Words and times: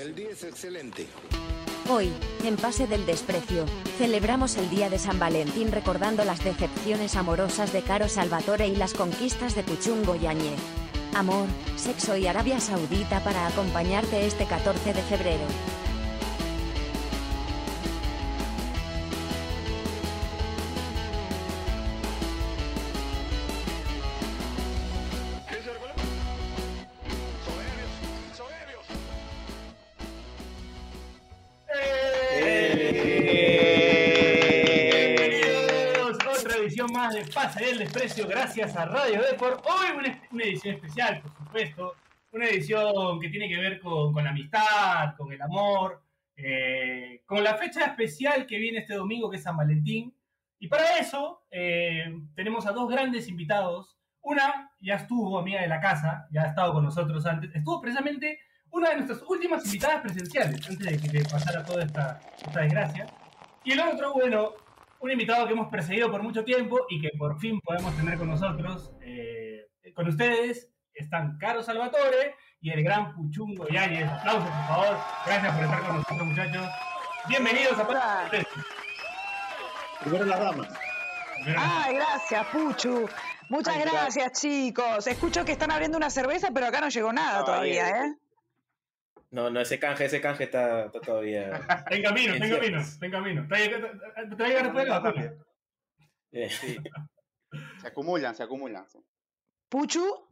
El 0.00 0.14
día 0.14 0.30
es 0.30 0.44
excelente. 0.44 1.06
Hoy, 1.90 2.10
en 2.44 2.56
Pase 2.56 2.86
del 2.86 3.04
Desprecio, 3.04 3.66
celebramos 3.98 4.56
el 4.56 4.70
Día 4.70 4.88
de 4.88 4.98
San 4.98 5.18
Valentín 5.18 5.72
recordando 5.72 6.24
las 6.24 6.42
decepciones 6.42 7.16
amorosas 7.16 7.70
de 7.74 7.82
Caro 7.82 8.08
Salvatore 8.08 8.66
y 8.66 8.76
las 8.76 8.94
conquistas 8.94 9.54
de 9.54 9.62
Puchungo 9.62 10.16
Yañez. 10.16 10.58
Amor, 11.14 11.46
sexo 11.76 12.16
y 12.16 12.26
Arabia 12.26 12.60
Saudita 12.60 13.22
para 13.22 13.46
acompañarte 13.46 14.26
este 14.26 14.46
14 14.46 14.94
de 14.94 15.02
febrero. 15.02 15.44
Pase 37.34 37.64
del 37.64 37.78
Desprecio, 37.78 38.26
gracias 38.26 38.76
a 38.76 38.86
Radio 38.86 39.22
Deport. 39.22 39.64
Hoy 39.64 39.96
una, 39.96 40.22
una 40.32 40.44
edición 40.44 40.74
especial, 40.74 41.20
por 41.20 41.32
supuesto. 41.36 41.94
Una 42.32 42.46
edición 42.46 43.20
que 43.20 43.28
tiene 43.28 43.48
que 43.48 43.56
ver 43.56 43.78
con, 43.80 44.12
con 44.12 44.24
la 44.24 44.30
amistad, 44.30 45.14
con 45.16 45.32
el 45.32 45.40
amor, 45.40 46.02
eh, 46.36 47.22
con 47.26 47.44
la 47.44 47.54
fecha 47.54 47.84
especial 47.84 48.46
que 48.46 48.58
viene 48.58 48.78
este 48.78 48.94
domingo, 48.94 49.30
que 49.30 49.36
es 49.36 49.42
San 49.42 49.56
Valentín. 49.56 50.12
Y 50.58 50.66
para 50.66 50.98
eso 50.98 51.44
eh, 51.50 52.12
tenemos 52.34 52.66
a 52.66 52.72
dos 52.72 52.90
grandes 52.90 53.28
invitados. 53.28 53.96
Una 54.22 54.72
ya 54.80 54.96
estuvo 54.96 55.38
amiga 55.38 55.60
de 55.60 55.68
la 55.68 55.80
casa, 55.80 56.26
ya 56.32 56.42
ha 56.42 56.46
estado 56.48 56.72
con 56.72 56.84
nosotros 56.84 57.24
antes. 57.26 57.54
Estuvo 57.54 57.80
precisamente 57.80 58.40
una 58.70 58.90
de 58.90 58.96
nuestras 58.96 59.22
últimas 59.28 59.64
invitadas 59.66 60.00
presenciales, 60.00 60.68
antes 60.68 61.02
de 61.02 61.10
que 61.10 61.22
pasara 61.28 61.64
toda 61.64 61.84
esta, 61.84 62.20
esta 62.44 62.60
desgracia. 62.60 63.06
Y 63.64 63.72
el 63.72 63.80
otro, 63.80 64.14
bueno, 64.14 64.52
un 65.00 65.10
invitado 65.10 65.46
que 65.46 65.52
hemos 65.52 65.68
perseguido 65.68 66.10
por 66.10 66.22
mucho 66.22 66.44
tiempo 66.44 66.78
y 66.88 67.00
que 67.00 67.10
por 67.18 67.38
fin 67.40 67.58
podemos 67.60 67.96
tener 67.96 68.18
con 68.18 68.28
nosotros, 68.28 68.92
eh, 69.02 69.66
con 69.94 70.08
ustedes, 70.08 70.70
están 70.94 71.38
Caro 71.38 71.62
Salvatore 71.62 72.34
y 72.60 72.70
el 72.70 72.82
gran 72.84 73.14
Puchungo 73.14 73.66
Yáñez. 73.68 74.06
Aplausos, 74.06 74.50
por 74.50 74.66
favor. 74.68 74.96
Gracias 75.26 75.54
por 75.54 75.64
estar 75.64 75.80
con 75.86 75.96
nosotros, 75.96 76.26
muchachos. 76.26 76.68
Bienvenidos 77.28 77.78
a 77.78 77.86
Pase 77.86 78.46
Primero 80.00 80.24
las 80.26 80.40
damas. 80.40 80.68
Ay, 81.56 81.94
gracias, 81.94 82.46
Puchu. 82.48 83.08
Muchas 83.48 83.76
Ay, 83.76 83.82
gracias, 83.90 84.40
chicos. 84.40 85.06
Escucho 85.06 85.44
que 85.44 85.52
están 85.52 85.70
abriendo 85.70 85.96
una 85.96 86.10
cerveza, 86.10 86.50
pero 86.52 86.66
acá 86.66 86.80
no 86.80 86.88
llegó 86.88 87.12
nada 87.12 87.44
Todavía. 87.44 87.84
todavía, 87.86 88.06
¿eh? 88.06 88.14
No, 89.30 89.48
no, 89.48 89.60
ese 89.60 89.78
canje, 89.78 90.06
ese 90.06 90.20
canje 90.20 90.44
está, 90.44 90.86
está 90.86 91.00
todavía. 91.00 91.52
Está 91.86 91.94
en 91.94 92.02
camino, 92.02 92.34
está 92.34 92.46
en 92.46 92.52
camino, 92.52 92.80
está 92.80 93.06
en 93.06 93.12
camino. 93.12 93.46
Traiga, 93.48 94.62
después 94.62 94.88
la 94.88 94.98
vacuna. 94.98 95.34
Eh, 96.32 96.50
Se 97.80 97.86
acumulan, 97.88 98.34
se 98.34 98.42
acumulan. 98.42 98.86
Puchu, 99.68 100.28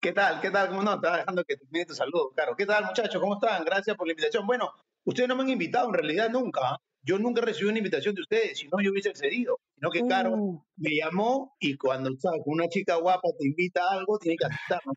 ¿Qué 0.00 0.12
tal? 0.12 0.40
¿Qué 0.40 0.50
tal? 0.50 0.68
¿Cómo 0.68 0.82
no? 0.82 0.94
Estaba 0.94 1.18
dejando 1.18 1.42
que 1.44 1.56
termine 1.56 1.86
tu 1.86 1.94
saludo, 1.94 2.30
claro. 2.30 2.54
¿Qué 2.54 2.66
tal, 2.66 2.84
muchachos? 2.84 3.20
¿Cómo 3.20 3.34
están? 3.34 3.64
Gracias 3.64 3.96
por 3.96 4.06
la 4.06 4.12
invitación. 4.12 4.46
Bueno, 4.46 4.70
ustedes 5.04 5.28
no 5.28 5.34
me 5.34 5.42
han 5.42 5.48
invitado 5.48 5.88
en 5.88 5.94
realidad 5.94 6.30
nunca. 6.30 6.60
¿ah? 6.62 6.78
Yo 7.02 7.18
nunca 7.18 7.40
recibí 7.40 7.68
una 7.68 7.78
invitación 7.78 8.14
de 8.14 8.20
ustedes, 8.20 8.58
si 8.58 8.68
no 8.68 8.80
yo 8.80 8.92
hubiese 8.92 9.08
accedido. 9.08 9.58
Sino 9.74 9.90
que, 9.90 10.06
Caro 10.06 10.30
Uh. 10.32 10.62
me 10.76 10.94
llamó 10.94 11.56
y 11.58 11.76
cuando 11.76 12.10
¿sabes? 12.20 12.42
una 12.44 12.68
chica 12.68 12.96
guapa 12.96 13.28
te 13.38 13.46
invita 13.46 13.82
a 13.82 13.94
algo, 13.94 14.18
tiene 14.18 14.36
que 14.36 14.46
aceptar. 14.46 14.80
¿no? 14.86 14.92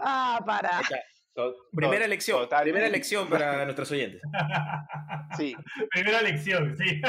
ah, 0.00 0.40
para. 0.44 0.82
Primera 1.72 2.04
elección, 2.04 2.40
totalmente. 2.40 2.72
primera 2.72 2.86
elección 2.94 3.28
para 3.28 3.64
nuestros 3.64 3.90
oyentes. 3.90 4.22
Sí. 5.36 5.56
Primera 5.90 6.22
lección, 6.22 6.76
sí. 6.76 7.00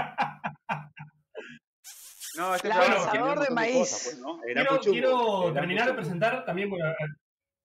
No, 2.38 2.56
este 2.56 2.70
Lanzador 2.70 3.40
de 3.40 3.54
maíz. 3.54 3.74
cosas, 3.78 4.20
pues, 4.22 4.54
Quiero, 4.54 4.70
Puchungo, 4.70 4.92
quiero 4.94 5.44
era 5.46 5.54
terminar 5.54 5.88
de 5.88 5.94
presentar 5.94 6.46
también 6.46 6.70
bueno, 6.70 6.86
a, 6.86 6.96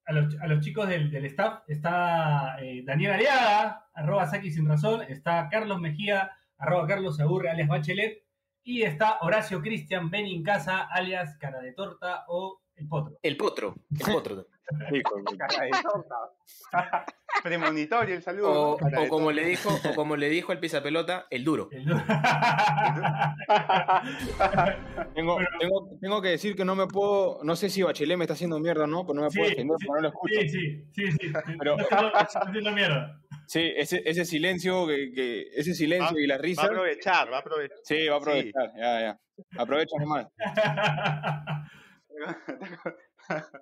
a 0.07 0.13
los, 0.13 0.41
a 0.41 0.47
los 0.47 0.65
chicos 0.65 0.89
del, 0.89 1.11
del 1.11 1.27
staff. 1.27 1.63
Está 1.69 2.57
eh, 2.61 2.83
Daniel 2.85 3.13
Ariaga, 3.13 3.87
arroba 3.95 4.27
Saki 4.27 4.51
sin 4.51 4.69
razón. 4.69 5.03
Está 5.03 5.49
Carlos 5.51 5.81
Mejía, 5.81 6.33
arroba 6.59 6.87
Carlos 6.87 7.21
Aburre, 7.21 7.51
alias 7.51 7.69
Bachelet. 7.69 8.25
Y 8.67 8.83
está 8.83 9.19
Horacio 9.21 9.61
Cristian 9.61 10.11
Benin 10.11 10.43
Casa, 10.43 10.89
alias 10.91 11.37
Cara 11.39 11.61
de 11.61 11.73
Torta 11.73 12.25
o 12.29 12.63
El 12.77 12.89
Potro. 12.89 13.17
El 13.23 13.37
potro, 13.37 13.75
el 13.91 14.13
potro. 14.13 14.47
Premonitorio 17.43 18.15
el 18.17 18.23
saludo. 18.23 18.73
O, 18.73 19.09
como 19.09 19.31
le 19.33 19.45
dijo, 19.45 19.69
o 19.91 19.95
como 19.95 20.17
le 20.17 20.29
dijo 20.29 20.53
el 20.53 20.59
pelota, 20.83 21.27
el 21.31 21.45
duro. 21.45 21.69
El- 21.71 21.85
Tengo, 25.15 25.35
Bueno. 25.35 25.49
tengo, 25.61 25.89
tengo 26.01 26.23
que 26.23 26.29
decir 26.29 26.57
que 26.57 26.65
no 26.65 26.75
me 26.75 26.87
puedo, 26.87 27.41
no 27.45 27.57
sé 27.57 27.69
si 27.71 27.83
Bachelet 27.83 28.17
me 28.19 28.25
está 28.25 28.35
haciendo 28.35 28.59
mierda 28.61 28.85
o 28.85 28.87
no, 28.87 29.05
pero 29.07 29.15
no 29.15 29.23
me 29.23 29.31
Sí, 29.31 29.39
puedo 29.39 29.51
defender 29.51 29.77
sí, 29.79 29.87
porque 29.87 29.97
no 29.97 30.03
lo 30.03 30.09
escucho. 30.09 30.41
sí, 30.41 30.49
sí, 30.49 30.85
sí, 30.93 31.13
sí. 31.19 31.33
Pero- 31.59 31.77
haciendo 32.15 32.73
mierda. 32.73 33.21
Sí, 33.47 33.73
ese, 33.77 34.03
ese 34.07 34.25
silencio, 34.25 34.87
que, 34.87 35.13
que- 35.13 35.43
ese 35.55 35.71
Va, 35.71 35.77
silencio 35.77 36.19
y 36.19 36.27
la 36.27 36.37
va 36.37 36.43
risa. 36.43 36.63
a 36.63 36.67
aprovechar, 36.67 37.33
va 37.33 37.37
a 37.37 37.41
aprovechar. 37.41 37.77
Sí, 37.85 38.07
va 38.09 38.15
a 38.15 38.19
aprovechar, 38.19 38.73
ya, 38.77 39.01
ya. 39.01 39.21
Aprovecha 39.59 39.97
nomás. 40.01 40.27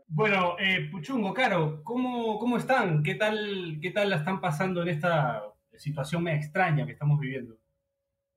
Bueno, 0.08 0.56
eh, 0.58 0.88
Puchungo, 0.90 1.32
Caro, 1.32 1.82
¿cómo, 1.84 2.38
¿cómo 2.38 2.56
están? 2.56 3.02
¿Qué 3.04 3.14
tal, 3.14 3.78
¿Qué 3.80 3.92
tal 3.92 4.10
la 4.10 4.16
están 4.16 4.40
pasando 4.40 4.82
en 4.82 4.88
esta 4.88 5.40
situación 5.76 6.26
extraña 6.26 6.84
que 6.84 6.92
estamos 6.92 7.20
viviendo? 7.20 7.61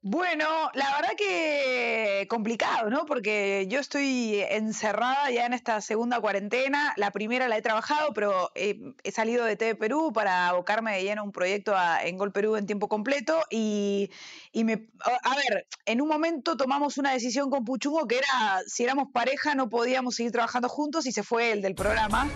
Bueno, 0.07 0.45
la 0.75 0.85
verdad 0.97 1.13
que 1.17 2.27
complicado, 2.29 2.91
¿no? 2.91 3.05
Porque 3.07 3.65
yo 3.67 3.79
estoy 3.79 4.39
encerrada 4.51 5.31
ya 5.31 5.47
en 5.47 5.53
esta 5.53 5.81
segunda 5.81 6.19
cuarentena. 6.21 6.93
La 6.95 7.09
primera 7.09 7.47
la 7.47 7.57
he 7.57 7.63
trabajado, 7.63 8.13
pero 8.13 8.51
eh, 8.53 8.79
he 9.03 9.11
salido 9.11 9.45
de 9.45 9.55
TV 9.55 9.73
Perú 9.75 10.11
para 10.13 10.49
abocarme 10.49 10.95
de 10.95 11.01
lleno 11.03 11.21
a 11.21 11.23
un 11.25 11.31
proyecto 11.31 11.75
a- 11.75 12.03
en 12.03 12.19
Gol 12.19 12.31
Perú 12.31 12.55
en 12.55 12.67
tiempo 12.67 12.87
completo. 12.87 13.41
Y, 13.49 14.11
y 14.51 14.63
me. 14.63 14.73
A 15.03 15.31
a 15.31 15.35
ver, 15.37 15.65
en 15.87 16.01
un 16.01 16.07
momento 16.07 16.55
tomamos 16.55 16.99
una 16.99 17.11
decisión 17.11 17.49
con 17.49 17.65
Puchungo 17.65 18.05
que 18.05 18.19
era: 18.19 18.59
si 18.67 18.83
éramos 18.83 19.07
pareja, 19.11 19.55
no 19.55 19.69
podíamos 19.69 20.13
seguir 20.17 20.31
trabajando 20.31 20.69
juntos 20.69 21.07
y 21.07 21.13
se 21.13 21.23
fue 21.23 21.51
el 21.51 21.63
del 21.63 21.73
programa. 21.73 22.31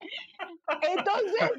No 0.00 0.74
¿no? 0.74 0.80
Entonces, 0.82 1.50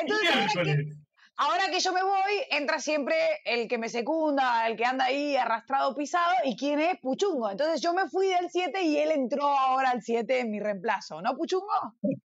entonces 0.00 0.30
ahora 0.30 0.46
que, 0.52 0.62
Miércoles. 0.62 0.96
ahora 1.36 1.64
que 1.70 1.80
yo 1.80 1.92
me 1.92 2.02
voy, 2.02 2.32
entra 2.50 2.78
siempre 2.78 3.16
el 3.44 3.68
que 3.68 3.78
me 3.78 3.88
secunda, 3.88 4.66
el 4.66 4.76
que 4.76 4.84
anda 4.84 5.06
ahí 5.06 5.36
arrastrado, 5.36 5.94
pisado, 5.94 6.34
y 6.44 6.56
quién 6.56 6.80
es 6.80 6.98
Puchungo. 7.00 7.50
Entonces 7.50 7.80
yo 7.80 7.92
me 7.94 8.08
fui 8.08 8.28
del 8.28 8.50
7 8.50 8.82
y 8.82 8.98
él 8.98 9.10
entró 9.12 9.44
ahora 9.48 9.90
al 9.90 10.02
7 10.02 10.40
en 10.40 10.50
mi 10.50 10.60
reemplazo, 10.60 11.22
¿no, 11.22 11.36
Puchungo? 11.36 11.96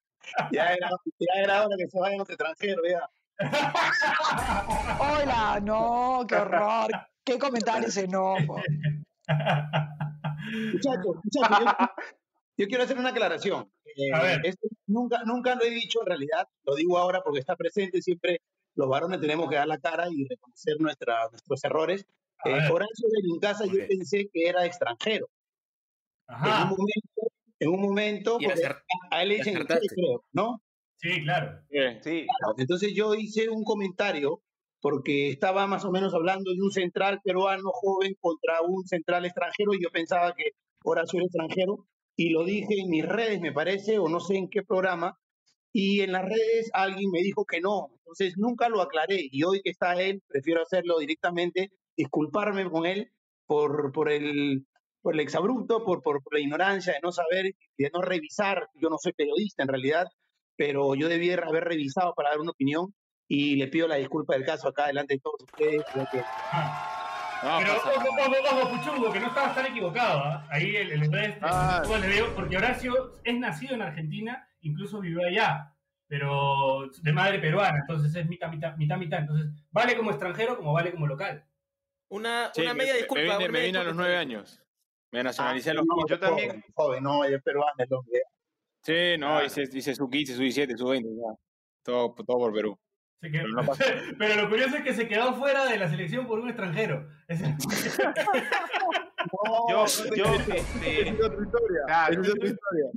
Ya 0.52 0.72
era, 0.72 0.88
ya 1.18 1.42
era 1.42 1.66
hora 1.66 1.76
que 1.76 1.86
se 1.86 2.00
vayan 2.00 2.16
los 2.16 2.30
extranjeros, 2.30 2.82
ya. 2.88 3.10
Hola, 4.98 5.60
no, 5.62 6.24
qué 6.26 6.36
horror, 6.36 6.90
qué 7.22 7.38
comentario 7.38 7.88
ese 7.88 8.04
enojo. 8.04 8.56
Muchachos, 10.72 11.16
muchachos, 11.22 11.58
yo, 11.60 11.86
yo 12.56 12.68
quiero 12.68 12.84
hacer 12.84 12.98
una 12.98 13.10
aclaración. 13.10 13.70
Eh, 13.96 14.12
A 14.12 14.22
ver. 14.22 14.40
esto 14.44 14.66
nunca, 14.86 15.22
nunca 15.24 15.54
lo 15.54 15.62
he 15.64 15.70
dicho 15.70 16.00
en 16.00 16.06
realidad, 16.06 16.48
lo 16.64 16.74
digo 16.74 16.98
ahora 16.98 17.22
porque 17.22 17.40
está 17.40 17.56
presente 17.56 18.02
siempre. 18.02 18.40
Los 18.76 18.88
varones 18.88 19.20
tenemos 19.20 19.48
que 19.48 19.54
dar 19.54 19.68
la 19.68 19.78
cara 19.78 20.08
y 20.10 20.26
reconocer 20.28 20.74
nuestra, 20.80 21.28
nuestros 21.30 21.62
errores. 21.64 22.06
A 22.38 22.48
Eh. 22.50 22.70
Horacio 22.72 23.08
de 23.08 23.22
Lincasa 23.22 23.66
yo 23.66 23.86
pensé 23.86 24.28
que 24.32 24.48
era 24.48 24.66
extranjero. 24.66 25.28
En 26.28 26.36
un 26.62 26.68
momento, 26.70 27.20
en 27.60 27.68
un 27.68 27.80
momento 27.80 28.38
a 29.10 29.22
él 29.22 29.28
le 29.28 29.36
dicen, 29.36 29.54
creo, 29.64 30.24
¿no? 30.32 30.60
sí, 30.96 31.22
claro. 31.22 31.60
Sí, 32.02 32.26
Entonces 32.58 32.92
yo 32.94 33.14
hice 33.14 33.48
un 33.48 33.62
comentario 33.62 34.40
porque 34.80 35.30
estaba 35.30 35.66
más 35.66 35.84
o 35.84 35.90
menos 35.90 36.12
hablando 36.14 36.50
de 36.52 36.60
un 36.60 36.70
central 36.70 37.20
peruano 37.22 37.70
joven 37.72 38.14
contra 38.20 38.60
un 38.62 38.84
central 38.86 39.24
extranjero 39.24 39.74
y 39.74 39.82
yo 39.82 39.90
pensaba 39.90 40.34
que 40.34 40.50
Horacio 40.82 41.18
era 41.18 41.26
extranjero 41.26 41.86
y 42.16 42.30
lo 42.30 42.44
dije 42.44 42.80
en 42.80 42.90
mis 42.90 43.04
redes, 43.06 43.40
me 43.40 43.52
parece, 43.52 43.98
o 43.98 44.08
no 44.08 44.20
sé 44.20 44.36
en 44.36 44.48
qué 44.48 44.62
programa, 44.62 45.18
y 45.72 46.02
en 46.02 46.12
las 46.12 46.24
redes 46.24 46.70
alguien 46.72 47.10
me 47.10 47.20
dijo 47.20 47.44
que 47.44 47.60
no. 47.60 47.88
Entonces 47.98 48.34
nunca 48.36 48.68
lo 48.68 48.80
aclaré 48.80 49.28
y 49.30 49.42
hoy 49.42 49.60
que 49.62 49.70
está 49.70 50.00
él, 50.00 50.22
prefiero 50.28 50.62
hacerlo 50.62 50.98
directamente, 50.98 51.72
disculparme 51.96 52.70
con 52.70 52.86
él 52.86 53.10
por, 53.46 53.92
por 53.92 54.10
el 54.10 54.66
por 55.04 55.12
el 55.12 55.20
exabrupto, 55.20 55.84
por, 55.84 56.02
por, 56.02 56.22
la 56.32 56.40
ignorancia 56.40 56.94
de 56.94 57.00
no 57.02 57.12
saber, 57.12 57.54
de 57.76 57.90
no 57.92 58.00
revisar. 58.00 58.70
Yo 58.74 58.88
no 58.88 58.96
soy 58.96 59.12
periodista 59.12 59.62
en 59.62 59.68
realidad, 59.68 60.06
pero 60.56 60.94
yo 60.94 61.10
debía 61.10 61.34
haber 61.34 61.64
revisado 61.64 62.14
para 62.14 62.30
dar 62.30 62.40
una 62.40 62.52
opinión 62.52 62.94
y 63.28 63.56
le 63.56 63.68
pido 63.68 63.86
la 63.86 63.96
disculpa 63.96 64.32
del 64.32 64.46
caso 64.46 64.68
acá 64.68 64.86
delante 64.86 65.14
de 65.14 65.20
todos 65.20 65.42
ustedes. 65.42 65.84
Que- 67.44 67.48
Ah, 67.48 67.58
No, 67.60 67.64
Pero 67.64 67.76
ojo, 67.76 67.90
ojo, 68.50 68.60
ojo, 68.62 68.70
Puchungo, 68.76 69.12
que 69.12 69.20
no 69.20 69.26
estabas 69.28 69.54
tan 69.54 69.66
equivocado. 69.66 70.20
¿ah? 70.24 70.46
Ahí 70.50 70.74
el, 70.76 70.92
el 70.92 71.12
resto, 71.12 71.46
Ah. 71.48 71.82
le 72.00 72.08
veo, 72.08 72.34
porque 72.34 72.56
Horacio 72.56 73.14
es 73.22 73.38
nacido 73.38 73.74
en 73.74 73.82
Argentina, 73.82 74.48
incluso 74.60 75.00
vivió 75.00 75.26
allá, 75.26 75.74
pero 76.08 76.88
de 77.02 77.12
madre 77.12 77.38
peruana, 77.38 77.78
entonces 77.80 78.14
es 78.14 78.26
mitad, 78.28 78.50
mitad, 78.50 78.76
mitad, 78.76 78.96
mitad. 78.96 79.20
Entonces, 79.20 79.50
vale 79.70 79.96
como 79.96 80.10
extranjero 80.10 80.56
como 80.56 80.72
vale 80.72 80.90
como 80.92 81.06
local. 81.06 81.44
Una, 82.08 82.50
Sí, 82.54 82.62
una 82.62 82.72
me, 82.74 82.78
media 82.78 82.92
me- 82.94 82.98
disculpa. 83.00 83.22
me 83.22 83.38
vine, 83.38 83.48
me 83.50 83.60
vine 83.66 83.78
a 83.78 83.84
los 83.84 83.96
nueve 83.96 84.16
años. 84.16 84.60
Me 85.10 85.22
nacionalicé 85.22 85.70
a 85.70 85.74
los 85.74 85.86
No, 85.86 86.06
yo 86.08 86.18
también. 86.18 86.64
Joven, 86.74 87.02
no, 87.02 87.24
es 87.24 87.42
peruana, 87.42 87.72
el 87.78 87.92
hombre. 87.92 88.20
Sí, 88.82 89.16
no, 89.18 89.28
Claro. 89.28 89.46
hice, 89.46 89.62
hice 89.72 89.94
su 89.94 90.08
15, 90.10 90.34
su 90.34 90.40
17, 90.42 90.76
su 90.76 90.86
20. 90.86 91.08
ya. 91.08 91.34
Todo, 91.82 92.14
todo 92.14 92.38
por 92.38 92.52
Perú. 92.52 92.78
Se 93.24 93.30
quedó- 93.30 93.42
Pero 93.44 93.54
no 93.54 93.64
pasa. 93.64 93.84
pero 94.18 94.42
lo 94.42 94.48
curioso 94.50 94.76
es 94.76 94.82
que 94.82 94.92
se 94.92 95.08
quedó 95.08 95.32
fuera 95.34 95.64
de 95.64 95.78
la 95.78 95.88
selección 95.88 96.26
por 96.26 96.38
un 96.40 96.48
extranjero. 96.48 97.08
Es- 97.28 97.40
No, 97.40 97.48
Yo, 99.70 99.84
no, 99.84 100.14
yo, 100.16 100.24
no, 100.26 100.34
Esa 100.34 100.54
este, 100.54 101.08
es 101.08 101.14
otra 101.24 101.42
historia. 101.44 101.80
Claro. 101.86 102.12
Esa 102.12 102.20
es 102.22 102.34
otra 102.34 102.48
historia. 102.48 102.90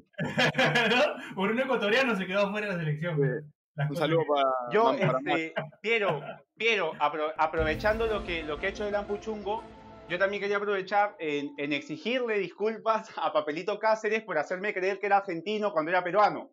¿no? 0.97 1.35
Por 1.35 1.51
un 1.51 1.59
ecuatoriano 1.59 2.15
se 2.15 2.25
quedó 2.27 2.51
fuera 2.51 2.67
de 2.67 2.73
la 2.73 2.79
selección. 2.79 3.15
Sí. 3.15 3.83
Un 3.89 3.95
saludo 3.95 4.21
para, 4.27 4.49
yo, 4.73 4.97
para 4.99 5.19
este, 5.19 5.53
Piero, 5.81 6.21
Piero, 6.57 6.93
apro- 6.95 7.33
aprovechando 7.37 8.07
lo 8.07 8.23
que, 8.25 8.43
lo 8.43 8.57
que 8.59 8.65
ha 8.65 8.69
hecho 8.69 8.85
el 8.87 8.95
Ampuchungo, 8.95 9.63
yo 10.09 10.17
también 10.19 10.41
quería 10.41 10.57
aprovechar 10.57 11.15
en, 11.19 11.53
en 11.57 11.73
exigirle 11.73 12.39
disculpas 12.39 13.09
a 13.17 13.31
Papelito 13.31 13.77
Cáceres 13.79 14.23
por 14.23 14.37
hacerme 14.37 14.73
creer 14.73 14.99
que 14.99 15.05
era 15.05 15.17
argentino 15.17 15.71
cuando 15.71 15.91
era 15.91 16.03
peruano. 16.03 16.49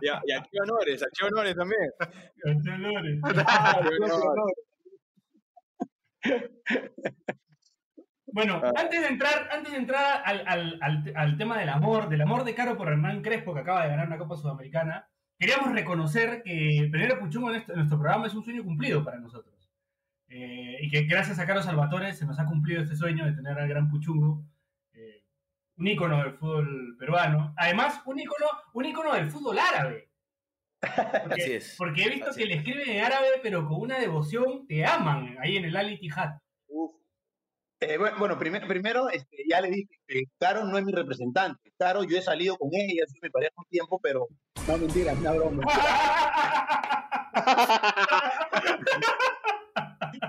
Y 0.00 0.08
a, 0.08 0.20
y 0.26 0.32
a 0.32 0.42
Honores, 0.62 1.02
a 1.02 1.06
Che 1.12 1.24
Honores 1.26 1.54
también. 1.56 1.90
Dolores. 2.44 2.62
Che 2.64 2.70
Honores. 2.70 4.56
Bueno, 8.32 8.60
Ah. 8.62 8.72
antes 8.76 9.00
de 9.00 9.08
entrar, 9.08 9.48
antes 9.52 9.72
de 9.72 9.78
entrar 9.78 10.22
al, 10.24 10.42
al- 10.46 10.78
al- 10.82 11.12
al 11.16 11.38
tema 11.38 11.58
del 11.58 11.68
amor, 11.70 12.08
del 12.08 12.20
amor 12.20 12.44
de 12.44 12.54
Caro 12.54 12.76
por 12.76 12.88
Hernán 12.88 13.22
Crespo, 13.22 13.54
que 13.54 13.60
acaba 13.60 13.82
de 13.84 13.88
ganar 13.90 14.06
una 14.08 14.18
Copa 14.18 14.36
Sudamericana, 14.36 15.08
queríamos 15.38 15.72
reconocer 15.72 16.42
que 16.42 16.88
tener 16.92 17.12
a 17.12 17.18
Puchungo 17.20 17.50
en, 17.50 17.56
este- 17.56 17.72
en 17.72 17.78
nuestro 17.78 17.98
programa 17.98 18.26
es 18.26 18.34
un 18.34 18.44
sueño 18.44 18.62
cumplido 18.64 19.02
para 19.04 19.18
nosotros. 19.18 19.54
Eh, 20.28 20.78
y 20.82 20.90
que 20.90 21.04
gracias 21.04 21.38
a 21.38 21.46
Caro 21.46 21.62
Salvatore 21.62 22.12
se 22.12 22.26
nos 22.26 22.38
ha 22.38 22.44
cumplido 22.46 22.82
este 22.82 22.96
sueño 22.96 23.24
de 23.24 23.32
tener 23.32 23.58
al 23.58 23.68
gran 23.68 23.88
Puchungo, 23.88 24.44
un 25.78 25.86
ícono 25.86 26.22
del 26.22 26.32
fútbol 26.34 26.96
peruano. 26.98 27.54
Además, 27.56 28.00
un 28.06 28.18
ícono, 28.18 28.46
un 28.72 28.84
ícono 28.84 29.14
del 29.14 29.30
fútbol 29.30 29.58
árabe. 29.58 30.10
Porque, 31.26 31.42
Así 31.42 31.52
es. 31.52 31.74
porque 31.78 32.04
he 32.04 32.10
visto 32.10 32.30
Así 32.30 32.40
que 32.40 32.46
le 32.46 32.54
escriben 32.56 32.88
en 32.88 33.04
árabe, 33.04 33.26
pero 33.42 33.66
con 33.66 33.80
una 33.80 33.98
devoción, 33.98 34.66
te 34.66 34.84
aman 34.84 35.36
ahí 35.40 35.56
en 35.56 35.64
el 35.64 35.76
Al 35.76 35.90
Ittihad. 35.90 36.38
Eh, 37.80 37.98
bueno, 37.98 38.16
bueno, 38.18 38.38
primero, 38.38 38.66
primero 38.66 39.08
este, 39.10 39.38
ya 39.50 39.60
le 39.60 39.70
dije 39.70 39.88
que 40.06 40.24
Caro 40.38 40.64
no 40.64 40.78
es 40.78 40.84
mi 40.84 40.92
representante. 40.92 41.72
Caro, 41.78 42.04
yo 42.04 42.16
he 42.16 42.22
salido 42.22 42.56
con 42.56 42.70
ella, 42.72 43.04
soy 43.06 43.18
mi 43.22 43.30
pareja 43.30 43.52
un 43.56 43.64
tiempo, 43.68 43.98
pero 44.00 44.28
no 44.68 44.78
mentira, 44.78 45.12
es 45.12 45.18
una 45.18 45.32
broma. 45.32 45.62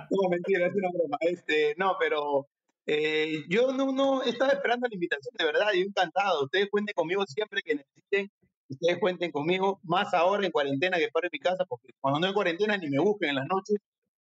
No, 0.09 0.29
mentira, 0.29 0.67
es 0.67 0.73
una 0.75 0.89
broma. 0.89 1.17
Este, 1.21 1.75
no, 1.77 1.95
pero 1.99 2.47
eh, 2.87 3.43
yo 3.49 3.73
no, 3.73 3.91
no 3.93 4.23
estaba 4.23 4.53
esperando 4.53 4.87
la 4.89 4.95
invitación, 4.95 5.33
de 5.37 5.45
verdad, 5.45 5.67
yo 5.75 5.81
encantado. 5.81 6.45
Ustedes 6.45 6.69
cuenten 6.71 6.93
conmigo 6.95 7.25
siempre 7.27 7.61
que 7.63 7.75
necesiten. 7.75 8.31
Ustedes 8.69 8.99
cuenten 8.99 9.31
conmigo, 9.31 9.79
más 9.83 10.13
ahora 10.13 10.45
en 10.45 10.51
cuarentena 10.51 10.97
que 10.97 11.09
paro 11.09 11.27
en 11.27 11.31
mi 11.33 11.39
casa, 11.39 11.65
porque 11.65 11.89
cuando 12.01 12.19
no 12.19 12.27
hay 12.27 12.33
cuarentena 12.33 12.77
ni 12.77 12.89
me 12.89 12.99
busquen 12.99 13.29
en 13.31 13.35
las 13.37 13.47
noches, 13.47 13.77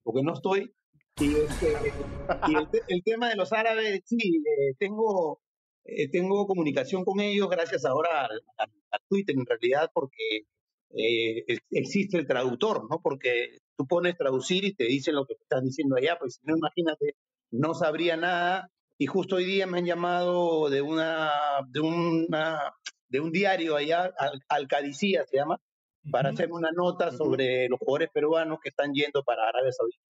porque 0.04 0.22
no 0.24 0.34
estoy. 0.34 0.74
Y, 1.18 1.42
este, 1.44 1.68
y 2.42 2.58
el, 2.58 2.68
el 2.88 3.04
tema 3.04 3.30
de 3.30 3.36
los 3.36 3.54
árabes, 3.54 4.02
sí, 4.06 4.18
eh, 4.46 4.74
tengo, 4.80 5.42
eh, 5.86 6.10
tengo 6.10 6.48
comunicación 6.48 7.04
con 7.06 7.20
ellos 7.22 7.50
gracias 7.50 7.86
ahora 7.86 8.26
al, 8.26 8.42
al- 8.58 8.72
al 8.92 9.00
Twitter, 9.10 9.36
en 9.38 9.46
realidad, 9.46 9.90
porque 9.94 10.46
eh, 10.96 11.44
ex- 11.48 11.62
existe 11.72 12.18
el 12.18 12.28
traductor, 12.28 12.88
¿no? 12.90 13.00
Porque 13.02 13.58
tú 13.78 13.88
pones 13.88 14.18
traducir 14.18 14.64
y 14.66 14.76
te 14.76 14.86
dicen 14.86 15.16
lo 15.16 15.26
que 15.26 15.36
te 15.36 15.44
están 15.44 15.64
diciendo 15.66 15.96
allá, 15.96 16.18
pues 16.20 16.36
si 16.36 16.42
no, 16.46 16.58
imagínate, 16.58 17.16
no 17.54 17.74
sabría 17.74 18.18
nada. 18.18 18.70
Y 18.98 19.06
justo 19.06 19.38
hoy 19.38 19.46
día 19.46 19.68
me 19.68 19.80
han 19.80 19.86
llamado 19.86 20.70
de 20.70 20.82
una, 20.82 21.32
de 21.68 21.80
una, 21.80 22.74
de 23.08 23.20
un 23.20 23.32
diario 23.32 23.76
allá, 23.76 24.12
Al, 24.18 24.42
Alcadicía 24.48 25.26
se 25.26 25.38
llama, 25.38 25.60
para 26.12 26.30
hacerme 26.30 26.56
una 26.56 26.72
nota 26.72 27.12
sobre 27.12 27.68
los 27.70 27.80
jugadores 27.80 28.10
peruanos 28.14 28.60
que 28.62 28.70
están 28.70 28.94
yendo 28.94 29.24
para 29.24 29.48
Arabia 29.48 29.72
Saudita. 29.72 30.02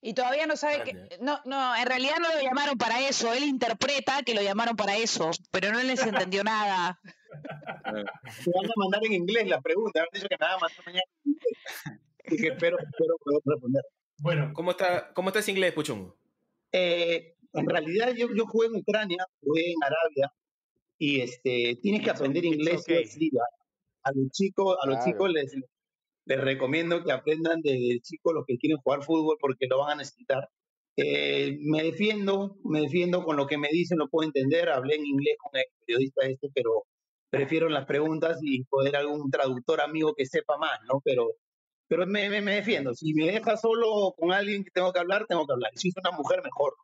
Y 0.00 0.14
todavía 0.14 0.46
no 0.46 0.56
sabe 0.56 0.84
que. 0.84 1.18
No, 1.20 1.40
no, 1.46 1.74
en 1.74 1.86
realidad 1.86 2.16
no 2.20 2.28
lo 2.32 2.40
llamaron 2.40 2.76
para 2.76 3.00
eso. 3.08 3.32
Él 3.32 3.44
interpreta 3.44 4.22
que 4.22 4.34
lo 4.34 4.42
llamaron 4.42 4.76
para 4.76 4.96
eso, 4.96 5.30
pero 5.50 5.72
no 5.72 5.82
les 5.82 6.04
entendió 6.06 6.44
nada. 6.44 7.00
Me 7.02 7.92
van 7.92 8.66
a 8.66 8.74
mandar 8.76 9.00
en 9.04 9.12
inglés 9.14 9.48
la 9.48 9.60
pregunta, 9.60 10.00
han 10.00 10.06
dicho 10.12 10.28
que 10.28 10.36
me 10.38 10.46
van 10.46 10.56
a 10.56 10.58
mandar 10.58 10.84
mañana 10.86 11.04
en 11.24 11.30
inglés. 11.32 11.58
Así 12.26 12.36
que 12.36 12.48
espero, 12.48 12.78
espero 12.78 13.16
poder 13.24 13.40
responder. 13.44 13.82
Bueno, 14.18 14.52
¿Cómo 14.54 14.70
está, 14.70 15.12
¿Cómo 15.14 15.30
está 15.30 15.40
ese 15.40 15.50
inglés, 15.50 15.72
Puchungo? 15.72 16.16
Eh, 16.76 17.34
en 17.52 17.68
realidad 17.68 18.12
yo, 18.16 18.26
yo 18.36 18.46
jugué 18.46 18.66
en 18.68 18.76
Ucrania, 18.76 19.24
jugué 19.40 19.70
en 19.70 19.76
Arabia 19.84 20.32
y 20.98 21.20
este, 21.20 21.78
tienes 21.82 22.02
que 22.02 22.10
aprender 22.10 22.44
inglés. 22.44 22.82
okay. 22.82 23.06
sí, 23.06 23.30
a, 23.38 24.08
a 24.10 24.12
los 24.14 24.30
chicos, 24.32 24.76
a 24.82 24.86
los 24.88 24.96
Claro. 24.96 25.10
chicos 25.12 25.30
les, 25.30 25.54
les 26.26 26.40
recomiendo 26.40 27.04
que 27.04 27.12
aprendan 27.12 27.60
desde 27.62 28.00
chicos 28.00 28.34
los 28.34 28.44
que 28.46 28.56
quieren 28.58 28.78
jugar 28.78 29.02
fútbol 29.04 29.36
porque 29.40 29.66
lo 29.68 29.78
van 29.78 29.92
a 29.92 29.96
necesitar. 30.02 30.48
Eh, 30.96 31.58
me 31.60 31.82
defiendo, 31.82 32.56
me 32.64 32.80
defiendo 32.82 33.24
con 33.24 33.36
lo 33.36 33.46
que 33.46 33.58
me 33.58 33.68
dicen, 33.70 33.98
lo 33.98 34.08
puedo 34.08 34.26
entender. 34.26 34.68
Hablé 34.68 34.96
en 34.96 35.06
inglés 35.06 35.36
con 35.38 35.56
el 35.58 35.64
periodista 35.86 36.26
este, 36.26 36.48
pero 36.54 36.84
prefiero 37.30 37.68
las 37.68 37.86
preguntas 37.86 38.38
y 38.42 38.64
poder 38.64 38.96
algún 38.96 39.30
traductor 39.30 39.80
amigo 39.80 40.14
que 40.14 40.26
sepa 40.26 40.56
más, 40.58 40.78
¿no? 40.88 41.00
Pero, 41.04 41.28
pero 41.94 42.08
me, 42.08 42.28
me, 42.28 42.40
me 42.40 42.56
defiendo. 42.56 42.92
Si 42.92 43.14
me 43.14 43.26
deja 43.30 43.56
solo 43.56 44.12
con 44.18 44.32
alguien 44.32 44.64
que 44.64 44.72
tengo 44.72 44.92
que 44.92 44.98
hablar, 44.98 45.26
tengo 45.28 45.46
que 45.46 45.52
hablar. 45.52 45.70
Si 45.76 45.90
es 45.90 45.94
una 45.96 46.10
mujer, 46.10 46.42
mejor. 46.42 46.74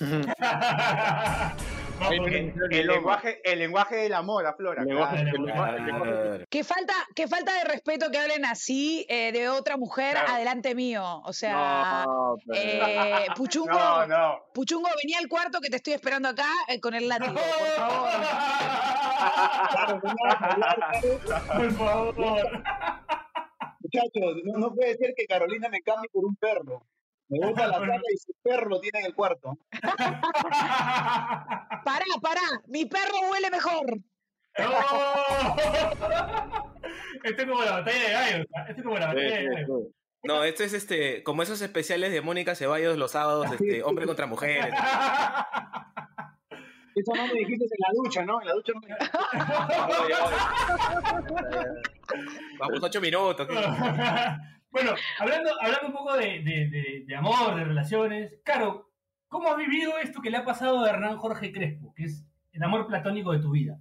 El, 2.10 2.54
el 2.70 2.86
lenguaje, 2.86 3.40
el 3.42 3.58
lenguaje 3.58 3.96
del 3.96 4.14
amor, 4.14 4.46
aflora. 4.46 4.84
Claro. 4.84 6.44
Que 6.48 6.62
falta, 6.62 6.94
que 7.16 7.26
falta 7.26 7.52
de 7.58 7.64
respeto 7.64 8.08
que 8.12 8.18
hablen 8.18 8.44
así 8.44 9.04
eh, 9.08 9.32
de 9.32 9.48
otra 9.48 9.76
mujer 9.76 10.12
Claro. 10.12 10.32
adelante 10.34 10.76
mío. 10.76 11.20
O 11.24 11.32
sea, 11.32 12.04
No, 12.06 12.36
pero- 12.46 12.60
eh, 12.62 13.26
Puchungo, 13.34 13.72
No, 13.76 14.06
no. 14.06 14.38
Puchungo, 14.54 14.88
venía 15.02 15.18
al 15.18 15.26
cuarto 15.28 15.58
que 15.60 15.70
te 15.70 15.76
estoy 15.76 15.94
esperando 15.94 16.28
acá 16.28 16.46
eh, 16.68 16.78
con 16.80 16.94
el 16.94 17.08
látigo, 17.08 17.34
por 17.34 17.76
favor. 17.76 18.10
Por 21.56 21.72
favor. 21.72 22.62
Muchachos, 23.90 24.42
no, 24.44 24.58
no 24.58 24.74
puede 24.74 24.96
ser 24.96 25.14
que 25.16 25.26
Carolina 25.26 25.68
me 25.68 25.80
cambie 25.80 26.10
por 26.10 26.24
un 26.24 26.36
perro. 26.36 26.86
Me 27.28 27.38
voy 27.38 27.54
a 27.56 27.66
la 27.68 27.72
sala 27.78 28.02
y 28.12 28.16
su 28.18 28.32
perro 28.42 28.68
lo 28.68 28.80
tiene 28.80 29.00
en 29.00 29.06
el 29.06 29.14
cuarto. 29.14 29.58
Pará, 31.84 32.04
pará, 32.20 32.42
mi 32.66 32.84
perro 32.86 33.30
huele 33.30 33.50
mejor. 33.50 33.98
¡Oh! 34.58 35.56
Esto 37.22 37.42
es 37.42 37.48
como 37.48 37.62
la 37.62 37.72
batalla 37.72 38.02
de 38.02 38.12
gallos. 38.12 38.46
¿ah? 38.54 38.66
Esto 38.68 38.80
es 38.80 38.82
como 38.82 38.98
la 38.98 39.06
batalla 39.06 39.38
de 39.38 39.44
gallos. 39.46 39.82
No, 40.24 40.44
esto 40.44 40.64
es 40.64 40.72
este, 40.74 41.22
como 41.22 41.42
esos 41.42 41.62
especiales 41.62 42.12
de 42.12 42.20
Mónica 42.20 42.54
Ceballos 42.56 42.98
los 42.98 43.12
sábados, 43.12 43.50
este, 43.52 43.82
hombre 43.84 44.04
contra 44.06 44.26
mujeres. 44.26 44.74
Eso 46.98 47.12
no 47.14 47.26
me 47.26 47.32
dijiste 47.34 47.64
en 47.64 47.70
la 47.78 47.88
ducha, 48.02 48.24
¿no? 48.24 48.40
En 48.40 48.46
la 48.48 48.54
ducha 48.54 48.72
no 48.74 48.80
me 48.80 48.88
Vamos 52.58 52.82
ocho 52.82 53.00
minutos. 53.00 53.46
¿qué? 53.46 53.54
bueno, 54.70 54.92
hablando, 55.18 55.50
hablando 55.60 55.86
un 55.88 55.92
poco 55.92 56.16
de, 56.16 56.40
de- 56.42 56.68
de- 56.70 57.04
de 57.06 57.16
amor, 57.16 57.56
de 57.56 57.64
relaciones. 57.64 58.32
Caro, 58.44 58.90
¿cómo 59.28 59.50
has 59.50 59.56
vivido 59.56 59.98
esto 59.98 60.20
que 60.20 60.30
le 60.30 60.38
ha 60.38 60.44
pasado 60.44 60.84
a 60.84 60.90
Hernán 60.90 61.18
Jorge 61.18 61.52
Crespo, 61.52 61.92
que 61.94 62.04
es 62.04 62.24
el 62.52 62.62
amor 62.62 62.86
platónico 62.86 63.32
de 63.32 63.40
tu 63.40 63.50
vida? 63.50 63.78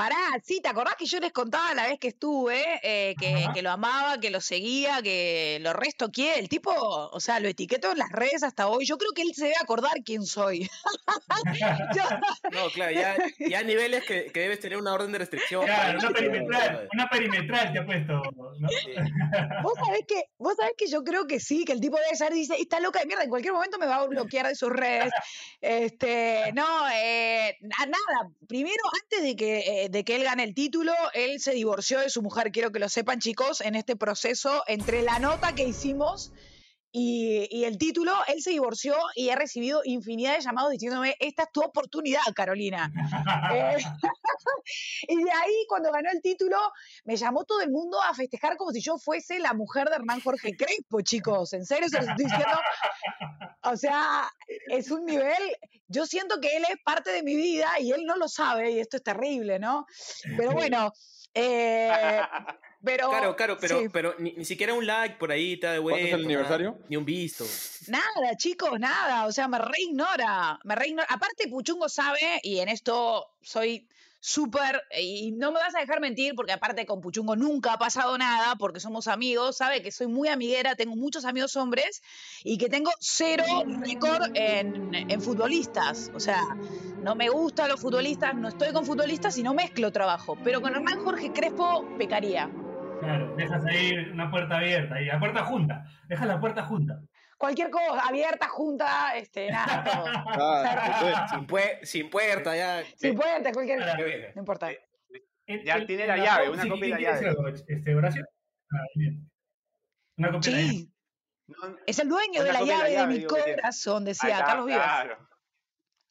Pará, 0.00 0.16
sí, 0.42 0.60
¿te 0.62 0.68
acordás 0.70 0.94
que 0.96 1.04
yo 1.04 1.20
les 1.20 1.30
contaba 1.30 1.74
la 1.74 1.86
vez 1.86 1.98
que 1.98 2.08
estuve, 2.08 2.64
eh, 2.82 3.14
que, 3.20 3.48
que 3.52 3.60
lo 3.60 3.70
amaba, 3.70 4.18
que 4.18 4.30
lo 4.30 4.40
seguía, 4.40 5.02
que 5.02 5.58
lo 5.60 5.74
restoqué? 5.74 6.38
El 6.38 6.48
tipo, 6.48 6.70
o 6.72 7.20
sea, 7.20 7.38
lo 7.38 7.48
etiqueto 7.48 7.92
en 7.92 7.98
las 7.98 8.08
redes 8.10 8.42
hasta 8.42 8.66
hoy. 8.68 8.86
Yo 8.86 8.96
creo 8.96 9.10
que 9.14 9.20
él 9.20 9.32
se 9.34 9.44
debe 9.44 9.56
acordar 9.60 9.92
quién 10.02 10.24
soy. 10.24 10.70
Yo- 11.94 12.18
No, 12.50 12.70
claro, 12.70 12.92
ya, 12.92 13.14
ya 13.38 13.62
niveles 13.62 14.04
que, 14.04 14.32
que 14.32 14.40
debes 14.40 14.60
tener 14.60 14.78
una 14.78 14.94
orden 14.94 15.12
de 15.12 15.18
restricción. 15.18 15.66
Claro, 15.66 15.98
una 15.98 16.10
perimetral, 16.10 16.88
una 16.94 17.08
perimetral 17.08 17.72
te 17.72 17.78
ha 17.80 17.84
puesto, 17.84 18.12
¿no? 18.58 18.68
sí. 18.68 18.92
vos 19.62 19.74
sabés 19.84 20.04
que, 20.08 20.22
vos 20.38 20.54
sabés 20.56 20.72
que 20.78 20.86
yo 20.88 21.04
creo 21.04 21.26
que 21.26 21.40
sí, 21.40 21.64
que 21.66 21.72
el 21.72 21.80
tipo 21.80 21.98
debe 21.98 22.16
ser, 22.16 22.32
dice, 22.32 22.54
está 22.58 22.80
loca 22.80 23.00
de 23.00 23.06
mierda, 23.06 23.24
en 23.24 23.28
cualquier 23.30 23.52
momento 23.52 23.78
me 23.78 23.86
va 23.86 23.96
a 23.96 24.06
bloquear 24.06 24.46
de 24.46 24.54
sus 24.54 24.70
redes. 24.70 25.12
Este, 25.60 26.52
no, 26.54 26.88
eh, 26.90 27.56
na- 27.60 27.86
nada, 27.86 28.30
primero, 28.48 28.82
antes 29.02 29.22
de 29.22 29.36
que, 29.36 29.58
eh, 29.84 29.88
de 29.90 30.04
que 30.04 30.16
él 30.16 30.24
gane 30.24 30.44
el 30.44 30.54
título, 30.54 30.92
él 31.14 31.40
se 31.40 31.52
divorció 31.52 31.98
de 31.98 32.10
su 32.10 32.22
mujer, 32.22 32.52
quiero 32.52 32.70
que 32.70 32.78
lo 32.78 32.88
sepan 32.88 33.18
chicos, 33.18 33.60
en 33.60 33.74
este 33.74 33.96
proceso, 33.96 34.62
entre 34.68 35.02
la 35.02 35.18
nota 35.18 35.52
que 35.54 35.64
hicimos 35.64 36.32
Y, 36.92 37.46
y 37.50 37.64
el 37.64 37.78
título, 37.78 38.12
él 38.26 38.42
se 38.42 38.50
divorció 38.50 38.96
y 39.14 39.28
he 39.28 39.36
recibido 39.36 39.80
infinidad 39.84 40.34
de 40.34 40.40
llamados 40.40 40.72
diciéndome, 40.72 41.14
esta 41.20 41.44
es 41.44 41.52
tu 41.52 41.60
oportunidad, 41.62 42.22
Carolina. 42.34 42.90
Eh, 43.52 43.76
y 45.08 45.22
de 45.22 45.30
ahí, 45.30 45.66
cuando 45.68 45.92
ganó 45.92 46.10
el 46.10 46.20
título, 46.20 46.56
me 47.04 47.16
llamó 47.16 47.44
todo 47.44 47.60
el 47.60 47.70
mundo 47.70 47.98
a 48.02 48.14
festejar 48.14 48.56
como 48.56 48.72
si 48.72 48.80
yo 48.80 48.98
fuese 48.98 49.38
la 49.38 49.54
mujer 49.54 49.88
de 49.88 49.96
Hernán 49.96 50.20
Jorge 50.20 50.56
Crespo, 50.56 51.00
chicos. 51.02 51.52
En 51.52 51.64
serio, 51.64 51.88
se 51.88 52.00
lo 52.02 52.10
estoy 52.10 52.24
diciendo. 52.24 52.58
O 53.62 53.76
sea, 53.76 54.28
es 54.68 54.90
un 54.90 55.04
nivel. 55.06 55.56
Yo 55.88 56.06
siento 56.06 56.40
que 56.40 56.56
él 56.56 56.64
es 56.68 56.76
parte 56.84 57.10
de 57.10 57.22
mi 57.22 57.36
vida 57.36 57.68
y 57.78 57.92
él 57.92 58.04
no 58.04 58.16
lo 58.16 58.28
sabe, 58.28 58.72
y 58.72 58.80
esto 58.80 58.96
es 58.96 59.02
terrible, 59.02 59.58
¿no? 59.58 59.86
Pero 60.36 60.52
bueno. 60.52 60.92
eh, 61.34 62.20
pero, 62.82 63.10
Claro, 63.10 63.36
claro, 63.36 63.58
pero, 63.60 63.80
sí. 63.80 63.88
pero 63.92 64.14
ni, 64.18 64.32
ni 64.32 64.44
siquiera 64.44 64.72
un 64.74 64.86
like 64.86 65.16
por 65.16 65.30
ahí 65.30 65.56
te 65.58 65.66
da 65.66 65.72
de 65.74 65.80
¿Cuándo 65.80 65.98
es 65.98 66.12
el 66.12 66.24
vuelta, 66.24 66.58
nada? 66.58 66.74
Ni 66.88 66.96
un 66.96 67.04
visto. 67.04 67.44
Nada, 67.88 68.36
chicos, 68.36 68.78
nada. 68.80 69.26
O 69.26 69.32
sea, 69.32 69.48
me 69.48 69.58
reignora. 69.58 70.58
Me 70.64 70.74
reignora. 70.74 71.06
Aparte, 71.10 71.48
Puchungo 71.48 71.88
sabe, 71.88 72.40
y 72.42 72.60
en 72.60 72.68
esto 72.68 73.34
soy 73.42 73.86
súper. 74.20 74.82
Y 74.98 75.32
no 75.32 75.52
me 75.52 75.58
vas 75.58 75.74
a 75.74 75.80
dejar 75.80 76.00
mentir, 76.00 76.34
porque 76.34 76.52
aparte 76.52 76.86
con 76.86 77.00
Puchungo 77.00 77.36
nunca 77.36 77.74
ha 77.74 77.78
pasado 77.78 78.16
nada, 78.16 78.56
porque 78.56 78.80
somos 78.80 79.08
amigos. 79.08 79.58
Sabe 79.58 79.82
que 79.82 79.90
soy 79.90 80.06
muy 80.06 80.28
amiguera, 80.28 80.74
tengo 80.74 80.96
muchos 80.96 81.24
amigos 81.24 81.56
hombres 81.56 82.02
y 82.44 82.56
que 82.56 82.68
tengo 82.68 82.90
cero 83.00 83.44
récord 83.82 84.30
en, 84.34 84.94
en 84.94 85.20
futbolistas. 85.20 86.10
O 86.14 86.20
sea, 86.20 86.42
no 87.02 87.14
me 87.14 87.28
gustan 87.28 87.68
los 87.68 87.80
futbolistas, 87.80 88.34
no 88.34 88.48
estoy 88.48 88.72
con 88.72 88.86
futbolistas 88.86 89.36
y 89.38 89.42
no 89.42 89.54
mezclo 89.54 89.92
trabajo. 89.92 90.38
Pero 90.44 90.60
con 90.60 90.74
Hernán 90.74 91.04
Jorge 91.04 91.32
Crespo 91.32 91.86
pecaría. 91.98 92.50
Claro, 93.00 93.34
dejas 93.36 93.64
ahí 93.66 93.96
una 94.12 94.30
puerta 94.30 94.56
abierta 94.58 95.00
y 95.00 95.06
la 95.06 95.18
puerta 95.18 95.44
junta. 95.44 95.84
Dejas 96.08 96.26
la 96.26 96.38
puerta 96.40 96.62
junta. 96.64 97.00
Cualquier 97.38 97.70
cosa, 97.70 98.06
abierta, 98.06 98.48
junta, 98.48 99.16
este, 99.16 99.50
nada, 99.50 99.82
todo. 99.84 100.04
Ah, 100.26 101.26
Sin, 101.30 101.46
pue- 101.46 101.82
sin 101.84 102.10
puerta, 102.10 102.54
ya. 102.54 102.82
Si 102.96 103.12
puede, 103.12 103.52
cualquier 103.52 103.78
bien. 103.96 104.32
No 104.34 104.42
importa. 104.42 104.70
En- 105.46 105.64
Ya 105.64 105.76
en- 105.76 105.86
tiene 105.86 106.02
en 106.02 106.08
la 106.08 106.16
llave, 106.18 106.50
una 106.50 106.62
sí, 106.62 106.68
copia 106.68 106.84
de 106.84 106.90
la 106.90 106.96
¿quién 106.98 107.10
quiere 107.12 107.26
llave. 107.34 107.48
algo? 107.48 107.58
Este, 107.66 107.94
Horacio. 107.94 108.24
Ah, 108.72 108.76
bien. 108.94 109.30
Una 110.18 110.32
copia 110.32 110.50
de 110.52 110.56
la 110.56 110.62
llave. 110.62 110.74
Sí, 110.76 110.92
es 111.86 111.98
el 111.98 112.08
dueño 112.08 112.42
de 112.44 112.50
Una 112.50 112.52
la 112.52 112.58
copia 112.60 112.76
de 112.76 112.82
la 112.82 112.90
llave 112.90 113.14
de 113.14 113.20
mi 113.20 113.26
corazón, 113.26 114.04
decía 114.04 114.44
Carlos 114.44 114.66
Vives. 114.66 114.82
claro. 114.82 115.28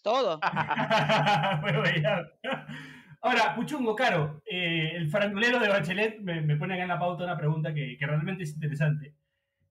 Todo. 0.01 0.39
Ahora, 3.21 3.53
Puchungo, 3.55 3.95
Caro, 3.95 4.41
eh, 4.45 4.93
el 4.95 5.09
farandulero 5.09 5.59
de 5.59 5.67
Bachelet 5.67 6.19
me, 6.21 6.41
me 6.41 6.55
pone 6.55 6.73
acá 6.75 6.83
en 6.83 6.89
la 6.89 6.99
pauta 6.99 7.23
una 7.25 7.37
pregunta 7.37 7.73
que, 7.73 7.97
que 7.97 8.05
realmente 8.07 8.43
es 8.43 8.53
interesante. 8.53 9.13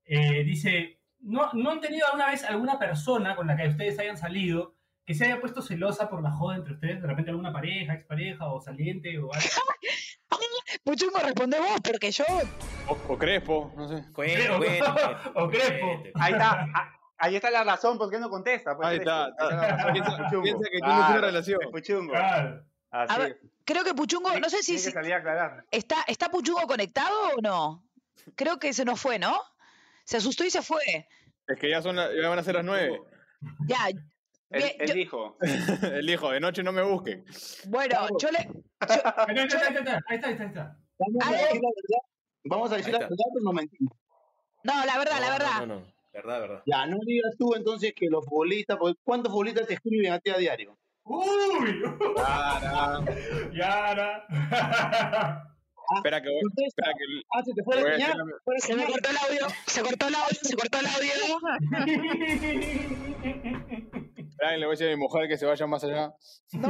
Eh, 0.05 0.45
dice, 0.45 1.01
¿no, 1.21 1.51
¿no 1.55 1.71
han 1.71 1.81
tenido 1.81 2.07
alguna 2.07 2.27
vez 2.31 2.45
alguna 2.45 2.79
persona 2.79 3.35
con 3.37 3.47
la 3.47 3.57
que 3.57 3.69
ustedes 3.69 3.99
hayan 3.99 4.17
salido 4.19 4.75
que 5.07 5.15
se 5.15 5.25
haya 5.25 5.41
puesto 5.41 5.63
celosa 5.63 6.11
por 6.11 6.23
la 6.23 6.31
joda 6.31 6.57
entre 6.57 6.75
ustedes? 6.75 7.01
De 7.01 7.07
repente 7.09 7.31
alguna 7.31 7.53
pareja, 7.53 7.95
expareja 7.95 8.47
o 8.53 8.61
saliente 8.61 9.19
o 9.19 9.33
algo. 9.33 9.49
Puchungo, 10.85 11.19
responde 11.19 11.59
vos, 11.59 11.81
porque 11.83 12.11
yo. 12.11 12.25
o, 12.89 12.99
o 13.15 13.19
Crespo, 13.19 13.73
no 13.77 13.89
sé. 13.89 14.05
Cuente, 14.13 14.49
O- 14.51 14.59
cuente, 14.59 14.81
o 15.35 15.49
Crespo. 15.49 16.03
Ahí 16.15 16.33
está. 16.33 16.67
ah, 16.75 16.95
Ahí 17.21 17.35
está 17.35 17.51
la 17.51 17.65
razón 17.65 17.99
por 17.99 18.11
qué 18.11 18.19
no 18.21 18.31
contesta. 18.31 18.77
pues, 18.77 18.89
Ahí 18.89 18.99
está, 18.99 19.25
Ahí 19.25 19.31
está 19.33 19.51
la 19.51 19.67
razón. 19.77 19.93
Piensa- 19.93 20.43
piensa 20.43 20.65
que 20.71 20.79
tiene 20.79 20.95
una 20.95 21.21
relación. 21.21 21.59
es 21.63 21.69
Puchungo. 21.71 22.13
Claro. 22.13 22.65
Así 22.91 23.15
A 23.15 23.19
ver, 23.19 23.39
es. 23.43 23.51
Creo 23.65 23.85
que 23.85 23.95
Puchungo, 23.95 24.39
no 24.41 24.49
sé 24.49 24.63
si, 24.63 24.77
está, 25.71 26.03
está 26.07 26.31
Puchungo 26.31 26.67
conectado 26.67 27.15
o 27.37 27.41
no. 27.43 27.85
Creo 28.35 28.59
que 28.59 28.73
se 28.73 28.85
nos 28.85 29.01
fue, 29.01 29.19
¿no? 29.19 29.39
Se 30.05 30.17
asustó 30.17 30.45
y 30.45 30.51
se 30.51 30.63
fue. 30.63 31.07
Es 31.47 31.59
que 31.59 31.71
ya, 31.71 31.83
son 31.83 31.97
la- 31.97 32.11
ya 32.15 32.29
van 32.29 32.39
a 32.39 32.43
ser 32.43 32.55
las 32.55 32.65
nueve. 32.65 33.01
Ya. 33.67 33.89
Él, 33.89 34.03
bien, 34.51 34.71
él 34.79 34.89
yo- 34.89 34.95
dijo. 34.95 35.37
El 36.01 36.09
hijo, 36.09 36.31
de 36.31 36.41
noche 36.41 36.63
no 36.63 36.73
me 36.73 36.83
busque. 36.83 37.25
bueno, 37.67 38.07
yo 38.19 38.31
le. 38.31 38.39
Ahí 38.81 39.37
está, 39.37 39.67
ahí 40.09 40.17
está, 40.17 40.29
ahí 40.29 40.33
está. 40.47 40.77
Vamos 40.99 41.25
a 41.25 41.29
A 41.29 41.33
ver. 41.33 41.41
decir 41.43 41.61
la 41.63 41.69
verdad. 41.77 42.03
Vamos 42.45 42.73
a 42.73 42.77
decir 42.77 42.93
la 42.93 42.99
verdad, 43.01 43.17
pero 43.35 43.45
no 43.45 43.53
mentimos. 43.53 43.93
No, 44.65 44.85
la 44.87 44.99
verdad, 44.99 45.21
la 45.21 45.27
No, 45.27 45.33
verdad. 45.33 45.61
No, 45.61 45.67
no, 45.67 45.81
no. 45.81 45.93
Verdad, 46.13 46.41
verdad. 46.41 46.63
Ya, 46.67 46.87
no 46.87 46.97
digas 47.05 47.33
tú 47.39 47.55
entonces 47.55 47.93
que 47.95 48.07
los 48.09 48.25
futbolistas, 48.25 48.77
porque 48.79 48.99
¿cuántos 49.05 49.31
futbolistas 49.31 49.67
te 49.67 49.75
escriben 49.75 50.13
a 50.13 50.19
ti 50.19 50.31
a 50.31 50.39
diario? 50.39 50.77
¡Uy! 51.09 51.83
Para. 52.15 53.01
Yara. 53.53 54.27
Espera 55.97 56.21
que 56.21 56.29
voy. 56.29 56.41
Contesta. 56.43 56.83
Espera 56.83 56.93
que. 56.99 57.05
Ah, 57.35 57.43
se 57.43 57.55
te 57.55 57.63
fue 57.65 57.77
la 57.77 57.93
señal. 57.93 58.19
Se 58.59 58.75
me 58.75 58.85
cortó 58.85 59.11
el 59.11 59.17
audio, 59.17 59.47
se 59.67 59.83
cortó 59.83 60.09
el 60.09 60.15
audio, 60.15 60.39
se 60.43 60.57
cortó 60.57 60.79
el 60.81 60.87
audio. 60.87 61.13
Espera 64.19 64.51
que 64.53 64.59
le 64.59 64.67
voy 64.67 64.75
a 64.75 64.77
decir 64.77 64.87
a 64.87 64.91
mi 64.91 64.97
mujer 64.97 65.29
que 65.29 65.39
se 65.39 65.47
vaya 65.47 65.67
más 65.67 65.83
allá. 65.83 66.13
No. 66.53 66.69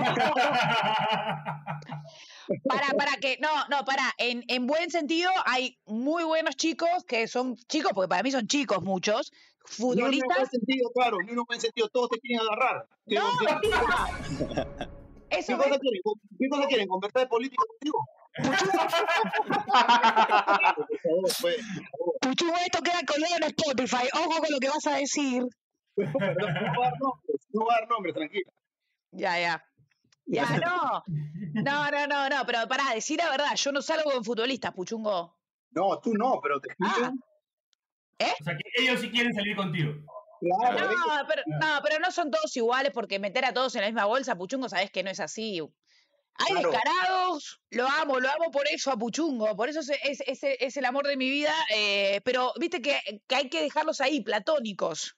Para, 2.64 2.88
para 2.97 3.16
que, 3.21 3.37
no, 3.42 3.49
no, 3.68 3.85
para, 3.85 4.14
en, 4.16 4.42
en 4.49 4.66
buen 4.66 4.90
sentido 4.90 5.30
hay 5.45 5.78
muy 5.85 6.25
buenos 6.25 6.57
chicos 6.57 7.04
que 7.07 7.28
son 7.28 7.57
chicos, 7.57 7.92
porque 7.95 8.09
para 8.09 8.23
mí 8.23 8.30
son 8.30 8.47
chicos 8.47 8.83
muchos, 8.83 9.33
Ni 9.78 9.84
uno 9.84 9.92
en 9.92 9.98
futbolistas. 10.00 10.37
buen 10.38 10.50
sentido, 10.50 10.90
claro, 10.94 11.16
ni 11.25 11.32
uno 11.32 11.42
en 11.42 11.46
buen 11.46 11.60
sentido, 11.60 11.88
todos 11.88 12.08
te 12.10 12.18
quieren 12.20 12.46
agarrar. 12.46 12.87
¿Qué, 13.06 13.14
No, 13.16 13.22
qué- 13.38 13.46
Eso 15.30 15.46
qué 15.48 15.52
es 15.52 15.58
cosa 15.58 15.78
quieren? 15.78 16.00
¿Qué 16.38 16.48
cosa 16.48 16.66
quieren? 16.68 16.88
¿Conversar 16.88 17.22
de 17.22 17.28
política 17.28 17.62
contigo? 17.68 17.98
Puchu, 22.20 22.46
esto 22.64 22.82
queda 22.82 23.00
colgado 23.06 23.37
en 23.37 23.42
Spotify. 23.44 24.08
Ojo 24.14 24.40
con 24.40 24.50
lo 24.50 24.58
que 24.58 24.68
vas 24.68 24.87
a 24.87 24.96
decir. 24.96 25.44
Perdón, 25.94 26.37
no 26.38 26.75
voy 26.75 26.87
a 26.87 26.90
dar 26.90 26.98
nombres, 27.00 27.46
no 27.52 27.64
voy 27.64 27.75
a 27.75 27.80
dar 27.80 27.88
nombres, 27.88 28.14
tranquila. 28.14 28.52
Ya, 29.12 29.38
ya. 29.40 29.64
Ya, 30.26 30.58
no. 30.58 31.02
No, 31.54 31.90
no, 31.90 32.06
no, 32.06 32.28
no, 32.28 32.46
pero 32.46 32.68
para 32.68 32.92
decir 32.94 33.18
la 33.18 33.30
verdad, 33.30 33.54
yo 33.56 33.72
no 33.72 33.80
salgo 33.82 34.10
con 34.10 34.25
futbolistas, 34.25 34.72
Puchungo. 34.72 35.37
No, 35.70 35.98
tú 36.00 36.14
no, 36.14 36.40
pero 36.42 36.60
te 36.60 36.75
escriben. 38.18 38.34
O 38.40 38.44
sea, 38.44 38.56
que 38.56 38.82
ellos 38.82 39.00
sí 39.00 39.10
quieren 39.10 39.34
salir 39.34 39.56
contigo. 39.56 39.92
Claro, 40.40 40.88
No, 40.90 41.26
pero, 41.28 41.42
no, 41.46 41.80
pero 41.82 41.98
no 41.98 42.10
son 42.12 42.30
todos 42.30 42.56
iguales 42.56 42.92
porque 42.92 43.18
meter 43.18 43.44
a 43.44 43.52
todos 43.52 43.75
en 43.75 43.80
la 43.82 43.88
misma 43.88 44.04
bolsa, 44.04 44.37
Puchungo, 44.37 44.68
sabes 44.68 44.90
que 44.90 45.02
no 45.02 45.10
es 45.10 45.18
así. 45.20 45.60
Hay 46.40 46.52
Claro. 46.52 46.70
descarados, 46.70 47.60
lo 47.70 47.88
amo, 47.88 48.20
lo 48.20 48.28
amo 48.30 48.52
por 48.52 48.68
eso 48.70 48.92
a 48.92 48.96
Puchungo, 48.96 49.56
por 49.56 49.68
eso 49.68 49.80
es, 49.80 49.90
es, 50.04 50.20
es- 50.25 50.42
es 50.60 50.76
el 50.76 50.84
amor 50.84 51.08
de 51.08 51.16
mi 51.16 51.28
vida, 51.28 51.52
eh, 51.75 52.20
pero 52.25 52.52
viste 52.60 52.80
que, 52.80 53.20
que 53.26 53.34
hay 53.34 53.48
que 53.48 53.60
dejarlos 53.62 54.00
ahí, 54.00 54.20
platónicos. 54.20 55.16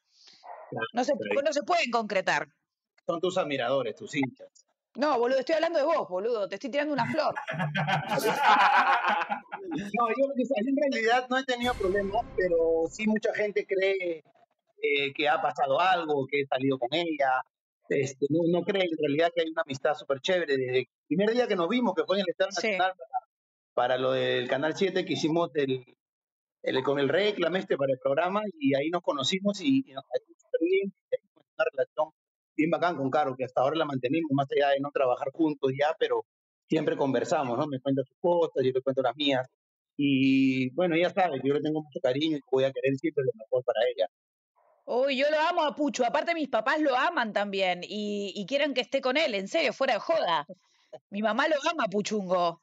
No 0.95 1.05
se, 1.05 1.13
pero- 1.17 1.43
no 1.43 1.53
se 1.53 1.63
pueden 1.65 1.91
concretar. 1.91 2.49
son 3.07 3.21
tus 3.21 3.37
admiradores, 3.37 3.95
tus 3.97 4.15
hinchas. 4.15 4.49
No, 4.97 5.19
boludo, 5.19 5.39
estoy 5.39 5.55
hablando 5.55 5.79
de 5.79 5.85
vos, 5.85 6.09
boludo, 6.09 6.49
te 6.49 6.57
estoy 6.57 6.71
tirando 6.71 6.93
una 6.93 7.05
flor. 7.13 7.35
No, 9.71 10.09
yo 10.09 10.33
en 10.37 10.77
realidad 10.77 11.27
no 11.31 11.39
he 11.39 11.45
tenido 11.45 11.75
problemas, 11.75 12.25
pero 12.37 12.85
sí 12.91 13.07
mucha 13.07 13.33
gente 13.35 13.67
cree 13.67 14.23
eh, 14.83 15.13
que 15.15 15.29
ha 15.29 15.41
pasado 15.41 15.81
algo, 15.81 16.27
que 16.27 16.41
he 16.41 16.47
salido 16.47 16.79
con 16.79 16.89
ella. 16.93 17.43
Este, 17.89 18.27
no, 18.31 18.41
no 18.51 18.65
cree 18.65 18.83
en 18.85 18.97
realidad 18.99 19.31
que 19.35 19.43
hay 19.43 19.51
una 19.51 19.63
amistad 19.63 19.95
súper 19.95 20.21
chévere. 20.21 20.57
Desde 20.57 20.79
el 20.81 20.87
primer 21.07 21.31
día 21.31 21.47
que 21.47 21.57
nos 21.57 21.69
vimos, 21.69 21.95
que 21.95 22.05
fue 22.05 22.17
en 22.19 22.23
el 22.23 22.31
Estadio 22.31 22.53
Sí. 22.53 22.67
Nacional 22.69 22.93
para, 22.97 23.27
para 23.75 23.99
lo 23.99 24.13
del 24.13 24.49
Canal 24.49 24.77
7 24.77 25.05
que 25.05 25.13
hicimos 25.15 25.51
el, 25.55 25.85
el- 26.63 26.83
con 26.83 26.99
el 26.99 27.09
reclame 27.09 27.59
este 27.61 27.77
para 27.77 27.93
el 27.93 27.99
programa, 27.99 28.43
y 28.59 28.75
ahí 28.77 28.91
nos 28.91 29.03
conocimos 29.03 29.61
y, 29.61 29.85
y 29.87 29.93
nos 29.93 30.05
caímos 30.05 30.37
súper 30.41 30.61
bien. 30.63 30.93
y 30.95 31.09
tenemos 31.11 31.45
una 31.57 31.65
relación 31.73 32.09
bien 32.61 32.71
bacán 32.71 32.97
con 32.97 33.11
Caro, 33.11 33.35
que 33.37 33.45
hasta 33.45 33.61
ahora 33.61 33.77
la 33.77 33.85
mantenemos, 33.85 34.31
más 34.33 34.47
allá 34.51 34.71
de 34.71 34.81
no 34.81 34.91
trabajar 34.91 35.29
juntos 35.33 35.73
ya, 35.79 35.95
pero 35.99 36.25
siempre 36.69 36.97
conversamos, 36.97 37.59
¿no? 37.59 37.67
Me 37.67 37.81
cuenta 37.81 38.03
sus 38.05 38.17
cosas, 38.21 38.63
yo 38.63 38.71
le 38.73 38.83
cuento 38.83 39.03
las 39.03 39.17
mías. 39.17 39.47
Y 39.97 40.71
bueno, 40.71 40.95
ella 40.95 41.11
sabe 41.11 41.41
yo 41.43 41.55
le 41.55 41.61
tengo 41.61 41.83
mucho 41.83 42.01
cariño 42.01 42.37
y 42.37 42.41
voy 42.51 42.65
a 42.65 42.73
querer 42.73 42.97
siempre 42.97 43.25
lo 43.25 43.33
mejor 43.35 43.65
para 43.65 43.81
ella. 43.89 44.07
Uy, 44.87 45.17
yo 45.17 45.27
lo 45.31 45.39
amo 45.41 45.65
a 45.65 45.75
Pucho. 45.75 46.05
Aparte, 46.05 46.35
mis 46.35 46.49
papás 46.49 46.81
lo 46.81 46.97
aman 46.97 47.33
también 47.33 47.81
y, 47.83 48.33
y 48.35 48.47
quieren 48.47 48.73
que 48.75 48.81
esté 48.81 49.01
con 49.01 49.17
él, 49.17 49.35
en 49.35 49.49
serio, 49.49 49.73
fuera 49.73 49.95
de 49.95 50.01
joda. 50.01 50.47
Mi 51.11 51.23
mamá 51.23 51.49
lo 51.49 51.57
ama 51.71 51.85
a 51.85 51.89
Puchungo, 51.89 52.63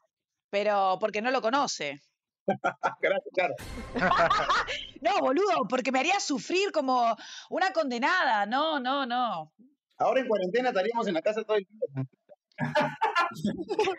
pero 0.50 0.98
porque 1.00 1.22
no 1.22 1.30
lo 1.30 1.40
conoce. 1.40 2.00
Gracias, 3.00 3.34
Caro. 3.34 3.54
No, 5.00 5.20
boludo, 5.20 5.68
porque 5.68 5.92
me 5.92 6.00
haría 6.00 6.18
sufrir 6.18 6.72
como 6.72 7.16
una 7.50 7.72
condenada. 7.72 8.46
No, 8.46 8.80
no, 8.80 9.06
no. 9.06 9.52
Ahora 9.98 10.20
en 10.20 10.28
cuarentena 10.28 10.68
estaríamos 10.68 11.08
en 11.08 11.14
la 11.14 11.22
casa 11.22 11.42
todo 11.42 11.56
el 11.56 11.64
día. 11.64 12.06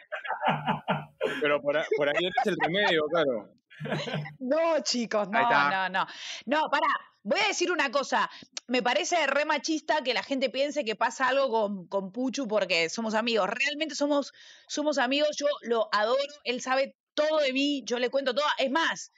Pero 1.42 1.62
por, 1.62 1.78
por 1.96 2.10
ahí 2.10 2.26
es 2.26 2.48
el 2.48 2.58
remedio, 2.60 3.06
claro. 3.06 3.54
No, 4.40 4.80
chicos, 4.82 5.30
no, 5.30 5.40
está. 5.40 5.70
no, 5.70 5.90
no. 6.00 6.08
No, 6.46 6.70
pará, 6.70 6.88
voy 7.24 7.40
a 7.40 7.48
decir 7.48 7.72
una 7.72 7.92
cosa. 7.92 8.30
Me 8.68 8.82
parece 8.82 9.26
re 9.28 9.46
machista 9.46 10.04
que 10.04 10.14
la 10.14 10.24
gente 10.24 10.50
piense 10.50 10.86
que 10.86 10.96
pasa 10.96 11.28
algo 11.28 11.50
con, 11.50 11.88
con 11.88 12.12
Puchu 12.12 12.48
porque 12.48 12.90
somos 12.90 13.14
amigos. 13.14 13.50
Realmente 13.50 13.96
somos, 13.96 14.34
somos 14.68 14.98
amigos, 14.98 15.36
yo 15.38 15.48
lo 15.62 15.90
adoro, 15.92 16.18
él 16.44 16.62
sabe 16.62 16.96
todo 17.14 17.40
de 17.40 17.54
mí, 17.54 17.84
yo 17.86 18.00
le 18.00 18.10
cuento 18.10 18.34
todo. 18.34 18.46
Es 18.58 18.72
más, 18.72 19.12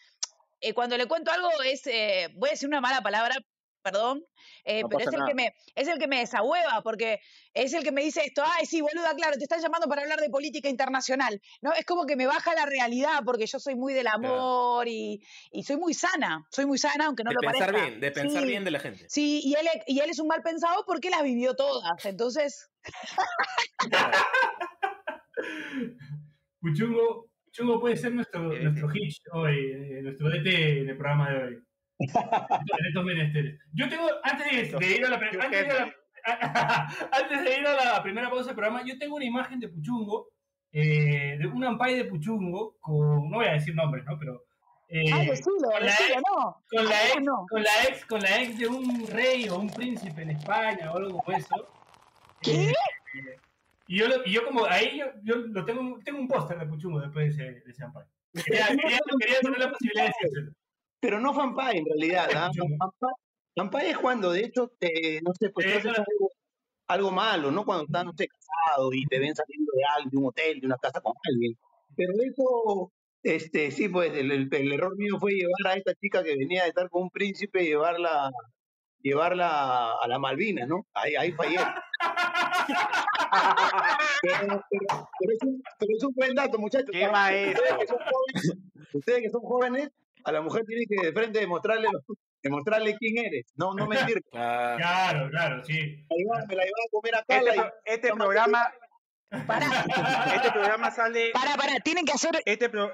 eh, 0.62 0.74
cuando 0.74 0.98
le 0.98 1.08
cuento 1.08 1.32
algo 1.32 1.50
es, 1.64 1.86
eh, 1.88 2.30
voy 2.36 2.50
a 2.50 2.52
decir 2.52 2.68
una 2.68 2.82
mala 2.82 3.02
palabra, 3.02 3.36
perdón, 3.82 4.24
eh, 4.64 4.82
No 4.82 4.90
pero 4.90 5.02
es 5.02 5.14
el, 5.14 5.26
que 5.26 5.34
me, 5.34 5.56
es 5.76 5.88
el 5.88 6.00
que 6.00 6.08
me 6.08 6.20
desahueva, 6.20 6.82
porque 6.84 7.20
es 7.54 7.74
el 7.74 7.84
que 7.84 7.92
me 7.92 8.04
dice 8.04 8.24
esto, 8.26 8.44
ay, 8.46 8.66
sí, 8.66 8.82
boluda, 8.82 9.14
claro, 9.16 9.38
te 9.38 9.44
están 9.44 9.62
llamando 9.62 9.88
para 9.88 10.02
hablar 10.04 10.20
de 10.20 10.30
política 10.30 10.70
internacional. 10.70 11.42
No, 11.62 11.74
es 11.74 11.86
como 11.86 12.06
que 12.06 12.16
me 12.16 12.26
baja 12.28 12.54
la 12.56 12.66
realidad, 12.66 13.22
porque 13.26 13.46
yo 13.48 13.60
soy 13.60 13.76
muy 13.76 13.94
del 13.94 14.08
amor 14.08 14.88
y, 14.88 15.22
y 15.52 15.64
soy 15.64 15.78
muy 15.78 15.94
sana, 15.94 16.46
soy 16.52 16.66
muy 16.66 16.78
sana, 16.78 17.06
aunque 17.08 17.24
no 17.24 17.30
de 17.32 17.36
lo 17.36 17.42
pensar 17.42 17.72
parezca. 17.72 17.88
bien, 17.88 18.00
de 18.00 18.12
pensar 18.12 18.42
Sí, 18.42 18.48
bien 18.48 18.64
de 18.64 18.72
la 18.72 18.80
gente. 18.80 19.06
Sí, 19.10 19.42
y 19.44 19.54
él, 19.56 19.68
y 19.88 20.00
él 20.00 20.10
es 20.10 20.20
un 20.20 20.28
mal 20.28 20.42
pensado 20.42 20.84
porque 20.86 21.10
las 21.10 21.24
vivió 21.24 21.56
todas. 21.56 22.06
Entonces, 22.06 22.72
Puchungo, 26.60 27.30
Puchungo 27.46 27.80
puede 27.80 27.98
ser 27.98 28.14
nuestro, 28.14 28.42
nuestro 28.42 28.90
hit 28.90 29.14
hoy, 29.34 29.56
eh, 29.58 30.02
nuestro 30.04 30.30
DT 30.30 30.48
en 30.82 30.90
el 30.90 30.98
programa 30.98 31.32
de 31.32 31.44
hoy. 31.44 31.64
En 32.02 32.86
estos 32.88 33.04
menesteres. 33.04 33.60
Yo 33.74 33.88
tengo, 33.90 34.08
antes 34.24 34.72
de, 34.72 34.78
de 34.80 34.96
ir 34.98 35.06
a 35.06 35.10
la, 35.10 35.16
antes 35.16 35.52
de 35.52 35.66
ir 35.66 35.72
a 35.72 35.86
la- 35.86 35.96
antes 37.12 37.44
de 37.44 37.60
ir 37.60 37.66
a 37.68 37.74
la 37.74 38.04
primera 38.04 38.30
pausa 38.30 38.48
del 38.48 38.56
programa, 38.56 38.84
yo 38.86 38.98
tengo 39.00 39.16
una 39.16 39.26
imagen 39.26 39.60
de 39.60 39.70
Puchungo, 39.70 40.30
eh, 40.72 41.38
de 41.40 41.48
un 41.48 41.64
ampay 41.64 41.96
de 41.96 42.06
Puchungo, 42.06 42.78
con, 42.80 43.30
no 43.30 43.38
voy 43.38 43.48
a 43.48 43.54
decir 43.54 43.74
nombres, 43.76 44.06
¿no? 44.06 44.18
Pero 44.20 44.44
eh, 44.88 45.12
ay, 45.12 45.28
decilo, 45.28 45.70
con, 45.72 45.86
la 45.86 45.92
ex, 45.94 46.16
no. 46.18 46.64
con, 46.70 46.86
la 46.86 47.08
ex, 47.08 47.22
no. 47.24 47.46
con 47.50 47.64
la 47.64 47.84
ex, 47.88 48.06
con 48.06 48.22
la 48.22 48.42
ex 48.42 48.58
de 48.60 48.68
un 48.68 49.08
rey 49.08 49.50
o 49.50 49.58
un 49.58 49.70
príncipe 49.70 50.22
en 50.22 50.32
España 50.32 50.92
o 50.92 50.98
algo 50.98 51.18
como 51.20 51.38
eso. 51.38 51.68
¿Qué? 52.42 52.70
Eh, 52.70 52.76
y 53.88 53.98
yo, 53.98 54.08
lo- 54.08 54.26
y 54.26 54.32
yo 54.32 54.46
como 54.46 54.66
ahí 54.66 55.00
yo, 55.00 55.06
yo 55.24 55.36
lo 55.38 55.66
tengo, 55.66 55.98
tengo 56.06 56.20
un 56.20 56.28
póster 56.28 56.60
de 56.60 56.66
Puchungo 56.68 57.00
después 57.02 57.36
de 57.38 57.44
ese, 57.52 57.60
de 57.66 57.72
ese 57.72 57.84
ampay. 57.84 58.04
Quería, 58.46 58.68
quería, 58.68 59.00
quería 59.20 59.40
tener 59.42 59.60
la 59.60 59.70
posibilidad 59.72 60.04
de 60.06 60.12
decírselo. 60.22 60.52
Pero 61.02 61.20
no 61.20 61.34
fanpage 61.34 61.76
en 61.78 61.86
realidad. 61.86 62.30
¿ah? 62.36 62.52
Es 63.84 63.98
cuando, 63.98 64.32
de 64.32 64.46
hecho, 64.46 64.72
te, 64.80 65.20
no 65.24 65.34
sé, 65.38 65.50
pues 65.50 65.66
Eso 65.68 65.90
haces 65.90 66.00
algo, 66.00 66.30
algo 66.88 67.12
malo, 67.12 67.52
¿no? 67.52 67.66
Cuando 67.66 67.84
estás, 67.84 68.06
no 68.06 68.14
sé, 68.18 68.28
casado 68.30 68.94
y 68.94 69.06
te 69.08 69.20
ven 69.20 69.36
saliendo 69.36 69.72
de 69.76 69.84
algo, 69.98 70.10
de 70.10 70.18
un 70.18 70.26
hotel, 70.28 70.60
de 70.62 70.68
una 70.68 70.78
casa 70.78 71.02
con 71.02 71.14
alguien. 71.30 71.58
Pero 71.96 72.14
eso, 72.24 72.92
este, 73.24 73.72
sí, 73.72 73.90
pues 73.90 74.14
el, 74.14 74.32
el- 74.32 74.48
el 74.50 74.72
error 74.72 74.96
mío 74.98 75.18
fue 75.20 75.34
llevar 75.34 75.74
a 75.74 75.78
esta 75.78 75.94
chica 75.96 76.24
que 76.24 76.38
venía 76.38 76.64
de 76.64 76.70
estar 76.70 76.90
con 76.90 77.04
un 77.04 77.10
príncipe, 77.10 77.64
llevarla, 77.66 78.32
llevarla 79.02 79.94
a 80.02 80.08
la 80.08 80.18
Malvinas, 80.18 80.68
¿no? 80.70 80.86
Ahí, 80.94 81.16
ahí 81.16 81.32
fallé. 81.34 81.58
Pero, 84.22 84.62
pero- 84.70 85.08
pero 85.20 85.34
es 85.34 85.44
un, 85.44 85.64
pero 85.80 85.92
es 85.98 86.04
un 86.04 86.14
buen 86.14 86.36
dato, 86.36 86.58
muchachos. 86.60 86.90
¡Qué 86.92 86.98
Ustedes 87.06 87.12
maestro! 87.12 87.78
que 87.80 87.88
son 87.88 87.98
jóvenes, 88.00 88.58
ustedes 88.94 89.22
que 89.22 89.30
son 89.30 89.42
jóvenes, 89.42 89.90
a 90.24 90.32
la 90.32 90.42
mujer 90.42 90.64
tienen 90.66 90.86
que 90.90 91.08
de 91.08 91.14
frente 91.14 91.40
demostrarle, 91.40 91.88
demostrarle 92.44 92.96
quién 92.98 93.26
eres, 93.26 93.46
no, 93.56 93.74
no 93.74 93.88
mentir. 93.88 94.22
Claro, 94.32 95.30
claro, 95.30 95.64
sí. 95.64 95.74
Me 96.10 96.24
la 96.26 96.46
me 96.48 96.56
la 96.56 96.64
llevaba 96.64 96.86
a 96.86 96.92
comer 96.92 97.16
acá. 97.16 97.38
Este, 97.38 97.56
la 97.56 97.74
este 97.86 98.14
programa, 98.14 98.74
Pará, 99.48 99.68
este 100.36 100.52
programa 100.52 100.92
sale, 100.92 101.32
pará, 101.34 101.56
pará, 101.56 101.80
tienen 101.84 102.06
que 102.06 102.12
hacer. 102.12 102.32
este 102.46 102.70
pro- 102.70 102.92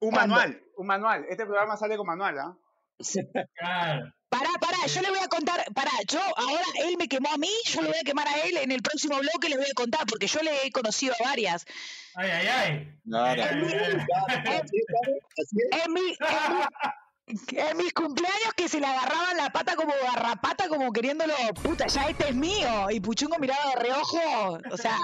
un 0.00 0.10
¿Cuándo? 0.10 0.34
manual, 0.34 0.62
un 0.76 0.86
manual. 0.86 1.24
Este 1.28 1.44
programa 1.46 1.76
sale 1.76 1.96
con 1.96 2.06
manual, 2.06 2.38
¿ah? 2.38 2.56
Claro. 3.54 4.12
Pará, 4.32 4.48
pará, 4.60 4.78
yo 4.86 5.02
le 5.02 5.10
voy 5.10 5.18
a 5.22 5.28
contar, 5.28 5.62
pará, 5.74 5.90
yo 6.08 6.18
ahora 6.36 6.64
él 6.86 6.96
me 6.98 7.06
quemó 7.06 7.28
a 7.32 7.36
mí, 7.36 7.50
yo 7.66 7.82
le 7.82 7.88
voy 7.88 7.98
a 8.00 8.02
quemar 8.02 8.26
a 8.26 8.40
él, 8.46 8.56
en 8.56 8.72
el 8.72 8.80
próximo 8.80 9.18
bloque 9.18 9.50
les 9.50 9.58
voy 9.58 9.66
a 9.70 9.74
contar, 9.74 10.06
porque 10.06 10.26
yo 10.26 10.40
le 10.40 10.66
he 10.66 10.72
conocido 10.72 11.14
a 11.20 11.24
varias. 11.28 11.66
Ay, 12.14 12.30
ay, 12.30 12.46
ay. 12.48 12.88
Mi, 15.90 16.00
mi- 16.00 16.16
en 17.58 17.76
mis 17.76 17.92
cumpleaños 17.92 18.52
que 18.56 18.68
se 18.68 18.80
le 18.80 18.86
agarraban 18.86 19.36
la 19.36 19.50
pata 19.50 19.76
como 19.76 19.92
garrapata, 20.02 20.68
como 20.68 20.92
queriéndolo, 20.92 21.34
puta, 21.62 21.86
ya 21.88 22.04
este 22.08 22.30
es 22.30 22.34
mío, 22.34 22.90
y 22.90 23.00
Puchungo 23.00 23.38
miraba 23.38 23.70
de 23.74 23.80
reojo, 23.82 24.58
o 24.70 24.76
sea, 24.76 24.96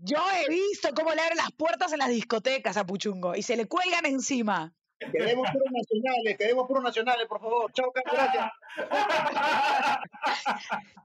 yo 0.00 0.18
he 0.36 0.48
visto 0.48 0.90
cómo 0.94 1.12
le 1.14 1.22
abren 1.22 1.38
las 1.38 1.52
puertas 1.52 1.92
en 1.92 1.98
las 2.00 2.08
discotecas 2.08 2.76
a 2.76 2.84
Puchungo, 2.84 3.34
y 3.36 3.42
se 3.42 3.56
le 3.56 3.66
cuelgan 3.66 4.04
encima. 4.06 4.74
Queremos 5.10 5.48
puros 5.50 5.68
nacionales, 5.72 6.36
queremos 6.38 6.66
puros 6.68 6.82
nacionales, 6.82 7.26
por 7.26 7.40
favor. 7.40 7.72
Chao, 7.72 7.90
Carlos, 7.92 8.14
gracias. 8.14 8.52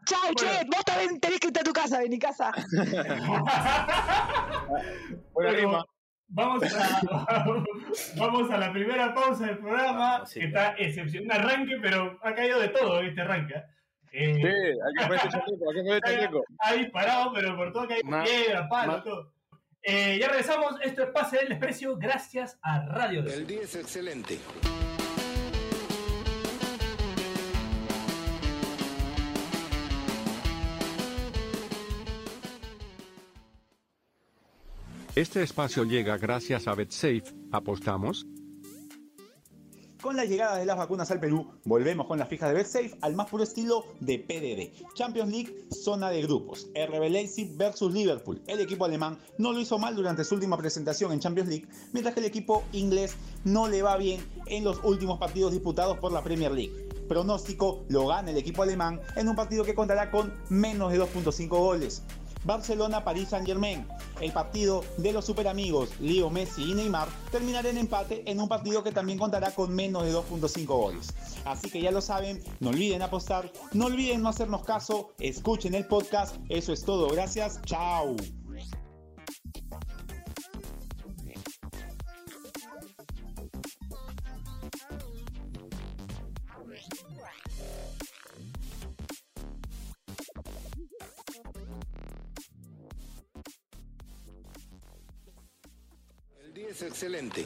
Chao, 0.05 0.33
che, 0.35 0.65
vos 0.67 0.83
también 0.85 1.19
tenés 1.19 1.39
que 1.39 1.47
irte 1.47 1.59
a 1.61 1.63
tu 1.63 1.71
casa, 1.73 1.99
ven 1.99 2.09
mi 2.09 2.19
casa. 2.19 2.51
Buena 4.67 5.23
Bueno, 5.33 5.51
rima. 5.51 5.85
Vamos 6.27 6.63
a, 6.73 7.45
vamos 8.17 8.51
a 8.51 8.57
la 8.57 8.73
primera 8.73 9.13
pausa 9.13 9.45
del 9.45 9.59
programa, 9.59 10.25
Sí. 10.25 10.39
que 10.39 10.45
está 10.47 10.71
excepcional. 10.77 11.25
Un 11.39 11.43
arranque, 11.45 11.77
pero 11.81 12.19
ha 12.23 12.33
caído 12.33 12.59
de 12.59 12.69
todo 12.69 12.99
este 13.01 13.21
arranque. 13.21 13.53
¿eh? 13.55 13.63
Sí, 14.11 14.17
Eh, 14.17 14.73
hay 14.73 14.93
que 14.97 15.05
poner 15.07 15.19
chaleco, 15.29 15.69
hay 15.69 15.75
que 15.75 15.83
poner 15.83 16.01
chaleco. 16.01 16.43
ha 16.59 16.73
disparado, 16.73 17.31
pero 17.33 17.55
por 17.55 17.71
todo 17.71 17.83
ha 17.83 17.87
caído 17.87 18.07
Ma- 18.09 18.23
piedra, 18.23 18.67
palo, 18.67 19.03
todo. 19.03 19.31
Eh, 19.87 20.17
ya 20.19 20.29
regresamos. 20.29 20.77
Esto 20.81 21.03
es 21.03 21.09
Pase 21.11 21.37
del 21.37 21.49
Desprecio 21.49 21.95
gracias 21.95 22.57
a 22.63 22.87
Radio 22.87 23.21
D. 23.21 23.35
El 23.35 23.45
día 23.45 23.61
es 23.61 23.75
excelente. 23.75 24.39
Este 35.13 35.43
espacio 35.43 35.83
llega 35.83 36.17
gracias 36.17 36.67
a 36.67 36.73
BetSafe. 36.73 37.23
¿Apostamos? 37.51 38.25
Con 40.05 40.15
la 40.15 40.25
llegada 40.25 40.57
de 40.57 40.67
las 40.67 40.77
vacunas 40.77 41.09
al 41.09 41.19
Perú, 41.19 41.47
volvemos 41.63 42.05
con 42.05 42.19
las 42.19 42.29
fijas 42.29 42.49
de 42.49 42.55
BetSafe 42.57 42.95
al 43.01 43.15
más 43.15 43.27
puro 43.27 43.43
estilo 43.43 43.85
de 44.01 44.19
PDD. 44.19 44.93
Champions 44.93 45.31
League, 45.31 45.65
zona 45.71 46.11
de 46.11 46.21
grupos. 46.21 46.67
RB 46.75 47.09
Leipzig 47.09 47.57
versus 47.57 47.91
Liverpool. 47.91 48.39
El 48.45 48.59
equipo 48.59 48.85
alemán 48.85 49.17
no 49.39 49.51
lo 49.51 49.59
hizo 49.59 49.79
mal 49.79 49.95
durante 49.95 50.23
su 50.23 50.35
última 50.35 50.57
presentación 50.57 51.11
en 51.11 51.21
Champions 51.21 51.49
League, 51.49 51.67
mientras 51.91 52.13
que 52.13 52.19
el 52.19 52.27
equipo 52.27 52.61
inglés 52.71 53.15
no 53.45 53.67
le 53.67 53.81
va 53.81 53.97
bien 53.97 54.23
en 54.45 54.63
los 54.63 54.79
últimos 54.83 55.17
partidos 55.17 55.53
disputados 55.53 55.97
por 55.97 56.11
la 56.11 56.21
Premier 56.21 56.51
League. 56.51 56.87
Pronóstico, 57.07 57.83
lo 57.89 58.05
gana 58.05 58.29
el 58.29 58.37
equipo 58.37 58.61
alemán 58.61 59.01
en 59.15 59.27
un 59.27 59.35
partido 59.35 59.63
que 59.63 59.73
contará 59.73 60.11
con 60.11 60.31
menos 60.49 60.91
de 60.91 61.01
2.5 61.01 61.47
goles. 61.47 62.03
Barcelona-París 62.45 63.29
Saint-Germain. 63.29 63.85
El 64.21 64.31
partido 64.31 64.83
de 64.97 65.11
los 65.11 65.25
superamigos 65.25 65.89
Leo 65.99 66.29
Messi 66.29 66.71
y 66.71 66.73
Neymar 66.73 67.07
terminará 67.31 67.69
en 67.69 67.77
empate 67.77 68.23
en 68.29 68.39
un 68.39 68.47
partido 68.47 68.83
que 68.83 68.91
también 68.91 69.19
contará 69.19 69.51
con 69.51 69.73
menos 69.73 70.03
de 70.03 70.13
2.5 70.13 70.65
goles. 70.65 71.13
Así 71.43 71.69
que 71.69 71.81
ya 71.81 71.91
lo 71.91 72.01
saben, 72.01 72.41
no 72.59 72.69
olviden 72.69 73.01
apostar, 73.01 73.51
no 73.73 73.85
olviden 73.85 74.21
no 74.21 74.29
hacernos 74.29 74.63
caso, 74.63 75.13
escuchen 75.19 75.75
el 75.75 75.85
podcast. 75.85 76.37
Eso 76.49 76.71
es 76.71 76.83
todo, 76.83 77.09
gracias, 77.09 77.61
chao. 77.63 78.15
El 96.75 96.79
día 96.79 96.87
es 96.87 96.91
excelente. 96.91 97.45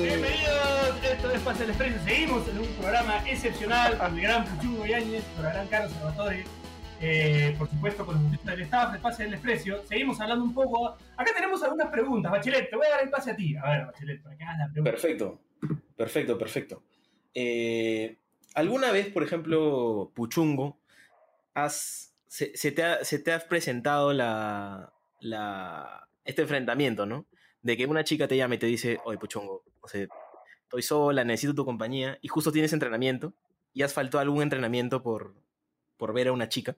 Bienvenidos, 0.00 1.04
esto 1.04 1.30
es 1.30 1.42
Pase 1.42 1.58
del 1.58 1.68
Desprecio. 1.68 2.00
Seguimos 2.04 2.48
en 2.48 2.58
un 2.58 2.66
programa 2.68 3.22
excepcional 3.28 3.98
con 3.98 4.14
el 4.14 4.22
gran 4.22 4.46
Puchungo 4.46 4.86
Yáñez, 4.86 5.24
con 5.36 5.44
el 5.44 5.52
gran 5.52 5.68
Carlos 5.68 5.92
Salvatore, 5.92 6.44
eh, 7.02 7.54
por 7.58 7.68
supuesto 7.68 8.06
con 8.06 8.14
los 8.14 8.44
del 8.44 8.62
staff 8.62 8.92
de 8.94 8.98
Pase 8.98 9.24
del 9.24 9.32
Desprecio. 9.32 9.82
Seguimos 9.86 10.18
hablando 10.22 10.44
un 10.44 10.54
poco. 10.54 10.96
Acá 11.18 11.32
tenemos 11.36 11.62
algunas 11.62 11.88
preguntas. 11.88 12.32
Bachelet, 12.32 12.70
te 12.70 12.76
voy 12.76 12.86
a 12.86 12.90
dar 12.90 13.02
el 13.02 13.10
pase 13.10 13.32
a 13.32 13.36
ti. 13.36 13.54
A 13.56 13.68
ver, 13.68 13.86
Bachelet, 13.86 14.22
para 14.22 14.36
que 14.36 14.44
hagas 14.44 14.58
la 14.58 14.68
pregunta. 14.72 14.90
Perfecto, 14.90 15.40
perfecto, 15.96 16.38
perfecto. 16.38 16.82
Eh, 17.34 18.18
¿Alguna 18.54 18.92
vez, 18.92 19.08
por 19.08 19.22
ejemplo, 19.22 20.12
Puchungo, 20.14 20.78
has, 21.54 22.14
se, 22.26 22.56
se 22.56 22.72
te 22.72 22.82
ha, 22.82 23.04
se 23.04 23.18
te 23.18 23.32
ha 23.32 23.40
presentado 23.40 24.12
la, 24.12 24.92
la, 25.20 26.08
este 26.24 26.42
enfrentamiento, 26.42 27.06
¿no? 27.06 27.26
De 27.62 27.76
que 27.76 27.86
una 27.86 28.04
chica 28.04 28.28
te 28.28 28.36
llama 28.36 28.54
y 28.54 28.58
te 28.58 28.66
dice, 28.66 28.98
oye, 29.04 29.18
Puchungo, 29.18 29.64
o 29.80 29.88
sea, 29.88 30.06
estoy 30.62 30.82
sola, 30.82 31.24
necesito 31.24 31.54
tu 31.54 31.64
compañía, 31.64 32.18
y 32.20 32.28
justo 32.28 32.52
tienes 32.52 32.72
entrenamiento, 32.72 33.32
y 33.72 33.82
has 33.82 33.92
faltado 33.92 34.20
algún 34.20 34.42
entrenamiento 34.42 35.02
por, 35.02 35.34
por 35.96 36.12
ver 36.12 36.28
a 36.28 36.32
una 36.32 36.48
chica. 36.48 36.76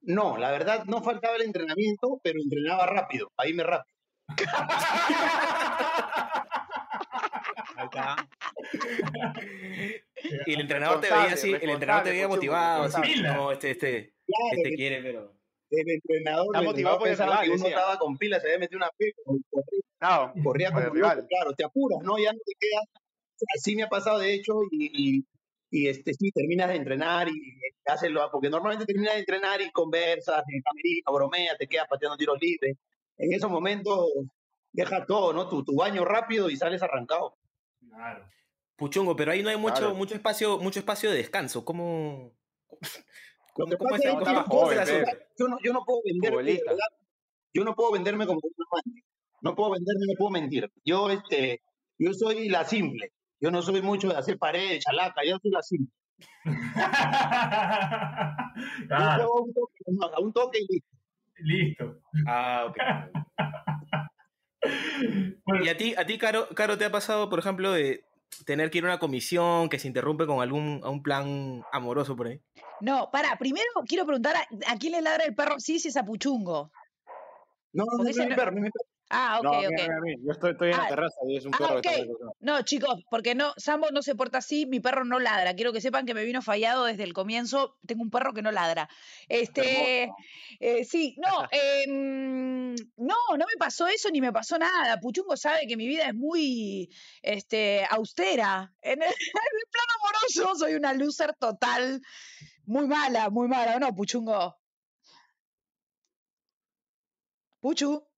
No, 0.00 0.36
la 0.36 0.50
verdad 0.50 0.84
no 0.86 1.02
faltaba 1.02 1.36
el 1.36 1.42
entrenamiento, 1.42 2.20
pero 2.24 2.40
entrenaba 2.42 2.86
rápido, 2.86 3.30
ahí 3.36 3.54
me 3.54 3.62
rápido. 3.62 3.94
Y 10.46 10.52
el 10.54 10.60
entrenador 10.60 11.00
te 11.00 11.08
veía 11.10 11.32
así, 11.32 11.52
el 11.52 11.70
entrenador 11.70 12.04
te 12.04 12.10
veía 12.10 12.28
motivado, 12.28 12.84
así, 12.84 13.20
no, 13.22 13.50
este, 13.52 13.72
este, 13.72 14.14
Claro, 14.24 14.56
este 14.56 14.74
quiere, 14.76 15.02
pero... 15.02 15.34
el 15.70 15.90
entrenador, 15.90 16.46
Está 16.54 16.62
motivado 16.62 16.98
por 16.98 17.08
pensaba 17.08 17.42
que 17.42 17.50
uno 17.50 17.66
estaba 17.66 17.98
con 17.98 18.16
pilas, 18.16 18.40
se 18.40 18.48
había 18.48 18.60
metido 18.60 18.78
una 18.78 18.90
corría, 19.50 19.72
No, 20.00 20.32
corría 20.44 20.70
como 20.70 20.90
rival. 20.90 21.26
claro, 21.28 21.52
te 21.54 21.64
apuras, 21.64 21.98
¿no? 22.02 22.18
Ya 22.18 22.32
no 22.32 22.38
te 22.38 22.52
quedas. 22.58 22.84
Así 23.58 23.74
me 23.74 23.82
ha 23.82 23.88
pasado, 23.88 24.20
de 24.20 24.32
hecho, 24.34 24.60
y, 24.70 25.18
y, 25.18 25.26
y, 25.70 25.88
este, 25.88 26.14
sí, 26.14 26.30
terminas 26.30 26.68
de 26.68 26.76
entrenar 26.76 27.28
y, 27.28 27.32
y 27.32 27.90
haces 27.90 28.10
lo, 28.10 28.30
porque 28.30 28.48
normalmente 28.48 28.86
terminas 28.86 29.14
de 29.14 29.20
entrenar 29.20 29.60
y 29.60 29.72
conversas, 29.72 30.44
en 30.46 30.62
camerino, 30.62 31.12
bromeas, 31.12 31.58
te 31.58 31.66
quedas 31.66 31.88
pateando 31.88 32.16
tiros 32.16 32.38
libres. 32.40 32.76
En 33.18 33.32
esos 33.32 33.50
momentos 33.50 34.08
dejas 34.70 35.04
todo, 35.06 35.32
¿no? 35.32 35.48
Tu, 35.48 35.64
tu 35.64 35.74
baño 35.74 36.04
rápido 36.04 36.48
y 36.48 36.56
sales 36.56 36.82
arrancado. 36.82 37.36
Claro. 37.90 38.24
Puchungo, 38.82 39.14
pero 39.14 39.30
ahí 39.30 39.44
no 39.44 39.48
hay 39.48 39.56
mucho, 39.56 39.76
Claro. 39.76 39.94
mucho 39.94 40.16
espacio, 40.16 40.58
mucho 40.58 40.80
espacio 40.80 41.08
de 41.08 41.18
descanso. 41.18 41.64
¿Cómo, 41.64 42.32
cómo, 43.54 43.76
cómo 43.78 43.94
es- 43.94 44.02
cómo- 44.10 44.24
cómo 44.24 44.42
joven, 44.42 44.78
yo 45.38 45.46
no, 45.46 45.56
yo 45.62 45.72
no 45.72 45.84
puedo 45.84 46.00
venderme, 46.04 46.58
yo 47.54 47.62
no 47.62 47.76
puedo 47.76 47.92
venderme 47.92 48.26
como 48.26 48.40
un 48.42 48.52
amante. 48.72 49.04
No 49.40 49.54
puedo 49.54 49.70
venderme, 49.70 50.04
no 50.08 50.14
puedo 50.18 50.30
mentir. 50.32 50.68
Yo, 50.84 51.10
este, 51.10 51.62
yo 51.96 52.12
soy 52.12 52.48
la 52.48 52.64
simple. 52.64 53.12
Yo 53.40 53.52
no 53.52 53.62
soy 53.62 53.82
mucho 53.82 54.08
de 54.08 54.16
hacer 54.16 54.36
paredes, 54.36 54.82
chalaca, 54.82 55.20
yo 55.24 55.38
soy 55.40 55.52
la 55.52 55.62
simple. 55.62 55.94
Yo 58.80 58.86
claro, 58.88 59.28
a 59.28 59.40
un 59.42 59.54
toque, 59.54 59.78
nomás, 59.86 60.10
a 60.12 60.20
un 60.20 60.32
toque 60.32 60.58
y 60.58 60.66
listo. 60.72 60.88
listo. 61.36 62.00
Ah, 62.26 62.66
ok. 62.68 62.76
Bueno, 65.44 65.64
¿Y 65.64 65.68
a 65.68 65.76
ti, 65.76 65.94
a 65.96 66.04
ti 66.04 66.18
Caro, 66.18 66.48
Caro, 66.56 66.76
te 66.78 66.84
ha 66.84 66.90
pasado, 66.90 67.28
por 67.30 67.38
ejemplo, 67.38 67.70
de 67.72 68.04
tener 68.44 68.70
que 68.70 68.78
ir 68.78 68.84
a 68.84 68.88
una 68.88 68.98
comisión 68.98 69.68
que 69.68 69.78
se 69.78 69.88
interrumpe 69.88 70.26
con 70.26 70.40
algún 70.40 70.80
a 70.84 70.90
un 70.90 71.02
plan 71.02 71.62
amoroso 71.72 72.16
por 72.16 72.26
ahí? 72.28 72.40
No, 72.80 73.10
para, 73.12 73.36
primero 73.38 73.66
quiero 73.86 74.04
preguntar 74.06 74.36
a, 74.36 74.72
a 74.72 74.76
quién 74.78 74.92
le 74.92 75.02
ladra 75.02 75.24
el 75.24 75.34
perro 75.34 75.60
sí 75.60 75.78
si 75.78 75.88
es 75.88 75.96
a 75.96 76.04
Puchungo. 76.04 76.70
No, 77.72 77.84
no, 77.96 78.04
no, 78.04 78.04
mi 78.04 78.12
no- 78.12 78.36
perro, 78.36 78.50
no, 78.52 78.60
mi 78.60 78.70
perro. 78.70 78.86
Ah, 79.14 79.40
ok, 79.40 79.44
no, 79.44 79.50
ok. 79.50 79.64
Yo 80.24 80.32
estoy, 80.32 80.52
estoy 80.52 80.68
en 80.70 80.74
Ah, 80.74 80.82
la 80.84 80.88
terraza 80.88 81.20
y 81.28 81.36
es 81.36 81.44
un 81.44 81.54
ah, 81.54 81.58
perro 81.58 81.82
que 81.82 81.88
está. 81.90 82.06
No, 82.40 82.62
chicos, 82.62 83.04
porque 83.10 83.34
no, 83.34 83.52
Sambo 83.58 83.90
no 83.90 84.00
se 84.00 84.14
porta 84.14 84.38
así, 84.38 84.64
mi 84.64 84.80
perro 84.80 85.04
no 85.04 85.18
ladra. 85.18 85.54
Quiero 85.54 85.74
que 85.74 85.82
sepan 85.82 86.06
que 86.06 86.14
me 86.14 86.24
vino 86.24 86.40
fallado 86.40 86.86
desde 86.86 87.02
el 87.02 87.12
comienzo. 87.12 87.76
Tengo 87.86 88.02
un 88.02 88.10
perro 88.10 88.32
que 88.32 88.40
no 88.40 88.50
ladra. 88.50 88.88
Este, 89.28 90.10
eh, 90.60 90.84
sí, 90.86 91.14
no, 91.18 91.28
em, 91.50 92.74
no, 92.96 93.16
no 93.36 93.46
me 93.46 93.56
pasó 93.58 93.86
eso 93.86 94.08
ni 94.10 94.22
me 94.22 94.32
pasó 94.32 94.58
nada. 94.58 94.98
Puchungo 94.98 95.36
sabe 95.36 95.66
que 95.68 95.76
mi 95.76 95.86
vida 95.86 96.06
es 96.06 96.14
muy, 96.14 96.88
este, 97.20 97.84
austera. 97.90 98.72
En 98.80 99.02
el, 99.02 99.08
en 99.08 99.58
el 99.60 99.66
plano 99.70 99.92
amoroso 100.00 100.58
soy 100.58 100.74
una 100.74 100.94
loser 100.94 101.34
total, 101.38 102.00
muy 102.64 102.86
mala, 102.86 103.28
muy 103.28 103.46
mala, 103.46 103.76
¿o 103.76 103.78
no, 103.78 103.94
Puchungo? 103.94 104.56
Puchu. 107.60 108.11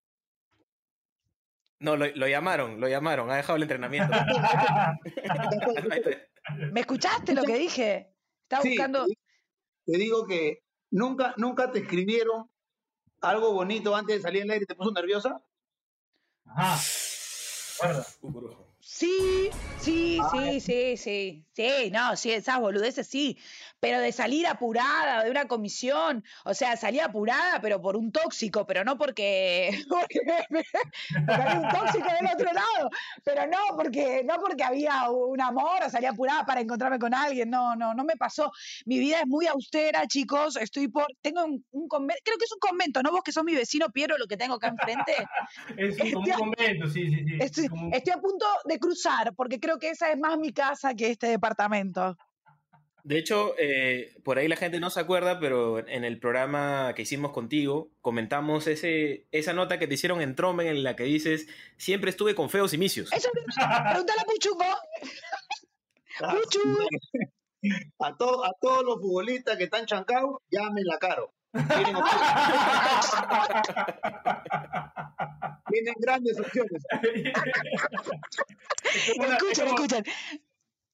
No, 1.85 1.97
lo, 1.97 2.07
lo 2.07 2.27
llamaron, 2.27 2.81
lo 2.81 2.89
llamaron, 2.89 3.31
ha 3.31 3.37
dejado 3.37 3.57
el 3.57 3.63
entrenamiento. 3.65 4.11
¿Me 6.73 6.81
escuchaste 6.81 7.35
lo 7.35 7.43
que 7.43 7.59
dije? 7.59 8.15
Estaba 8.45 8.63
Sí, 8.63 8.71
buscando. 8.71 9.05
te- 9.07 9.99
digo 9.99 10.27
que 10.27 10.61
nunca, 10.91 11.35
nunca 11.37 11.71
te 11.71 11.81
escribieron 11.81 12.51
algo 13.21 13.53
bonito 13.53 13.95
antes 13.95 14.17
de 14.17 14.23
salir 14.23 14.43
al 14.45 14.51
aire 14.51 14.65
y 14.65 14.67
te 14.67 14.75
puso 14.75 14.93
nerviosa. 14.93 15.43
Ajá. 16.47 16.81
Guarda. 17.81 18.07
Sí, 18.97 19.49
sí, 19.81 20.21
sí, 20.31 20.61
sí, 20.61 20.97
sí. 20.97 21.41
Sí, 21.57 21.91
no, 21.93 22.17
sí, 22.17 22.31
esas 22.33 22.59
boludeces 22.61 23.07
sí. 23.09 23.37
Pero 23.81 24.01
de 24.01 24.13
salir 24.13 24.47
apurada 24.47 25.25
de 25.25 25.31
una 25.31 25.47
comisión, 25.47 26.25
o 26.45 26.55
sea, 26.55 26.77
salí 26.77 26.99
apurada, 27.01 27.61
pero 27.61 27.81
por 27.81 27.97
un 27.97 28.11
tóxico, 28.13 28.67
pero 28.67 28.83
no 28.85 28.97
porque, 28.97 29.71
porque, 29.89 30.21
porque 30.49 31.33
había 31.43 31.61
un 31.61 31.69
tóxico 31.69 32.09
del 32.09 32.27
otro 32.35 32.53
lado. 32.53 32.91
Pero 33.25 33.47
no 33.49 33.59
porque, 33.77 34.23
no 34.25 34.37
porque 34.41 34.63
había 34.65 35.11
un 35.11 35.41
amor 35.41 35.83
o 35.87 35.91
salí 35.91 36.07
apurada 36.07 36.45
para 36.45 36.61
encontrarme 36.61 36.99
con 37.01 37.13
alguien. 37.15 37.51
No, 37.51 37.75
no, 37.77 37.95
no 37.95 38.05
me 38.05 38.17
pasó. 38.17 38.51
Mi 38.87 38.99
vida 39.01 39.21
es 39.21 39.27
muy 39.27 39.47
austera, 39.49 40.07
chicos. 40.07 40.57
Estoy 40.57 40.87
por. 40.89 41.07
Tengo 41.21 41.45
un, 41.45 41.65
un 41.73 41.89
convento, 41.89 42.21
creo 42.25 42.39
que 42.39 42.45
es 42.45 42.53
un 42.53 42.61
convento, 42.61 43.03
¿no? 43.03 43.11
Vos 43.11 43.23
que 43.25 43.33
sos 43.33 43.45
mi 43.45 43.55
vecino, 43.55 43.89
Piero, 43.91 44.17
lo 44.19 44.27
que 44.29 44.37
tengo 44.37 44.55
acá 44.55 44.69
enfrente. 44.69 45.15
Es 45.77 45.99
un- 46.01 46.13
como 46.13 46.25
un 46.25 46.33
convento, 46.55 46.89
sí, 46.89 47.07
sí, 47.09 47.25
sí. 47.27 47.37
Estoy, 47.41 47.69
Como- 47.69 47.91
estoy 47.93 48.13
a 48.13 48.19
punto 48.19 48.47
de 48.65 48.79
cruzar, 48.79 48.94
porque 49.37 49.61
creo 49.61 49.79
que 49.79 49.91
esa 49.91 50.11
es 50.11 50.19
más 50.19 50.39
mi 50.39 50.53
casa 50.53 50.95
que 50.95 51.11
este 51.11 51.27
departamento. 51.29 52.17
De 53.03 53.19
hecho, 53.19 53.55
eh, 53.59 54.15
por 54.25 54.39
ahí 54.39 54.49
la 54.49 54.57
gente 54.57 54.81
no 54.81 54.89
se 54.89 54.99
acuerda, 54.99 55.39
pero 55.39 55.87
en 55.87 56.05
el 56.05 56.19
programa 56.19 56.95
que 56.97 57.03
hicimos 57.03 57.33
contigo, 57.33 57.91
comentamos 58.01 58.67
ese, 58.67 59.27
esa 59.31 59.53
nota 59.53 59.79
que 59.79 59.87
te 59.87 59.93
hicieron 59.95 60.23
en 60.23 60.35
Tromen 60.35 60.69
en 60.69 60.83
la 60.83 60.97
que 60.97 61.05
dices, 61.05 61.47
siempre 61.77 62.09
estuve 62.09 62.35
con 62.35 62.49
feos 62.49 62.73
inicios. 62.73 63.13
Eso 63.13 63.29
pregúntale 63.31 64.21
a 64.21 64.25
Puchungo. 64.25 64.65
Ah, 66.23 66.35
Puchu. 66.35 66.61
A, 67.99 68.15
to- 68.19 68.45
a 68.45 68.51
todos 68.61 68.85
los 68.85 68.97
futbolistas 69.01 69.57
que 69.57 69.65
están 69.65 69.87
chancados, 69.87 70.37
llamen 70.51 70.85
la 70.85 70.99
caro. 70.99 71.33
Tienen, 75.69 75.95
grandes 76.01 76.39
opciones. 76.41 76.83
Escuchen, 78.85 79.67
escuchen. 79.69 80.05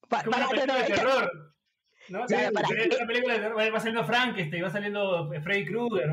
Pa- 0.09 0.23
para, 0.25 0.47
no, 0.67 0.75
de 0.75 0.85
terror. 0.85 1.55
¿no? 2.09 2.27
Sí, 2.29 2.35
para. 2.53 2.69
una 2.69 3.07
película 3.07 3.35
de 3.35 3.41
terror, 3.41 3.59
va- 3.75 3.81
saliendo 3.81 4.05
Frankenstein, 4.05 4.65
va 4.65 4.71
saliendo 4.71 5.31
Freddy 5.43 5.67
Krueger. 5.67 6.11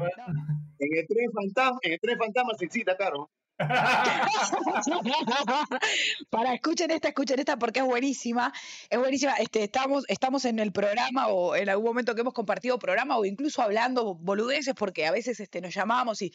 En 0.80 0.98
el 0.98 1.08
tren 1.08 1.32
fantasma, 1.34 1.80
en 1.82 1.94
el 1.94 2.00
tren 2.00 2.18
fantasma 2.18 2.54
se 2.58 2.66
excita, 2.66 2.96
caro. 2.96 3.30
Para, 6.30 6.54
escuchen 6.54 6.91
esta, 6.91 7.08
escuchen 7.08 7.39
esta 7.39 7.58
porque 7.58 7.80
es 7.80 7.86
buenísima. 7.86 8.54
Es 8.89 9.00
buenísima. 9.00 9.34
Este, 9.36 9.63
estamos, 9.63 10.06
estamos 10.08 10.46
en 10.46 10.60
el 10.60 10.72
programa 10.72 11.28
o 11.28 11.56
en 11.56 11.70
algún 11.70 11.88
momento 11.88 12.13
que 12.13 12.22
hemos 12.22 12.34
compartido 12.34 12.78
programa 12.78 13.17
o 13.17 13.26
incluso 13.26 13.62
hablando 13.62 14.15
boludeces 14.15 14.76
porque 14.76 15.08
a 15.08 15.12
veces 15.12 15.39
este, 15.39 15.62
nos 15.62 15.74
llamamos 15.74 16.22
y, 16.22 16.34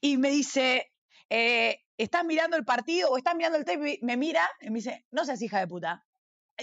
y 0.00 0.18
me 0.18 0.30
dice, 0.30 0.92
eh, 1.30 1.84
¿estás 1.96 2.24
mirando 2.24 2.56
el 2.56 2.64
partido 2.64 3.10
o 3.10 3.16
estás 3.16 3.36
mirando 3.36 3.58
el 3.58 3.64
tape? 3.64 4.00
Me 4.02 4.16
mira 4.16 4.48
y 4.60 4.70
me 4.70 4.76
dice, 4.76 5.04
no 5.10 5.24
seas 5.24 5.40
hija 5.42 5.60
de 5.60 5.68
puta. 5.68 6.04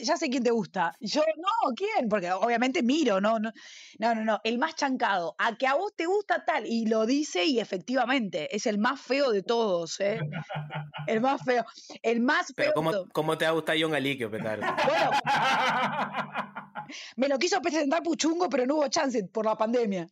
Ya 0.02 0.18
sé 0.18 0.30
quién 0.30 0.44
te 0.44 0.52
gusta. 0.52 0.96
Yo, 1.00 1.22
no, 1.38 1.74
¿quién? 1.76 2.10
Porque 2.10 2.32
obviamente 2.32 2.82
miro, 2.82 3.22
no, 3.22 3.40
no, 3.40 3.52
no, 4.00 4.16
no, 4.16 4.24
no, 4.24 4.42
el 4.44 4.58
más 4.58 4.76
chancado, 4.76 5.36
a 5.38 5.56
que 5.56 5.68
a 5.68 5.76
vos 5.76 5.94
te 5.96 6.06
gusta 6.06 6.44
tal, 6.46 6.66
y 6.66 6.88
lo 6.88 7.06
dice 7.06 7.46
y 7.46 7.60
efectivamente 7.60 8.56
es 8.56 8.66
el 8.66 8.80
más 8.80 9.00
feo 9.00 9.32
de 9.32 9.44
todos, 9.44 10.00
¿eh? 10.00 10.20
El 11.08 11.22
más 11.22 11.44
feo, 11.44 11.66
el 12.02 12.22
más 12.22 12.48
feo. 12.48 12.56
Pero 12.56 12.74
¿cómo, 12.74 12.92
cómo 13.12 13.38
te 13.38 13.46
va 13.46 13.52
a 13.52 13.54
gustar 13.54 13.78
John 13.80 13.94
Aliquio, 13.94 14.32
Petaro? 14.32 14.62
Bueno, 17.16 17.16
me 17.16 17.28
lo 17.28 17.40
quiso 17.40 17.62
presentar 17.62 18.04
Puchungo, 18.04 18.50
pero 18.50 18.66
no 18.66 18.76
hubo 18.76 18.88
chance 18.88 19.24
por 19.24 19.46
la 19.46 19.56
pandemia. 19.56 20.08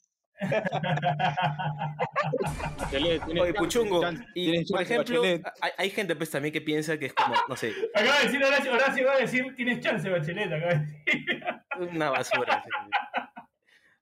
Oye, 2.93 3.54
Puchungo, 3.54 4.01
y 4.36 4.65
por 4.71 4.82
ejemplo, 4.82 5.21
hay, 5.23 5.71
hay 5.77 5.89
gente 5.89 6.15
pues 6.15 6.30
también 6.30 6.51
que 6.54 6.62
piensa 6.62 6.97
que 6.97 7.08
es 7.08 7.13
como, 7.13 7.34
no 7.47 7.56
sé, 7.56 7.73
Acaba 7.93 8.17
de 8.19 8.23
decir 8.25 8.43
Horacio, 8.43 8.73
Horacio 8.73 9.06
va 9.08 9.13
a 9.13 9.17
decir, 9.17 9.56
tienes 9.56 9.80
chance, 9.80 10.10
Bachelet, 10.10 10.51
acaba 10.51 10.73
de 10.73 10.80
decir. 11.06 11.43
una 11.91 12.10
basura. 12.10 12.63
sí. 12.63 12.69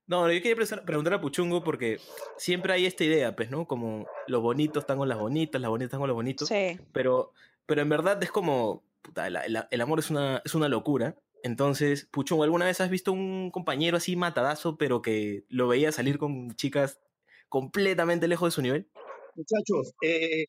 No, 0.08 0.32
yo 0.32 0.42
quería 0.42 0.56
pre- 0.56 0.82
preguntar 0.82 1.14
a 1.14 1.22
Puchungo 1.22 1.64
porque 1.64 2.00
siempre 2.38 2.74
hay 2.74 2.88
esta 2.88 3.04
idea, 3.04 3.36
pues, 3.36 3.52
¿no? 3.52 3.66
Como 3.68 4.08
los 4.28 4.42
bonitos 4.42 4.82
están 4.82 4.98
con 4.98 5.08
las 5.08 5.20
bonitas, 5.20 5.62
las 5.62 5.70
bonitas 5.70 5.90
están 5.90 6.00
con 6.00 6.08
los 6.08 6.16
bonitos. 6.16 6.48
Sí. 6.48 6.80
Pero, 6.94 7.32
pero 7.68 7.82
en 7.84 7.90
verdad 7.90 8.22
es 8.24 8.32
como, 8.32 8.82
puta, 9.04 9.28
el, 9.28 9.36
el- 9.36 9.64
el 9.70 9.82
amor 9.82 10.00
es 10.00 10.10
una, 10.10 10.42
es 10.44 10.56
una 10.56 10.68
locura. 10.68 11.14
Entonces, 11.44 12.08
Puchungo, 12.12 12.44
¿alguna 12.44 12.66
vez 12.66 12.82
has 12.82 12.90
visto 12.90 13.12
un 13.12 13.52
compañero 13.52 13.98
así 13.98 14.16
matadazo, 14.16 14.78
pero 14.78 15.02
que 15.02 15.46
lo 15.50 15.68
veía 15.68 15.92
salir 15.92 16.18
con 16.18 16.56
chicas 16.56 17.00
completamente 17.48 18.28
lejos 18.28 18.48
de 18.48 18.56
su 18.56 18.62
nivel? 18.62 18.90
Muchachos, 19.36 19.94
eh, 20.02 20.46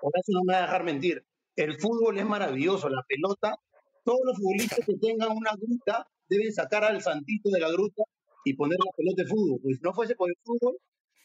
Horacio 0.00 0.34
no 0.34 0.40
me 0.44 0.54
va 0.54 0.58
a 0.60 0.62
dejar 0.62 0.84
mentir. 0.84 1.24
El 1.56 1.78
fútbol 1.78 2.18
es 2.18 2.24
maravilloso, 2.24 2.88
la 2.88 3.02
pelota. 3.06 3.56
Todos 4.04 4.20
los 4.24 4.36
futbolistas 4.36 4.84
que 4.84 4.94
tengan 4.96 5.36
una 5.36 5.52
gruta 5.56 6.06
deben 6.28 6.52
sacar 6.52 6.84
al 6.84 7.00
santito 7.00 7.50
de 7.50 7.60
la 7.60 7.70
gruta 7.70 8.02
y 8.44 8.54
poner 8.54 8.78
la 8.78 8.92
pelota 8.96 9.22
de 9.22 9.28
fútbol. 9.28 9.60
Pues 9.62 9.76
si 9.76 9.82
no 9.82 9.92
fuese 9.92 10.14
por 10.14 10.30
el 10.30 10.36
fútbol, 10.42 10.76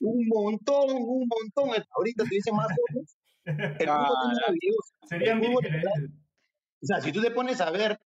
un 0.02 0.28
montón, 0.28 0.92
un 0.92 1.28
montón. 1.28 1.84
Ahorita 1.96 2.24
te 2.24 2.36
dicen 2.36 2.56
más 2.56 2.68
ojos. 2.68 3.18
El 3.46 3.56
fútbol 3.56 4.32
es 4.32 4.40
maravilloso. 4.40 4.94
Serían 5.08 5.44
El 5.44 5.46
fútbol, 5.46 5.66
o 6.82 6.86
sea, 6.86 7.02
si 7.02 7.12
tú 7.12 7.22
te 7.22 7.32
pones 7.32 7.60
a 7.60 7.72
ver, 7.72 8.00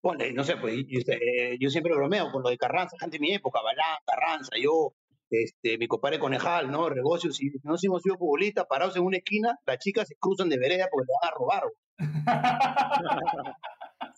ponle, 0.00 0.32
no 0.32 0.44
sé, 0.44 0.56
pues 0.56 0.74
yo, 0.88 1.00
eh, 1.12 1.56
yo 1.60 1.68
siempre 1.70 1.94
bromeo 1.94 2.30
con 2.30 2.42
lo 2.42 2.48
de 2.50 2.56
Carranza, 2.58 2.96
gente 3.00 3.16
de 3.16 3.20
mi 3.20 3.34
época, 3.34 3.60
Balán, 3.62 3.98
Carranza, 4.06 4.52
yo, 4.60 4.92
este, 5.30 5.76
mi 5.78 5.86
compadre 5.88 6.18
Conejal, 6.18 6.70
¿no? 6.70 6.88
Regocios, 6.88 7.36
si 7.36 7.50
no 7.64 7.74
hemos 7.82 8.02
sido 8.02 8.16
futbolistas, 8.16 8.66
parados 8.68 8.96
en 8.96 9.04
una 9.04 9.18
esquina, 9.18 9.58
las 9.66 9.78
chicas 9.78 10.08
se 10.08 10.14
cruzan 10.18 10.48
de 10.48 10.58
vereda 10.58 10.88
porque 10.90 11.06
le 11.06 11.12
van 11.20 11.30
a 11.30 11.34
robar. 11.36 11.62
güey. 11.64 11.98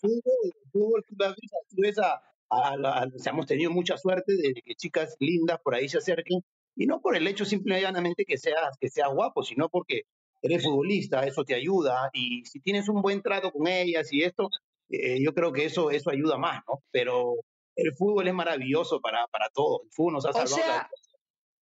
fútbol, 0.01 0.21
el 0.43 0.51
fútbol 0.71 1.03
tú 1.07 1.15
ves, 1.17 1.33
tú 1.69 1.75
ves 1.77 1.97
a, 1.99 2.21
a 2.49 2.77
la- 2.77 2.93
a- 2.93 3.05
o 3.13 3.19
sea, 3.19 3.33
hemos 3.33 3.45
tenido 3.45 3.71
mucha 3.71 3.97
suerte 3.97 4.33
de 4.35 4.53
que 4.53 4.75
chicas 4.75 5.15
lindas 5.19 5.59
por 5.63 5.75
ahí 5.75 5.89
se 5.89 5.97
acerquen, 5.97 6.41
y 6.75 6.85
no 6.85 7.01
por 7.01 7.15
el 7.17 7.27
hecho 7.27 7.45
simple 7.45 7.77
y 7.77 7.81
llanamente 7.81 8.23
que 8.25 8.37
seas, 8.37 8.77
que 8.79 8.89
seas 8.89 9.09
guapo, 9.13 9.43
sino 9.43 9.69
porque 9.69 10.03
eres 10.41 10.63
futbolista, 10.63 11.25
eso 11.25 11.43
te 11.43 11.53
ayuda, 11.55 12.09
y 12.13 12.45
si 12.45 12.59
tienes 12.61 12.87
un 12.89 13.01
buen 13.01 13.21
trato 13.21 13.51
con 13.51 13.67
ellas 13.67 14.11
y 14.13 14.23
esto, 14.23 14.49
eh, 14.91 15.21
yo 15.23 15.33
creo 15.33 15.51
que 15.51 15.65
eso, 15.65 15.91
eso 15.91 16.09
ayuda 16.09 16.37
más, 16.37 16.61
¿no? 16.67 16.81
Pero 16.91 17.35
el 17.75 17.93
fútbol 17.95 18.27
es 18.27 18.33
maravilloso 18.33 18.99
para, 19.01 19.27
para 19.27 19.49
todo, 19.49 19.81
el 19.85 19.91
fútbol 19.91 20.13
nos 20.13 20.25
ha 20.25 20.29
O 20.29 20.33
salvado. 20.33 20.57
la 20.57 20.63
sea, 20.63 20.89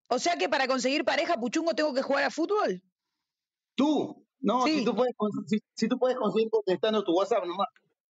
o 0.07 0.19
sea 0.19 0.35
que 0.37 0.49
para 0.49 0.67
conseguir 0.67 1.05
pareja, 1.05 1.39
Puchungo, 1.39 1.73
tengo 1.73 1.93
que 1.93 2.01
jugar 2.01 2.23
a 2.23 2.31
fútbol. 2.31 2.81
Tú, 3.75 4.25
no, 4.41 4.65
Sí. 4.65 4.79
si, 4.79 4.85
tú 4.85 4.95
puedes, 4.95 5.13
si, 5.47 5.59
si 5.75 5.87
tú 5.87 5.97
puedes 5.99 6.17
conseguir 6.17 6.49
contestando 6.49 7.03
tu 7.03 7.13
WhatsApp 7.13 7.45
nomás. 7.45 7.67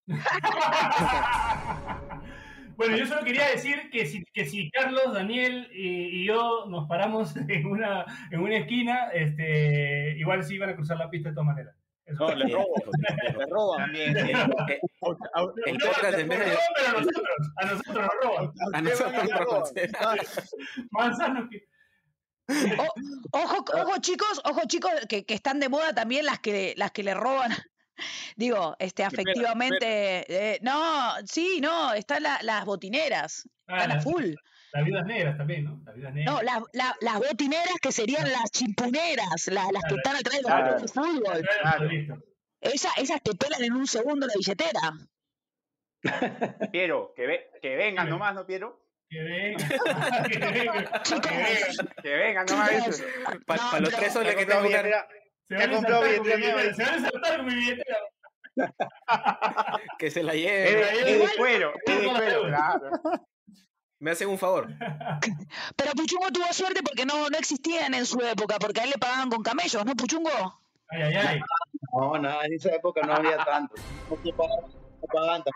Bueno, 2.80 2.96
yo 2.96 3.06
solo 3.06 3.26
quería 3.26 3.46
decir 3.50 3.90
que 3.92 4.06
si, 4.06 4.24
que 4.34 4.46
si 4.46 4.72
Carlos, 4.72 5.14
Daniel 5.14 5.68
y, 5.74 6.22
y 6.22 6.26
yo 6.26 6.66
nos 6.68 6.88
paramos 6.88 7.36
en 7.50 7.66
una, 7.66 8.06
en 8.32 8.40
una 8.40 8.56
esquina, 8.56 9.10
este, 9.14 10.18
igual 10.18 10.46
sí 10.46 10.56
iban 10.56 10.70
a 10.70 10.76
cruzar 10.78 10.96
la 10.98 11.10
pista 11.10 11.28
de 11.28 11.36
todas 11.36 11.48
maneras. 11.48 11.76
No, 12.18 12.34
le 12.36 12.54
robo, 12.54 12.74
le 13.38 13.46
roban. 13.46 13.78
También. 13.86 14.18
El, 14.18 14.30
el- 14.30 14.36
el 15.66 15.78
podcast 15.78 16.18
en 16.18 16.28
vez 16.28 16.40
de... 16.40 16.58
pero 16.76 16.88
a 16.88 17.02
nosotros, 17.02 17.24
a 17.58 17.66
nosotros 17.66 17.96
nos 17.96 18.12
roban. 18.24 18.52
A 18.74 18.82
nosotros 18.82 19.14
nos 19.14 19.40
roban. 19.40 20.18
Más 20.92 21.18
sanos 21.18 21.50
que... 21.50 21.64
O- 22.80 23.40
ojo, 23.40 23.64
ojo 23.76 23.98
chicos, 24.00 24.42
ojo 24.44 24.62
chicos, 24.68 24.92
que, 25.08 25.24
que 25.26 25.34
están 25.36 25.60
de 25.60 25.70
moda 25.70 25.94
también 25.94 26.26
las 26.26 26.40
que 26.40 26.74
las 26.78 26.92
que 26.92 27.04
le 27.04 27.14
roban. 27.14 27.52
Digo, 28.38 28.76
este, 28.80 29.04
afectivamente. 29.04 30.26
eh, 30.56 30.60
no, 30.62 31.14
sí, 31.26 31.60
no, 31.62 31.94
están 31.94 32.24
la- 32.24 32.40
las 32.42 32.66
botineras. 32.66 33.48
Ah, 33.68 33.82
Están 33.84 33.92
a 33.98 34.02
full. 34.02 34.34
Las 34.74 34.86
viudas 34.86 35.06
negras 35.06 35.38
también, 35.38 35.66
¿no? 35.66 35.82
Las 35.86 35.96
viudas 35.96 36.14
negras. 36.14 36.34
No, 36.36 36.42
las, 36.42 36.62
la- 36.74 36.96
las 37.02 37.18
botineras 37.20 37.76
que 37.82 37.92
serían 37.92 38.32
las 38.32 38.52
chimpuneras, 38.52 39.48
la- 39.48 39.72
las 39.72 39.84
que 39.88 39.96
están 39.96 40.16
atrás 40.16 40.36
de 40.36 40.42
los 40.42 40.52
Claro. 40.52 40.80
de 40.80 40.88
fútbol. 40.88 41.48
Claro, 41.62 41.86
listo. 41.86 42.16
Esa- 42.62 42.94
esas 42.98 43.22
te 43.24 43.34
pelan 43.36 43.64
en 43.64 43.74
un 43.74 43.88
segundo 43.88 44.28
la 44.28 44.34
billetera. 44.36 44.92
Piero, 46.72 47.14
que, 47.16 47.28
ve- 47.28 47.50
que 47.62 47.76
vengan 47.76 48.10
nomás, 48.10 48.34
¿no, 48.36 48.46
Piero? 48.46 48.86
Que 49.10 49.22
venga, 49.24 49.68
que 50.30 50.38
venga, 50.40 51.02
Chicos, 51.02 51.32
que 52.04 52.16
vengan 52.16 52.46
nomás. 52.46 52.70
chicos, 52.70 52.88
eso. 53.00 53.06
Para 53.48 53.64
no, 53.72 53.80
los 53.80 53.96
tres 53.96 54.14
soles 54.14 54.36
que 54.36 54.46
tengo 54.46 54.62
que. 54.64 54.94
Se 55.48 55.56
van 55.56 55.74
a 55.74 55.82
saltar 55.82 56.04
con 56.04 56.06
mi 56.06 56.30
billetera 56.30 56.54
nueva. 56.54 56.62
billetera, 56.62 56.74
se 56.76 56.84
van 56.84 56.94
a 56.94 57.10
saltar 57.10 57.38
con 57.38 57.46
mi 57.48 57.56
billetera. 57.56 57.98
que 59.98 60.12
se 60.12 60.22
la 60.24 60.34
de, 60.34 60.82
es 61.12 61.20
de 61.32 61.38
cuero, 61.38 61.74
es 61.86 62.02
de 62.02 62.08
cuero, 62.08 62.42
claro. 62.48 62.92
Me 64.00 64.12
hacen 64.12 64.30
un 64.30 64.38
favor. 64.38 64.68
Pero 65.76 65.92
Puchungo 65.92 66.32
tuvo 66.32 66.52
suerte 66.54 66.82
porque 66.84 67.06
no, 67.06 67.30
no 67.30 67.38
existían 67.38 67.94
en 67.94 68.06
su 68.06 68.20
época, 68.22 68.58
porque 68.60 68.80
a 68.82 68.84
él 68.86 68.92
le 68.92 68.98
pagaban 68.98 69.30
con 69.30 69.44
camellos, 69.44 69.86
¿no, 69.86 69.94
Puchungo? 69.96 70.30
Ay, 70.90 71.02
ay, 71.04 71.16
ay. 71.16 71.40
No, 71.94 72.18
nada, 72.18 72.46
en 72.46 72.54
esa 72.54 72.74
época 72.74 73.02
no 73.06 73.14
había 73.14 73.38
tanto. 73.44 73.76
No 74.10 74.16
te 74.18 74.32
pagaban, 74.34 74.72
no 74.72 75.08
pagaban 75.14 75.44
tanto. 75.44 75.52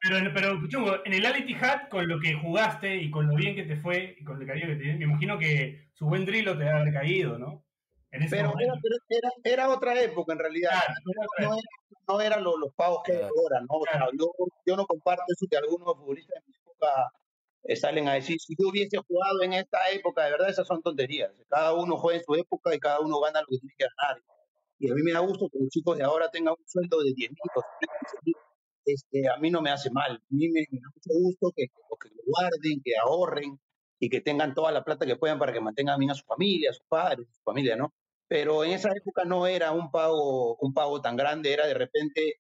Pero, 0.00 0.34
pero 0.34 0.68
Chungo, 0.68 0.96
en 1.04 1.14
el 1.14 1.24
Al 1.24 1.38
Ittihad, 1.38 1.88
con 1.88 2.06
lo 2.08 2.18
que 2.18 2.34
jugaste 2.34 2.96
y 2.96 3.10
con 3.10 3.28
lo 3.28 3.34
bien 3.36 3.54
que 3.54 3.62
te 3.62 3.76
fue 3.76 4.16
y 4.18 4.24
con 4.24 4.40
el 4.40 4.46
cariño 4.46 4.66
que 4.66 4.74
te 4.76 4.82
dio, 4.82 4.96
me 4.98 5.04
imagino 5.04 5.38
que 5.38 5.88
su 5.94 6.06
buen 6.06 6.26
drilo 6.26 6.52
te 6.58 6.64
debe 6.64 6.78
haber 6.80 6.92
caído, 6.92 7.38
¿no? 7.38 7.64
En 8.10 8.24
ese 8.24 8.36
Pero, 8.36 8.52
era, 8.58 8.74
era, 9.08 9.30
era 9.44 9.68
otra 9.68 9.98
época 10.02 10.32
en 10.32 10.40
realidad. 10.40 10.70
Claro, 11.04 11.30
no, 11.38 11.54
era, 11.54 11.56
no 12.08 12.20
era 12.20 12.40
lo- 12.40 12.58
los 12.58 12.74
pagos 12.74 13.02
que 13.04 13.12
hay 13.12 13.22
ahora, 13.22 13.60
¿no? 13.60 13.66
O 13.68 13.84
sea, 13.90 14.08
yo, 14.18 14.26
yo 14.66 14.76
no 14.76 14.84
comparto 14.86 15.22
eso 15.28 15.46
que 15.48 15.56
algunos 15.56 15.96
futbolistas 15.96 16.42
de 16.44 16.48
mi 16.50 16.56
época 16.56 17.10
eh, 17.64 17.76
salen 17.76 18.08
a 18.08 18.14
decir, 18.14 18.38
si 18.40 18.54
yo 18.58 18.68
hubiese 18.68 18.98
jugado 18.98 19.42
en 19.42 19.52
esta 19.54 19.90
época, 19.90 20.24
de 20.24 20.32
verdad 20.32 20.50
esas 20.50 20.66
son 20.66 20.82
tonterías. 20.82 21.32
Cada 21.48 21.74
uno 21.74 21.96
juega 21.96 22.18
en 22.18 22.24
su 22.24 22.34
época 22.34 22.74
y 22.74 22.78
cada 22.80 23.00
uno 23.00 23.20
gana 23.20 23.40
lo 23.40 23.46
que 23.48 23.58
tiene 23.58 23.74
que 23.78 23.86
ganar. 23.96 24.22
Y 24.78 24.90
a 24.90 24.94
mí 24.94 25.02
me 25.02 25.12
da 25.12 25.20
gusto 25.20 25.48
que 25.48 25.58
los 25.60 25.68
chicos 25.68 25.96
de 25.96 26.04
ahora 26.04 26.28
tengan 26.30 26.54
un 26.58 26.68
sueldo 26.68 26.98
de 27.02 27.12
10 27.14 27.30
mil, 27.30 27.38
12 27.54 27.68
mil, 28.24 28.34
este, 28.84 29.28
a 29.28 29.36
mí 29.36 29.50
no 29.50 29.62
me 29.62 29.70
hace 29.70 29.90
mal. 29.90 30.12
A 30.16 30.26
mí 30.30 30.48
me, 30.48 30.64
me 30.70 30.80
da 30.80 30.88
mucho 30.92 31.10
gusto 31.20 31.52
que, 31.54 31.66
lo 31.76 32.22
guarden, 32.26 32.82
que 32.84 32.92
ahorren 32.96 33.60
y 34.00 34.10
que 34.10 34.20
tengan 34.20 34.54
toda 34.54 34.72
la 34.72 34.82
plata 34.84 35.06
que 35.06 35.16
puedan 35.16 35.38
para 35.38 35.52
que 35.52 35.60
mantengan 35.60 36.10
a 36.10 36.14
su 36.14 36.24
familia, 36.24 36.70
a 36.70 36.72
sus 36.72 36.86
padres, 36.88 37.28
a 37.28 37.34
su 37.34 37.42
familia, 37.44 37.76
¿no? 37.76 37.92
Pero 38.26 38.64
en 38.64 38.72
esa 38.72 38.90
época 38.96 39.24
no 39.24 39.46
era 39.46 39.70
un 39.70 39.90
pago, 39.92 40.56
un 40.56 40.74
pago 40.74 41.00
tan 41.00 41.16
grande, 41.16 41.52
era 41.52 41.66
de 41.66 41.74
repente 41.74 42.40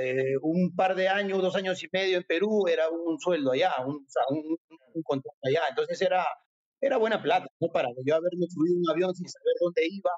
eh, 0.00 0.36
un 0.42 0.74
par 0.74 0.94
de 0.94 1.08
años, 1.08 1.42
dos 1.42 1.56
años 1.56 1.82
y 1.82 1.88
medio 1.92 2.18
en 2.18 2.24
Perú, 2.24 2.66
era 2.68 2.88
un 2.90 3.18
sueldo 3.18 3.52
allá, 3.52 3.72
un, 3.86 4.06
un 4.94 5.02
contrato 5.02 5.38
allá. 5.42 5.62
Entonces 5.70 6.00
era, 6.02 6.24
era 6.80 6.96
buena 6.98 7.22
plata, 7.22 7.46
¿no? 7.60 7.68
Para 7.68 7.88
yo 8.04 8.14
haberme 8.16 8.46
subido 8.48 8.76
un 8.78 8.90
avión 8.90 9.14
sin 9.14 9.28
saber 9.28 9.54
dónde 9.60 9.82
iba 9.90 10.10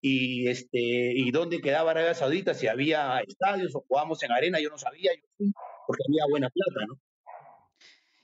y, 0.00 0.48
este, 0.48 0.78
y 0.80 1.30
dónde 1.30 1.60
quedaba 1.60 1.92
Arabia 1.92 2.14
Saudita, 2.14 2.54
si 2.54 2.66
había 2.66 3.20
estadios 3.20 3.74
o 3.74 3.84
jugábamos 3.88 4.22
en 4.22 4.32
arena, 4.32 4.60
yo 4.60 4.68
no 4.70 4.78
sabía, 4.78 5.12
yo 5.14 5.22
fui, 5.36 5.52
porque 5.86 6.02
había 6.08 6.24
buena 6.30 6.50
plata, 6.50 6.86
¿no? 6.88 6.98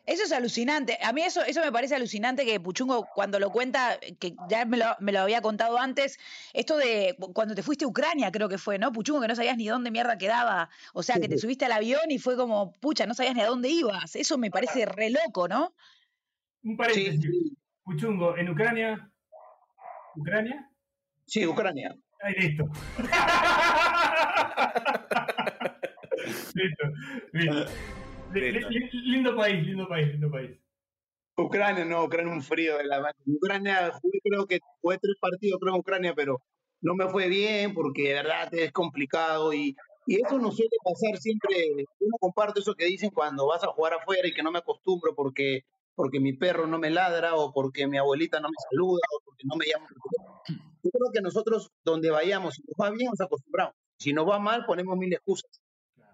Eso 0.08 0.24
es 0.24 0.32
alucinante. 0.32 0.96
A 1.02 1.12
mí 1.12 1.20
eso, 1.22 1.42
eso 1.42 1.60
me 1.60 1.70
parece 1.70 1.94
alucinante 1.94 2.46
que 2.46 2.58
Puchungo 2.58 3.06
cuando 3.14 3.38
lo 3.38 3.50
cuenta, 3.52 3.98
que 4.18 4.34
ya 4.48 4.64
me 4.64 4.78
lo, 4.78 4.86
me 5.00 5.12
lo 5.12 5.20
había 5.20 5.42
contado 5.42 5.78
antes, 5.78 6.18
esto 6.54 6.78
de 6.78 7.14
cu- 7.20 7.34
cuando 7.34 7.54
te 7.54 7.62
fuiste 7.62 7.84
a 7.84 7.88
Ucrania, 7.88 8.32
creo 8.32 8.48
que 8.48 8.56
fue, 8.56 8.78
¿no? 8.78 8.90
Puchungo, 8.90 9.20
que 9.20 9.28
no 9.28 9.36
sabías 9.36 9.58
ni 9.58 9.68
dónde 9.68 9.90
mierda 9.90 10.16
quedaba. 10.16 10.70
O 10.94 11.02
sea, 11.02 11.16
Sí, 11.16 11.20
que 11.20 11.28
te 11.28 11.34
sí. 11.36 11.42
subiste 11.42 11.66
al 11.66 11.72
avión 11.72 12.10
y 12.10 12.18
fue 12.18 12.36
como, 12.36 12.72
pucha, 12.80 13.04
no 13.06 13.12
sabías 13.12 13.34
ni 13.34 13.42
a 13.42 13.46
dónde 13.46 13.68
ibas. 13.68 14.16
Eso 14.16 14.38
me 14.38 14.50
parece 14.50 14.86
re 14.86 15.10
loco, 15.10 15.46
¿no? 15.46 15.74
Un 16.64 16.76
paréntesis. 16.78 17.20
sí, 17.20 17.56
Puchungo, 17.84 18.36
en 18.38 18.48
Ucrania. 18.48 19.10
¿Ucrania? 20.16 20.70
sí, 21.26 21.46
Ucrania. 21.46 21.94
Ahí 22.22 22.32
listo. 22.40 22.64
listo. 26.54 26.84
listo. 27.32 27.72
Li- 28.32 28.52
li- 28.52 28.66
li- 28.68 29.10
lindo 29.10 29.36
país, 29.36 29.66
lindo 29.66 29.88
país, 29.88 30.08
lindo 30.08 30.30
país. 30.30 30.50
Ucrania, 31.36 31.84
no, 31.84 32.04
Ucrania 32.04 32.32
un 32.32 32.42
frío 32.42 32.76
de 32.78 32.84
la 32.84 33.14
Ucrania 33.26 33.92
jugué, 33.92 34.18
creo 34.24 34.46
que 34.46 34.58
jugué 34.80 34.98
tres 34.98 35.14
partidos, 35.20 35.60
creo, 35.60 35.74
en 35.74 35.80
Ucrania, 35.80 36.14
pero 36.14 36.42
no 36.80 36.94
me 36.94 37.08
fue 37.08 37.28
bien 37.28 37.74
porque 37.74 38.08
de 38.08 38.14
verdad 38.14 38.52
es 38.54 38.72
complicado 38.72 39.52
y, 39.52 39.76
y 40.06 40.16
eso 40.20 40.38
nos 40.38 40.56
suele 40.56 40.76
pasar 40.82 41.16
siempre. 41.18 41.68
Yo 41.78 42.06
no 42.08 42.16
comparto 42.18 42.60
eso 42.60 42.74
que 42.74 42.86
dicen 42.86 43.10
cuando 43.10 43.46
vas 43.46 43.62
a 43.62 43.68
jugar 43.68 43.94
afuera 43.94 44.26
y 44.26 44.34
que 44.34 44.42
no 44.42 44.50
me 44.50 44.58
acostumbro 44.58 45.14
porque, 45.14 45.62
porque 45.94 46.18
mi 46.18 46.32
perro 46.32 46.66
no 46.66 46.78
me 46.78 46.90
ladra 46.90 47.36
o 47.36 47.52
porque 47.52 47.86
mi 47.86 47.98
abuelita 47.98 48.40
no 48.40 48.48
me 48.48 48.56
saluda 48.70 49.00
o 49.16 49.22
porque 49.24 49.44
no 49.46 49.56
me 49.56 49.66
llama. 49.66 49.86
Yo 50.82 50.90
creo 50.90 51.12
que 51.12 51.20
nosotros, 51.20 51.70
donde 51.84 52.10
vayamos, 52.10 52.54
si 52.54 52.62
nos 52.62 52.74
va 52.84 52.90
bien, 52.90 53.10
nos 53.10 53.20
acostumbramos. 53.20 53.74
Si 53.98 54.12
nos 54.12 54.28
va 54.28 54.38
mal, 54.38 54.64
ponemos 54.64 54.96
mil 54.96 55.12
excusas. 55.12 55.60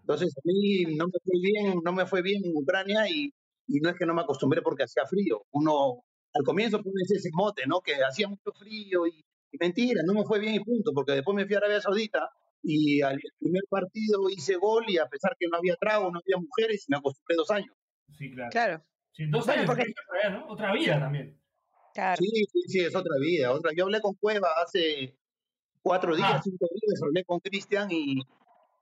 Entonces, 0.04 0.34
a 0.36 0.40
mí 0.44 0.84
no 0.96 1.06
me 1.06 1.18
fue 1.24 1.40
bien, 1.40 1.80
no 1.82 1.92
me 1.92 2.06
fue 2.06 2.20
bien 2.22 2.44
en 2.44 2.52
Ucrania 2.54 3.08
y, 3.08 3.32
y 3.66 3.80
no 3.80 3.88
es 3.88 3.96
que 3.96 4.04
no 4.04 4.12
me 4.14 4.20
acostumbré 4.20 4.60
porque 4.60 4.82
hacía 4.82 5.06
frío. 5.06 5.42
Uno, 5.52 6.02
al 6.34 6.44
comienzo 6.44 6.82
pones 6.82 7.10
ese 7.10 7.30
mote, 7.32 7.62
¿no? 7.66 7.80
Que 7.80 7.94
hacía 8.04 8.28
mucho 8.28 8.52
frío 8.58 9.06
y, 9.06 9.24
y 9.52 9.56
mentira, 9.58 10.02
no 10.06 10.12
me 10.12 10.24
fue 10.24 10.40
bien 10.40 10.54
y 10.56 10.60
punto, 10.60 10.92
porque 10.94 11.12
después 11.12 11.34
me 11.34 11.46
fui 11.46 11.54
a 11.54 11.58
Arabia 11.58 11.80
Saudita 11.80 12.28
y 12.62 13.00
al 13.00 13.18
primer 13.38 13.62
partido 13.70 14.28
hice 14.28 14.56
gol 14.56 14.84
y 14.88 14.98
a 14.98 15.06
pesar 15.06 15.34
que 15.38 15.46
no 15.50 15.56
había 15.56 15.74
trago, 15.76 16.10
no 16.10 16.18
había 16.20 16.36
mujeres, 16.36 16.84
me 16.88 16.96
acostumbré 16.98 17.36
dos 17.36 17.50
años. 17.50 17.74
Sí, 18.18 18.30
claro. 18.30 18.50
Claro, 18.50 18.84
Sí, 19.12 19.24
dos 19.30 19.46
Bueno, 19.46 19.62
años 19.62 19.70
porque- 19.74 19.92
por 20.08 20.16
allá, 20.18 20.30
¿no? 20.38 20.48
Otra 20.48 20.72
vida 20.74 20.98
también. 21.00 21.40
claro. 21.94 22.16
Sí, 22.20 22.44
sí, 22.52 22.60
sí, 22.66 22.80
es 22.80 22.94
otra 22.96 23.16
vida. 23.20 23.52
Otra. 23.52 23.70
Yo 23.74 23.84
hablé 23.84 24.00
con 24.00 24.14
Cueva 24.16 24.48
hace 24.62 25.16
cuatro 25.82 26.14
días, 26.16 26.30
Ah. 26.34 26.40
cinco 26.42 26.66
días, 26.74 27.00
hablé 27.02 27.24
con 27.24 27.38
Cristian 27.40 27.88
y, 27.92 28.20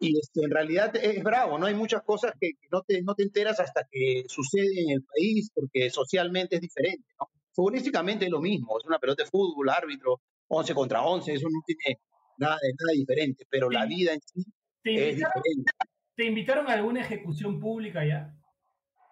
y 0.03 0.19
este, 0.19 0.45
en 0.45 0.51
realidad 0.51 0.95
es 0.97 1.23
bravo, 1.23 1.59
¿no? 1.59 1.67
Hay 1.67 1.75
muchas 1.75 2.03
cosas 2.03 2.33
que 2.41 2.53
no 2.71 2.83
te, 2.83 3.03
no 3.03 3.15
te 3.15 3.23
enteras 3.23 3.61
hasta 3.61 3.87
que 3.91 4.25
sucede 4.27 4.83
en 4.83 4.91
el 4.91 5.05
país, 5.05 5.51
porque 5.55 5.91
socialmente 5.91 6.57
es 6.57 6.61
diferente, 6.61 7.07
¿no? 7.21 7.29
Futbolísticamente 7.53 8.25
es 8.25 8.31
lo 8.31 8.41
mismo, 8.41 8.79
es 8.79 8.85
una 8.85 8.99
pelota 8.99 9.23
de 9.23 9.31
fútbol, 9.31 9.69
árbitro, 9.69 10.21
11 10.49 10.75
contra 10.75 11.03
11, 11.03 11.35
eso 11.35 11.49
no 11.49 11.61
tiene 11.65 12.01
nada, 12.39 12.57
nada 12.57 12.93
diferente, 12.95 13.47
pero 13.49 13.71
la 13.71 13.87
vida 13.87 14.13
en 14.13 14.21
sí 14.23 14.45
¿Te 14.83 14.95
es 14.95 15.11
invitaron, 15.11 15.43
diferente. 15.45 15.73
¿Te 16.17 16.25
invitaron 16.25 16.69
a 16.69 16.73
alguna 16.73 17.01
ejecución 17.03 17.61
pública 17.61 18.05
ya? 18.05 18.37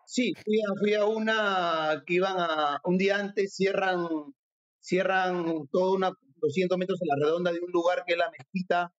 Sí, 0.07 0.35
fui 0.45 0.61
a, 0.61 0.81
fui 0.81 0.95
a 0.95 1.05
una 1.05 2.03
que 2.05 2.15
iban 2.15 2.35
a, 2.37 2.81
un 2.85 2.99
día 2.99 3.17
antes 3.17 3.55
cierran, 3.55 4.09
cierran 4.81 5.69
toda 5.71 5.95
una 5.95 6.13
200 6.41 6.77
metros 6.79 7.01
a 7.03 7.07
la 7.07 7.25
redonda 7.25 7.53
de 7.53 7.61
un 7.61 7.71
lugar 7.71 8.03
que 8.07 8.15
es 8.15 8.19
la 8.19 8.31
mezquita, 8.31 8.93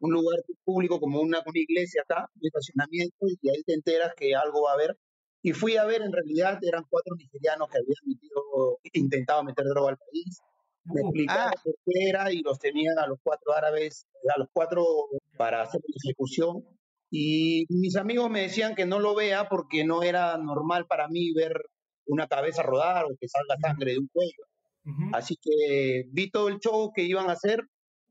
un 0.00 0.12
lugar 0.12 0.40
público 0.64 1.00
como 1.00 1.20
una, 1.20 1.38
una 1.44 1.58
iglesia 1.58 2.02
acá, 2.02 2.28
de 2.34 2.48
estacionamiento, 2.48 3.26
y 3.40 3.48
ahí 3.48 3.62
te 3.64 3.74
enteras 3.74 4.12
que 4.16 4.34
algo 4.34 4.62
va 4.62 4.72
a 4.72 4.74
haber. 4.74 4.96
Y 5.42 5.52
fui 5.52 5.76
a 5.76 5.84
ver, 5.84 6.02
en 6.02 6.12
realidad 6.12 6.58
eran 6.62 6.84
cuatro 6.88 7.14
nigerianos 7.16 7.68
que 7.68 7.78
habían 7.78 8.02
metido, 8.06 8.78
intentado 8.92 9.44
meter 9.44 9.64
droga 9.66 9.90
al 9.90 9.98
país. 9.98 10.40
Me 10.84 11.02
Uh, 11.02 11.06
explicaron 11.06 11.52
ah. 11.56 11.70
qué 11.84 12.08
era 12.08 12.32
y 12.32 12.42
los 12.42 12.58
tenían 12.58 12.98
a 12.98 13.06
los 13.06 13.18
cuatro 13.22 13.52
árabes, 13.52 14.06
a 14.34 14.38
los 14.38 14.48
cuatro 14.52 14.84
para 15.36 15.62
hacer 15.62 15.80
la 15.86 15.96
ejecución. 16.04 16.64
Y 17.10 17.64
mis 17.68 17.96
amigos 17.96 18.30
me 18.30 18.42
decían 18.42 18.74
que 18.74 18.86
no 18.86 18.98
lo 18.98 19.14
vea 19.14 19.48
porque 19.48 19.84
no 19.84 20.02
era 20.02 20.36
normal 20.38 20.86
para 20.86 21.08
mí 21.08 21.32
ver 21.32 21.62
una 22.06 22.26
cabeza 22.26 22.62
rodar 22.62 23.04
o 23.04 23.16
que 23.20 23.28
salga 23.28 23.56
sangre 23.60 23.92
de 23.92 23.98
un 23.98 24.08
cuello. 24.08 24.44
Así 25.12 25.36
que 25.40 26.04
vi 26.12 26.30
todo 26.30 26.48
el 26.48 26.60
show 26.60 26.92
que 26.94 27.02
iban 27.02 27.28
a 27.28 27.32
hacer 27.32 27.64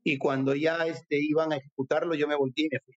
y 0.08 0.18
cuando 0.18 0.54
ya 0.54 0.86
este, 0.86 1.18
iban 1.18 1.52
a 1.52 1.56
ejecutarlo 1.56 2.14
yo 2.14 2.28
me 2.28 2.36
volteé 2.36 2.66
y 2.66 2.68
me 2.70 2.78
fui. 2.78 2.94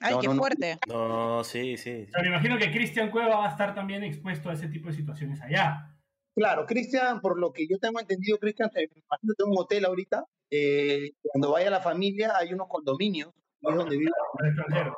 Ay, 0.00 0.14
No, 0.14 0.20
qué 0.20 0.26
no, 0.26 0.34
no. 0.34 0.40
fuerte. 0.40 0.78
No, 0.88 1.44
sí, 1.44 1.76
sí. 1.76 2.06
Pero 2.10 2.22
me 2.22 2.28
imagino 2.30 2.58
que 2.58 2.72
Cristian 2.72 3.10
Cueva 3.12 3.36
va 3.36 3.46
a 3.46 3.50
estar 3.50 3.72
también 3.72 4.02
expuesto 4.02 4.50
a 4.50 4.54
ese 4.54 4.66
tipo 4.66 4.88
de 4.88 4.94
situaciones 4.94 5.40
allá. 5.42 5.96
Claro, 6.34 6.66
Cristian, 6.66 7.20
por 7.20 7.38
lo 7.38 7.52
que 7.52 7.68
yo 7.68 7.78
tengo 7.78 8.00
entendido, 8.00 8.38
Cristian, 8.38 8.68
me 8.74 8.82
imagino 8.82 9.34
que 9.36 9.44
en 9.44 9.48
un 9.48 9.58
hotel 9.58 9.84
ahorita, 9.84 10.24
eh, 10.50 11.12
cuando 11.22 11.52
vaya 11.52 11.70
la 11.70 11.80
familia 11.80 12.32
hay 12.36 12.52
unos 12.52 12.66
condominios, 12.66 13.32
y 13.60 13.70
es 13.70 13.76
donde 13.76 13.96
vive, 13.96 14.10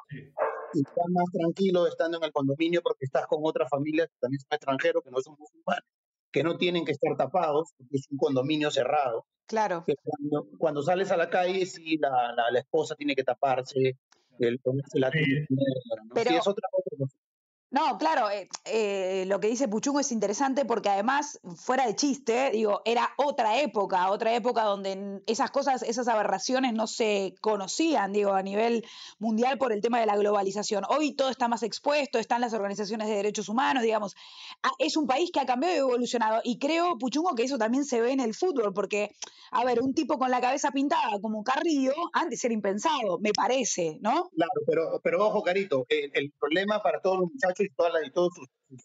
sí. 0.08 0.32
y 0.74 0.78
estás 0.80 1.04
más 1.10 1.24
tranquilo 1.32 1.86
estando 1.86 2.16
en 2.16 2.24
el 2.24 2.32
condominio 2.32 2.80
porque 2.82 3.04
estás 3.04 3.26
con 3.26 3.40
otras 3.42 3.68
familias 3.68 4.08
que 4.08 4.16
también 4.20 4.40
son 4.40 4.48
extranjeros, 4.52 5.02
que 5.02 5.10
no 5.10 5.20
son 5.20 5.36
musulmanes, 5.38 5.84
que 6.32 6.42
no 6.42 6.56
tienen 6.56 6.84
que 6.84 6.92
estar 6.92 7.16
tapados, 7.16 7.72
porque 7.76 7.96
es 7.96 8.06
un 8.10 8.16
condominio 8.18 8.70
cerrado. 8.70 9.26
Claro. 9.46 9.84
que 9.86 9.94
cuando, 10.02 10.48
cuando 10.58 10.82
sales 10.82 11.10
a 11.10 11.16
la 11.16 11.28
calle, 11.28 11.66
sí, 11.66 11.98
la, 11.98 12.32
la, 12.34 12.50
la 12.50 12.58
esposa 12.60 12.94
tiene 12.94 13.14
que 13.14 13.22
taparse, 13.24 13.98
el 14.38 14.58
ponerse 14.60 14.98
la 14.98 15.10
Sí. 15.10 15.20
¿no? 15.50 15.56
Pero- 16.14 16.30
Sí, 16.30 16.36
es 16.36 16.46
otra, 16.46 16.66
otra 16.72 16.96
cosa. 16.98 17.16
No, 17.72 17.96
claro, 17.96 18.28
eh, 18.28 18.50
eh, 18.66 19.24
lo 19.26 19.40
que 19.40 19.48
dice 19.48 19.66
Puchungo 19.66 19.98
es 19.98 20.12
interesante 20.12 20.66
porque 20.66 20.90
además, 20.90 21.40
fuera 21.56 21.86
de 21.86 21.96
chiste, 21.96 22.50
digo, 22.50 22.82
era 22.84 23.08
otra 23.16 23.60
época, 23.60 24.10
otra 24.10 24.34
época 24.34 24.64
donde 24.64 25.22
esas 25.26 25.50
cosas, 25.50 25.82
esas 25.82 26.06
aberraciones 26.06 26.74
no 26.74 26.86
se 26.86 27.34
conocían, 27.40 28.12
digo, 28.12 28.34
a 28.34 28.42
nivel 28.42 28.84
mundial 29.18 29.56
por 29.56 29.72
el 29.72 29.80
tema 29.80 29.98
de 30.00 30.04
la 30.04 30.18
globalización. 30.18 30.84
Hoy 30.86 31.14
todo 31.14 31.30
está 31.30 31.48
más 31.48 31.62
expuesto, 31.62 32.18
están 32.18 32.42
las 32.42 32.52
organizaciones 32.52 33.08
de 33.08 33.14
derechos 33.14 33.48
humanos, 33.48 33.82
digamos. 33.82 34.16
Ah, 34.62 34.72
Es 34.78 34.98
un 34.98 35.06
país 35.06 35.30
que 35.32 35.40
ha 35.40 35.46
cambiado 35.46 35.74
y 35.74 35.78
evolucionado 35.78 36.42
y 36.44 36.58
creo, 36.58 36.98
Puchungo, 36.98 37.34
que 37.34 37.44
eso 37.44 37.56
también 37.56 37.86
se 37.86 38.02
ve 38.02 38.12
en 38.12 38.20
el 38.20 38.34
fútbol 38.34 38.74
porque, 38.74 39.16
a 39.50 39.64
ver, 39.64 39.80
un 39.80 39.94
tipo 39.94 40.18
con 40.18 40.30
la 40.30 40.42
cabeza 40.42 40.72
pintada 40.72 41.18
como 41.22 41.42
Carrillo, 41.42 41.94
antes 42.12 42.44
era 42.44 42.52
impensado, 42.52 43.18
me 43.18 43.32
parece, 43.32 43.96
¿no? 44.02 44.28
Claro, 44.28 44.60
pero, 44.66 45.00
pero 45.02 45.26
ojo, 45.26 45.42
Carito, 45.42 45.86
el, 45.88 46.10
el 46.12 46.32
problema 46.38 46.82
para 46.82 47.00
todos 47.00 47.18
los 47.18 47.30
muchachos 47.32 47.61
y, 47.64 47.70
todas 47.70 47.92
las- 47.94 48.06
y 48.06 48.10
todos 48.10 48.32
sus, 48.34 48.48
sus- 48.68 48.84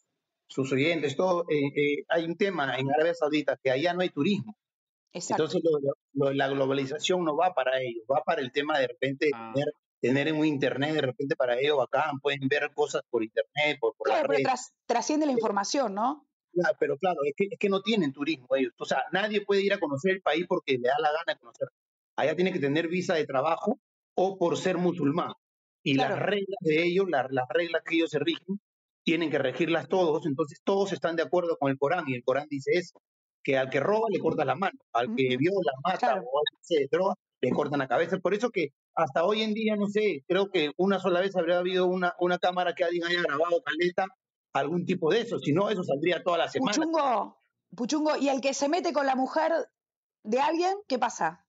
sus 0.50 0.72
oyentes, 0.74 1.16
todo, 1.16 1.46
eh, 1.50 1.68
eh, 1.76 2.04
hay 2.10 2.26
un 2.26 2.38
tema 2.38 2.78
en 2.78 2.90
Arabia 2.92 3.14
Saudita 3.14 3.58
que 3.62 3.72
allá 3.72 3.94
no 3.94 4.02
hay 4.02 4.10
turismo. 4.10 4.56
Exacto. 5.14 5.44
Entonces, 5.44 5.62
lo- 5.64 5.94
lo- 6.14 6.34
la 6.34 6.48
globalización 6.48 7.24
no 7.24 7.36
va 7.36 7.54
para 7.54 7.82
ellos, 7.82 8.04
va 8.12 8.22
para 8.24 8.42
el 8.42 8.52
tema 8.52 8.78
de 8.80 8.88
repente 8.88 9.30
Ah. 9.34 9.52
tener, 9.54 9.68
tener 10.00 10.34
un 10.34 10.46
internet, 10.46 10.94
de 10.94 11.02
repente 11.02 11.36
para 11.36 11.60
ellos 11.60 11.80
acá 11.82 12.12
pueden 12.22 12.48
ver 12.48 12.72
cosas 12.76 13.02
por 13.10 13.24
internet, 13.24 13.78
por, 13.80 13.96
por 13.96 14.08
Claro, 14.08 14.28
las 14.28 14.38
pero 14.38 14.50
tras- 14.50 14.72
trasciende 14.86 15.26
la 15.26 15.32
información, 15.32 15.96
¿no? 15.96 16.24
Claro, 16.54 16.76
pero 16.80 16.98
claro, 16.98 17.20
es 17.26 17.34
que, 17.36 17.46
es 17.52 17.60
que 17.60 17.70
no 17.70 17.82
tienen 17.82 18.14
turismo 18.14 18.48
ellos. 18.56 18.74
O 18.80 18.86
sea, 18.86 19.04
nadie 19.12 19.42
puede 19.42 19.62
ir 19.64 19.74
a 19.74 19.80
conocer 19.80 20.12
el 20.14 20.22
país 20.22 20.46
porque 20.48 20.74
le 20.78 20.88
da 20.88 20.96
la 21.00 21.10
gana 21.12 21.34
de 21.34 21.40
conocer. 21.40 21.68
Allá 22.16 22.36
tiene 22.36 22.52
que 22.54 22.60
tener 22.60 22.88
visa 22.88 23.14
de 23.16 23.26
trabajo 23.26 23.80
o 24.16 24.38
por 24.38 24.58
ser 24.58 24.78
musulmán. 24.78 25.34
Y 25.84 25.94
las 25.96 26.08
Claro. 26.08 26.26
reglas 26.26 26.58
de 26.62 26.84
ellos, 26.84 27.10
la- 27.10 27.28
las 27.30 27.46
reglas 27.50 27.82
que 27.84 27.96
ellos 27.96 28.10
se 28.10 28.20
rigen, 28.20 28.60
tienen 29.08 29.32
que 29.32 29.38
regirlas 29.38 29.88
todos. 29.88 30.26
Entonces 30.26 30.60
todos 30.66 30.92
están 30.92 31.16
de 31.16 31.24
acuerdo 31.24 31.56
con 31.58 31.72
el 31.72 31.78
Corán 31.78 32.04
y 32.08 32.14
el 32.16 32.24
Corán 32.26 32.46
dice 32.50 32.72
eso, 32.74 33.02
que 33.42 33.58
al 33.58 33.70
que 33.70 33.80
roba 33.80 34.08
le 34.12 34.20
corta 34.20 34.44
la 34.44 34.56
mano, 34.56 34.78
al 34.92 35.16
que 35.16 35.38
viola, 35.38 35.72
mata 35.82 35.98
Claro. 35.98 36.24
o 36.30 36.42
hace 36.62 36.90
droga, 36.92 37.14
le 37.40 37.50
cortan 37.52 37.80
la 37.80 37.88
cabeza. 37.88 38.18
Por 38.18 38.34
eso 38.34 38.50
que 38.50 38.72
hasta 38.96 39.24
hoy 39.24 39.44
en 39.44 39.54
día, 39.54 39.78
no 39.78 39.88
sé, 39.88 40.26
creo 40.28 40.50
que 40.52 40.72
una 40.76 41.00
sola 41.00 41.22
vez 41.22 41.38
habría 41.38 41.60
habido 41.60 41.86
una, 41.86 42.16
una 42.20 42.38
cámara 42.38 42.76
que 42.76 42.84
alguien 42.84 43.06
haya 43.06 43.22
grabado 43.22 43.62
caleta, 43.64 44.08
algún 44.52 44.86
tipo 44.86 45.10
de 45.10 45.22
eso. 45.22 45.40
Si 45.40 45.54
no, 45.54 45.70
eso 45.70 45.84
saldría 45.86 46.22
toda 46.22 46.40
la 46.40 46.50
semana. 46.50 46.74
Puchungo, 46.76 47.38
Puchungo, 47.78 48.18
y 48.18 48.28
el 48.28 48.42
que 48.42 48.54
se 48.54 48.68
mete 48.68 48.92
con 48.92 49.06
la 49.06 49.16
mujer 49.16 49.54
de 50.24 50.40
alguien, 50.42 50.76
¿qué 50.86 51.00
pasa? 51.00 51.46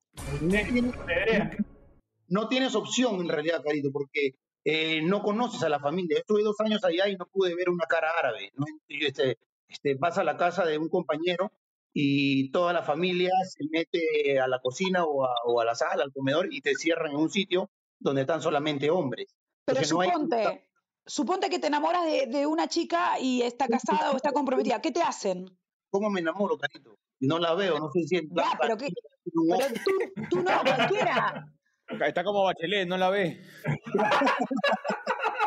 no 2.28 2.46
tienes 2.48 2.76
opción 2.76 3.16
en 3.20 3.28
realidad, 3.28 3.64
Carito, 3.64 3.90
porque 3.90 4.34
eh, 4.70 5.00
no 5.02 5.22
conoces 5.22 5.62
a 5.62 5.68
la 5.68 5.80
familia. 5.80 6.16
Yo 6.16 6.20
estuve 6.20 6.42
dos 6.42 6.56
años 6.60 6.84
allá 6.84 7.08
y 7.08 7.16
no 7.16 7.26
pude 7.26 7.54
ver 7.54 7.70
una 7.70 7.86
cara 7.86 8.10
árabe. 8.18 8.50
¿no? 8.54 8.66
Este, 8.88 9.38
este, 9.68 9.94
vas 9.94 10.18
a 10.18 10.24
la 10.24 10.36
casa 10.36 10.64
de 10.66 10.76
un 10.76 10.88
compañero 10.88 11.50
y 11.94 12.50
toda 12.52 12.72
la 12.74 12.82
familia 12.82 13.30
se 13.48 13.64
mete 13.70 14.38
a 14.38 14.46
la 14.46 14.60
cocina 14.60 15.04
o 15.04 15.24
a, 15.24 15.30
o 15.46 15.60
a 15.60 15.64
la 15.64 15.74
sala, 15.74 16.04
al 16.04 16.12
comedor 16.12 16.52
y 16.52 16.60
te 16.60 16.74
cierran 16.74 17.12
en 17.12 17.16
un 17.18 17.30
sitio 17.30 17.70
donde 17.98 18.20
están 18.22 18.42
solamente 18.42 18.90
hombres. 18.90 19.34
Pero 19.64 19.80
Porque 19.80 19.90
no 19.94 20.00
hay- 20.02 20.10
suponte, 20.10 20.68
suponte 21.06 21.48
que 21.50 21.58
te 21.58 21.68
enamoras 21.68 22.04
de, 22.04 22.26
de 22.26 22.46
una 22.46 22.68
chica 22.68 23.18
y 23.20 23.40
está 23.42 23.66
casada 23.68 24.10
o 24.12 24.16
está 24.16 24.32
comprometida. 24.32 24.80
¿Qué 24.82 24.90
te 24.92 25.00
hacen? 25.02 25.46
¿Cómo 25.90 26.10
me 26.10 26.20
enamoro, 26.20 26.58
Carito? 26.58 26.98
No 27.20 27.38
la 27.38 27.54
veo, 27.54 27.78
no 27.78 27.90
sé 27.90 28.02
si 28.02 28.16
en 28.16 28.28
plan 28.28 28.46
Ya, 28.52 28.58
pero 28.60 28.76
Pero 28.76 29.66
tú, 29.84 30.26
tú 30.30 30.36
no, 30.42 30.60
cualquiera. 30.62 31.46
Está 31.88 32.22
como 32.24 32.44
Bachelet, 32.44 32.86
no 32.88 32.96
la 32.98 33.10
ve. 33.10 33.42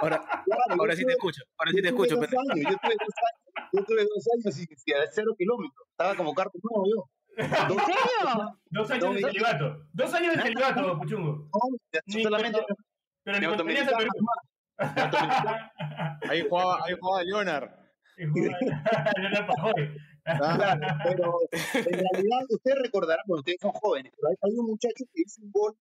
Ahora, 0.02 0.18
Claro, 0.46 0.62
ahora 0.80 0.96
sí 0.96 1.06
te 1.06 1.12
escucho, 1.14 1.42
ahora 1.58 1.72
sí 1.72 1.78
yo 1.78 1.84
te 1.84 1.90
tuve 1.92 2.08
escucho. 2.08 2.16
dos 2.16 2.28
pendejo. 2.28 2.42
años, 2.52 2.66
yo 2.72 2.78
tuve 2.82 2.96
dos 2.98 3.16
años, 3.22 3.70
yo 3.74 3.84
tuve 3.86 4.02
dos 4.04 4.28
años 4.34 4.60
y, 4.60 4.92
y 4.92 4.94
a 4.94 5.12
cero 5.12 5.36
kilómetros. 5.38 5.88
Estaba 5.92 6.16
como 6.16 6.34
carro 6.34 6.52
nuevo 6.64 6.86
yo. 6.90 7.10
¿En 7.38 7.50
serio? 7.86 8.60
Dos 8.72 8.92
años 8.92 9.14
de 9.16 9.22
celibato. 9.22 9.86
Dos 9.94 10.14
años 10.14 10.36
de 10.36 10.42
celibato, 10.42 10.98
Puchungo. 11.00 11.50
No, 12.08 12.22
solamente 12.24 12.60
Pero 13.24 13.38
ni 13.40 13.42
me 13.42 13.48
cuando 13.48 13.64
venías 13.66 13.94
a 13.94 13.98
Perú. 13.98 14.10
Ahí 16.30 16.46
jugaba, 16.50 16.80
ahí 16.86 16.96
jugaba 17.00 17.24
Leonard. 17.24 17.70
Leonard 18.18 19.48
Pajoy. 19.48 19.98
Claro, 20.24 20.80
pero 21.04 21.34
en 21.74 22.00
realidad 22.14 22.40
ustedes 22.50 22.78
recordarán, 22.84 23.24
cuando 23.26 23.40
ustedes 23.42 23.58
son 23.62 23.72
jóvenes, 23.72 24.12
pero 24.16 24.30
hay, 24.30 24.36
hay 24.42 24.58
un 24.60 24.66
muchacho 24.68 25.04
que 25.14 25.22
hizo 25.22 25.42
un 25.42 25.52
gol 25.52 25.74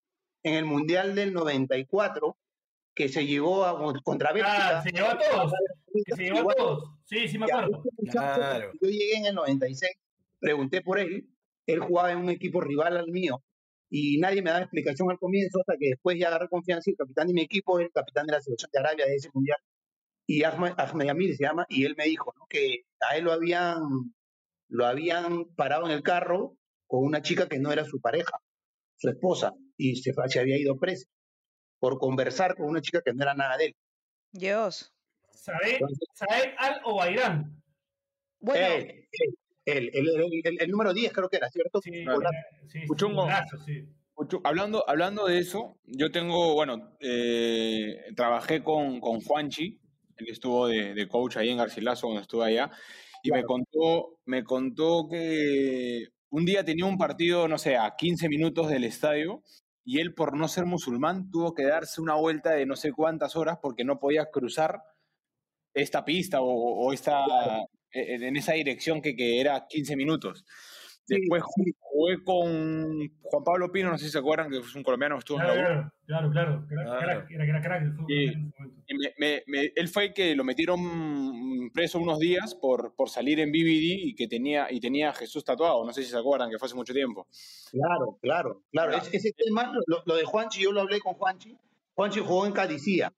en 0.43 0.55
el 0.55 0.65
Mundial 0.65 1.15
del 1.15 1.33
94 1.33 2.37
que 2.95 3.09
se 3.09 3.27
llevó 3.27 3.65
a, 3.65 4.03
contra 4.03 4.33
Bélgica. 4.33 4.79
Ah, 4.79 4.83
se 4.83 4.91
llevó 4.91 5.09
a 5.09 5.19
todos. 5.19 5.53
Que 6.05 6.17
se 6.17 6.23
llevó 6.25 6.51
a 6.51 6.55
todos. 6.55 6.91
Sí, 7.05 7.29
sí 7.29 7.39
me 7.39 7.47
acuerdo. 7.47 7.83
Claro. 8.11 8.73
Yo 8.81 8.89
llegué 8.89 9.17
en 9.17 9.27
el 9.27 9.35
96, 9.35 9.91
pregunté 10.39 10.83
por 10.83 10.99
él, 10.99 11.29
él 11.67 11.81
jugaba 11.81 12.13
en 12.13 12.19
un 12.19 12.31
equipo 12.31 12.61
rival 12.61 12.97
al 12.97 13.09
mío 13.09 13.43
y 13.89 14.19
nadie 14.19 14.43
me 14.43 14.51
daba 14.51 14.63
explicación 14.63 15.11
al 15.11 15.19
comienzo 15.19 15.61
hasta 15.61 15.75
que 15.79 15.89
después 15.91 16.19
ya 16.19 16.29
agarré 16.29 16.49
confianza 16.49 16.91
y 16.91 16.93
el 16.93 16.97
capitán 16.97 17.27
de 17.27 17.35
mi 17.35 17.43
equipo 17.43 17.81
es 17.81 17.87
el 17.87 17.93
capitán 17.93 18.27
de 18.27 18.33
la 18.33 18.41
selección 18.41 18.71
de 18.73 18.79
Arabia 18.79 19.07
de 19.07 19.17
ese 19.17 19.31
mundial 19.35 19.59
y 20.31 20.45
Ahmed, 20.45 20.75
Ahmed 20.77 21.07
Yamil 21.07 21.37
se 21.37 21.43
llama 21.43 21.67
y 21.69 21.85
él 21.85 21.97
me 21.99 22.05
dijo 22.05 22.33
¿no? 22.39 22.47
que 22.49 22.85
a 23.01 23.17
él 23.17 23.25
lo 23.25 23.33
habían 23.33 23.81
lo 24.69 24.87
habían 24.87 25.47
parado 25.57 25.87
en 25.87 25.91
el 25.91 26.05
carro 26.05 26.57
con 26.87 27.05
una 27.05 27.21
chica 27.21 27.49
que 27.49 27.59
no 27.59 27.73
era 27.73 27.85
su 27.85 28.01
pareja, 28.01 28.39
su 29.01 29.09
esposa 29.09 29.55
y 29.77 29.97
se, 29.97 30.13
había 30.39 30.59
ido 30.59 30.79
presa 30.79 31.09
por 31.79 31.99
conversar 31.99 32.55
con 32.55 32.67
una 32.67 32.83
chica 32.83 33.01
que 33.03 33.15
no 33.15 33.23
era 33.23 33.35
nada 33.35 33.57
de 33.57 33.67
él. 33.67 33.77
Dios. 34.33 34.93
Saed, 35.33 35.81
Saed 36.15 36.55
Al 36.59 36.81
Obairán. 36.85 37.63
Bueno, 38.41 38.67
Él, 38.67 39.09
él, 39.13 39.35
él, 39.65 39.91
él, 39.95 40.09
él, 40.09 40.41
él, 40.45 40.57
el 40.61 40.71
número 40.71 40.93
10 40.93 41.13
creo 41.13 41.29
que 41.29 41.39
era, 41.39 41.49
¿cierto? 41.49 41.81
Sí, 41.81 42.05
sí, 42.69 42.81
Puchungo. 42.87 43.27
sí. 43.65 43.89
Hablando, 44.45 44.85
hablando 44.87 45.27
de 45.27 45.39
eso, 45.39 45.79
yo 45.87 46.11
tengo, 46.11 46.53
bueno, 46.55 46.95
eh, 47.01 48.13
trabajé 48.15 48.63
con, 48.63 49.01
con 49.01 49.21
Juanchi, 49.23 49.81
él 50.19 50.27
estuvo 50.29 50.67
de, 50.67 50.93
de 50.93 51.09
coach 51.09 51.39
ahí 51.39 51.49
en 51.49 51.57
Garcilaso, 51.57 52.07
cuando 52.07 52.21
estuve 52.21 52.45
allá, 52.45 52.71
y 53.23 53.31
me 53.31 53.43
contó, 53.45 54.19
me 54.27 54.45
contó 54.45 55.09
que 55.11 56.09
un 56.31 56.45
día 56.45 56.65
tenía 56.65 56.87
un 56.87 56.99
partido, 56.99 57.49
no 57.49 57.59
sé, 57.59 57.77
a 57.77 57.95
15 57.97 58.29
minutos 58.29 58.69
del 58.69 58.85
estadio, 58.85 59.43
y 59.85 59.99
él 59.99 60.15
por 60.15 60.37
no 60.37 60.49
ser 60.49 60.67
musulmán 60.67 61.31
tuvo 61.31 61.55
que 61.55 61.65
darse 61.65 62.01
una 62.01 62.15
vuelta 62.15 62.53
de 62.53 62.67
no 62.67 62.77
sé 62.77 62.93
cuántas 62.93 63.37
horas 63.37 63.59
porque 63.61 63.85
no 63.85 63.99
podía 63.99 64.31
cruzar 64.31 64.83
esta 65.75 66.05
pista 66.05 66.41
o, 66.41 66.47
o 66.47 66.93
esta, 66.93 67.21
en 67.93 68.23
en 68.23 68.37
esa 68.37 68.53
dirección 68.53 69.03
que, 69.03 69.17
que 69.17 69.41
era 69.41 69.67
15 69.69 69.97
minutos. 69.97 70.45
Sí, 71.05 71.17
Después 71.19 71.43
sí. 71.57 71.73
Jugué 72.01 72.25
con 72.25 73.09
Juan 73.23 73.45
Pablo 73.45 73.71
Pino, 73.71 73.91
no 73.91 73.99
sé 73.99 74.07
si 74.07 74.11
se 74.11 74.19
acuerdan, 74.19 74.51
que 74.51 74.59
es 74.59 74.75
un 74.75 74.83
colombiano 74.83 75.17
que 75.17 75.19
estuvo 75.21 75.41
en 75.41 75.47
la 75.47 75.53
U. 75.53 75.57
Claro, 75.57 75.93
claro, 76.07 76.31
claro, 76.33 76.67
claro. 76.67 76.83
Era, 76.83 76.85
Claro. 76.85 77.21
crack, 77.21 77.31
era, 77.31 77.45
era 77.45 77.61
crack 77.61 77.83
del 77.83 77.93
fútbol 77.93 78.07
Sí. 78.09 78.25
en 78.25 78.31
ese 78.31 78.39
momento. 78.59 78.83
Y 78.87 78.95
me- 78.95 79.15
me- 79.19 79.43
me- 79.47 79.73
él 79.77 79.89
fue 79.89 80.05
el 80.07 80.13
que 80.15 80.35
lo 80.35 80.45
metieron 80.45 81.71
preso 81.73 81.99
unos 81.99 82.19
días 82.19 82.55
por, 82.55 82.95
por 82.97 83.11
salir 83.11 83.39
en 83.41 83.53
BBD 83.53 84.01
y 84.09 84.15
que 84.15 84.27
tenía, 84.27 84.67
y 84.73 84.81
tenía 84.81 85.11
a 85.11 85.15
Jesús 85.15 85.45
tatuado. 85.45 85.85
No 85.85 85.93
sé 85.93 86.03
si 86.03 86.11
se 86.11 86.17
acuerdan, 86.19 86.51
que 86.51 86.59
fue 86.59 86.67
hace 86.67 86.75
mucho 86.75 86.95
tiempo. 86.95 87.27
Claro, 87.71 88.19
claro, 88.23 88.63
claro. 88.73 88.93
Es- 88.97 89.13
ese 89.13 89.33
tema, 89.33 89.73
lo, 89.87 90.03
lo 90.07 90.17
de 90.17 90.25
Juanchi, 90.25 90.63
yo 90.63 90.73
lo 90.73 90.81
hablé 90.81 91.01
con 91.01 91.15
Juanchi. 91.15 91.57
Juanchi 91.95 92.21
jugó 92.21 92.47
en 92.47 92.53
Cadicía, 92.53 93.13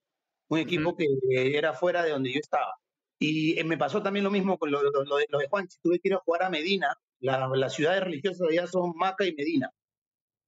un 0.49 0.59
equipo 0.59 0.95
que 0.95 1.05
eh, 1.05 1.57
era 1.57 1.73
fuera 1.73 2.03
de 2.03 2.11
donde 2.11 2.31
yo 2.33 2.39
estaba. 2.39 2.73
Y 3.19 3.57
eh, 3.59 3.63
me 3.63 3.77
pasó 3.77 4.01
también 4.03 4.23
lo 4.23 4.31
mismo 4.31 4.57
con 4.57 4.71
lo, 4.71 4.83
lo- 4.83 5.03
lo 5.05 5.15
de, 5.17 5.25
lo 5.29 5.39
de 5.39 5.47
Juanchi. 5.47 5.77
Tuve 5.81 5.99
que 5.99 6.09
ir 6.09 6.13
a 6.15 6.19
jugar 6.25 6.43
a 6.43 6.49
Medina. 6.49 6.93
La- 7.19 7.47
las 7.55 7.73
ciudades 7.73 8.03
religiosas 8.03 8.47
allá 8.49 8.67
son 8.67 8.93
Maca 8.95 9.25
y 9.25 9.33
Medina. 9.33 9.69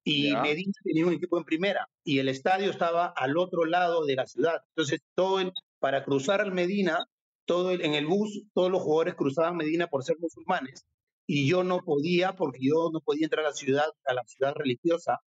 y. 0.04 0.30
Medina 0.42 0.72
tenía 0.84 1.06
un 1.06 1.14
equipo 1.14 1.38
en 1.38 1.44
primera 1.44 1.88
y 2.04 2.18
el 2.18 2.28
estadio 2.28 2.70
estaba 2.70 3.06
al 3.06 3.36
otro 3.38 3.64
lado 3.64 4.04
de 4.04 4.14
la 4.16 4.26
ciudad. 4.26 4.62
Entonces, 4.74 5.00
todo 5.14 5.40
el, 5.40 5.52
para 5.80 6.04
cruzar 6.04 6.40
al 6.40 6.52
Medina, 6.52 7.06
todo 7.46 7.70
el- 7.72 7.82
en 7.84 7.94
el 7.94 8.06
bus, 8.06 8.42
todos 8.54 8.70
los 8.70 8.82
jugadores 8.82 9.14
cruzaban 9.14 9.56
Medina 9.56 9.86
por 9.88 10.04
ser 10.04 10.16
musulmanes 10.18 10.84
y 11.26 11.48
yo 11.48 11.64
no 11.64 11.78
podía 11.80 12.36
porque 12.36 12.58
yo 12.62 12.90
no 12.92 13.00
podía 13.00 13.24
entrar 13.26 13.44
a 13.46 13.48
la 13.50 13.54
ciudad, 13.54 13.88
a 14.04 14.14
la 14.14 14.22
ciudad 14.26 14.54
religiosa 14.54 15.20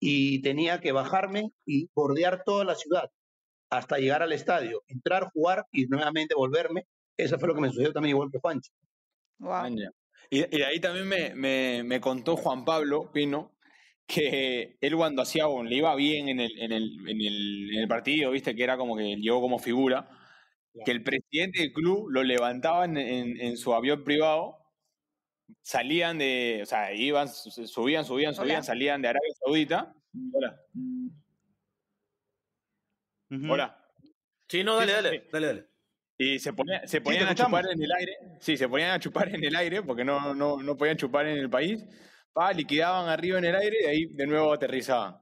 y 0.00 0.42
tenía 0.42 0.80
que 0.80 0.92
bajarme 0.92 1.52
y 1.64 1.88
bordear 1.94 2.42
toda 2.44 2.64
la 2.64 2.74
ciudad 2.74 3.10
hasta 3.70 3.98
llegar 3.98 4.22
al 4.22 4.32
estadio, 4.32 4.82
entrar, 4.88 5.30
jugar 5.32 5.66
y 5.72 5.86
nuevamente 5.86 6.34
volverme. 6.34 6.86
Eso 7.16 7.38
fue 7.38 7.48
lo 7.48 7.54
que 7.54 7.60
me 7.62 7.68
sucedió 7.68 7.92
también 7.92 8.14
igual 8.14 8.30
que 8.30 8.38
Juancho. 8.38 8.70
Wow. 9.38 9.66
Y, 10.30 10.38
y 10.38 10.58
de 10.58 10.64
ahí 10.64 10.80
también 10.80 11.06
me, 11.08 11.34
me- 11.34 11.82
me 11.84 12.00
contó 12.00 12.36
Juan 12.36 12.64
Pablo 12.64 13.10
Pino 13.12 13.52
que 14.06 14.76
él 14.80 14.96
cuando 14.96 15.22
hacía 15.22 15.48
o 15.48 15.62
le 15.64 15.74
iba 15.76 15.94
bien 15.96 16.28
en 16.28 16.40
el, 16.40 16.58
en, 16.60 16.72
el, 16.72 17.08
en, 17.08 17.20
el, 17.20 17.70
en 17.74 17.78
el 17.82 17.88
partido, 17.88 18.30
viste, 18.30 18.54
que 18.54 18.62
era 18.62 18.76
como 18.76 18.96
que 18.96 19.16
llegó 19.16 19.40
como 19.40 19.58
figura, 19.58 20.08
que 20.84 20.92
el 20.92 21.02
presidente 21.02 21.60
del 21.60 21.72
club 21.72 22.08
lo 22.10 22.22
levantaba 22.22 22.84
en, 22.84 22.96
en- 22.98 23.40
en 23.40 23.56
su 23.56 23.74
avión 23.74 24.04
privado, 24.04 24.58
salían 25.62 26.18
de, 26.18 26.60
o 26.62 26.66
sea, 26.66 26.92
iban, 26.94 27.28
su- 27.28 27.50
subían, 27.66 28.04
subían, 28.04 28.34
subían, 28.34 28.56
Hola. 28.58 28.62
salían 28.62 29.02
de 29.02 29.08
Arabia 29.08 29.32
Saudita. 29.44 29.94
Hola, 30.32 30.56
Hola. 33.48 33.82
Sí, 34.48 34.62
no, 34.62 34.76
dale, 34.76 34.92
Sí, 34.92 34.96
dale, 35.02 35.10
sí. 35.20 35.28
dale, 35.32 35.46
dale. 35.46 35.66
Y 36.18 36.38
se, 36.38 36.52
ponía- 36.52 36.86
se 36.86 37.00
ponían 37.00 37.24
a 37.24 37.30
escuchamos. 37.32 37.60
chupar 37.60 37.72
en 37.74 37.82
el 37.82 37.92
aire. 37.92 38.12
Sí, 38.40 38.56
se 38.56 38.68
ponían 38.68 38.92
a 38.92 39.00
chupar 39.00 39.28
en 39.28 39.44
el 39.44 39.54
aire 39.56 39.82
porque 39.82 40.04
no, 40.04 40.34
no, 40.34 40.62
no 40.62 40.76
podían 40.76 40.96
chupar 40.96 41.26
en 41.26 41.38
el 41.38 41.50
país. 41.50 41.84
Pa, 42.32 42.52
liquidaban 42.52 43.08
arriba 43.08 43.38
en 43.38 43.44
el 43.46 43.56
aire 43.56 43.76
y 43.82 43.86
ahí 43.86 44.06
de 44.06 44.26
nuevo 44.26 44.52
aterrizaban. 44.52 45.16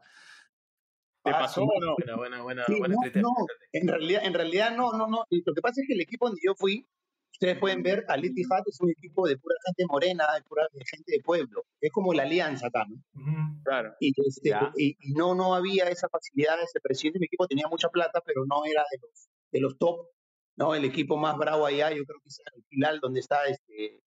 ¿Te 1.25 1.31
Ah, 1.31 1.39
pasó 1.39 1.63
o 1.63 1.81
no? 1.81 1.95
Buena, 1.97 2.17
buena, 2.17 2.43
buena, 2.43 2.65
Sí, 2.67 2.79
buena 2.79 2.97
no, 3.15 3.21
no, 3.23 3.31
en 3.73 3.89
realidad, 3.89 4.23
en 4.25 4.35
realidad 4.35 4.77
no, 4.77 4.93
no, 4.93 5.07
no. 5.09 5.25
Lo 5.31 5.55
que 5.55 5.61
pasa 5.63 5.81
es 5.81 5.87
que 5.89 5.95
el 5.95 6.01
equipo 6.03 6.27
donde 6.27 6.43
yo 6.45 6.55
fui, 6.55 6.87
ustedes 7.35 7.59
pueden 7.59 7.82
ver, 7.82 8.05
Al 8.09 8.24
Ittihad 8.24 8.62
es 8.66 8.80
un 8.80 8.91
equipo 8.91 9.26
de 9.26 9.37
pura 9.37 9.55
gente 9.66 9.85
morena, 9.91 10.24
de 10.35 10.43
pura 10.43 10.66
gente 10.91 11.12
de 11.12 11.20
pueblo. 11.20 11.64
Es 11.80 11.91
como 11.93 12.12
la 12.14 12.22
alianza 12.22 12.68
acá, 12.68 12.85
¿no? 12.89 12.97
Ujú. 13.20 13.62
Claro. 13.64 13.95
Y, 14.01 14.12
este, 14.26 14.51
y, 14.76 14.97
y 15.01 15.12
no, 15.14 15.35
no 15.35 15.55
había 15.55 15.89
esa 15.89 16.09
facilidad. 16.09 16.61
Ese 16.62 16.80
presidente 16.80 17.16
de 17.18 17.20
mi 17.20 17.26
equipo 17.26 17.47
tenía 17.47 17.66
mucha 17.68 17.89
plata, 17.89 18.22
pero 18.24 18.45
no 18.47 18.64
era 18.64 18.82
de 18.91 18.99
los, 19.03 19.28
de 19.53 19.61
los 19.61 19.78
top, 19.78 20.09
¿no? 20.57 20.74
El 20.74 20.85
equipo 20.85 21.16
más 21.16 21.37
bravo 21.37 21.66
allá, 21.66 21.91
yo 21.91 22.05
creo 22.05 22.20
que 22.22 22.28
es 22.28 22.41
el 22.55 22.64
Hilal, 22.70 23.01
donde 23.01 23.20
está 23.20 23.45
este. 23.47 24.01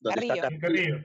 Donde 0.00 0.20
está 0.20 0.34
Carrillo. 0.34 0.54
En 0.54 0.60
Carrillo. 0.60 0.96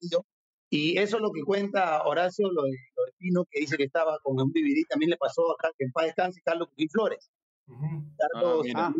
Carrillo. 0.00 0.26
Y 0.70 0.98
eso 0.98 1.16
es 1.16 1.22
lo 1.22 1.30
que 1.30 1.42
cuenta 1.42 2.02
Horacio, 2.04 2.50
lo 2.50 2.62
de, 2.62 2.70
lo 2.96 3.04
de 3.04 3.12
Pino, 3.18 3.44
que 3.50 3.60
dice 3.60 3.76
que 3.76 3.84
estaba 3.84 4.18
con 4.22 4.40
un 4.40 4.50
DVD, 4.52 4.82
también 4.88 5.10
le 5.10 5.16
pasó 5.16 5.52
acá, 5.52 5.70
que 5.78 5.84
en 5.84 5.92
paz 5.92 6.06
descanse, 6.06 6.40
Carlos 6.44 6.68
Cuquín 6.68 6.88
Flores. 6.90 7.30
Ujú. 7.68 8.04
Carlos, 8.18 8.66
Ah, 8.74 8.92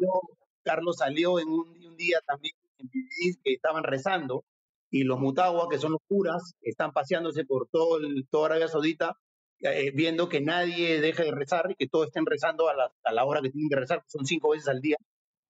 Carlos 0.65 0.97
salió 0.99 1.39
en 1.39 1.49
un, 1.49 1.69
un 1.87 1.97
día 1.97 2.19
también 2.27 2.55
en 2.79 2.87
DVD 2.89 3.39
que 3.43 3.53
estaban 3.53 3.85
rezando 3.85 4.45
y 4.91 5.03
los 5.03 5.19
mutagua, 5.19 5.69
que 5.69 5.79
son 5.79 5.93
los 5.93 6.01
curas, 6.07 6.55
están 6.63 6.93
paseándose 6.93 7.45
por 7.45 7.69
todo 7.69 7.99
el, 7.99 8.27
toda 8.31 8.47
Arabia 8.47 8.69
Saudita, 8.69 9.17
eh, 9.61 9.91
viendo 9.93 10.29
que 10.29 10.41
nadie 10.41 11.01
deje 11.01 11.25
de 11.25 11.33
rezar 11.33 11.71
y 11.71 11.75
que 11.75 11.89
todos 11.89 12.07
estén 12.07 12.27
rezando 12.27 12.69
a 12.69 12.75
la, 12.75 12.93
a 13.03 13.13
la 13.13 13.25
hora 13.25 13.41
que 13.41 13.51
tienen 13.51 13.69
que 13.69 13.77
rezar, 13.77 13.99
que 14.03 14.11
son 14.11 14.25
cinco 14.25 14.51
veces 14.51 14.69
al 14.69 14.81
día. 14.81 14.97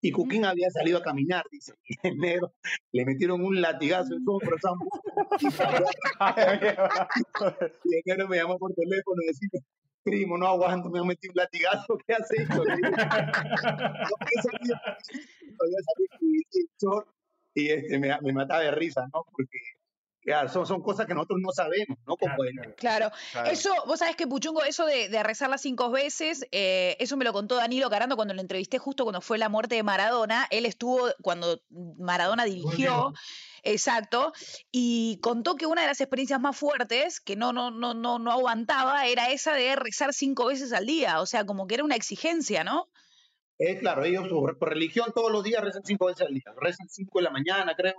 Y 0.01 0.12
Cuquín 0.12 0.45
había 0.45 0.71
salido 0.71 0.99
a 0.99 1.03
caminar, 1.03 1.45
dice, 1.51 1.75
y 1.89 1.97
en 2.07 2.19
negro 2.19 2.53
le 2.93 3.05
metieron 3.05 3.43
un 3.43 3.61
latigazo 3.61 4.15
en 4.17 4.25
su 4.25 4.33
hombro. 4.69 4.89
Y 7.85 7.97
el 7.97 8.03
negro 8.05 8.29
me 8.29 8.37
llamó 8.37 8.59
por 8.59 8.73
teléfono 8.75 9.23
y 9.23 9.27
decía, 9.27 9.49
primo, 10.05 10.39
no 10.39 10.47
aguanto, 10.47 10.91
me 10.91 11.01
han 11.01 11.07
metido 11.07 11.33
un 11.33 11.37
latigazo, 11.39 11.99
¿qué 12.07 12.15
has 12.15 12.31
hecho? 12.33 12.65
"No, 12.65 12.65
en 16.53 16.69
short", 16.81 17.09
y 17.55 17.71
este, 17.71 17.99
me, 17.99 18.17
me 18.21 18.33
mataba 18.33 18.61
de 18.63 18.71
risa, 18.73 19.07
¿no? 19.13 19.25
Porque 19.33 19.59
ya, 20.25 20.49
son, 20.49 20.66
son 20.66 20.83
cosas 20.83 21.07
que 21.07 21.14
nosotros 21.14 21.39
no 21.43 21.53
sabemos, 21.53 21.99
¿no? 22.07 22.16
Como 22.16 22.35
Claro, 22.77 23.11
claro. 23.33 23.51
Eso, 23.51 23.70
vos 23.87 23.99
sabés 23.99 24.16
que 24.16 24.27
Puchungo, 24.27 24.64
eso 24.64 24.87
de, 24.87 25.09
de 25.09 25.22
rezar 25.22 25.51
las 25.51 25.61
cinco 25.61 25.91
veces, 25.91 26.47
eh, 26.51 26.97
eso 26.99 27.16
me 27.16 27.25
lo 27.25 27.33
contó 27.33 27.57
Danilo 27.57 27.91
Carando 27.91 28.16
cuando 28.16 28.33
lo 28.33 28.41
entrevisté 28.41 28.79
justo 28.79 29.05
cuando 29.05 29.20
fue 29.20 29.37
la 29.37 29.51
muerte 29.51 29.75
de 29.75 29.83
Maradona. 29.83 30.47
Él 30.51 30.64
estuvo 30.64 31.11
cuando 31.20 31.61
Maradona 31.99 32.45
dirigió, 32.45 33.12
exacto, 33.62 34.33
y 34.72 35.18
contó 35.20 35.57
que 35.57 35.66
una 35.66 35.83
de 35.83 35.89
las 35.89 36.01
experiencias 36.01 36.41
más 36.41 36.57
fuertes, 36.57 37.20
que 37.20 37.37
no, 37.37 37.53
no, 37.53 37.70
no, 37.70 37.93
no, 37.93 38.18
no 38.18 38.33
aguantaba, 38.33 39.07
era 39.07 39.31
esa 39.31 39.53
de 39.53 39.77
rezar 39.77 40.14
cinco 40.14 40.47
veces 40.47 40.72
al 40.72 40.87
día. 40.87 41.20
O 41.20 41.27
sea, 41.27 41.45
como 41.45 41.66
que 41.66 41.75
era 41.75 41.85
una 41.85 41.97
exigencia, 41.97 42.64
¿no? 42.64 42.89
Es 43.59 43.79
claro, 43.79 44.05
ellos 44.05 44.27
por, 44.29 44.59
por 44.59 44.70
religión 44.70 45.12
todos 45.14 45.31
los 45.31 45.45
días 45.45 45.62
rezan 45.62 45.85
cinco 45.85 46.07
veces 46.07 46.27
al 46.27 46.33
día. 46.35 46.45
Rezan 46.57 46.89
cinco 46.89 47.18
de 47.18 47.25
la 47.25 47.31
mañana, 47.31 47.75
creo, 47.77 47.95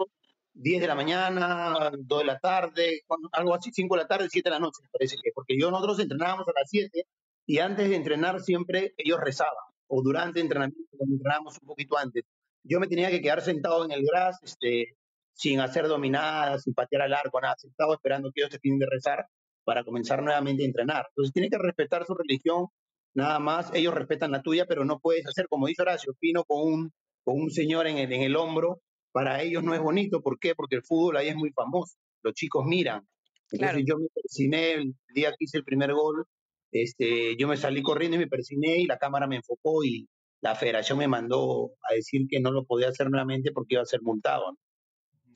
10 0.55 0.81
de 0.81 0.87
la 0.87 0.95
mañana, 0.95 1.91
2 1.97 2.19
de 2.19 2.25
la 2.25 2.39
tarde, 2.39 3.01
algo 3.33 3.53
así, 3.53 3.71
5 3.71 3.95
de 3.95 4.01
la 4.01 4.07
tarde, 4.07 4.27
7 4.29 4.49
de 4.49 4.53
la 4.53 4.59
noche, 4.59 4.79
me 4.81 4.89
parece 4.89 5.17
que. 5.21 5.31
Porque 5.33 5.57
yo 5.59 5.69
nosotros 5.69 5.99
entrenábamos 5.99 6.47
a 6.47 6.59
las 6.59 6.69
7 6.69 7.05
y 7.45 7.59
antes 7.59 7.89
de 7.89 7.95
entrenar 7.95 8.41
siempre 8.41 8.93
ellos 8.97 9.19
rezaban, 9.21 9.53
o 9.87 10.01
durante 10.01 10.39
el 10.39 10.45
entrenamiento, 10.45 10.89
cuando 10.97 11.15
entrenábamos 11.15 11.57
un 11.61 11.67
poquito 11.67 11.97
antes. 11.97 12.23
Yo 12.63 12.79
me 12.79 12.87
tenía 12.87 13.11
que 13.11 13.21
quedar 13.21 13.41
sentado 13.41 13.85
en 13.85 13.91
el 13.91 14.03
gras, 14.05 14.39
este, 14.43 14.95
sin 15.33 15.59
hacer 15.59 15.87
dominadas, 15.87 16.63
sin 16.63 16.73
patear 16.73 17.03
al 17.03 17.13
arco, 17.13 17.39
nada, 17.41 17.55
sentado 17.57 17.93
esperando 17.93 18.31
que 18.33 18.41
ellos 18.41 18.51
terminen 18.51 18.79
de 18.79 18.87
rezar 18.89 19.27
para 19.65 19.83
comenzar 19.83 20.23
nuevamente 20.23 20.63
a 20.63 20.67
entrenar. 20.67 21.05
Entonces 21.09 21.33
tiene 21.33 21.49
que 21.49 21.57
respetar 21.57 22.05
su 22.05 22.15
religión, 22.15 22.67
nada 23.13 23.39
más. 23.39 23.71
Ellos 23.73 23.93
respetan 23.93 24.31
la 24.31 24.41
tuya, 24.41 24.65
pero 24.65 24.85
no 24.85 24.99
puedes 24.99 25.27
hacer, 25.27 25.47
como 25.47 25.67
dice 25.67 25.81
Horacio, 25.81 26.13
Pino 26.19 26.45
con 26.45 26.61
un, 26.61 26.93
con 27.23 27.35
un 27.39 27.51
señor 27.51 27.87
en 27.87 27.97
el, 27.97 28.11
en 28.13 28.21
el 28.21 28.35
hombro. 28.35 28.79
Para 29.15 29.41
ellos 29.41 29.63
no 29.63 29.73
es 29.73 29.79
bonito. 29.79 30.21
¿Por 30.21 30.37
qué? 30.39 30.55
Porque 30.55 30.75
el 30.75 30.83
fútbol 30.83 31.15
ahí 31.15 31.29
es 31.29 31.37
muy 31.37 31.49
famoso. 31.51 31.95
Los 32.21 32.33
chicos 32.33 32.65
miran. 32.65 33.07
Entonces 33.49 33.59
Claro. 33.59 33.79
yo 33.79 33.97
me 33.97 34.07
persiné 34.13 34.73
el 34.73 34.93
día 35.13 35.29
que 35.29 35.45
hice 35.45 35.57
el 35.59 35.63
primer 35.63 35.93
gol. 35.93 36.25
Este, 36.69 37.37
yo 37.37 37.47
me 37.47 37.55
salí 37.55 37.81
corriendo 37.81 38.17
y 38.17 38.19
me 38.19 38.27
persiné 38.27 38.77
y 38.79 38.85
la 38.87 38.97
cámara 38.97 39.25
me 39.25 39.37
enfocó 39.37 39.85
y 39.85 40.09
la 40.41 40.53
federación 40.55 40.97
me 40.97 41.07
mandó 41.07 41.71
a 41.89 41.93
decir 41.93 42.23
que 42.29 42.41
no 42.41 42.51
lo 42.51 42.65
podía 42.65 42.89
hacer 42.89 43.09
nuevamente 43.09 43.53
porque 43.53 43.75
iba 43.75 43.83
a 43.83 43.85
ser 43.85 44.01
multado. 44.01 44.51
¿no? 44.51 44.57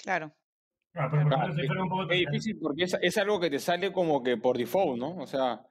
Claro. 0.03 0.35
Claro, 0.91 1.11
pero 1.11 1.23
por 1.23 1.29
Claro, 1.29 1.43
ejemplo, 1.43 1.55
si 1.55 1.61
es, 1.61 1.67
fuera 1.67 1.83
un 1.83 1.89
poco 1.89 2.11
es 2.11 2.19
difícil 2.19 2.59
porque 2.61 2.83
es, 2.83 2.97
es 3.01 3.17
algo 3.17 3.39
que 3.39 3.49
te 3.49 3.59
sale 3.59 3.93
como 3.93 4.21
que 4.21 4.35
por 4.35 4.57
default, 4.57 4.99
¿no? 4.99 5.15
O 5.19 5.25
sea. 5.25 5.61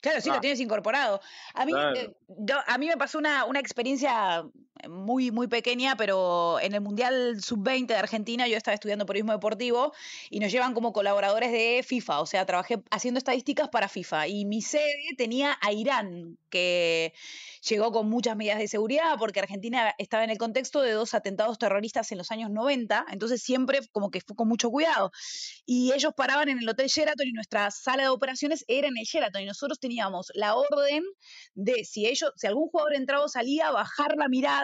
Claro, 0.00 0.20
sí, 0.20 0.30
Ah. 0.30 0.34
lo 0.34 0.40
tienes 0.40 0.60
incorporado. 0.60 1.20
A 1.54 1.64
mí, 1.64 1.72
Claro. 1.72 1.96
eh, 1.96 2.16
yo- 2.28 2.60
a 2.66 2.78
mí 2.78 2.86
me 2.86 2.96
pasó 2.96 3.18
una, 3.18 3.44
una 3.46 3.58
experiencia 3.60 4.44
muy, 4.88 5.30
muy 5.30 5.46
pequeña, 5.46 5.96
pero 5.96 6.58
en 6.60 6.74
el 6.74 6.80
Mundial 6.80 7.40
Sub-20 7.42 7.86
de 7.86 7.96
Argentina 7.96 8.48
yo 8.48 8.56
estaba 8.56 8.74
estudiando 8.74 9.06
periodismo 9.06 9.32
deportivo 9.32 9.92
y 10.30 10.40
nos 10.40 10.50
llevan 10.50 10.74
como 10.74 10.92
colaboradores 10.92 11.52
de 11.52 11.84
FIFA, 11.86 12.20
o 12.20 12.26
sea, 12.26 12.46
trabajé 12.46 12.82
haciendo 12.90 13.18
estadísticas 13.18 13.68
para 13.68 13.88
FIFA 13.88 14.28
y 14.28 14.44
mi 14.44 14.62
sede 14.62 15.14
tenía 15.16 15.56
a 15.60 15.72
Irán, 15.72 16.38
que 16.50 17.12
llegó 17.68 17.92
con 17.92 18.08
muchas 18.08 18.36
medidas 18.36 18.58
de 18.58 18.66
seguridad 18.66 19.16
porque 19.18 19.40
Argentina 19.40 19.94
estaba 19.98 20.24
en 20.24 20.30
el 20.30 20.38
contexto 20.38 20.80
de 20.80 20.92
dos 20.92 21.14
atentados 21.14 21.58
terroristas 21.58 22.10
en 22.12 22.18
los 22.18 22.30
años 22.30 22.50
90, 22.50 23.06
entonces 23.10 23.42
siempre 23.42 23.80
como 23.92 24.10
que 24.10 24.20
fue 24.20 24.34
con 24.34 24.48
mucho 24.48 24.70
cuidado. 24.70 25.12
Y 25.64 25.92
ellos 25.92 26.12
paraban 26.16 26.48
en 26.48 26.58
el 26.58 26.68
Hotel 26.68 26.88
Sheraton 26.88 27.26
y 27.26 27.32
nuestra 27.32 27.70
sala 27.70 28.04
de 28.04 28.08
operaciones 28.08 28.64
era 28.68 28.88
en 28.88 28.96
el 28.98 29.04
Sheraton 29.04 29.42
y 29.42 29.46
nosotros 29.46 29.78
teníamos 29.78 30.32
la 30.34 30.56
orden 30.56 31.04
de 31.54 31.84
si 31.84 32.06
ellos, 32.06 32.32
si 32.36 32.46
algún 32.46 32.68
jugador 32.68 32.94
entraba 32.94 33.24
o 33.24 33.28
salía, 33.28 33.70
bajar 33.70 34.16
la 34.16 34.28
mirada 34.28 34.61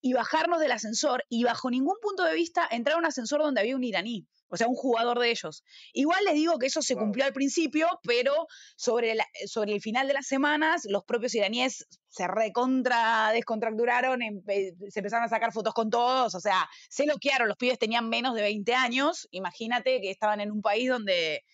y 0.00 0.14
bajarnos 0.14 0.58
del 0.60 0.72
ascensor 0.72 1.24
y 1.28 1.44
bajo 1.44 1.70
ningún 1.70 1.94
punto 2.02 2.24
de 2.24 2.34
vista 2.34 2.66
entrar 2.70 2.96
a 2.96 2.98
un 2.98 3.06
ascensor 3.06 3.40
donde 3.40 3.60
había 3.60 3.76
un 3.76 3.84
iraní. 3.84 4.26
O 4.48 4.56
sea, 4.58 4.66
un 4.68 4.74
jugador 4.74 5.18
de 5.18 5.30
ellos. 5.30 5.64
Igual 5.94 6.24
les 6.26 6.34
digo 6.34 6.58
que 6.58 6.66
eso 6.66 6.82
se 6.82 6.94
cumplió 6.94 7.24
al 7.24 7.32
principio, 7.32 7.86
pero 8.02 8.46
sobre, 8.76 9.14
la- 9.14 9.26
sobre 9.46 9.72
el 9.72 9.80
final 9.80 10.06
de 10.08 10.12
las 10.14 10.26
semanas, 10.26 10.82
los 10.84 11.04
propios 11.04 11.34
iraníes 11.34 11.86
se 12.08 12.26
recontra 12.28 13.30
descontracturaron, 13.32 14.20
empe- 14.20 14.74
se 14.90 15.00
empezaron 15.00 15.24
a 15.24 15.28
sacar 15.30 15.52
fotos 15.52 15.72
con 15.72 15.88
todos, 15.88 16.34
o 16.34 16.40
sea, 16.40 16.68
se 16.90 17.06
loquearon, 17.06 17.48
los 17.48 17.56
pibes 17.56 17.78
tenían 17.78 18.10
menos 18.10 18.34
de 18.34 18.42
20 18.42 18.74
años, 18.74 19.26
imagínate 19.30 20.00
que 20.02 20.10
estaban 20.10 20.40
en 20.40 20.50
un 20.50 20.60
país 20.60 20.90
donde 20.90 21.44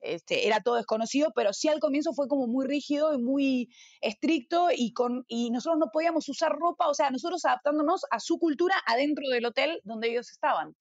este, 0.00 0.46
era 0.46 0.60
todo 0.60 0.76
desconocido, 0.76 1.32
pero 1.34 1.52
sí 1.52 1.68
al 1.68 1.80
comienzo 1.80 2.12
fue 2.14 2.28
como 2.28 2.46
muy 2.46 2.66
rígido 2.66 3.14
y 3.14 3.18
muy 3.22 3.70
estricto 4.00 4.68
y, 4.74 4.92
con, 4.92 5.24
y 5.28 5.50
nosotros 5.50 5.78
no 5.78 5.90
podíamos 5.92 6.28
usar 6.28 6.52
ropa, 6.52 6.88
o 6.88 6.94
sea, 6.94 7.10
nosotros 7.10 7.44
adaptándonos 7.44 8.02
a 8.10 8.20
su 8.20 8.38
cultura 8.38 8.74
adentro 8.86 9.28
del 9.28 9.46
hotel 9.46 9.80
donde 9.84 10.10
ellos 10.10 10.30
estaban. 10.30 10.74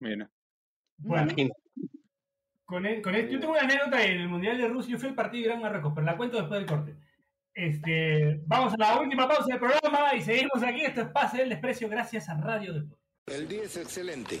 mira. 0.00 0.30
Bueno, 1.00 1.24
Imagínate. 1.30 1.54
con, 2.64 2.86
e- 2.86 3.00
con 3.02 3.14
esto, 3.14 3.30
yo 3.32 3.38
tengo 3.40 3.52
una 3.52 3.62
anécdota 3.62 4.02
en 4.04 4.20
el 4.20 4.28
Mundial 4.28 4.58
de 4.58 4.66
Rusia. 4.66 4.92
Yo 4.92 4.98
fui 4.98 5.08
al 5.10 5.14
partido 5.14 5.42
de 5.42 5.48
Gran 5.50 5.62
Marruecos, 5.62 5.92
pero 5.94 6.04
la 6.06 6.16
cuento 6.16 6.38
después 6.38 6.58
del 6.58 6.68
corte. 6.68 6.96
Este, 7.54 8.40
vamos 8.46 8.74
a 8.74 8.76
la 8.76 9.00
última 9.00 9.28
pausa 9.28 9.46
del 9.46 9.58
programa 9.60 10.14
y 10.16 10.22
seguimos 10.22 10.62
aquí. 10.64 10.82
Esto 10.82 11.02
es 11.02 11.08
Pase 11.08 11.38
del 11.38 11.50
Desprecio 11.50 11.88
gracias 11.88 12.28
a 12.28 12.34
Radio 12.40 12.72
Deportes. 12.72 12.98
El 13.26 13.46
día 13.46 13.62
es 13.62 13.76
excelente. 13.76 14.40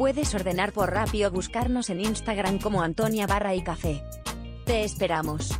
Puedes 0.00 0.34
ordenar 0.34 0.72
por 0.72 0.90
Rappi 0.90 1.24
o 1.26 1.30
buscarnos 1.30 1.90
en 1.90 2.00
Instagram 2.00 2.58
como 2.58 2.80
Antonia 2.80 3.26
Barra 3.26 3.54
y 3.54 3.62
Café. 3.62 4.02
Te 4.64 4.82
esperamos. 4.82 5.50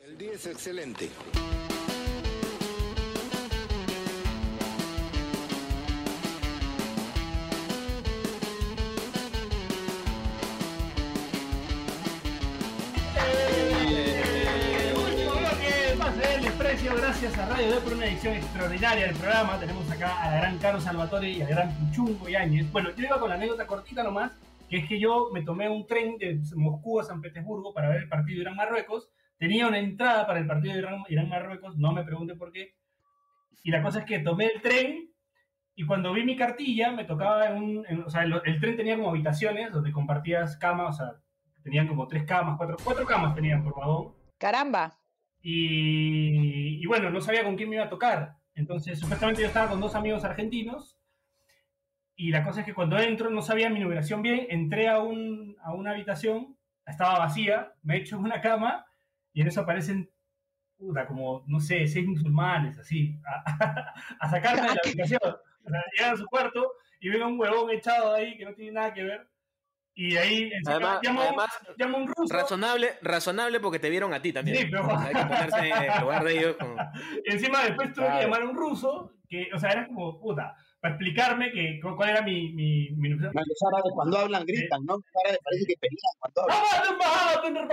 El 0.00 0.18
día 0.18 0.32
es 0.32 0.46
excelente. 0.46 1.08
Gracias 16.84 17.36
a 17.38 17.46
Radio 17.46 17.70
D 17.70 17.80
por 17.80 17.94
una 17.94 18.06
edición 18.06 18.34
extraordinaria 18.34 19.06
del 19.06 19.16
programa. 19.16 19.58
Tenemos 19.58 19.90
acá 19.90 20.22
a 20.22 20.30
la 20.30 20.36
gran 20.38 20.58
Caro 20.58 20.80
Salvatore 20.80 21.30
y 21.30 21.42
al 21.42 21.48
gran 21.48 21.70
Puchungo 21.74 22.28
Yáñez. 22.28 22.70
Bueno, 22.70 22.90
yo 22.94 23.04
iba 23.04 23.18
con 23.18 23.28
la 23.30 23.34
anécdota 23.36 23.66
cortita 23.66 24.02
nomás, 24.02 24.32
que 24.68 24.78
es 24.78 24.88
que 24.88 25.00
yo 25.00 25.30
me 25.32 25.42
tomé 25.42 25.68
un 25.68 25.86
tren 25.86 26.16
de 26.18 26.40
Moscú 26.54 27.00
a 27.00 27.04
San 27.04 27.20
Petersburgo 27.20 27.72
para 27.74 27.88
ver 27.88 28.02
el 28.02 28.08
partido 28.08 28.36
de 28.36 28.42
Irán-Marruecos. 28.42 29.10
Tenía 29.38 29.66
una 29.66 29.78
entrada 29.78 30.26
para 30.26 30.38
el 30.38 30.46
partido 30.46 30.74
de 30.74 30.80
Irán- 30.80 31.04
Irán-Marruecos, 31.08 31.76
no 31.76 31.92
me 31.92 32.04
pregunte 32.04 32.34
por 32.36 32.52
qué. 32.52 32.74
Y 33.64 33.70
la 33.70 33.82
cosa 33.82 34.00
es 34.00 34.04
que 34.04 34.20
tomé 34.20 34.46
el 34.46 34.60
tren 34.62 35.10
y 35.74 35.84
cuando 35.86 36.12
vi 36.12 36.24
mi 36.24 36.36
cartilla 36.36 36.92
me 36.92 37.04
tocaba 37.04 37.46
en 37.48 37.56
un... 37.62 37.86
en- 37.88 38.02
o 38.04 38.10
sea, 38.10 38.22
el, 38.22 38.40
el 38.44 38.60
tren 38.60 38.76
tenía 38.76 38.96
como 38.96 39.10
habitaciones 39.10 39.72
donde 39.72 39.92
compartías 39.92 40.56
camas, 40.56 40.94
o 40.94 40.98
sea, 40.98 41.12
tenían 41.64 41.88
como 41.88 42.06
tres 42.06 42.24
camas, 42.24 42.56
cuatro, 42.56 42.76
cuatro 42.84 43.04
camas 43.06 43.34
tenían 43.34 43.64
por 43.64 43.74
vagón. 43.76 44.14
Caramba. 44.38 44.98
Y, 45.48 46.82
y 46.82 46.86
bueno, 46.86 47.08
no 47.08 47.20
sabía 47.20 47.44
con 47.44 47.54
quién 47.54 47.68
me 47.68 47.76
iba 47.76 47.84
a 47.84 47.88
tocar. 47.88 48.34
Entonces, 48.56 48.98
supuestamente 48.98 49.42
yo 49.42 49.46
estaba 49.46 49.70
con 49.70 49.80
dos 49.80 49.94
amigos 49.94 50.24
argentinos. 50.24 50.98
Y 52.16 52.30
la 52.32 52.42
cosa 52.42 52.60
es 52.60 52.66
que 52.66 52.74
cuando 52.74 52.98
entro 52.98 53.30
no 53.30 53.42
sabía 53.42 53.70
mi 53.70 53.78
numeración 53.78 54.22
bien. 54.22 54.48
Entré 54.50 54.88
a, 54.88 54.98
un, 54.98 55.56
a 55.62 55.72
una 55.72 55.92
habitación, 55.92 56.58
estaba 56.84 57.20
vacía, 57.20 57.72
me 57.84 57.96
echo 57.98 58.16
en 58.16 58.24
una 58.24 58.40
cama 58.40 58.86
y 59.32 59.42
en 59.42 59.46
eso 59.46 59.60
aparecen, 59.60 60.10
puta, 60.76 61.06
como, 61.06 61.44
no 61.46 61.60
sé, 61.60 61.86
seis 61.86 62.08
musulmanes, 62.08 62.76
así, 62.80 63.16
a, 63.24 63.94
a 64.18 64.28
sacarme 64.28 64.62
de 64.62 64.74
la 64.74 64.80
habitación. 64.84 65.20
O 65.22 65.70
sea, 65.70 65.84
llegan 65.96 66.14
a 66.14 66.16
su 66.16 66.26
cuarto 66.26 66.72
y 66.98 67.08
ven 67.08 67.22
a 67.22 67.28
un 67.28 67.38
huevón 67.38 67.70
echado 67.70 68.14
ahí 68.14 68.36
que 68.36 68.46
no 68.46 68.54
tiene 68.54 68.72
nada 68.72 68.92
que 68.92 69.04
ver. 69.04 69.28
Y 69.98 70.14
ahí 70.16 70.50
encima 70.52 70.72
Además, 70.72 70.98
llamo, 71.02 71.20
además, 71.22 71.46
llamo 71.78 71.96
a 71.96 72.00
un 72.02 72.06
ruso. 72.08 72.34
razonable, 72.34 72.94
razonable 73.00 73.60
porque 73.60 73.78
te 73.78 73.88
vieron 73.88 74.12
a 74.12 74.20
ti 74.20 74.30
también. 74.32 74.58
Sí, 74.58 74.66
pero- 74.70 74.94
Hay 74.98 75.14
que 75.14 75.22
ponerse 75.22 75.68
en 75.70 75.82
el 75.90 76.00
lugar 76.02 76.22
de 76.24 76.38
ellos. 76.38 76.56
como- 76.60 76.76
encima 77.24 77.62
después 77.64 77.92
tuve 77.94 78.04
Claro. 78.04 78.18
que 78.18 78.24
llamar 78.24 78.42
a 78.42 78.44
un 78.44 78.56
ruso, 78.56 79.12
que, 79.28 79.48
o 79.54 79.58
sea, 79.58 79.70
era 79.70 79.86
como, 79.86 80.20
puta, 80.20 80.54
para 80.80 80.94
explicarme 80.94 81.50
que, 81.52 81.80
cu- 81.80 81.96
cuál 81.96 82.10
era 82.10 82.22
mi... 82.22 82.52
mi, 82.52 82.90
mi... 82.96 83.12
Árabes 83.12 83.92
cuando 83.94 84.18
hablan 84.18 84.44
gritan, 84.46 84.84
¿no? 84.84 84.94
Árabes 85.24 85.40
parece 85.44 85.66
que 85.66 85.74
pelean 85.80 86.14
cuando 86.18 86.42
hablan. 86.42 86.58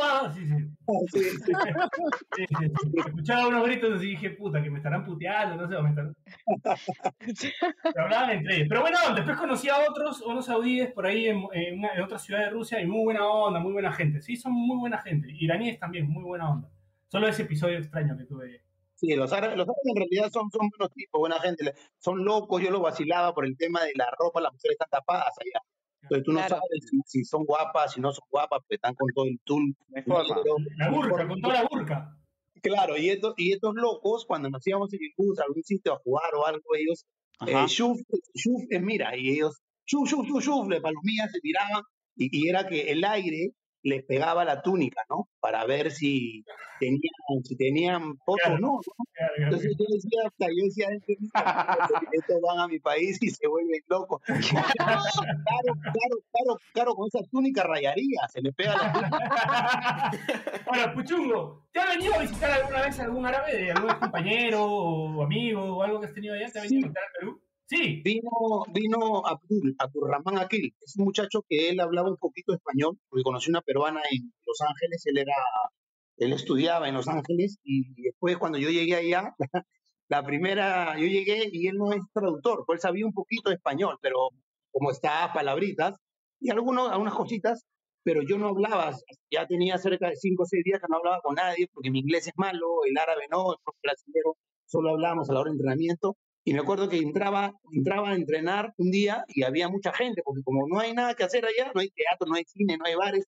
¡Ah, 0.01 0.33
Sí, 0.33 0.45
sí. 0.45 0.53
Sí, 2.35 2.45
sí, 2.47 2.55
sí. 2.81 2.99
Escuchaba 3.05 3.47
unos 3.47 3.63
gritos 3.65 4.03
y 4.03 4.07
dije, 4.07 4.31
puta, 4.31 4.61
que 4.61 4.69
me 4.69 4.77
estarán 4.77 5.05
puteando, 5.05 5.55
no 5.55 5.67
sé, 5.69 5.75
o 5.75 5.83
me 5.83 5.89
estarán... 5.89 6.15
Se 7.35 7.51
hablaban 7.99 8.29
entre 8.31 8.55
ellos. 8.55 8.67
Pero 8.69 8.81
bueno, 8.81 8.97
después 9.15 9.37
conocí 9.37 9.69
a 9.69 9.77
otros, 9.89 10.21
unos 10.21 10.45
saudíes 10.45 10.91
por 10.91 11.05
ahí 11.05 11.27
en, 11.27 11.43
en 11.53 11.79
una- 11.79 11.93
en 11.93 12.01
otra 12.01 12.17
ciudad 12.19 12.39
de 12.41 12.49
Rusia 12.49 12.81
y 12.81 12.87
muy 12.87 13.03
buena 13.03 13.25
onda, 13.27 13.59
muy 13.59 13.73
buena 13.73 13.91
gente. 13.93 14.21
Sí, 14.21 14.35
son 14.35 14.53
muy 14.53 14.77
buena 14.77 14.97
gente. 15.01 15.27
Iraníes 15.31 15.79
también, 15.79 16.09
muy 16.09 16.23
buena 16.23 16.49
onda. 16.49 16.69
Solo 17.07 17.27
ese 17.27 17.43
episodio 17.43 17.77
extraño 17.77 18.17
que 18.17 18.25
tuve. 18.25 18.63
Sí, 19.05 19.15
los 19.15 19.33
árabes, 19.33 19.57
los 19.57 19.65
árabes 19.67 19.83
en 19.83 19.95
realidad 19.97 20.31
son, 20.31 20.49
son 20.49 20.69
buenos 20.69 20.93
tipos, 20.95 21.19
buena 21.19 21.37
gente. 21.41 21.65
le- 21.65 21.73
Son 21.99 22.23
locos, 22.23 22.61
yo 22.61 22.71
lo 22.71 22.79
vacilaba 22.79 23.33
por 23.33 23.45
el 23.45 23.57
tema 23.57 23.83
de 23.83 23.91
la 23.95 24.07
ropa, 24.17 24.39
las 24.39 24.53
mujeres 24.53 24.75
están 24.79 24.87
tapadas 24.89 25.33
allá. 25.41 25.59
Entonces 26.03 26.23
tú 26.25 26.31
no 26.31 26.39
Claro. 26.39 26.55
sabes 26.55 26.89
si, 26.89 26.97
si 27.05 27.25
son 27.25 27.43
guapas, 27.43 27.91
si 27.93 27.99
no 27.99 28.13
son 28.13 28.23
guapas, 28.31 28.59
porque 28.61 28.75
están 28.75 28.95
con 28.95 29.09
todo 29.13 29.25
el 29.25 29.39
tul. 29.43 29.75
La 30.77 30.89
burka, 30.89 31.27
con 31.27 31.41
toda 31.41 31.53
la 31.53 31.67
burka. 31.69 32.17
Claro, 32.61 32.97
y 32.97 33.09
estos, 33.09 33.33
y 33.35 33.51
estos 33.51 33.73
locos, 33.75 34.25
cuando 34.25 34.49
nos 34.49 34.65
íbamos 34.65 34.93
en 34.93 34.99
el 35.03 35.11
bus 35.17 35.37
a 35.39 35.43
algún 35.43 35.63
sitio 35.63 35.93
a 35.95 35.97
jugar 35.97 36.33
o 36.35 36.45
algo, 36.45 36.63
ellos, 36.77 37.05
eh, 37.45 37.65
shuf, 37.67 37.99
shuf 38.33 38.61
es 38.69 38.81
mira, 38.81 39.17
y 39.17 39.31
ellos, 39.31 39.59
shuf, 39.85 40.09
shuf, 40.09 40.25
shuf, 40.25 40.41
shuf, 40.45 40.67
de 40.69 40.79
palomillas 40.79 41.29
se 41.29 41.41
tiraban, 41.41 41.83
y, 42.15 42.29
y 42.31 42.47
era 42.47 42.65
que 42.65 42.89
el 42.89 43.03
aire 43.03 43.49
les 43.83 44.03
pegaba 44.03 44.45
la 44.45 44.61
túnica, 44.61 45.01
¿no? 45.09 45.27
Para 45.39 45.65
ver 45.65 45.91
si 45.91 46.43
tenían, 46.79 47.43
si 47.43 47.55
tenían 47.55 48.17
fotos 48.25 48.47
o 48.47 48.57
no, 48.57 48.57
¿no? 48.59 48.81
Entonces 49.37 49.75
yo 49.77 49.85
decía, 49.93 50.21
hasta 50.25 50.47
yo 50.47 50.63
decía, 50.63 50.87
"Este 50.91 51.17
mira, 51.19 52.01
estos 52.11 52.41
van 52.41 52.59
a 52.59 52.67
mi 52.67 52.79
país 52.79 53.17
y 53.21 53.29
se 53.29 53.47
vuelven 53.47 53.81
locos. 53.87 54.21
Claro, 55.53 55.73
claro, 55.83 56.15
claro, 56.31 56.59
claro, 56.73 56.95
con 56.95 57.07
esa 57.07 57.19
túnica 57.29 57.63
rayaría, 57.63 58.21
se 58.31 58.41
le 58.41 58.51
pega 58.53 58.75
la 58.75 58.93
túnica. 58.93 60.11
Ahora, 60.67 60.93
Puchungo, 60.93 61.67
¿te 61.71 61.79
ha 61.79 61.85
venido 61.85 62.15
a 62.15 62.19
visitar 62.19 62.51
alguna 62.51 62.81
vez 62.81 62.99
algún 62.99 63.25
árabe, 63.25 63.71
algún 63.71 63.93
compañero 63.95 64.65
o 64.65 65.23
amigo 65.23 65.77
o 65.77 65.83
algo 65.83 65.99
que 65.99 66.07
has 66.07 66.13
tenido 66.13 66.35
allá? 66.35 66.51
¿Te 66.51 66.59
ha 66.59 66.61
venido 66.63 66.85
a 66.85 66.87
visitar 66.87 67.03
al 67.03 67.11
Perú? 67.19 67.41
Sí. 67.65 68.01
Vino, 68.03 68.29
vino 68.73 69.25
Abdul, 69.25 69.75
Abdurrahman 69.79 70.37
Akil, 70.39 70.73
es 70.81 70.95
un 70.97 71.05
muchacho 71.05 71.43
que 71.47 71.69
él 71.69 71.79
hablaba 71.79 72.09
un 72.09 72.17
poquito 72.17 72.53
español, 72.53 72.97
porque 73.09 73.23
conocí 73.23 73.49
una 73.49 73.61
peruana 73.61 74.01
en 74.11 74.31
Los 74.45 74.61
Ángeles, 74.61 75.05
él 75.05 75.17
era, 75.17 75.35
él 76.17 76.33
estudiaba 76.33 76.87
en 76.89 76.95
Los 76.95 77.07
Ángeles, 77.07 77.57
y 77.63 78.01
después 78.01 78.37
cuando 78.37 78.57
yo 78.57 78.69
llegué 78.69 78.95
allá, 78.95 79.33
la 80.09 80.23
primera, 80.23 80.97
yo 80.99 81.07
llegué 81.07 81.49
y 81.51 81.67
él 81.67 81.77
no 81.77 81.91
es 81.93 82.01
traductor, 82.13 82.63
pues 82.65 82.77
él 82.77 82.81
sabía 82.81 83.05
un 83.05 83.13
poquito 83.13 83.49
de 83.49 83.55
español, 83.55 83.97
pero 84.01 84.29
como 84.71 84.91
está 84.91 85.31
palabritas, 85.33 85.95
y 86.39 86.51
algunos, 86.51 86.91
algunas 86.91 87.13
cositas, 87.15 87.65
pero 88.03 88.21
yo 88.21 88.37
no 88.37 88.49
hablaba, 88.49 88.91
ya 89.31 89.47
tenía 89.47 89.77
cerca 89.77 90.09
de 90.09 90.15
cinco 90.17 90.43
o 90.43 90.45
seis 90.45 90.63
días 90.65 90.81
que 90.81 90.87
no 90.89 90.97
hablaba 90.97 91.21
con 91.21 91.35
nadie, 91.35 91.67
porque 91.73 91.89
mi 91.89 91.99
inglés 91.99 92.27
es 92.27 92.33
malo, 92.35 92.83
el 92.85 92.97
árabe 92.97 93.23
no, 93.31 93.53
el 93.53 93.57
brasileño, 93.81 94.35
solo 94.65 94.89
hablábamos 94.91 95.29
a 95.29 95.33
la 95.33 95.39
hora 95.39 95.49
de 95.49 95.55
entrenamiento, 95.55 96.17
y 96.45 96.53
me 96.53 96.59
acuerdo 96.59 96.89
que 96.89 96.97
entraba, 96.97 97.53
entraba 97.71 98.09
a 98.09 98.15
entrenar 98.15 98.73
un 98.77 98.91
día 98.91 99.23
y 99.27 99.43
había 99.43 99.69
mucha 99.69 99.93
gente, 99.93 100.21
porque 100.23 100.41
como 100.43 100.67
no 100.67 100.79
hay 100.79 100.93
nada 100.93 101.13
que 101.13 101.23
hacer 101.23 101.45
allá, 101.45 101.71
no 101.73 101.81
hay 101.81 101.89
teatro, 101.89 102.27
no 102.27 102.35
hay 102.35 102.43
cine, 102.45 102.77
no 102.77 102.85
hay 102.85 102.95
bares, 102.95 103.25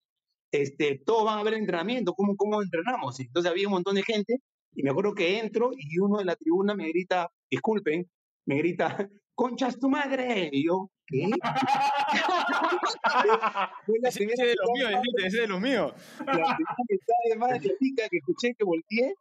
este, 0.52 1.02
todos 1.06 1.26
van 1.26 1.40
a 1.40 1.44
ver 1.44 1.54
entrenamiento, 1.54 2.14
¿cómo, 2.14 2.36
cómo 2.36 2.62
entrenamos? 2.62 3.20
Entonces 3.20 3.52
había 3.52 3.68
un 3.68 3.74
montón 3.74 3.96
de 3.96 4.04
gente 4.04 4.42
y 4.74 4.84
me 4.84 4.90
acuerdo 4.90 5.14
que 5.14 5.40
entro 5.40 5.72
y 5.78 6.00
uno 6.00 6.18
de 6.18 6.26
la 6.26 6.36
tribuna 6.36 6.76
me 6.76 6.90
grita, 6.90 7.30
disculpen, 7.50 8.10
me 8.46 8.58
grita, 8.58 9.10
conchas 9.34 9.80
tu 9.80 9.90
madre. 9.90 10.50
Y 10.52 10.66
yo, 10.66 10.90
¿qué? 11.08 11.30
Ese, 14.04 14.24
ese 14.24 14.46
de 14.46 14.56
los 14.56 14.70
míos, 14.74 14.92
ese 15.24 15.42
de 15.42 15.48
los 15.48 15.62
míos. 15.62 15.94
la 16.20 16.26
primera 16.26 16.76
mentada 16.90 17.20
de 17.30 17.36
madre 17.38 17.78
rica 17.80 18.04
que 18.10 18.18
escuché 18.18 18.56
que 18.56 18.64
volteé 18.64 19.16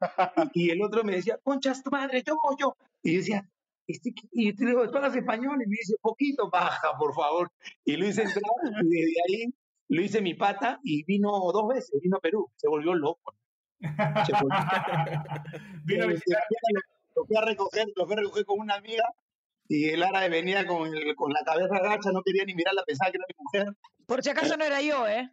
y 0.52 0.70
el 0.70 0.82
otro 0.82 1.04
me 1.04 1.16
decía, 1.16 1.38
conchas 1.42 1.82
tu 1.82 1.90
madre, 1.90 2.22
yo, 2.26 2.34
yo. 2.58 2.76
Y 3.02 3.12
yo 3.12 3.18
decía, 3.18 3.48
este, 3.86 4.14
y 4.32 4.52
yo 4.52 4.64
le 4.64 4.70
digo, 4.70 4.90
¿tú 4.90 4.96
hablas 4.96 5.14
español? 5.16 5.56
Y 5.62 5.68
me 5.68 5.76
dice, 5.76 5.94
poquito, 6.00 6.48
baja, 6.50 6.96
por 6.98 7.14
favor. 7.14 7.50
Y 7.84 7.96
lo 7.96 8.06
hice 8.06 8.22
entrar 8.22 8.42
y 8.82 8.88
desde 8.88 9.14
ahí 9.28 9.54
lo 9.88 10.02
hice 10.02 10.20
mi 10.22 10.34
pata 10.34 10.80
y 10.82 11.04
vino 11.04 11.30
dos 11.52 11.68
veces, 11.68 12.00
vino 12.02 12.16
a 12.16 12.20
Perú, 12.20 12.50
se 12.56 12.68
volvió 12.68 12.94
loco. 12.94 13.34
Se 13.80 14.32
volvió- 14.32 14.48
Vino 15.84 16.04
a 16.04 16.06
visitar. 16.06 16.42
lo 17.16 17.24
fui 17.26 17.36
a 17.36 17.40
recoger, 17.42 17.86
lo 17.94 18.06
fui 18.06 18.14
a 18.14 18.18
recoger 18.20 18.44
con 18.46 18.60
una 18.60 18.74
amiga 18.76 19.04
y 19.68 19.90
el 19.90 20.02
árabe 20.02 20.28
venía 20.30 20.66
con, 20.66 20.86
el- 20.94 21.14
con 21.14 21.32
la 21.32 21.40
cabeza 21.44 21.76
agacha, 21.76 22.10
no 22.12 22.22
quería 22.22 22.44
ni 22.44 22.54
mirarla, 22.54 22.82
pensaba 22.86 23.10
que 23.10 23.18
era 23.18 23.26
mi 23.28 23.44
mujer. 23.44 23.76
Por 24.06 24.22
si 24.22 24.30
acaso 24.30 24.56
no 24.56 24.64
era 24.64 24.80
yo, 24.82 25.06
¿eh? 25.06 25.30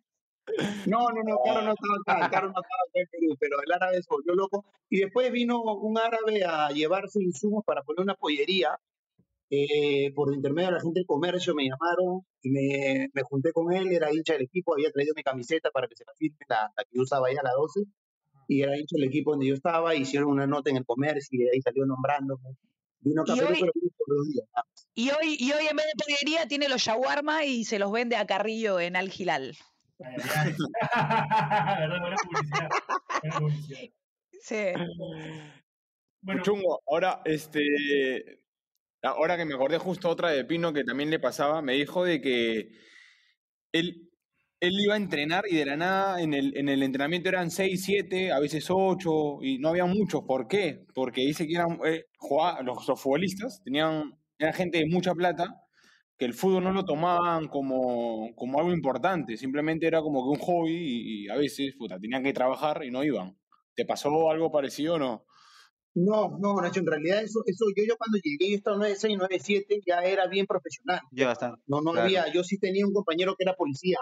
No, 0.88 1.00
no, 1.10 1.24
no, 1.24 1.38
Caro 1.46 1.62
no 1.62 1.74
estaba 1.74 2.26
acá, 2.26 2.30
Caro 2.42 2.48
no 2.48 2.60
estaba 2.62 2.84
acá 2.90 3.00
en 3.00 3.08
Perú, 3.12 3.38
pero 3.40 3.62
el 3.66 3.72
árabe 3.72 4.02
se 4.02 4.08
volvió 4.10 4.34
loco. 4.36 4.66
Y 4.90 5.00
después 5.00 5.32
vino 5.32 5.62
un 5.62 5.98
árabe 5.98 6.44
a 6.44 6.70
llevarse 6.70 7.22
insumos 7.24 7.64
para 7.66 7.84
poner 7.84 8.02
una 8.04 8.16
pollería. 8.16 8.78
eh, 9.50 10.12
por 10.16 10.34
intermedio 10.34 10.70
de 10.70 10.76
la 10.76 10.82
gente 10.82 11.00
del 11.02 11.06
comercio 11.06 11.54
me 11.54 11.64
llamaron 11.66 12.22
y 12.42 12.50
me, 12.52 13.10
me 13.14 13.22
junté 13.24 13.52
con 13.52 13.72
él, 13.74 13.92
era 13.92 14.14
hincha 14.14 14.34
del 14.34 14.44
equipo, 14.44 14.74
había 14.74 14.92
traído 14.92 15.14
mi 15.16 15.24
camiseta 15.24 15.70
para 15.72 15.88
que 15.88 15.96
se 15.96 16.06
la 16.06 16.14
firme, 16.18 16.38
la, 16.48 16.72
la 16.76 16.84
que 16.86 16.90
yo 16.94 17.02
usaba 17.04 17.28
ya, 17.34 17.42
la 17.44 17.52
12, 17.58 17.82
y 18.48 18.62
era 18.62 18.78
hincha 18.78 18.96
del 18.96 19.10
equipo 19.10 19.32
donde 19.32 19.48
yo 19.48 19.54
estaba, 19.54 19.94
hicieron 19.94 20.30
una 20.30 20.48
nota 20.48 20.70
en 20.70 20.78
el 20.78 20.86
comercio 20.86 21.28
y 21.40 21.44
de 21.44 21.50
ahí 21.54 21.62
salió 21.62 21.86
nombrándome. 21.86 22.56
Vino 23.02 23.24
a 23.24 23.26
Y 23.36 23.40
Perú, 23.40 23.50
hoy- 23.52 23.60
pero 23.60 23.72
vino 23.76 23.92
por 23.98 24.16
dos 24.18 24.28
días. 24.30 24.48
Y 24.94 25.10
hoy, 25.10 25.36
y 25.40 25.52
hoy 25.52 25.66
en 25.70 25.76
vez 25.76 25.86
de 25.86 26.04
pollería 26.04 26.48
tiene 26.48 26.70
los 26.70 26.82
shawarma 26.82 27.44
y 27.46 27.64
se 27.66 27.78
los 27.80 27.92
vende 27.92 28.16
a 28.16 28.26
Carrillo 28.26 28.80
en 28.80 28.96
Al 28.96 29.10
Gilal. 29.10 29.58
Ay, 30.04 30.16
ay, 30.36 30.56
ay. 30.94 31.80
¿Verdad? 31.80 32.00
Buena 32.02 32.16
publicidad. 32.24 32.70
Buena 33.22 33.40
publicidad. 33.40 33.80
Sí. 34.42 34.56
Bueno, 36.22 36.44
Chungo, 36.44 36.82
ahora, 36.88 37.22
este, 37.26 37.62
ahora 39.02 39.38
que 39.38 39.46
me 39.46 39.56
acordé 39.56 39.78
justo 39.78 40.10
otra 40.10 40.30
de 40.30 40.46
Pino 40.46 40.74
que 40.74 40.84
también 40.84 41.10
le 41.10 41.20
pasaba, 41.20 41.62
me 41.62 41.74
dijo 41.74 42.04
de 42.06 42.22
que 42.22 42.70
él, 43.72 44.10
él 44.60 44.74
iba 44.80 44.94
a 44.96 44.98
entrenar 44.98 45.46
y 45.50 45.56
de 45.58 45.66
la 45.66 45.78
nada 45.78 46.22
en 46.22 46.34
el, 46.34 46.56
en 46.58 46.70
el 46.70 46.84
entrenamiento 46.84 47.30
eran 47.30 47.50
6, 47.52 47.84
7, 47.84 48.32
a 48.32 48.40
veces 48.40 48.68
8 48.70 49.40
y 49.42 49.58
no 49.60 49.70
había 49.70 49.86
muchos. 49.86 50.24
¿Por 50.28 50.48
qué? 50.48 50.86
Porque 50.94 51.22
dice 51.22 51.48
que 51.48 51.56
eran, 51.56 51.80
eh, 51.86 52.06
jugaba- 52.18 52.62
los, 52.62 52.88
los 52.88 53.02
futbolistas 53.02 53.62
tenían, 53.64 54.18
eran 54.38 54.54
gente 54.54 54.80
de 54.80 54.86
mucha 54.88 55.14
plata, 55.16 55.61
que 56.22 56.26
el 56.26 56.36
fútbol 56.36 56.64
no 56.64 56.72
lo 56.72 56.86
tomaban 56.86 57.48
como, 57.48 58.30
como 58.36 58.60
algo 58.60 58.72
importante, 58.72 59.38
simplemente 59.38 59.88
era 59.88 60.04
como 60.04 60.22
que 60.22 60.38
un 60.38 60.46
hobby 60.46 60.72
y, 60.72 61.26
y 61.26 61.30
a 61.30 61.36
veces 61.36 61.74
puta, 61.76 61.98
tenían 62.00 62.22
que 62.22 62.32
trabajar 62.32 62.84
y 62.86 62.92
no 62.92 63.04
iban. 63.04 63.36
¿Te 63.76 63.86
pasó 63.86 64.30
algo 64.30 64.52
parecido 64.52 64.94
o 64.94 65.00
no? 65.00 65.26
No, 65.96 66.38
no, 66.40 66.62
Nacho, 66.62 66.80
en 66.80 66.86
realidad 66.86 67.24
eso, 67.24 67.40
eso 67.48 67.66
yo, 67.76 67.84
yo 67.88 67.96
cuando 67.98 68.20
llegué, 68.24 68.52
yo 68.52 68.58
estaba 68.58 68.78
96, 68.78 69.18
97, 69.18 69.80
ya 69.84 70.02
era 70.04 70.28
bien 70.28 70.46
profesional. 70.46 71.00
Ya 71.12 71.26
bastante. 71.26 71.60
No, 71.66 71.82
no 71.82 71.92
Claro. 71.94 72.06
había, 72.06 72.32
yo 72.32 72.44
sí 72.44 72.60
tenía 72.60 72.86
un 72.86 72.94
compañero 72.94 73.34
que 73.36 73.44
era 73.44 73.56
policía, 73.56 73.98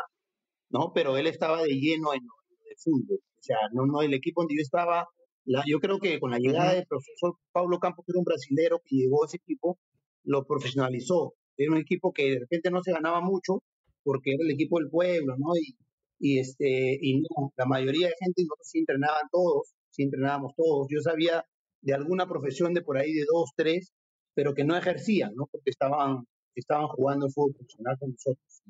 ¿no? 0.69 0.91
Pero 0.93 1.15
él 1.15 1.25
estaba 1.25 1.63
de 1.63 1.69
lleno 1.69 2.13
en 2.13 2.19
el 2.19 2.75
fútbol. 2.83 3.19
O 3.21 3.41
sea, 3.41 3.59
no, 3.71 3.85
no, 3.85 4.01
el 4.01 4.13
equipo 4.13 4.41
donde 4.41 4.55
yo 4.57 4.61
estaba, 4.61 5.07
la, 5.45 5.63
yo 5.65 5.79
creo 5.79 5.99
que 5.99 6.19
con 6.19 6.31
la 6.31 6.37
llegada 6.39 6.73
del 6.73 6.85
profesor 6.85 7.37
Pablo 7.53 7.79
Campos, 7.79 8.03
que 8.05 8.11
era 8.11 8.19
un 8.19 8.25
brasilero 8.25 8.81
que 8.83 8.97
llegó 8.97 9.23
a 9.23 9.27
ese 9.27 9.37
equipo, 9.37 9.79
lo 10.25 10.45
profesionalizó. 10.45 11.35
Era 11.59 11.71
un 11.71 11.77
equipo 11.77 12.13
que 12.13 12.31
de 12.31 12.39
repente 12.39 12.71
no 12.71 12.81
se 12.81 12.93
ganaba 12.93 13.21
mucho 13.21 13.61
porque 14.03 14.31
era 14.33 14.43
el 14.43 14.51
equipo 14.51 14.79
del 14.79 14.89
pueblo, 14.89 15.35
¿no? 15.37 15.55
Y, 15.57 15.75
y 16.19 16.39
este, 16.39 16.97
y 17.01 17.21
no, 17.21 17.51
la 17.57 17.65
mayoría 17.65 18.07
de 18.07 18.13
gente, 18.19 18.43
nosotros 18.43 18.67
sí 18.67 18.79
entrenaban 18.79 19.27
todos, 19.31 19.73
sí 19.91 20.03
entrenábamos 20.03 20.53
todos. 20.55 20.87
Yo 20.89 21.01
sabía 21.01 21.45
de 21.81 21.93
alguna 21.93 22.27
profesión 22.27 22.73
de 22.73 22.81
por 22.81 22.97
ahí 22.97 23.13
de 23.13 23.25
dos, 23.31 23.51
tres, 23.57 23.91
pero 24.33 24.53
que 24.53 24.63
no 24.63 24.77
ejercían, 24.77 25.33
¿no? 25.35 25.47
Porque 25.51 25.69
estaban, 25.71 26.25
estaban 26.55 26.87
jugando 26.87 27.25
el 27.27 27.33
fútbol 27.33 27.53
profesional 27.55 27.97
con 27.99 28.11
nosotros. 28.11 28.61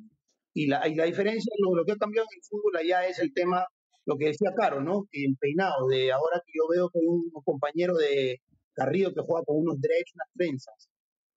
Y 0.54 0.68
la, 0.68 0.88
y 0.88 0.96
la 0.96 1.06
diferencia, 1.06 1.54
lo, 1.60 1.76
lo 1.76 1.86
que 1.86 1.92
ha 1.94 1.98
cambiado 1.98 2.28
en 2.32 2.38
el 2.40 2.44
fútbol 2.44 2.76
allá 2.78 3.08
es 3.08 3.20
el 3.20 3.34
tema, 3.34 3.66
lo 4.06 4.18
que 4.18 4.26
decía 4.28 4.52
Caro, 4.58 4.82
¿no? 4.82 5.06
El 5.12 5.38
peinado, 5.40 5.88
de 5.88 6.12
ahora 6.12 6.42
que 6.46 6.54
yo 6.56 6.68
veo 6.68 6.90
que 6.90 7.00
hay 7.00 7.06
un 7.08 7.30
compañero 7.46 7.96
de 7.96 8.40
Carrillo 8.74 9.14
que 9.14 9.22
juega 9.22 9.46
con 9.46 9.58
unos 9.58 9.80
dreads, 9.80 10.14
unas 10.16 10.30
trenzas, 10.36 10.90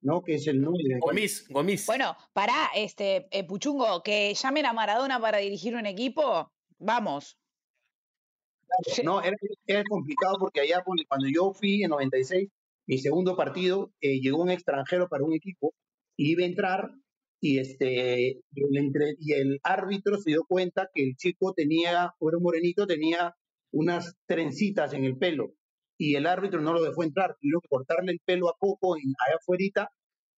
¿no? 0.03 0.23
Que 0.23 0.35
es 0.35 0.47
el 0.47 0.61
9. 0.61 0.99
Gomis, 1.01 1.49
Gomis. 1.49 1.87
Bueno, 1.87 2.17
pará, 2.33 2.71
este, 2.75 3.27
eh, 3.31 3.45
Puchungo, 3.45 4.03
que 4.03 4.35
llamen 4.35 4.67
a 4.67 4.73
Maradona 4.73 5.21
para 5.21 5.39
dirigir 5.39 5.75
un 5.77 5.87
equipo, 5.87 6.53
vamos. 6.79 7.39
No, 9.05 9.23
era, 9.23 9.37
era 9.67 9.83
complicado 9.89 10.37
porque 10.39 10.61
allá 10.61 10.83
cuando 10.83 11.29
yo 11.29 11.53
fui 11.53 11.83
en 11.83 11.91
96, 11.91 12.49
mi 12.87 12.99
segundo 12.99 13.37
partido, 13.37 13.93
eh, 14.01 14.19
llegó 14.21 14.43
un 14.43 14.51
extranjero 14.51 15.09
para 15.09 15.25
un 15.25 15.35
equipo 15.35 15.75
y 16.17 16.33
iba 16.33 16.43
a 16.43 16.47
entrar 16.47 16.91
y 17.41 17.59
este 17.59 18.41
y 18.55 18.63
el, 18.65 18.77
entre- 18.79 19.15
y 19.19 19.33
el 19.35 19.61
árbitro 19.63 20.17
se 20.19 20.31
dio 20.31 20.45
cuenta 20.45 20.89
que 20.95 21.03
el 21.03 21.17
chico 21.17 21.53
tenía, 21.53 22.15
o 22.19 22.29
era 22.29 22.39
un 22.39 22.45
morenito, 22.45 22.87
tenía 22.87 23.35
unas 23.73 24.17
trencitas 24.27 24.93
en 24.95 25.05
el 25.05 25.19
pelo 25.19 25.55
y 26.03 26.17
el 26.17 26.27
árbitro 26.27 26.61
no 26.61 26.73
lo 26.73 26.83
dejó 26.83 27.05
entrar, 27.05 27.37
tuvieron 27.41 27.61
que 27.61 27.69
cortarle 27.69 28.11
el 28.11 28.21
pelo 28.25 28.49
a 28.49 28.57
poco 28.59 28.97
en, 28.97 29.15
allá 29.25 29.37
afuera 29.37 29.89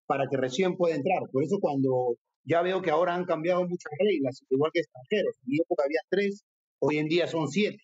para 0.04 0.26
que 0.28 0.36
recién 0.36 0.76
pueda 0.76 0.94
entrar. 0.94 1.22
Por 1.32 1.42
eso 1.42 1.58
cuando 1.58 2.16
ya 2.42 2.60
veo 2.60 2.82
que 2.82 2.90
ahora 2.90 3.14
han 3.14 3.24
cambiado 3.24 3.62
muchas 3.62 3.90
reglas, 3.98 4.42
igual 4.50 4.70
que 4.74 4.80
extranjeros, 4.80 5.34
en 5.42 5.52
mi 5.52 5.56
época 5.56 5.84
había 5.86 6.00
tres, 6.10 6.44
hoy 6.80 6.98
en 6.98 7.08
día 7.08 7.26
son 7.26 7.48
siete. 7.48 7.82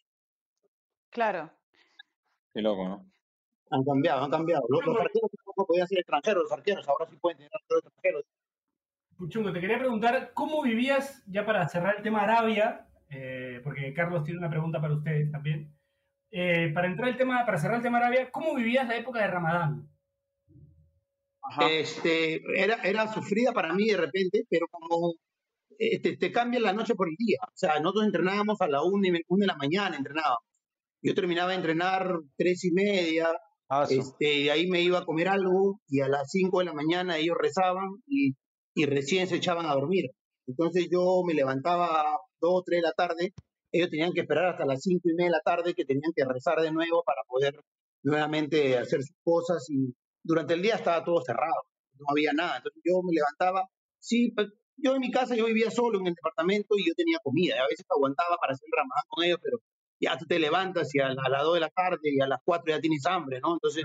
Claro. 1.09 1.51
Qué 2.53 2.61
loco, 2.61 2.87
¿no? 2.87 3.11
Han 3.71 3.83
cambiado, 3.83 4.25
han 4.25 4.31
cambiado. 4.31 4.63
Los, 4.69 4.85
los 4.85 4.97
arqueros 5.01 5.31
tampoco 5.35 5.67
podían 5.69 5.89
ser 5.89 6.01
extranjeros, 6.01 6.43
los 6.43 6.53
arqueros 6.53 6.87
ahora 6.87 7.07
sí 7.09 7.17
pueden 7.17 7.39
tener 7.39 7.51
arqueros 7.55 7.85
extranjeros. 7.87 8.25
Puchungo, 9.17 9.53
te 9.55 9.61
quería 9.61 9.79
preguntar, 9.79 10.33
¿cómo 10.35 10.63
vivías, 10.63 11.25
ya 11.27 11.47
para 11.47 11.67
cerrar 11.67 11.97
el 11.97 12.03
tema 12.03 12.25
Arabia, 12.25 12.89
eh, 13.09 13.63
porque 13.65 13.95
Carlos 13.95 14.23
tiene 14.25 14.39
una 14.39 14.51
pregunta 14.51 14.83
para 14.83 14.95
ustedes 14.95 15.33
también, 15.33 15.80
eh, 16.31 16.71
para 16.75 16.87
entrar 16.89 17.09
el 17.09 17.17
tema, 17.17 17.45
para 17.45 17.59
cerrar 17.59 17.77
el 17.79 17.83
tema 17.83 17.99
Arabia, 17.99 18.31
¿cómo 18.31 18.55
vivías 18.55 18.87
la 18.87 18.97
época 18.97 19.21
de 19.21 19.27
Ramadán? 19.29 19.89
Este, 21.69 22.41
era, 22.57 22.77
era 22.83 23.13
sufrida 23.13 23.53
para 23.53 23.73
mí 23.75 23.87
de 23.89 23.97
repente, 23.97 24.45
pero 24.49 24.67
como 24.71 25.15
eh, 25.79 26.01
te, 26.01 26.17
te 26.17 26.31
cambia 26.33 26.61
la 26.61 26.73
noche 26.73 26.95
por 26.95 27.09
el 27.09 27.17
día. 27.19 27.39
O 27.47 27.57
sea, 27.57 27.81
nosotros 27.81 28.05
entrenábamos 28.07 28.61
a 28.61 28.69
la 28.69 28.83
una, 28.85 29.09
y 29.09 29.11
me- 29.11 29.23
una 29.29 29.45
de 29.45 29.47
la 29.49 29.57
mañana, 29.57 29.97
entrenábamos. 29.97 30.45
Yo 31.03 31.15
terminaba 31.15 31.51
de 31.51 31.57
entrenar 31.57 32.15
tres 32.37 32.65
y 32.65 32.73
media, 32.73 33.29
Ah, 33.73 33.87
este, 33.89 34.35
y 34.41 34.49
ahí 34.49 34.67
me 34.69 34.83
iba 34.83 34.99
a 34.99 35.05
comer 35.05 35.29
algo, 35.29 35.81
y 35.89 36.01
a 36.01 36.09
las 36.09 36.29
cinco 36.31 36.59
de 36.59 36.65
la 36.65 36.73
mañana 36.75 37.19
ellos 37.19 37.37
rezaban 37.41 37.89
y, 38.05 38.35
y 38.75 38.85
recién 38.85 39.29
se 39.29 39.37
echaban 39.37 39.67
a 39.67 39.75
dormir. 39.75 40.11
Entonces 40.49 40.89
yo 40.91 41.23
me 41.25 41.35
levantaba 41.35 42.01
a 42.01 42.17
dos, 42.41 42.65
tres 42.67 42.83
de 42.83 42.89
la 42.89 42.93
tarde, 42.95 43.33
ellos 43.73 43.91
tenían 43.91 44.13
que 44.13 44.21
esperar 44.21 44.47
hasta 44.47 44.65
las 44.65 44.83
cinco 44.83 45.09
y 45.09 45.15
media 45.15 45.27
de 45.27 45.37
la 45.37 45.41
tarde 45.41 45.75
que 45.75 45.85
tenían 45.85 46.13
que 46.15 46.25
rezar 46.25 46.61
de 46.61 46.73
nuevo 46.73 47.03
para 47.05 47.23
poder 47.27 47.61
nuevamente 48.03 48.79
hacer 48.79 49.03
sus 49.03 49.17
cosas 49.23 49.69
y 49.71 49.95
durante 50.23 50.55
el 50.55 50.63
día 50.63 50.77
estaba 50.77 51.05
todo 51.05 51.23
cerrado, 51.23 51.63
no 51.99 52.07
había 52.11 52.33
nada. 52.33 52.57
Entonces 52.59 52.83
yo 52.85 53.01
me 53.03 53.13
levantaba, 53.15 53.67
sí, 53.99 54.33
pues, 54.35 54.49
yo 54.77 54.95
en 54.95 55.01
mi 55.01 55.11
casa 55.11 55.35
yo 55.37 55.47
vivía 55.47 55.71
solo 55.71 56.01
en 56.01 56.07
el 56.07 56.15
departamento 56.15 56.75
y 56.79 56.89
yo 56.89 56.95
tenía 56.95 57.19
comida, 57.23 57.57
y 57.57 57.59
a 57.59 57.69
veces 57.69 57.85
aguantaba 57.91 58.37
para 58.41 58.55
hacer 58.55 58.69
ramadán 58.75 59.05
con 59.09 59.25
ellos, 59.25 59.39
pero 59.43 59.59
ya 60.01 60.17
tú 60.17 60.25
te 60.25 60.39
levantas 60.39 60.95
y 60.95 61.01
a, 61.01 61.09
a 61.09 61.29
las 61.29 61.43
2 61.43 61.55
de 61.55 61.61
la 61.61 61.69
tarde 61.69 62.11
y 62.11 62.21
a 62.21 62.27
las 62.27 62.41
4 62.45 62.75
ya 62.75 62.81
tienes 62.81 63.05
hambre, 63.05 63.41
¿no? 63.41 63.53
Entonces 63.53 63.85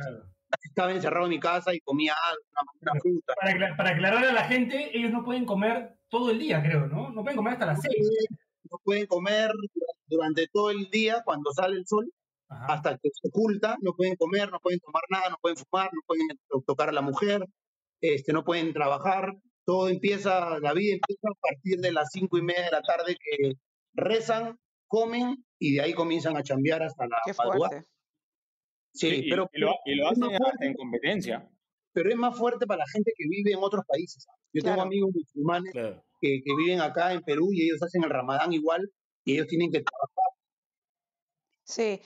estaba 0.64 0.92
encerrado 0.94 1.26
en 1.26 1.32
mi 1.32 1.40
casa 1.40 1.74
y 1.74 1.82
comía 1.82 2.14
algo, 2.14 2.42
una, 2.52 2.92
una 2.94 3.02
fruta. 3.02 3.34
Para, 3.40 3.76
para 3.76 3.90
aclarar 3.92 4.26
a 4.26 4.32
la 4.32 4.46
gente, 4.46 4.98
ellos 4.98 5.12
no 5.12 5.24
pueden 5.26 5.46
comer 5.46 5.98
todo 6.10 6.32
el 6.32 6.40
día, 6.40 6.62
creo, 6.64 6.88
¿no? 6.88 7.10
No 7.12 7.24
pueden 7.24 7.36
comer 7.36 7.54
hasta 7.54 7.66
las 7.66 7.82
6. 7.82 7.94
No 8.76 8.82
pueden 8.84 9.06
comer 9.08 9.52
durante 10.08 10.48
todo 10.52 10.70
el 10.70 10.90
día 10.90 11.22
cuando 11.24 11.52
sale 11.54 11.78
el 11.78 11.86
sol, 11.88 12.12
hasta 12.50 12.98
que 12.98 13.10
se 13.10 13.30
oculta, 13.30 13.78
no 13.82 13.94
pueden 13.94 14.16
comer, 14.18 14.52
no 14.52 14.60
pueden 14.60 14.80
tomar 14.82 15.04
nada, 15.10 15.30
no 15.30 15.38
pueden 15.42 15.58
fumar, 15.58 15.90
no 15.94 16.02
pueden 16.06 16.28
to- 16.50 16.62
tocar 16.68 16.90
a 16.90 16.92
la 16.92 17.02
mujer, 17.02 17.46
este, 18.02 18.34
no 18.34 18.44
pueden 18.44 18.74
trabajar. 18.74 19.34
Todo 19.66 19.88
empieza, 19.88 20.60
la 20.60 20.74
vida 20.74 20.94
empieza 20.96 21.28
a 21.30 21.40
partir 21.42 21.80
de 21.80 21.92
las 21.94 22.10
cinco 22.12 22.38
y 22.38 22.42
media 22.44 22.66
de 22.66 22.72
la 22.72 22.82
tarde 22.82 23.16
que 23.16 23.54
rezan, 23.94 24.60
comen 24.88 25.44
y 25.58 25.74
de 25.76 25.82
ahí 25.82 25.94
comienzan 25.94 26.36
a 26.38 26.44
chambear 26.44 26.84
hasta 26.84 27.08
la 27.08 27.18
Qué 27.26 27.32
madrugada. 27.38 27.70
fuerte. 27.70 27.90
Sí, 28.94 29.08
y, 29.08 29.30
pero, 29.30 29.50
y 29.54 29.60
lo, 29.60 29.72
y 29.86 29.96
lo 29.96 30.10
hacen 30.10 30.30
en 30.62 30.74
competencia. 30.76 31.50
pero 31.94 32.10
es 32.10 32.16
más 32.18 32.38
fuerte 32.38 32.68
para 32.68 32.80
la 32.80 32.88
gente 32.94 33.12
que 33.18 33.24
vive 33.30 33.52
en 33.54 33.60
otros 33.62 33.84
países. 33.88 34.26
Yo 34.54 34.62
tengo 34.62 34.76
Claro. 34.76 34.88
amigos 34.88 35.12
musulmanes 35.14 35.74
que, 36.26 36.42
que 36.44 36.56
viven 36.56 36.82
acá 36.82 37.14
en 37.14 37.22
Perú 37.22 37.50
y 37.54 37.64
ellos 37.64 37.82
hacen 37.84 38.04
el 38.04 38.10
ramadán 38.10 38.52
igual 38.54 38.92
y 39.24 39.34
ellos 39.34 39.48
tienen 39.48 39.72
que 39.72 39.82
trabajar, 39.84 40.32
Sí, 41.64 42.00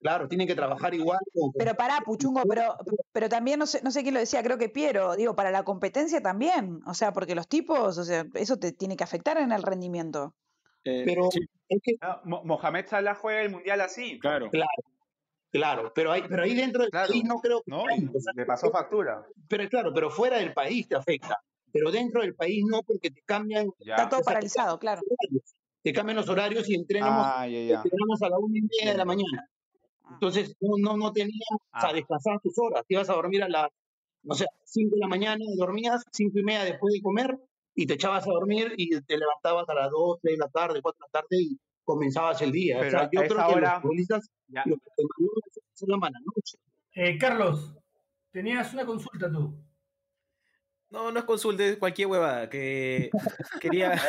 claro, 0.00 0.28
tienen 0.28 0.46
que 0.46 0.54
trabajar 0.54 0.94
igual. 0.94 1.18
con- 1.32 1.52
pero 1.56 1.74
pará, 1.74 2.00
Puchungo, 2.04 2.42
pero, 2.48 2.76
pero 3.12 3.28
también 3.28 3.58
no 3.58 3.66
sé, 3.66 3.80
no 3.82 3.90
sé 3.90 4.02
quién 4.02 4.14
lo 4.14 4.20
decía, 4.20 4.42
creo 4.42 4.58
que 4.58 4.68
Piero, 4.68 5.16
digo, 5.16 5.34
para 5.34 5.50
la 5.50 5.64
competencia 5.64 6.20
también, 6.22 6.80
o 6.86 6.94
sea, 6.94 7.12
porque 7.12 7.34
los 7.34 7.48
tipos, 7.48 7.96
o 7.98 8.04
sea, 8.04 8.26
eso 8.34 8.58
te 8.58 8.72
tiene 8.72 8.96
que 8.96 9.04
afectar 9.04 9.38
en 9.38 9.52
el 9.52 9.62
rendimiento. 9.62 10.34
Eh, 10.84 11.02
Pero 11.06 11.28
es 11.68 11.80
que, 11.82 11.92
Ah, 12.00 12.20
Mo- 12.24 12.42
Mohamed 12.44 12.86
Salah 12.86 13.14
juega 13.14 13.42
el 13.42 13.50
mundial 13.50 13.80
así. 13.80 14.18
Claro. 14.18 14.50
claro, 14.50 14.68
claro, 15.50 15.92
pero 15.94 16.12
ahí, 16.12 16.22
pero 16.28 16.42
ahí 16.42 16.54
dentro 16.54 16.82
del 16.82 16.90
Claro. 16.90 17.12
país 17.12 17.24
no 17.24 17.40
creo 17.40 17.62
que 17.62 17.70
¿No? 17.70 17.84
tanto, 17.84 18.18
o 18.18 18.20
sea, 18.20 18.32
Le 18.36 18.46
pasó 18.46 18.70
factura. 18.70 19.24
pero 19.48 19.68
claro, 19.68 19.92
pero 19.94 20.10
fuera 20.10 20.38
del 20.38 20.52
país 20.54 20.86
te 20.88 20.96
afecta, 20.96 21.36
pero 21.72 21.90
dentro 21.90 22.22
del 22.22 22.34
país 22.34 22.64
no 22.68 22.82
porque 22.82 23.10
te 23.10 23.22
cambian, 23.22 23.68
Ya. 23.78 23.94
Está 23.96 24.08
todo 24.08 24.22
paralizado, 24.22 24.78
claro. 24.78 25.02
te 25.82 25.92
cambian 25.92 26.16
los 26.16 26.28
horarios 26.28 26.68
y 26.68 26.74
entrenamos, 26.74 27.24
Ah, 27.26 27.46
ya, 27.48 27.60
ya. 27.62 27.76
entrenamos 27.82 28.22
a 28.22 28.28
la 28.28 28.38
una 28.38 28.58
y 28.58 28.62
media 28.62 28.92
de 28.92 28.98
la 28.98 29.04
mañana. 29.04 29.48
Ah. 30.04 30.10
Entonces 30.14 30.54
no, 30.60 30.74
no, 30.78 30.96
no 30.96 31.12
tenías, 31.12 31.48
o 31.52 31.80
sea, 31.80 31.90
Ah. 31.90 31.92
descansabas 31.92 32.42
tus 32.42 32.58
horas, 32.58 32.84
te 32.86 32.94
ibas 32.94 33.08
a 33.10 33.14
dormir 33.14 33.42
a 33.42 33.48
las, 33.48 33.68
no 34.22 34.34
sé, 34.34 34.46
5 34.64 34.94
de 34.96 35.00
la 35.00 35.08
mañana, 35.08 35.44
dormías, 35.56 36.02
cinco 36.12 36.38
y 36.38 36.42
media 36.42 36.64
después 36.64 36.92
de 36.94 37.00
comer, 37.00 37.38
y 37.74 37.86
te 37.86 37.94
echabas 37.94 38.26
a 38.26 38.30
dormir 38.30 38.74
y 38.76 38.90
te 39.00 39.16
levantabas 39.16 39.66
a 39.68 39.74
las 39.74 39.90
2, 39.90 40.18
3 40.20 40.34
de 40.34 40.38
la 40.38 40.48
tarde, 40.48 40.82
4 40.82 40.98
de 40.98 41.08
la 41.08 41.20
tarde 41.20 41.36
y 41.42 41.58
comenzabas 41.84 42.42
el 42.42 42.52
día. 42.52 42.78
o 42.78 42.90
sea, 42.90 43.04
yo 43.10 43.20
creo 43.22 43.28
que 43.28 43.54
hora- 43.54 43.72
los 43.74 43.82
futbolistas 43.82 44.28
lo 44.48 44.62
que 44.76 44.90
te 44.96 45.02
es 45.02 45.58
hacer 45.74 45.88
la 45.88 45.96
mala 45.96 46.18
noche. 46.24 46.58
Eh, 46.94 47.16
Carlos, 47.16 47.74
tenías 48.32 48.72
una 48.74 48.84
consulta 48.84 49.30
tú. 49.32 49.54
No, 50.90 51.12
no 51.12 51.18
es 51.20 51.24
consulta, 51.24 51.64
es 51.64 51.76
cualquier 51.76 52.08
huevada. 52.08 52.48
Que 52.50 53.10
quería 53.60 54.00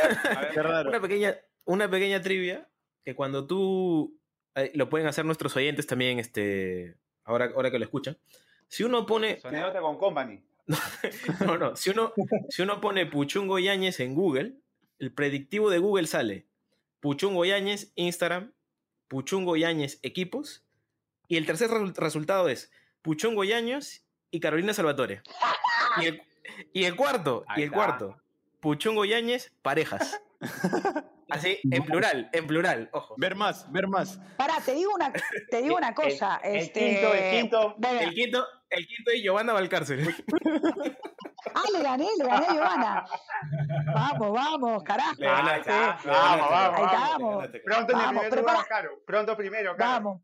Qué 0.53 0.61
raro. 0.61 0.89
una 0.89 0.99
pequeña, 1.01 1.35
una 1.65 1.89
pequeña 1.89 2.21
trivia 2.21 2.67
que 3.05 3.15
cuando 3.15 3.45
tú 3.47 4.17
eh, 4.55 4.71
lo 4.75 4.89
pueden 4.89 5.07
hacer 5.07 5.25
nuestros 5.25 5.55
oyentes 5.55 5.87
también, 5.87 6.19
este, 6.19 6.95
ahora, 7.23 7.51
ahora 7.55 7.71
que 7.71 7.79
lo 7.79 7.85
escuchan. 7.85 8.17
Si 8.67 8.83
uno 8.83 9.05
pone. 9.05 9.39
Sonidota 9.39 9.79
con 9.81 9.97
Company. 9.97 10.41
No, 11.45 11.57
no. 11.57 11.75
Si 11.75 11.89
uno, 11.89 12.13
si 12.49 12.61
uno 12.61 12.79
pone 12.79 13.05
Puchungo 13.05 13.59
Yáñez 13.59 13.99
en 13.99 14.13
Google, 14.15 14.53
el 14.99 15.11
predictivo 15.11 15.69
de 15.69 15.79
Google 15.79 16.07
sale 16.07 16.45
Puchungo 16.99 17.43
Yáñez, 17.45 17.91
Instagram, 17.95 18.53
Puchungo 19.07 19.55
Yáñez, 19.55 19.99
equipos. 20.03 20.63
Y 21.27 21.37
el 21.37 21.45
tercer 21.45 21.69
resu- 21.69 21.95
resultado 21.95 22.47
es 22.49 22.71
Puchungo 23.01 23.43
Yáñez 23.43 24.05
y 24.29 24.39
Carolina 24.39 24.73
Salvatore. 24.73 25.21
Y 26.01 26.05
el, 26.05 26.21
y 26.73 26.85
el 26.85 26.95
cuarto, 26.95 27.43
Ahí 27.47 27.61
y 27.61 27.63
el 27.63 27.69
está. 27.69 27.75
cuarto, 27.77 28.17
Puchungo 28.59 29.05
Yáñez, 29.05 29.51
parejas. 29.61 30.21
Así, 31.29 31.59
en 31.71 31.83
plural, 31.83 32.29
en 32.33 32.47
plural, 32.47 32.89
ojo. 32.93 33.15
Ver 33.17 33.35
más, 33.35 33.71
ver 33.71 33.87
más. 33.87 34.19
Pará, 34.37 34.55
te 34.63 34.73
digo 34.73 34.93
una, 34.93 35.11
te 35.49 35.61
digo 35.61 35.75
una 35.77 35.93
cosa. 35.95 36.39
el 36.43 36.57
este, 36.57 36.79
quinto, 36.79 37.13
el 37.13 37.31
quinto. 37.41 37.75
El 37.81 38.13
quinto, 38.13 38.47
el 38.69 38.87
quinto 38.87 39.11
es 39.11 39.21
Giovanna 39.23 39.53
Valcárcel. 39.53 40.15
ah, 41.55 41.63
le 41.73 41.81
gané, 41.83 42.07
le 42.17 42.25
gané 42.25 42.45
a 42.47 42.53
Giovanna. 42.53 43.05
Vamos, 43.93 44.31
vamos, 44.31 44.83
carajo. 44.83 45.15
Le 45.17 45.25
ganaste, 45.27 45.71
Sí. 45.71 46.07
le 46.07 46.11
Vamos, 46.11 46.49
ganaste, 46.49 46.51
vamos, 46.51 46.75
Ahí 46.77 46.85
estamos. 46.85 47.47
Pronto 47.63 47.93
en 47.93 47.99
el 47.99 48.09
primer 48.29 48.39
lugar, 48.39 48.67
Caro. 48.67 48.89
Pronto 49.05 49.37
primero, 49.37 49.75
Caro. 49.75 49.91
Vamos. 49.91 50.21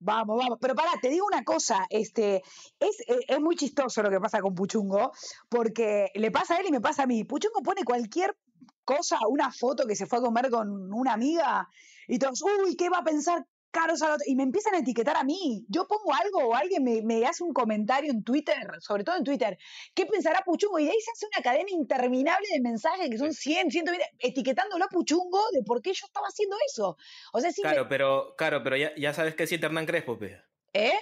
Vamos, 0.00 0.38
vamos. 0.38 0.58
Pero 0.60 0.74
pará, 0.74 0.92
te 1.00 1.08
digo 1.08 1.26
una 1.26 1.44
cosa, 1.44 1.86
este, 1.90 2.36
es, 2.78 3.00
es, 3.06 3.18
es 3.26 3.40
muy 3.40 3.56
chistoso 3.56 4.02
lo 4.02 4.10
que 4.10 4.20
pasa 4.20 4.40
con 4.40 4.54
Puchungo, 4.54 5.12
porque 5.48 6.10
le 6.14 6.30
pasa 6.30 6.54
a 6.54 6.58
él 6.58 6.66
y 6.68 6.72
me 6.72 6.80
pasa 6.80 7.02
a 7.02 7.06
mí. 7.06 7.24
Puchungo 7.24 7.62
pone 7.62 7.84
cualquier 7.84 8.36
cosa, 8.84 9.18
una 9.28 9.52
foto 9.52 9.86
que 9.86 9.96
se 9.96 10.06
fue 10.06 10.18
a 10.18 10.22
comer 10.22 10.50
con 10.50 10.92
una 10.92 11.12
amiga, 11.12 11.68
y 12.06 12.18
todos, 12.18 12.42
uy, 12.42 12.74
¿qué 12.76 12.88
va 12.88 12.98
a 12.98 13.04
pensar 13.04 13.46
Caro 13.70 13.96
Salvatore? 13.96 14.30
Y 14.30 14.34
me 14.36 14.42
empiezan 14.44 14.74
a 14.74 14.78
etiquetar 14.78 15.16
a 15.16 15.24
mí. 15.24 15.64
Yo 15.68 15.86
pongo 15.86 16.14
algo 16.14 16.38
o 16.48 16.54
alguien 16.54 16.82
me, 16.84 17.02
me 17.02 17.24
hace 17.26 17.44
un 17.44 17.52
comentario 17.52 18.10
en 18.10 18.22
Twitter, 18.24 18.56
sobre 18.80 19.04
todo 19.04 19.16
en 19.16 19.24
Twitter, 19.24 19.58
¿qué 19.94 20.06
pensará 20.06 20.40
Puchungo? 20.44 20.78
Y 20.78 20.84
de 20.84 20.90
ahí 20.90 21.00
se 21.00 21.10
hace 21.10 21.26
una 21.34 21.42
cadena 21.42 21.70
interminable 21.70 22.46
de 22.52 22.60
mensajes 22.60 23.08
que 23.10 23.18
son 23.18 23.32
100, 23.32 23.70
120, 23.70 24.06
etiquetándolo 24.20 24.84
a 24.84 24.88
Puchungo 24.88 25.40
de 25.52 25.62
por 25.62 25.82
qué 25.82 25.92
yo 25.92 26.06
estaba 26.06 26.26
haciendo 26.28 26.56
eso. 26.66 26.96
O 27.32 27.40
sea, 27.40 27.50
me- 27.50 27.54
Claro, 27.62 27.88
pero, 27.88 28.34
claro, 28.36 28.62
pero 28.62 28.76
ya, 28.76 28.92
ya 28.96 29.12
sabes 29.12 29.34
qué 29.34 29.46
siente 29.46 29.66
Hernán 29.66 29.86
Crespo, 29.86 30.18
pe. 30.18 30.40
¿eh? 30.72 30.92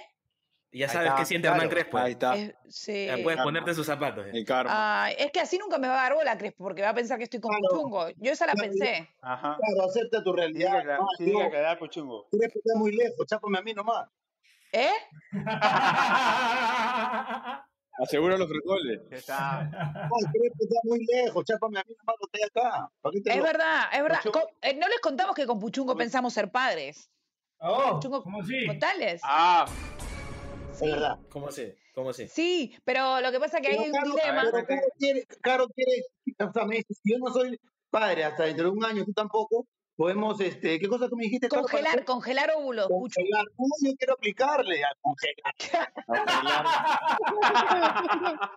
Ya 0.71 0.89
sabes 0.89 1.07
está, 1.07 1.19
qué 1.19 1.25
siente 1.25 1.47
claro. 1.47 1.61
Hernán 1.63 1.73
Crespo. 1.73 1.97
Ahí 1.97 2.11
está. 2.11 2.35
Es- 2.35 2.53
sí. 2.67 3.05
Ya 3.07 3.17
puedes 3.23 3.41
ponerte 3.41 3.73
sus 3.73 3.85
zapatos. 3.85 4.25
eh. 4.27 4.31
El 4.33 4.45
karma. 4.45 5.03
Ay, 5.05 5.15
es 5.17 5.31
que 5.31 5.39
así 5.39 5.57
nunca 5.57 5.77
me 5.77 5.87
va 5.87 5.99
a 5.99 6.03
dar 6.03 6.13
bola, 6.15 6.37
Crespo, 6.37 6.65
porque 6.65 6.81
va 6.81 6.89
a 6.89 6.93
pensar 6.93 7.17
que 7.17 7.23
estoy 7.23 7.39
con 7.39 7.51
Claro. 7.51 7.67
Puchungo. 7.75 8.09
Yo 8.17 8.31
esa 8.33 8.45
la 8.45 8.51
Claro, 8.53 8.69
pensé. 8.69 9.09
Ajá. 9.21 9.57
Claro, 9.57 9.89
acepta 9.89 10.21
tu 10.23 10.33
Tiene 10.35 10.41
realidad. 10.41 10.81
que, 10.81 10.87
No, 11.01 11.07
tiene 11.17 11.39
que 11.39 11.43
aclarar 11.45 11.79
Puchungo. 11.79 12.27
eres 12.33 12.51
que 12.53 12.59
está 12.59 12.77
muy 12.77 12.91
lejos, 12.91 13.25
chápame 13.27 13.57
a 13.57 13.61
mí 13.61 13.73
nomás. 13.73 14.09
¿Eh? 14.73 14.91
Asegura 17.99 18.37
los 18.37 18.47
frijoles. 18.47 19.01
Ya 19.09 19.17
está. 19.17 19.63
No, 19.63 20.29
crees 20.31 20.53
que 20.59 20.65
está 20.65 20.79
muy 20.83 21.03
lejos, 21.05 21.43
chápame 21.45 21.79
a 21.79 21.83
mí 21.87 21.95
nomás, 21.97 22.15
no 22.19 22.27
estoy 22.31 22.43
acá. 22.43 22.91
¿Para 23.01 23.13
qué 23.13 23.21
Es 23.25 23.37
lo- 23.37 23.43
verdad, 23.43 23.83
es 23.91 24.03
verdad. 24.03 24.19
Puchungo- 24.21 24.41
Co- 24.43 24.49
eh, 24.61 24.75
no 24.75 24.87
les 24.87 24.99
contamos 24.99 25.35
que 25.35 25.47
con 25.47 25.59
Puchungo 25.59 25.95
pensamos 25.95 26.31
ser 26.33 26.51
padres. 26.51 27.09
Oh, 27.59 27.93
Puchungo, 27.95 28.21
¿cómo 28.21 28.41
así? 28.41 28.67
¿Contales? 28.67 29.19
Ah, 29.23 29.65
Es 30.81 30.91
verdad. 30.91 31.17
¿Cómo 31.29 31.51
sé? 31.51 31.77
¿Cómo 31.93 32.13
sé? 32.13 32.27
Sí, 32.27 32.77
pero 32.85 33.21
lo 33.21 33.31
que 33.31 33.39
pasa 33.39 33.57
es 33.57 33.63
que 33.63 33.69
Pero 33.69 33.81
hay 33.83 33.89
un 33.89 34.11
dilema. 34.11 34.43
pero 34.51 34.65
Caro 34.67 34.81
quiere, 34.99 35.25
Caro 35.41 35.67
quiere, 35.69 36.03
o 36.47 36.51
sea, 36.53 36.65
me 36.65 36.75
dice, 36.77 36.93
si 36.93 37.11
yo 37.11 37.17
no 37.19 37.31
soy 37.33 37.59
padre 37.89 38.23
hasta 38.23 38.43
dentro 38.43 38.65
de 38.65 38.71
un 38.71 38.85
año, 38.85 39.03
tú 39.05 39.13
tampoco, 39.13 39.65
podemos, 39.95 40.39
este, 40.41 40.79
¿qué 40.79 40.87
cosa 40.87 41.09
tú 41.09 41.15
me 41.15 41.23
dijiste? 41.23 41.47
Caro, 41.49 41.63
Congelar, 41.63 42.05
congelar 42.05 42.51
óvulos. 42.55 42.87
Congelar. 42.87 43.45
No, 43.57 43.65
yo 43.89 43.95
quiero 43.97 44.13
aplicarle 44.13 44.83
a 44.83 44.89
congelar. 45.01 45.55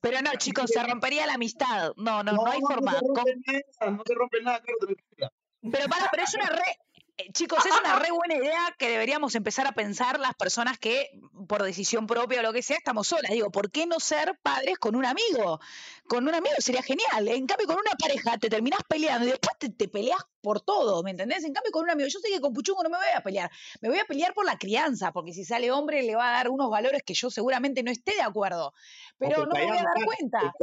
Pero 0.00 0.22
no, 0.22 0.30
chicos, 0.36 0.70
se 0.70 0.82
rompería 0.82 1.26
la 1.26 1.34
amistad. 1.34 1.92
No, 1.96 2.22
no, 2.22 2.32
no, 2.32 2.46
hay 2.46 2.60
forma. 2.60 2.92
No 2.92 2.98
se 3.00 3.06
Con- 3.06 3.16
rompe 3.16 3.34
nada, 3.46 3.90
no 3.92 4.02
se 4.06 4.14
rompe 4.14 4.42
nada, 4.42 4.62
tranquila. 4.62 5.32
Pero 5.72 5.88
para, 5.88 6.08
pero 6.10 6.22
es 6.22 6.34
una 6.34 6.46
re. 6.46 6.78
Eh, 7.18 7.32
Chicos, 7.32 7.64
es 7.64 7.72
una 7.80 7.98
re 7.98 8.10
buena 8.10 8.34
idea 8.34 8.74
que 8.78 8.90
deberíamos 8.90 9.34
empezar 9.34 9.66
a 9.66 9.72
pensar 9.72 10.20
las 10.20 10.34
personas 10.34 10.78
que, 10.78 11.10
por 11.48 11.62
decisión 11.62 12.06
propia 12.06 12.40
o 12.40 12.42
lo 12.42 12.52
que 12.52 12.62
sea, 12.62 12.76
estamos 12.76 13.08
solas. 13.08 13.30
Digo, 13.30 13.50
¿por 13.50 13.70
qué 13.70 13.86
no 13.86 14.00
ser 14.00 14.38
padres 14.42 14.78
con 14.78 14.94
un 14.96 15.04
amigo? 15.04 15.60
Con 16.08 16.28
un 16.28 16.34
amigo 16.34 16.54
sería 16.58 16.82
genial. 16.82 17.28
En 17.28 17.46
cambio, 17.46 17.66
con 17.66 17.76
una 17.76 17.92
pareja 17.98 18.38
te 18.38 18.48
terminás 18.48 18.80
peleando 18.88 19.26
y 19.26 19.30
después 19.30 19.56
te, 19.58 19.70
te 19.70 19.88
peleas 19.88 20.24
por 20.40 20.60
todo, 20.60 21.02
¿me 21.02 21.10
entendés? 21.10 21.42
En 21.44 21.52
cambio, 21.52 21.72
con 21.72 21.82
un 21.84 21.90
amigo, 21.90 22.08
yo 22.08 22.20
sé 22.20 22.28
que 22.28 22.40
con 22.40 22.52
Puchungo 22.52 22.82
no 22.84 22.90
me 22.90 22.98
voy 22.98 23.06
a 23.14 23.20
pelear. 23.20 23.50
Me 23.80 23.88
voy 23.88 23.98
a 23.98 24.04
pelear 24.04 24.32
por 24.32 24.44
la 24.44 24.58
crianza, 24.58 25.12
porque 25.12 25.32
si 25.32 25.44
sale 25.44 25.72
hombre 25.72 26.02
le 26.02 26.14
va 26.14 26.28
a 26.28 26.32
dar 26.32 26.50
unos 26.50 26.70
valores 26.70 27.02
que 27.02 27.14
yo 27.14 27.30
seguramente 27.30 27.82
no 27.82 27.90
esté 27.90 28.14
de 28.14 28.22
acuerdo. 28.22 28.72
Pero 29.18 29.46
no 29.46 29.54
me 29.54 29.66
voy 29.66 29.76
a 29.76 29.82
dar 29.82 30.04
cuenta. 30.04 30.54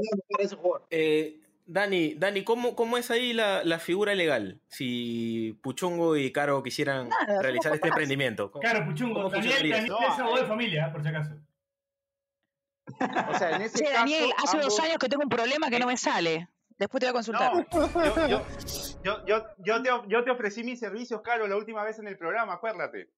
jugador. 0.56 0.88
Eh, 0.90 1.43
Dani, 1.66 2.14
Dani 2.16 2.44
¿cómo, 2.44 2.76
¿cómo 2.76 2.98
es 2.98 3.10
ahí 3.10 3.32
la, 3.34 3.64
la 3.64 3.80
figura 3.80 4.14
legal? 4.16 4.60
Si 4.68 5.58
Puchungo 5.62 6.18
y 6.18 6.32
Caro 6.32 6.62
quisieran 6.62 7.08
Nada, 7.10 7.42
realizar 7.42 7.74
este 7.74 7.88
emprendimiento. 7.88 8.52
¿cómo- 8.52 8.62
Claro, 8.62 8.86
Puchungo. 8.86 9.16
¿Cómo 9.24 9.30
Daniel, 9.30 9.70
Daniel 9.72 9.86
es 9.86 10.20
abogado 10.20 10.42
de 10.42 10.46
familia, 10.48 10.92
por 10.92 11.02
si 11.04 11.08
acaso. 11.10 11.32
o 13.30 13.38
sea, 13.38 13.56
en 13.56 13.62
ese 13.62 13.78
Che, 13.78 13.84
caso. 13.86 13.96
Daniel, 13.98 14.30
hace 14.44 14.58
dos 14.60 14.80
años 14.82 14.98
que 14.98 15.08
tengo 15.08 15.24
un 15.24 15.30
problema 15.30 15.70
que 15.70 15.80
no 15.80 15.88
me 15.88 15.96
sale. 15.98 16.50
Después 16.78 17.00
te 17.00 17.06
voy 17.06 17.12
a 17.12 17.14
consultar. 17.14 17.54
No, 17.54 18.28
yo, 18.28 18.28
yo, 18.28 18.46
yo, 19.04 19.26
yo, 19.26 19.46
yo 19.60 19.82
te, 19.84 19.90
yo 20.10 20.24
te 20.24 20.32
ofrecí 20.32 20.64
mis 20.64 20.80
servicios, 20.80 21.22
Caro, 21.22 21.48
la 21.48 21.56
última 21.56 21.84
vez 21.84 21.98
en 22.00 22.08
el 22.08 22.18
programa, 22.18 22.54
acuérdate. 22.54 23.10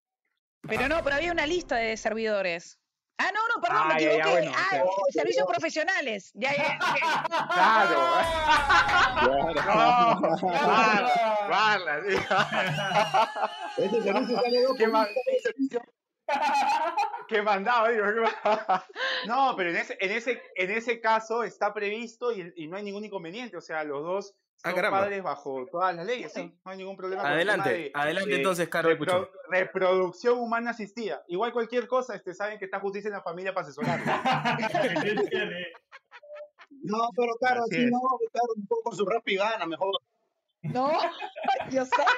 Pero 0.68 0.88
no, 0.88 1.04
pero 1.04 1.16
había 1.16 1.32
una 1.32 1.48
lista 1.48 1.78
de 1.78 1.96
servidores. 1.98 2.80
Ah, 3.18 3.32
no, 3.34 3.40
no, 3.56 3.62
perdón, 3.62 3.88
me 3.88 3.94
Ah, 3.94 3.98
ya, 4.00 4.08
ya, 4.10 4.14
equivoqué. 4.18 4.32
bueno, 4.32 4.52
ah, 4.56 4.66
o 4.66 4.70
sea- 4.70 4.82
eh, 4.84 5.12
servicios 5.12 5.48
profesionales. 5.48 6.32
Ya, 6.34 6.54
ya. 6.56 6.78
ok. 6.82 7.00
Claro. 7.54 8.00
No, 9.66 10.50
Barla, 10.52 11.48
Barla, 11.50 12.02
sí. 12.04 12.16
Este 13.78 14.02
servicio 14.04 14.36
sale 14.42 14.62
dos 14.64 14.78
Qué 14.78 15.40
servicio. 15.42 15.82
Qué 17.28 17.42
mandado, 17.42 17.88
digo. 17.90 18.06
No, 19.28 19.54
pero 19.56 19.70
en 19.70 19.78
ese, 19.78 19.98
en 20.00 20.12
ese, 20.12 20.42
en 20.56 20.72
ese 20.72 21.00
caso 21.00 21.44
está 21.44 21.74
previsto 21.74 22.32
y, 22.32 22.52
y 22.58 22.68
no 22.68 22.78
hay 22.78 22.84
ningún 22.84 23.06
inconveniente. 23.06 23.56
O 23.58 23.62
sea, 23.62 23.84
los 23.84 24.04
dos 24.04 24.34
son 24.58 24.74
caramba. 24.74 25.00
padres 25.02 25.22
bajo 25.24 25.66
todas 25.72 25.96
las 25.96 26.06
leyes, 26.06 26.32
sí. 26.34 26.52
No 26.66 26.72
hay 26.72 26.78
ningún 26.78 26.98
problema. 26.98 27.22
con 27.22 27.32
el 27.32 27.38
Adelante, 27.38 27.70
tema 27.70 27.84
de- 27.84 27.92
adelante 27.94 28.30
de 28.32 28.36
entonces, 28.38 28.70
Caro 28.70 28.90
y 28.90 28.96
repro- 28.96 29.00
Puchungo. 29.00 29.30
reproducción 29.50 30.40
humana 30.40 30.72
asistida. 30.72 31.24
Igual 31.28 31.54
cualquier 31.54 31.88
cosa, 31.88 32.16
este, 32.16 32.34
saben 32.34 32.58
que 32.58 32.66
está 32.66 32.80
justicia 32.80 33.10
en 33.10 33.14
la 33.14 33.22
familia 33.22 33.54
para 33.54 33.68
asesorar. 33.68 34.00
No, 36.88 37.10
pero 37.16 37.34
claro, 37.40 37.64
Así 37.64 37.76
así 37.78 37.86
es. 37.86 37.92
no, 37.92 38.00
claro, 38.32 38.48
un 38.56 38.68
poco 38.68 38.82
con 38.84 38.96
su 38.96 39.06
rap 39.06 39.28
y 39.28 39.38
gana, 39.38 39.66
mejor. 39.66 39.90
No, 40.62 40.92
Dios 41.70 41.90
santo. 41.90 42.12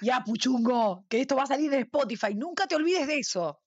Ya, 0.00 0.22
Puchungo, 0.24 1.04
que 1.08 1.20
esto 1.20 1.36
va 1.36 1.42
a 1.42 1.46
salir 1.46 1.70
de 1.70 1.78
Spotify. 1.80 2.34
Nunca 2.34 2.66
te 2.66 2.74
olvides 2.76 3.06
de 3.06 3.18
eso. 3.18 3.60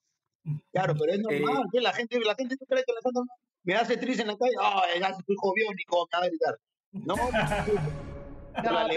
Claro, 0.71 0.95
pero 0.99 1.13
es 1.13 1.19
normal, 1.19 1.63
Eh, 1.65 1.69
que 1.71 1.81
la 1.81 1.93
gente, 1.93 2.19
la 2.19 2.35
gente 2.35 2.55
no 2.59 2.65
cree 2.67 2.83
que 2.83 2.93
la 2.93 3.01
gente 3.03 3.19
me 3.63 3.75
hace 3.75 3.97
triste 3.97 4.21
en 4.23 4.29
la 4.29 4.37
calle, 4.37 4.53
ay, 4.59 4.99
ya 4.99 5.13
soy 5.13 5.35
joviónico, 5.37 6.07
me 6.11 6.17
va 6.19 6.23
a 6.23 6.27
gritar. 6.27 6.59
No, 7.03 7.15
No, 7.15 7.27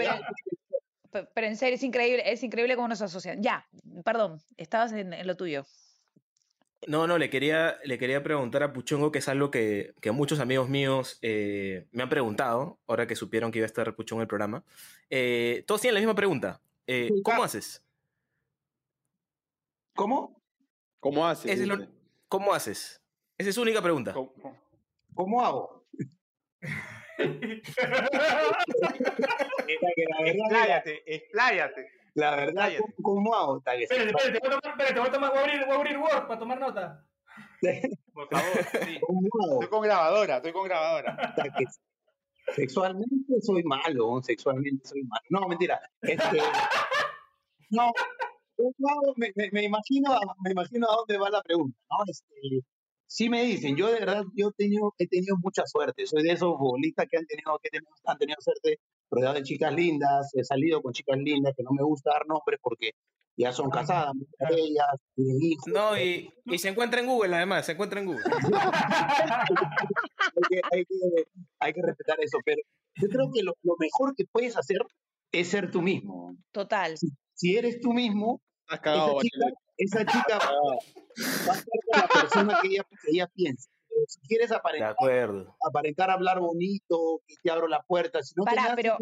pero, 1.11 1.29
pero 1.33 1.47
en 1.47 1.57
serio, 1.57 1.75
es 1.75 1.83
increíble, 1.83 2.23
es 2.31 2.43
increíble 2.43 2.75
cómo 2.75 2.87
nos 2.87 3.01
asocian. 3.01 3.41
Ya, 3.43 3.67
perdón, 4.05 4.41
estabas 4.57 4.91
en, 4.93 5.11
en 5.13 5.27
lo 5.27 5.35
tuyo. 5.35 5.65
No, 6.87 7.07
no, 7.07 7.17
le 7.17 7.29
quería, 7.29 7.77
le 7.83 7.97
quería 7.97 8.23
preguntar 8.23 8.63
a 8.63 8.71
Puchungo, 8.71 9.11
que 9.11 9.19
es 9.19 9.27
algo 9.27 9.51
que, 9.51 9.93
que 10.01 10.11
muchos 10.11 10.39
amigos 10.39 10.69
míos 10.69 11.19
eh, 11.21 11.87
me 11.91 12.03
han 12.03 12.09
preguntado, 12.09 12.79
ahora 12.87 13.05
que 13.05 13.17
supieron 13.17 13.51
que 13.51 13.59
iba 13.59 13.65
a 13.65 13.67
estar 13.67 13.93
Puchungo 13.95 14.21
en 14.21 14.23
el 14.23 14.27
programa. 14.29 14.63
Eh, 15.09 15.63
todos 15.67 15.81
tienen 15.81 15.95
la 15.95 15.99
misma 15.99 16.15
pregunta. 16.15 16.61
Eh, 16.87 17.09
¿Cómo 17.23 17.43
haces? 17.43 17.83
¿Cómo? 19.93 20.41
¿Cómo 21.01 21.27
hace? 21.27 21.51
Esa 21.51 21.63
es 21.63 21.67
lo- 21.67 21.77
Dice. 21.77 21.89
¿Cómo 22.29 22.53
haces? 22.53 23.01
Esa 23.37 23.49
es 23.49 23.55
su 23.55 23.61
única 23.61 23.81
pregunta. 23.81 24.13
¿Cómo- 24.13 24.31
cómo? 24.33 24.57
¿Cómo 25.13 25.45
hago? 25.45 25.85
Expláyate, 30.25 31.03
expláyate. 31.05 31.91
la 32.15 32.35
verdad. 32.35 32.69
¿cómo, 33.01 33.33
hago? 33.35 33.57
Espérate, 33.65 33.83
espérate, 33.83 34.39
voy 34.39 34.47
a 34.47 34.59
tomar, 34.59 34.71
espérate, 34.71 34.99
voy 34.99 35.07
a 35.07 35.11
tomar, 35.11 35.29
voy 35.31 35.39
a 35.39 35.41
abrir, 35.43 35.65
voy 35.65 35.75
a 35.75 35.75
abrir 35.79 35.97
Word 35.97 36.27
para 36.27 36.39
tomar 36.39 36.59
nota. 36.59 37.05
Por 38.13 38.27
favor. 38.29 38.59
Estoy 38.73 39.67
con 39.69 39.81
grabadora, 39.83 40.37
estoy 40.37 40.51
con 40.53 40.63
grabadora. 40.65 41.35
Sexualmente 42.55 43.41
soy 43.41 43.63
malo, 43.63 44.21
sexualmente 44.23 44.87
soy 44.87 45.03
malo. 45.03 45.21
No, 45.29 45.47
mentira. 45.47 45.79
Este, 46.01 46.39
no, 47.69 47.91
me, 49.15 49.31
me, 49.35 49.49
me 49.51 49.63
imagino, 49.63 50.11
a- 50.13 50.35
me 50.43 50.51
imagino 50.51 50.87
a 50.89 50.95
dónde 50.95 51.17
va 51.17 51.29
la 51.29 51.41
pregunta, 51.43 51.77
¿no? 51.91 51.97
Este, 52.07 52.65
sí 53.09 53.27
me 53.27 53.43
dicen, 53.43 53.75
yo 53.75 53.87
de 53.87 53.99
verdad, 53.99 54.23
yo 54.35 54.49
he 54.49 54.53
tenido, 54.53 54.93
he 54.99 55.07
tenido 55.07 55.35
mucha 55.41 55.65
suerte. 55.65 56.05
Soy 56.05 56.21
de 56.23 56.31
esos 56.33 56.55
futbolistas 56.57 57.07
que 57.09 57.17
han 57.17 57.25
tenido, 57.25 57.59
que 57.61 57.69
tenido- 57.69 57.91
han 58.05 58.17
tenido 58.17 58.37
suerte 58.39 58.79
rodeado 59.09 59.35
de 59.35 59.43
chicas 59.43 59.73
lindas, 59.73 60.29
he 60.35 60.43
salido 60.43 60.81
con 60.81 60.93
chicas 60.93 61.17
lindas, 61.17 61.53
que 61.57 61.63
no 61.63 61.71
me 61.71 61.83
gusta 61.83 62.11
dar 62.11 62.27
nombres 62.27 62.59
porque 62.61 62.91
ya 63.35 63.51
son 63.51 63.69
casadas, 63.71 64.13
muchas 64.13 64.49
de 64.55 64.61
ellas, 64.61 64.85
tienen 65.15 65.37
hijos. 65.41 65.65
No, 65.73 65.97
y, 65.99 66.29
y 66.45 66.57
se 66.59 66.69
encuentra 66.69 66.99
en 66.99 67.07
Google, 67.07 67.35
además, 67.35 67.65
se 67.65 67.71
encuentra 67.71 67.99
en 68.01 68.05
Google. 68.07 68.23
hay, 70.35 70.43
que, 70.49 70.61
hay, 70.71 70.85
que, 70.85 70.95
hay 71.59 71.73
que 71.73 71.81
respetar 71.81 72.17
eso, 72.21 72.37
pero 72.45 72.61
yo 72.95 73.07
creo 73.07 73.31
que 73.33 73.41
lo, 73.43 73.53
lo 73.63 73.75
mejor 73.79 74.13
que 74.15 74.25
puedes 74.31 74.55
hacer 74.57 74.77
es 75.31 75.47
ser 75.47 75.71
tú 75.71 75.81
mismo. 75.81 76.35
Total. 76.51 76.97
Si, 76.97 77.07
si 77.33 77.55
eres 77.57 77.79
tú 77.79 77.93
mismo, 77.93 78.41
Esa 78.69 79.21
chica, 79.21 79.45
esa 79.77 80.05
chica 80.05 80.37
va 81.47 81.53
a 81.53 81.55
ser 81.55 81.65
con 81.91 82.01
la 82.01 82.07
persona 82.21 82.59
que 82.61 82.67
ella, 82.67 82.83
que 82.83 83.11
ella 83.11 83.27
piensa. 83.27 83.69
Si 84.07 84.19
quieres 84.27 84.49
De 84.49 84.55
aparentar, 84.55 84.91
acuerdo. 84.91 85.55
aparentar 85.67 86.09
hablar 86.09 86.39
bonito, 86.39 87.21
que 87.27 87.35
te 87.43 87.51
abro 87.51 87.67
la 87.67 87.81
puerta, 87.81 88.21
si 88.23 88.33
no 88.37 88.45
te 88.45 88.55
Pará, 88.55 88.75
pero-. 88.75 88.97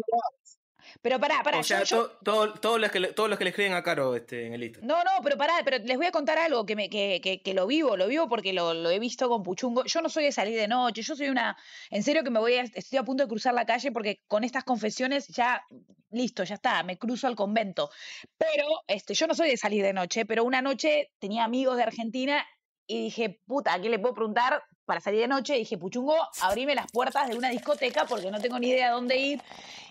Pero 1.02 1.18
pará, 1.20 1.42
pará. 1.42 1.58
O 1.58 1.62
sea, 1.62 1.82
yo- 1.82 1.84
yo- 1.84 2.08
to- 2.10 2.18
todo- 2.24 2.54
todos 2.54 2.80
los 2.80 2.90
que 2.90 3.00
le, 3.00 3.12
todos 3.12 3.28
los 3.28 3.38
que 3.38 3.44
le 3.44 3.50
escriben 3.50 3.72
a 3.74 3.82
Caro 3.82 4.14
este, 4.16 4.46
en 4.46 4.54
el 4.54 4.60
lista. 4.60 4.80
No, 4.82 5.02
no, 5.04 5.10
pero 5.22 5.36
pará, 5.36 5.54
pero 5.64 5.78
les 5.78 5.96
voy 5.96 6.06
a 6.06 6.10
contar 6.12 6.38
algo 6.38 6.64
que, 6.66 6.76
me, 6.76 6.88
que, 6.90 7.20
que, 7.22 7.42
que 7.42 7.54
lo 7.54 7.66
vivo, 7.66 7.96
lo 7.96 8.06
vivo 8.06 8.28
porque 8.28 8.52
lo, 8.52 8.74
lo 8.74 8.90
he 8.90 8.98
visto 8.98 9.28
con 9.28 9.42
Puchungo. 9.42 9.84
Yo 9.84 10.00
no 10.02 10.08
soy 10.08 10.24
de 10.24 10.32
salir 10.32 10.56
de 10.58 10.68
noche, 10.68 11.02
yo 11.02 11.14
soy 11.16 11.28
una, 11.28 11.56
en 11.90 12.02
serio 12.02 12.22
que 12.24 12.30
me 12.30 12.38
voy 12.40 12.54
a, 12.54 12.62
estoy 12.62 12.98
a 12.98 13.02
punto 13.02 13.22
de 13.24 13.28
cruzar 13.28 13.54
la 13.54 13.66
calle 13.66 13.92
porque 13.92 14.20
con 14.26 14.44
estas 14.44 14.64
confesiones 14.64 15.28
ya, 15.28 15.62
listo, 16.10 16.44
ya 16.44 16.54
está, 16.54 16.82
me 16.82 16.98
cruzo 16.98 17.26
al 17.26 17.36
convento. 17.36 17.90
Pero, 18.36 18.64
este, 18.86 19.14
yo 19.14 19.26
no 19.26 19.34
soy 19.34 19.50
de 19.50 19.56
salir 19.56 19.82
de 19.82 19.92
noche, 19.92 20.24
pero 20.26 20.44
una 20.44 20.62
noche 20.62 21.12
tenía 21.18 21.44
amigos 21.44 21.76
de 21.76 21.82
Argentina 21.84 22.44
y 22.86 23.04
dije, 23.04 23.40
puta, 23.46 23.74
¿a 23.74 23.78
quién 23.80 23.90
le 23.92 23.98
puedo 23.98 24.14
preguntar 24.14 24.62
para 24.88 25.00
salir 25.00 25.20
de 25.20 25.28
noche? 25.28 25.54
Dije, 25.54 25.76
Puchungo, 25.76 26.16
abrime 26.40 26.74
las 26.74 26.90
puertas 26.90 27.28
de 27.28 27.36
una 27.36 27.50
discoteca 27.50 28.06
porque 28.06 28.30
no 28.30 28.40
tengo 28.40 28.58
ni 28.58 28.70
idea 28.70 28.90
dónde 28.90 29.18
ir. 29.18 29.42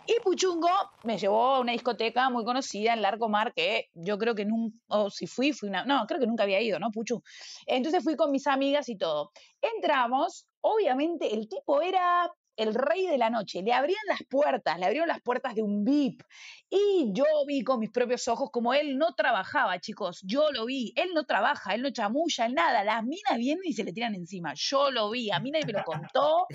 Y 0.07 0.19
Puchungo 0.23 0.69
me 1.03 1.19
llevó 1.19 1.55
a 1.55 1.59
una 1.59 1.73
discoteca 1.73 2.29
muy 2.31 2.43
conocida 2.43 2.93
en 2.93 3.03
Larcomar 3.03 3.53
que 3.53 3.89
yo 3.93 4.17
creo 4.17 4.33
que 4.33 4.45
nunca, 4.45 4.75
o 4.87 5.11
si 5.11 5.27
fui, 5.27 5.53
fui 5.53 5.69
una, 5.69 5.85
no, 5.85 6.07
creo 6.07 6.19
que 6.19 6.25
nunca 6.25 6.43
había 6.43 6.59
ido, 6.61 6.79
¿no, 6.79 6.89
Puchu? 6.89 7.21
Entonces 7.67 8.03
fui 8.03 8.15
con 8.15 8.31
mis 8.31 8.47
amigas 8.47 8.89
y 8.89 8.97
todo. 8.97 9.31
Entramos, 9.61 10.47
obviamente 10.61 11.33
el 11.33 11.47
tipo 11.47 11.81
era 11.81 12.31
el 12.57 12.73
rey 12.73 13.07
de 13.07 13.17
la 13.17 13.29
noche, 13.29 13.61
le 13.61 13.73
abrían 13.73 14.01
las 14.07 14.19
puertas, 14.29 14.77
le 14.79 14.85
abrieron 14.85 15.07
las 15.07 15.21
puertas 15.21 15.55
de 15.55 15.61
un 15.61 15.83
VIP 15.83 16.21
y 16.69 17.11
yo 17.13 17.23
vi 17.47 17.63
con 17.63 17.79
mis 17.79 17.91
propios 17.91 18.27
ojos 18.27 18.49
como 18.51 18.73
él 18.73 18.97
no 18.97 19.13
trabajaba, 19.15 19.79
chicos, 19.79 20.21
yo 20.23 20.51
lo 20.51 20.65
vi, 20.65 20.91
él 20.97 21.11
no 21.13 21.25
trabaja, 21.25 21.73
él 21.75 21.81
no 21.81 21.91
chamulla, 21.91 22.45
él 22.45 22.53
nada, 22.55 22.83
las 22.83 23.03
minas 23.03 23.37
vienen 23.37 23.63
y 23.63 23.73
se 23.73 23.83
le 23.83 23.93
tiran 23.93 24.15
encima, 24.15 24.53
yo 24.55 24.91
lo 24.91 25.09
vi, 25.09 25.31
a 25.31 25.39
mí 25.39 25.51
nadie 25.51 25.65
me 25.65 25.73
lo 25.73 25.83
contó, 25.85 26.45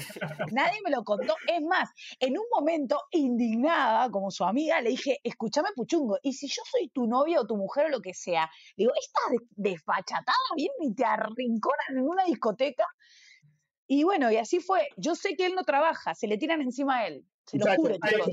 nadie 0.50 0.78
me 0.84 0.90
lo 0.90 1.02
contó, 1.04 1.34
es 1.46 1.62
más, 1.62 1.88
en 2.20 2.36
un 2.36 2.44
momento, 2.54 3.00
indignada, 3.12 4.10
como 4.10 4.30
su 4.30 4.44
amiga, 4.44 4.80
le 4.80 4.90
dije, 4.90 5.18
escúchame, 5.22 5.68
Puchungo, 5.74 6.18
y 6.22 6.32
si 6.32 6.46
yo 6.48 6.62
soy 6.70 6.88
tu 6.88 7.06
novia 7.06 7.40
o 7.40 7.46
tu 7.46 7.56
mujer 7.56 7.86
o 7.86 7.88
lo 7.88 8.00
que 8.00 8.12
sea, 8.12 8.50
digo, 8.76 8.92
de- 9.30 9.46
desfachatada, 9.72 10.36
vienen 10.56 10.76
y 10.82 10.94
te 10.94 11.04
arrinconan 11.04 11.96
en 11.96 12.08
una 12.08 12.24
discoteca. 12.24 12.84
Y 13.86 14.04
bueno, 14.04 14.30
y 14.30 14.36
así 14.36 14.60
fue. 14.60 14.88
Yo 14.96 15.14
sé 15.14 15.34
que 15.36 15.46
él 15.46 15.54
no 15.54 15.64
trabaja, 15.64 16.14
se 16.14 16.26
le 16.26 16.38
tiran 16.38 16.60
encima 16.62 16.98
a 17.00 17.06
él. 17.08 17.24
Se 17.46 17.58
lo 17.58 17.66
juro, 17.74 17.94
que 17.94 17.98
pasa, 18.00 18.30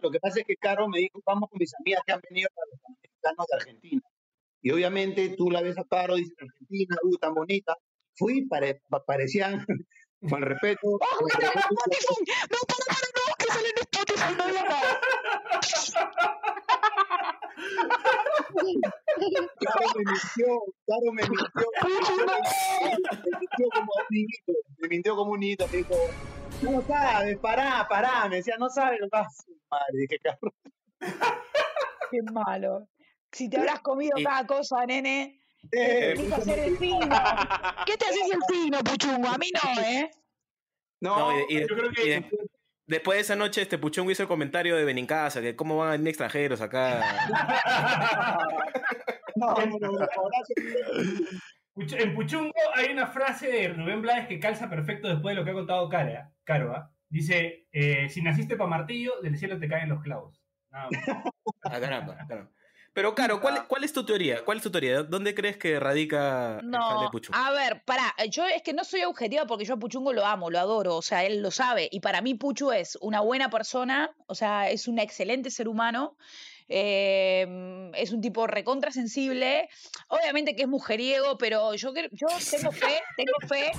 lo 0.00 0.10
que 0.10 0.18
pasa 0.20 0.40
es 0.40 0.46
que 0.46 0.56
Caro 0.56 0.88
me 0.88 0.98
dijo, 1.00 1.20
vamos 1.24 1.50
con 1.50 1.58
mis 1.58 1.72
amigas 1.78 2.02
que 2.06 2.12
han 2.12 2.20
venido 2.28 2.48
para 2.54 3.34
los 3.36 3.46
de 3.46 3.56
Argentina. 3.56 4.02
Y 4.62 4.70
obviamente 4.70 5.28
tú 5.36 5.50
la 5.50 5.60
ves 5.60 5.76
a 5.78 5.84
Caro, 5.84 6.16
dices 6.16 6.34
Argentina, 6.40 6.96
uh, 7.02 7.16
tan 7.18 7.34
bonita. 7.34 7.76
Fui, 8.16 8.46
pare- 8.46 8.80
pa- 8.88 9.04
parecían, 9.04 9.64
con 10.28 10.42
respeto, 10.42 10.80
¡Oh, 10.84 10.98
con 10.98 11.28
no, 11.28 11.48
no, 11.48 11.52
no! 14.48 14.52
¡No, 14.52 14.64
no! 14.64 14.76
Caro 19.60 19.86
me 19.96 20.04
mintió, 20.04 20.60
Caro 20.86 21.12
me 21.12 21.22
mintió, 21.22 21.66
me 22.82 23.38
mintió 23.38 23.68
como 23.74 23.92
un 23.96 24.06
niñito, 24.10 24.52
me 24.78 24.88
mintió 24.88 25.16
como 25.16 25.32
un 25.32 25.40
niñito, 25.40 25.66
me 25.68 25.76
dijo, 25.78 25.94
no 26.62 26.82
sabes, 26.82 27.38
pará, 27.38 27.86
pará, 27.88 28.28
me 28.28 28.36
decía, 28.36 28.56
no 28.58 28.68
sabes 28.68 29.00
lo 29.00 29.08
que 29.08 29.18
hace, 29.18 29.52
madre, 29.70 29.92
dije, 29.92 30.18
Caro. 30.22 30.54
¡Qué 32.10 32.22
malo! 32.32 32.88
Si 33.32 33.48
te 33.50 33.58
habrás 33.58 33.80
comido 33.80 34.16
cada 34.24 34.46
cosa, 34.46 34.86
nene. 34.86 35.38
Eh, 35.72 36.14
a 36.32 36.36
hacer 36.36 36.58
el 36.60 36.78
fino. 36.78 36.98
¿Qué 37.86 37.96
te 37.96 38.06
haces 38.06 38.30
el 38.32 38.40
fino, 38.48 38.78
Puchungo? 38.78 39.28
A 39.28 39.36
mí 39.36 39.50
no, 39.52 39.82
¿eh? 39.82 40.10
no, 41.00 41.18
No, 41.18 41.38
y, 41.40 41.44
y- 41.56 41.60
yo 41.60 41.66
creo 41.76 41.90
que- 41.90 42.16
y 42.16 42.47
después 42.88 43.16
de 43.16 43.22
esa 43.22 43.36
noche, 43.36 43.62
este 43.62 43.78
Puchungo 43.78 44.10
hizo 44.10 44.22
el 44.22 44.28
comentario 44.28 44.76
de 44.76 44.84
Benincasa, 44.84 45.40
que 45.40 45.54
cómo 45.54 45.76
van 45.76 45.88
a 45.88 45.92
venir 45.92 46.08
extranjeros 46.08 46.60
acá. 46.60 47.00
no, 49.36 49.54
En 51.76 52.14
Puchungo 52.14 52.52
hay 52.74 52.90
una 52.90 53.06
frase 53.06 53.46
de 53.48 53.68
Rubén 53.68 54.02
Blades 54.02 54.26
que 54.26 54.40
calza 54.40 54.68
perfecto 54.68 55.06
después 55.08 55.34
de 55.34 55.40
lo 55.40 55.44
que 55.44 55.52
ha 55.52 55.54
contado 55.54 55.88
Cara, 55.88 56.32
Caro. 56.42 56.74
¿ah? 56.74 56.90
Dice, 57.08 57.68
eh, 57.72 58.08
si 58.08 58.20
naciste 58.20 58.56
para 58.56 58.68
martillo, 58.68 59.20
del 59.22 59.38
cielo 59.38 59.58
te 59.58 59.68
caen 59.68 59.88
los 59.88 60.02
clavos. 60.02 60.42
Nada 60.70 60.88
más. 60.90 61.02
Ah, 61.64 61.80
caramba, 61.80 62.16
caramba. 62.26 62.50
Pero, 62.92 63.14
Caro, 63.14 63.40
¿cuál, 63.40 63.66
¿cuál 63.68 63.84
es 63.84 63.92
tu 63.92 64.04
teoría? 64.04 64.44
¿Cuál 64.44 64.58
es 64.58 64.62
tu 64.64 64.70
teoría? 64.70 65.02
¿Dónde 65.02 65.34
crees 65.34 65.56
que 65.56 65.78
radica 65.78 66.58
el 66.60 66.70
jale 66.70 66.94
No, 66.94 67.00
de 67.00 67.08
Puchungo? 67.10 67.38
a 67.38 67.52
ver, 67.52 67.82
pará, 67.84 68.14
yo 68.30 68.44
es 68.46 68.62
que 68.62 68.72
no 68.72 68.82
soy 68.84 69.02
objetiva 69.04 69.46
porque 69.46 69.64
yo 69.64 69.74
a 69.74 69.78
Puchungo 69.78 70.12
lo 70.12 70.24
amo, 70.26 70.50
lo 70.50 70.58
adoro, 70.58 70.96
o 70.96 71.02
sea, 71.02 71.24
él 71.24 71.40
lo 71.40 71.50
sabe, 71.50 71.88
y 71.92 72.00
para 72.00 72.20
mí 72.22 72.34
Puchu 72.34 72.72
es 72.72 72.98
una 73.00 73.20
buena 73.20 73.50
persona, 73.50 74.10
o 74.26 74.34
sea, 74.34 74.70
es 74.70 74.88
un 74.88 74.98
excelente 74.98 75.50
ser 75.50 75.68
humano, 75.68 76.16
eh, 76.68 77.90
es 77.94 78.12
un 78.12 78.20
tipo 78.20 78.46
recontra 78.46 78.90
sensible, 78.90 79.68
obviamente 80.08 80.56
que 80.56 80.62
es 80.62 80.68
mujeriego, 80.68 81.38
pero 81.38 81.74
yo, 81.74 81.92
yo 81.94 82.26
tengo 82.50 82.72
fe, 82.72 83.00
tengo 83.16 83.48
fe, 83.48 83.70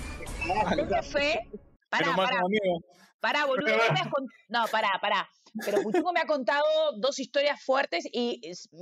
tengo 0.75 1.03
fe, 1.03 1.39
pará, 1.89 2.15
pará. 2.15 2.41
Pará, 3.19 3.45
boludo. 3.45 3.67
él 3.73 3.93
me 3.93 3.99
has 3.99 4.07
No, 4.47 4.65
pará, 4.71 4.91
pará. 5.01 5.29
Pero 5.65 5.81
Puchungo 5.81 6.11
me 6.13 6.21
ha 6.21 6.25
contado 6.25 6.65
dos 6.97 7.19
historias 7.19 7.61
fuertes 7.61 8.05
y, 8.11 8.41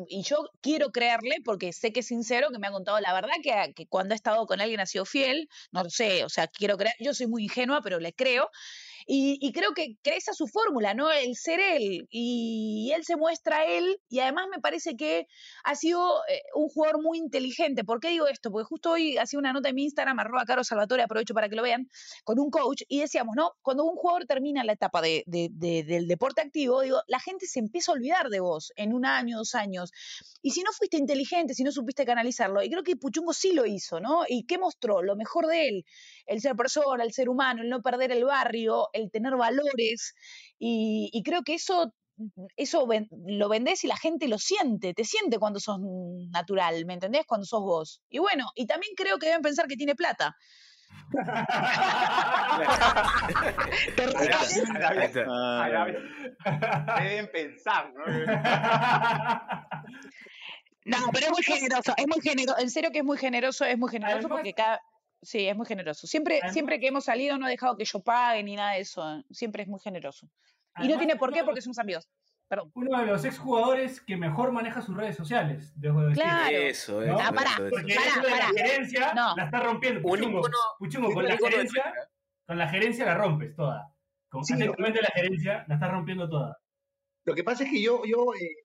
y 0.09 0.23
yo 0.23 0.37
quiero 0.61 0.91
creerle 0.91 1.37
porque 1.43 1.73
sé 1.73 1.91
que 1.91 2.01
es 2.01 2.07
sincero, 2.07 2.49
que 2.51 2.59
me 2.59 2.67
ha 2.67 2.71
contado 2.71 2.99
la 2.99 3.13
verdad, 3.13 3.33
que, 3.41 3.73
que 3.75 3.87
cuando 3.87 4.13
ha 4.13 4.15
estado 4.15 4.45
con 4.45 4.61
alguien 4.61 4.79
ha 4.79 4.85
sido 4.85 5.05
fiel. 5.05 5.49
No 5.71 5.83
lo 5.83 5.89
sé, 5.89 6.23
o 6.23 6.29
sea, 6.29 6.47
quiero 6.47 6.77
creer. 6.77 6.95
Yo 6.99 7.13
soy 7.13 7.27
muy 7.27 7.43
ingenua, 7.43 7.81
pero 7.81 7.99
le 7.99 8.13
creo. 8.13 8.49
Y, 9.09 9.53
creo 9.53 9.73
que, 9.73 9.95
que 10.03 10.17
esa 10.17 10.31
es 10.31 10.37
su 10.37 10.47
fórmula, 10.47 10.93
¿no? 10.93 11.09
El 11.09 11.35
ser 11.37 11.61
él. 11.61 12.07
Y 12.11 12.91
él 12.93 13.05
se 13.05 13.15
muestra 13.15 13.63
él. 13.65 13.97
Y 14.09 14.19
además 14.19 14.47
me 14.53 14.59
parece 14.59 14.95
que 14.97 15.27
ha 15.63 15.75
sido 15.75 16.21
eh, 16.27 16.41
un 16.53 16.67
jugador 16.67 17.01
muy 17.01 17.17
inteligente. 17.17 17.85
¿Por 17.85 18.01
qué 18.01 18.09
digo 18.09 18.27
esto? 18.27 18.51
Porque 18.51 18.65
justo 18.65 18.91
hoy 18.91 19.17
hacía 19.17 19.39
una 19.39 19.53
nota 19.53 19.69
en 19.69 19.75
mi 19.75 19.83
Instagram, 19.83 20.19
arroba 20.19 20.43
Caro 20.45 20.63
Salvatore, 20.65 21.03
aprovecho 21.03 21.33
para 21.33 21.47
que 21.47 21.55
lo 21.55 21.63
vean, 21.63 21.87
con 22.25 22.37
un 22.37 22.49
coach, 22.49 22.81
y 22.89 22.99
decíamos, 22.99 23.35
¿no? 23.37 23.53
Cuando 23.61 23.85
un 23.85 23.95
jugador 23.95 24.25
termina 24.25 24.65
la 24.65 24.73
etapa 24.73 25.01
de, 25.01 25.23
de- 25.25 25.49
de- 25.53 25.83
del 25.83 26.07
deporte 26.07 26.41
activo, 26.41 26.81
digo, 26.81 27.01
la 27.07 27.21
gente 27.21 27.45
se 27.47 27.59
empieza 27.59 27.93
a 27.93 27.95
olvidar 27.95 28.27
de 28.29 28.41
vos 28.41 28.73
en 28.75 28.93
un 28.93 29.05
año, 29.05 29.37
dos 29.37 29.55
años. 29.55 29.91
Y 30.41 30.51
si 30.51 30.63
no 30.63 30.71
fuiste 30.73 30.97
inteligente, 30.97 31.53
si 31.53 31.63
no 31.63 31.71
supiste 31.71 32.05
canalizarlo, 32.05 32.61
y 32.61 32.69
creo 32.69 32.83
que 32.83 32.97
Puchungo 32.97 33.31
sí 33.31 33.53
lo 33.53 33.65
hizo, 33.65 34.01
¿no? 34.01 34.23
¿Y 34.27 34.45
qué 34.45 34.57
mostró? 34.57 35.01
Lo 35.01 35.15
mejor 35.15 35.47
de 35.47 35.69
él, 35.69 35.85
el 36.25 36.41
ser 36.41 36.55
persona, 36.57 37.03
el 37.05 37.13
ser 37.13 37.29
humano, 37.29 37.61
el 37.61 37.69
no 37.69 37.81
perder 37.81 38.11
el 38.11 38.25
barrio, 38.25 38.89
el 38.97 39.09
tener 39.11 39.35
valores, 39.37 40.13
y, 40.59 41.09
y 41.13 41.23
creo 41.23 41.43
que 41.43 41.53
eso 41.55 41.93
eso 42.55 42.87
ven- 42.87 43.07
lo 43.27 43.47
vendés 43.47 43.83
y 43.83 43.87
la 43.87 43.95
gente 43.95 44.27
lo 44.27 44.39
siente, 44.39 44.95
te 44.95 45.03
siente 45.03 45.37
cuando 45.37 45.59
sos 45.59 45.77
natural, 46.31 46.83
¿me 46.87 46.95
entendés? 46.95 47.25
Cuando 47.27 47.45
sos 47.45 47.61
vos. 47.61 48.01
Y 48.09 48.17
bueno, 48.17 48.47
y 48.55 48.65
también 48.65 48.93
creo 48.97 49.19
que 49.19 49.27
deben 49.27 49.43
pensar 49.43 49.67
que 49.67 49.75
tiene 49.75 49.93
plata. 49.93 50.35
Deben 56.99 57.27
pensar, 57.31 57.93
¿no? 57.93 58.05
No, 60.85 60.97
pero 61.11 61.25
es 61.27 61.31
muy 61.31 61.43
generoso, 61.43 61.93
es 61.97 62.07
muy 62.07 62.21
generoso, 62.21 62.59
en 62.59 62.69
serio 62.69 62.91
que 62.91 62.99
es 62.99 63.03
muy 63.05 63.17
generoso, 63.17 63.65
es 63.65 63.77
muy 63.77 63.89
generoso 63.91 64.17
Además- 64.19 64.31
porque 64.37 64.53
cada... 64.53 64.79
Sí, 65.21 65.47
es 65.47 65.55
muy 65.55 65.65
generoso. 65.65 66.05
Siempre, 66.07 66.35
Además- 66.35 66.53
siempre 66.53 66.79
que 66.79 66.87
hemos 66.87 67.05
salido 67.05 67.37
no 67.37 67.45
ha 67.45 67.49
dejado 67.49 67.75
que 67.75 67.85
yo 67.85 67.99
pague 68.01 68.43
ni 68.43 68.55
nada 68.55 68.73
de 68.73 68.81
eso. 68.81 69.23
Siempre 69.31 69.63
es 69.63 69.69
muy 69.69 69.79
generoso. 69.79 70.25
Y 70.25 70.29
no 70.29 70.83
Además, 70.83 70.97
tiene 70.99 71.15
por 71.15 71.33
qué 71.33 71.43
porque 71.43 71.61
somos 71.61 71.79
amigos. 71.79 72.07
Perdón. 72.47 72.71
Uno 72.75 72.97
de 72.99 73.05
los 73.07 73.25
exjugadores 73.25 73.99
que 73.99 74.15
mejor 74.15 74.53
maneja 74.53 74.81
sus 74.81 74.95
redes 74.95 75.17
sociales, 75.17 75.73
dejo 75.75 75.99
de 76.01 76.09
decir. 76.09 76.23
Claro. 76.23 76.55
Eso, 76.57 77.01
¿No? 77.01 77.17
eso, 77.17 77.17
Ah, 77.27 77.31
pará. 77.33 77.51
Porque 77.57 77.93
Pará, 77.95 78.07
eso 78.09 78.21
de 78.21 78.29
la 78.29 78.47
gerencia 78.47 79.13
No. 79.13 79.35
la 79.35 79.43
está 79.45 79.59
rompiendo. 79.59 79.99
Un 79.99 80.05
Puchungo, 80.17 80.41
Puchungo, 80.79 81.07
un 81.09 81.13
con 81.13 81.25
la 81.25 81.35
gerencia, 81.37 81.93
con 82.45 82.57
la 82.57 82.69
gerencia 82.69 83.05
la 83.05 83.15
rompes 83.15 83.53
toda. 83.55 83.93
Con, 84.29 84.45
Sí, 84.45 84.53
atentamente 84.53 85.01
la 85.01 85.09
gerencia 85.13 85.65
la 85.67 85.73
está 85.75 85.89
rompiendo 85.89 86.29
toda. 86.29 86.57
Lo 87.25 87.35
que 87.35 87.43
pasa 87.43 87.65
es 87.65 87.69
que 87.71 87.81
yo, 87.81 88.03
yo 88.05 88.33
eh, 88.39 88.55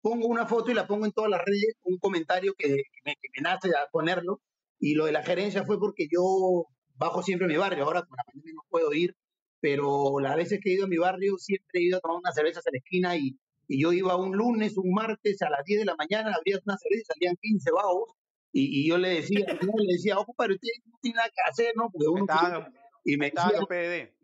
pongo 0.00 0.28
una 0.28 0.46
foto 0.46 0.70
y 0.70 0.74
la 0.74 0.86
pongo 0.86 1.04
en 1.04 1.12
todas 1.12 1.30
las 1.30 1.40
redes, 1.44 1.74
un 1.82 1.98
comentario 1.98 2.54
que 2.56 2.68
me, 3.04 3.16
que 3.16 3.28
me 3.36 3.42
nace 3.42 3.68
a 3.70 3.86
ponerlo, 3.90 4.40
y 4.78 4.94
lo 4.94 5.06
de 5.06 5.12
la 5.12 5.22
gerencia 5.22 5.64
fue 5.64 5.78
porque 5.78 6.06
yo 6.10 6.66
bajo 6.94 7.22
siempre 7.22 7.46
a 7.46 7.48
mi 7.48 7.56
barrio, 7.56 7.84
ahora 7.84 8.02
con 8.02 8.16
la 8.16 8.24
pandemia 8.24 8.52
no 8.54 8.62
puedo 8.68 8.92
ir, 8.92 9.14
pero 9.60 10.20
las 10.20 10.36
veces 10.36 10.60
que 10.62 10.70
he 10.70 10.74
ido 10.74 10.84
a 10.84 10.88
mi 10.88 10.96
barrio 10.96 11.36
siempre 11.38 11.80
he 11.80 11.84
ido 11.84 11.98
a 11.98 12.00
tomar 12.00 12.18
unas 12.18 12.34
cervezas 12.34 12.66
a 12.66 12.70
la 12.72 12.78
esquina 12.78 13.16
y, 13.16 13.38
y 13.68 13.82
yo 13.82 13.92
iba 13.92 14.16
un 14.16 14.36
lunes, 14.36 14.76
un 14.76 14.92
martes 14.92 15.42
a 15.42 15.50
las 15.50 15.64
10 15.64 15.80
de 15.80 15.86
la 15.86 15.96
mañana, 15.96 16.32
abría 16.34 16.58
una 16.64 16.76
cerveza 16.78 17.00
y 17.00 17.14
salían 17.14 17.36
15 17.40 17.70
vagos, 17.72 18.10
y, 18.52 18.80
y 18.82 18.88
yo 18.88 18.96
le 18.98 19.08
decía, 19.10 19.46
yo 19.62 19.72
le 19.76 19.92
decía, 19.92 20.18
ojo, 20.18 20.34
pero 20.36 20.54
usted 20.54 20.68
no 20.86 20.98
tiene 21.00 21.16
nada 21.16 21.28
que 21.28 21.50
hacer, 21.50 21.72
¿no? 21.76 21.90
Porque 21.90 22.08
uno... 22.08 22.24
Estaban 22.28 22.72
y 23.08 23.16
me 23.18 23.26
decían, 23.30 23.52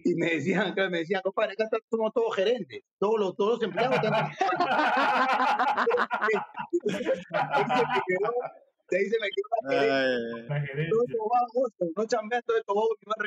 y 0.04 0.14
me 0.16 0.30
decían, 0.30 0.74
me 0.90 0.98
decían, 0.98 1.22
compadre, 1.22 1.52
acá 1.52 1.64
está- 1.64 1.78
somos 1.88 2.12
todos 2.12 2.34
gerentes, 2.34 2.82
todos 2.98 3.14
los, 3.20 3.36
todos 3.36 3.52
los 3.52 3.62
empleados 3.62 3.94
están 3.94 4.12
ahí 8.96 9.04
se 9.06 9.18
me 9.20 9.28
quedó 9.28 9.48
la 10.48 10.60
gerencia. 10.60 10.90
No 10.90 11.02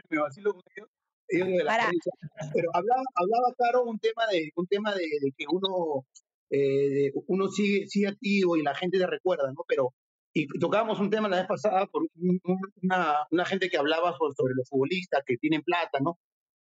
me, 0.10 0.22
vacilo 0.22 0.54
con 0.54 0.62
ellos. 0.76 0.90
ellos 1.30 1.48
de 1.48 1.64
la 1.64 1.72
Para. 1.72 1.84
gerencia. 1.86 2.12
Pero 2.54 2.70
hablaba, 2.74 3.04
hablaba 3.16 3.54
Caro, 3.58 3.84
un 3.84 4.00
tema 4.00 4.24
de, 4.32 4.52
un 4.56 4.68
tema 4.68 4.94
de, 4.94 5.04
de 5.22 5.32
que 5.38 5.46
uno, 5.52 6.06
eh, 6.50 6.90
de- 6.90 7.14
uno 7.28 7.48
sigue, 7.48 7.88
sigue 7.88 8.08
activo 8.08 8.58
y 8.58 8.64
la 8.64 8.76
gente 8.76 8.98
te 9.00 9.08
recuerda, 9.08 9.48
¿no? 9.52 9.64
Pero, 9.68 9.94
y 10.34 10.48
tocábamos 10.60 11.00
un 11.00 11.10
tema 11.10 11.30
la 11.30 11.38
vez 11.38 11.48
pasada 11.48 11.86
por 11.88 12.04
un- 12.04 12.40
un- 12.44 12.60
una, 12.84 13.26
una 13.32 13.46
gente 13.46 13.70
que 13.70 13.78
hablaba 13.78 14.16
sobre, 14.18 14.34
sobre 14.36 14.54
los 14.56 14.68
futbolistas 14.70 15.24
que 15.26 15.38
tienen 15.38 15.62
plata, 15.64 16.00
¿no? 16.02 16.20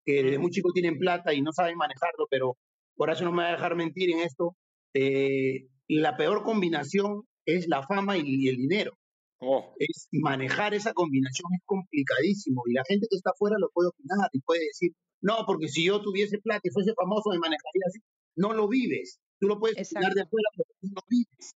Que 0.06 0.24
desde 0.24 0.40
muy 0.40 0.52
chicos 0.52 0.74
tienen 0.74 0.98
plata 0.98 1.34
y 1.34 1.42
no 1.42 1.52
saben 1.54 1.78
manejarlo, 1.78 2.28
pero 2.30 2.58
Horacio 2.98 3.26
no 3.26 3.32
me 3.32 3.44
va 3.44 3.50
a 3.50 3.54
dejar 3.54 3.76
mentir 3.76 4.12
en 4.12 4.20
esto. 4.20 4.56
eh, 4.94 5.68
la 5.88 6.16
peor 6.18 6.44
combinación 6.44 7.24
es 7.46 7.68
la 7.68 7.86
fama 7.86 8.18
y, 8.18 8.48
el 8.48 8.58
dinero. 8.58 8.94
Oh, 9.40 9.74
Es 9.80 10.08
manejar 10.12 10.74
esa 10.76 10.94
combinación 10.94 11.48
es 11.56 11.62
complicadísimo 11.66 12.62
y 12.68 12.74
la 12.74 12.84
gente 12.88 13.08
que 13.10 13.16
está 13.16 13.32
afuera 13.32 13.56
lo 13.60 13.70
puede 13.74 13.90
opinar 13.90 14.30
y 14.34 14.40
puede 14.42 14.66
decir, 14.66 14.92
no, 15.22 15.46
porque 15.48 15.68
si 15.68 15.86
yo 15.86 16.02
tuviese 16.02 16.38
plata 16.40 16.62
y 16.64 16.70
fuese 16.70 16.94
famoso 16.94 17.30
me 17.32 17.40
manejaría 17.40 17.84
así. 17.88 18.00
No 18.36 18.54
lo 18.54 18.68
vives. 18.68 19.20
Tú 19.40 19.48
lo 19.48 19.60
puedes 19.60 19.76
opinar 19.92 20.14
de 20.14 20.22
afuera, 20.22 20.48
pero 20.56 20.70
tú 20.80 20.88
no 20.88 20.94
lo 20.96 21.02
vives. 21.10 21.52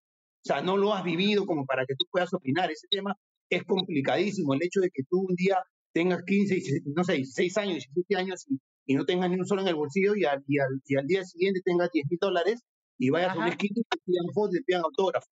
O 0.45 0.47
sea, 0.47 0.61
no 0.63 0.77
lo 0.77 0.93
has 0.95 1.05
vivido 1.05 1.47
como 1.47 1.65
para 1.67 1.85
que 1.87 1.95
tú 1.95 2.07
puedas 2.11 2.33
opinar. 2.35 2.71
Ese 2.71 2.87
tema 2.91 3.17
es 3.51 3.65
complicadísimo. 3.65 4.55
El 4.55 4.63
hecho 4.63 4.81
de 4.81 4.91
que 4.91 5.03
tú 5.09 5.21
un 5.29 5.35
día 5.35 5.59
tengas 5.93 6.23
15, 6.25 6.57
y 6.57 6.61
se- 6.63 6.81
no 6.87 7.05
sé, 7.05 7.15
16 7.15 7.57
años, 7.59 7.75
17 7.77 8.17
años 8.17 8.45
y, 8.49 8.59
y 8.87 8.95
no 8.97 9.05
tengas 9.05 9.31
ni 9.31 9.37
un 9.37 9.47
solo 9.47 9.63
en 9.63 9.69
el 9.69 9.75
bolsillo 9.77 10.15
y 10.17 10.25
al, 10.25 10.43
y 10.49 10.59
al, 10.59 10.81
y 10.87 10.97
al 10.97 11.07
día 11.07 11.25
siguiente 11.25 11.61
tengas 11.65 11.91
10 11.93 12.07
mil 12.11 12.19
dólares 12.21 12.63
y 12.99 13.11
vayas 13.11 13.31
a 13.31 13.35
una 13.37 13.45
Ajá. 13.45 13.53
esquina 13.53 13.75
y 13.77 13.83
te 13.85 13.99
pidan 14.05 14.27
fotos 14.35 14.55
y 14.57 14.59
te 14.59 14.65
pidan 14.65 14.83
autógrafos. 14.85 15.29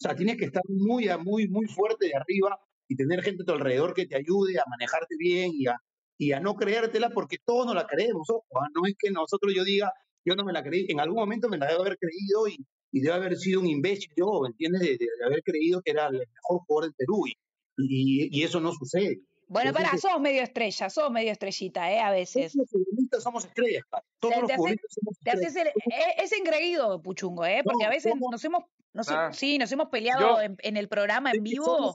sea, 0.00 0.14
tienes 0.14 0.36
que 0.36 0.44
estar 0.44 0.62
muy, 0.68 1.08
muy, 1.24 1.48
muy 1.48 1.66
fuerte 1.66 2.06
de 2.06 2.14
arriba 2.14 2.58
y 2.88 2.94
tener 2.96 3.22
gente 3.22 3.42
a 3.42 3.46
tu 3.46 3.52
alrededor 3.52 3.94
que 3.94 4.06
te 4.06 4.16
ayude 4.16 4.58
a 4.58 4.64
manejarte 4.68 5.16
bien 5.18 5.50
y 5.54 5.66
a, 5.66 5.76
y 6.16 6.32
a 6.32 6.40
no 6.40 6.54
creértela 6.54 7.10
porque 7.10 7.36
todos 7.44 7.66
nos 7.66 7.74
la 7.74 7.86
creemos. 7.86 8.30
Ojo, 8.30 8.44
¿ah? 8.62 8.68
no 8.74 8.86
es 8.86 8.94
que 8.98 9.10
nosotros 9.10 9.52
yo 9.54 9.64
diga, 9.64 9.92
yo 10.24 10.34
no 10.36 10.44
me 10.44 10.52
la 10.52 10.62
creí, 10.62 10.86
en 10.88 11.00
algún 11.00 11.16
momento 11.18 11.48
me 11.48 11.58
la 11.58 11.66
debo 11.66 11.80
haber 11.82 11.98
creído 11.98 12.46
y, 12.48 12.64
y 12.92 13.00
debe 13.00 13.14
haber 13.16 13.36
sido 13.36 13.60
un 13.60 13.66
imbécil 13.66 14.10
yo, 14.16 14.46
¿entiendes? 14.46 14.80
De, 14.82 14.88
de- 14.90 14.98
de 15.18 15.24
haber 15.26 15.42
creído 15.42 15.82
que 15.82 15.90
era 15.90 16.06
el 16.06 16.18
mejor 16.18 16.60
jugador 16.66 16.84
del 16.84 16.94
Perú 16.94 17.24
y, 17.26 17.32
y, 17.76 18.38
y 18.40 18.42
eso 18.44 18.60
no 18.60 18.72
sucede. 18.72 19.18
Bueno, 19.50 19.70
Entonces, 19.70 20.00
sos 20.02 20.20
medio 20.20 20.42
estrella, 20.42 20.90
sos 20.90 21.10
medio 21.10 21.32
estrellita, 21.32 21.90
¿eh? 21.90 22.00
A 22.00 22.10
veces. 22.10 22.52
Todos 22.52 22.56
los 22.56 22.70
futbolistas 22.70 23.22
somos 23.22 23.44
estrellas. 23.46 23.82
Todos 24.20 24.34
Te, 24.34 24.40
los 24.42 24.52
futbolistas 24.52 24.94
somos 24.94 25.18
te 25.20 25.30
haces 25.30 25.46
estrellas. 25.56 25.72
el- 25.86 25.92
e- 25.92 26.22
es 26.24 26.32
engreído, 26.32 27.00
Puchungo, 27.02 27.46
¿eh? 27.46 27.62
Porque 27.64 27.84
a 27.86 27.88
veces 27.90 28.12
nos 28.30 28.44
hemos, 28.44 28.64
nos 28.92 29.08
he- 29.10 29.14
Ah. 29.14 29.32
sí, 29.32 29.58
nos 29.58 29.70
hemos 29.72 29.88
peleado 29.88 30.20
Yo- 30.36 30.40
en, 30.42 30.56
en 30.60 30.76
el 30.76 30.88
programa 30.88 31.30
en 31.32 31.42
vivo. 31.42 31.92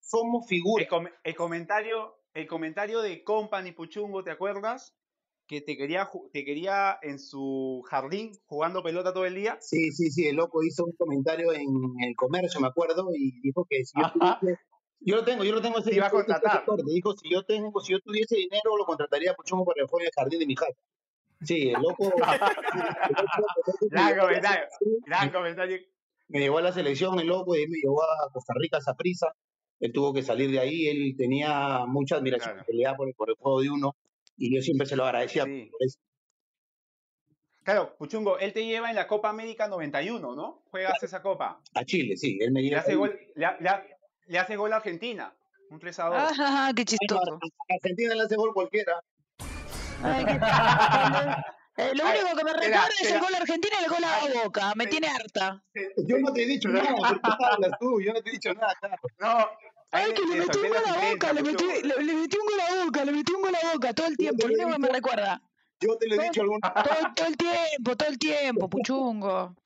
Somos 0.00 0.46
figuras. 0.46 0.84
El, 0.84 0.88
com- 0.88 1.08
el 1.22 1.34
comentario, 1.34 2.16
el 2.34 2.46
comentario 2.46 3.00
de 3.02 3.22
Company 3.24 3.72
Puchungo, 3.72 4.22
¿te 4.24 4.30
acuerdas? 4.30 4.94
Que 5.46 5.60
te 5.60 5.76
quería, 5.76 6.08
te 6.32 6.44
quería 6.44 6.98
en 7.02 7.18
su 7.18 7.84
jardín 7.90 8.32
jugando 8.46 8.82
pelota 8.82 9.12
todo 9.12 9.26
el 9.26 9.34
día. 9.34 9.58
Sí, 9.60 9.92
sí, 9.92 10.10
sí, 10.10 10.26
el 10.26 10.36
loco 10.36 10.62
hizo 10.62 10.84
un 10.86 10.92
comentario 10.92 11.52
en 11.52 11.68
el 12.02 12.16
comercio, 12.16 12.60
me 12.60 12.68
acuerdo, 12.68 13.10
y 13.14 13.40
dijo 13.42 13.66
que 13.68 13.84
si 13.84 13.92
yo 14.00 14.06
Ajá. 14.06 14.40
yo 15.00 15.16
lo 15.16 15.24
tengo, 15.24 15.44
yo 15.44 15.52
lo 15.52 15.60
tengo 15.60 15.80
ese 15.80 15.94
iba 15.94 16.06
a 16.06 16.10
contratar. 16.10 16.64
dijo 16.86 17.12
si 17.14 17.28
yo 17.30 17.42
tengo, 17.44 17.78
si 17.80 17.92
yo 17.92 18.00
tuviese 18.00 18.36
dinero 18.36 18.74
lo 18.78 18.86
contrataría 18.86 19.32
a 19.32 19.34
Puchungo 19.34 19.66
para 19.66 19.86
juegue 19.86 20.06
en 20.06 20.08
el 20.08 20.12
jardín 20.22 20.38
de 20.40 20.46
mi 20.46 20.54
casa. 20.54 20.72
Sí, 21.42 21.68
el 21.68 21.82
loco, 21.82 22.04
el 22.16 23.16
el 23.82 23.88
Gran 23.90 24.18
comentario, 24.18 24.64
gran 25.04 25.30
comentario. 25.30 25.78
Me 26.28 26.40
llevó 26.40 26.58
a 26.58 26.62
la 26.62 26.72
selección, 26.72 27.18
el 27.20 27.26
loco, 27.28 27.54
y 27.56 27.66
me 27.68 27.78
llevó 27.78 28.02
a 28.02 28.30
Costa 28.32 28.54
Rica 28.56 28.78
esa 28.78 28.94
prisa. 28.94 29.32
Él 29.80 29.92
tuvo 29.92 30.12
que 30.14 30.22
salir 30.22 30.50
de 30.50 30.60
ahí, 30.60 30.86
él 30.88 31.14
tenía 31.16 31.84
mucha 31.86 32.16
admiración 32.16 32.52
Claro. 32.54 32.66
pelea 32.66 32.94
por, 32.96 33.08
el- 33.08 33.14
por 33.14 33.28
el 33.30 33.36
juego 33.36 33.60
de 33.60 33.70
uno, 33.70 33.94
y 34.36 34.54
yo 34.54 34.62
siempre 34.62 34.86
se 34.86 34.96
lo 34.96 35.04
agradecía 35.04 35.44
Sí. 35.44 35.68
por 35.70 35.82
eso. 35.82 35.98
Claro, 37.62 37.96
Puchungo, 37.96 38.38
él 38.38 38.52
te 38.52 38.64
lleva 38.66 38.90
en 38.90 38.96
la 38.96 39.06
Copa 39.08 39.30
América 39.30 39.68
91, 39.68 40.34
¿no? 40.34 40.62
Juegas 40.70 41.02
esa 41.02 41.22
copa. 41.22 41.60
A 41.74 41.84
Chile, 41.84 42.16
sí, 42.16 42.38
él 42.40 42.52
me 42.52 42.60
Le 42.60 42.68
lleva 42.68 42.80
hace 42.82 42.90
ahí. 42.92 42.96
gol, 42.98 43.18
le, 43.34 43.46
ha- 43.46 43.56
le 43.58 43.68
ha- 43.70 43.86
le 44.26 44.38
hace 44.38 44.56
gol 44.56 44.72
a 44.72 44.76
Argentina. 44.76 45.34
Un 45.70 45.78
3 45.80 45.98
a 45.98 46.04
2. 46.06 46.14
Ah, 46.38 46.72
qué 46.76 46.82
A 46.82 46.84
chistoso. 46.84 47.38
Argentina 47.70 48.14
le 48.14 48.20
hace 48.22 48.36
gol 48.36 48.52
cualquiera. 48.52 49.00
Ay, 50.02 50.24
qué- 50.26 50.38
Eh, 51.76 51.90
lo 51.94 52.06
Ay, 52.06 52.20
único 52.20 52.36
que 52.36 52.44
me 52.44 52.52
recuerda 52.52 52.88
es 53.02 53.10
el 53.10 53.20
gol 53.20 53.34
argentino 53.34 53.74
y 53.80 53.84
el 53.84 53.90
gol 53.90 54.04
a 54.04 54.44
Boca. 54.44 54.72
Me 54.76 54.86
tiene 54.86 55.08
harta. 55.08 55.62
Yo 56.06 56.18
no 56.18 56.32
te 56.32 56.44
he 56.44 56.46
dicho 56.46 56.68
nada, 56.68 56.94
¿por 56.94 57.20
qué 57.20 57.30
hablas 57.50 57.72
tú? 57.80 58.00
Yo 58.00 58.12
no 58.12 58.22
te 58.22 58.30
he 58.30 58.32
dicho 58.32 58.54
nada, 58.54 58.74
claro. 58.80 58.96
No, 59.18 59.50
Ay, 59.90 60.12
que 60.12 60.22
le 60.22 60.36
metí 60.36 60.58
un 60.58 60.68
gol 60.68 60.82
la 60.84 60.92
a 60.92 61.10
Boca, 61.10 61.32
le 61.32 61.42
metí, 61.42 61.64
le, 61.64 62.04
le 62.04 62.14
metí 62.14 62.36
un 62.36 62.46
gol 62.46 62.60
a 62.60 62.84
Boca, 62.84 63.04
le 63.04 63.12
metí 63.12 63.32
un 63.32 63.42
gol 63.42 63.54
a 63.54 63.72
Boca 63.72 63.92
todo 63.92 64.06
el 64.06 64.16
tiempo. 64.16 64.46
Lo 64.46 64.54
único 64.54 64.70
que 64.70 64.78
me 64.78 64.88
recuerda. 64.88 65.42
Yo 65.80 65.98
te 65.98 66.08
lo 66.08 66.14
he 66.14 66.24
dicho 66.24 66.42
alguna 66.42 66.72
Todo, 66.72 67.14
todo 67.14 67.26
el 67.26 67.36
tiempo, 67.36 67.96
todo 67.96 68.08
el 68.08 68.18
tiempo, 68.18 68.70
Puchungo. 68.70 69.56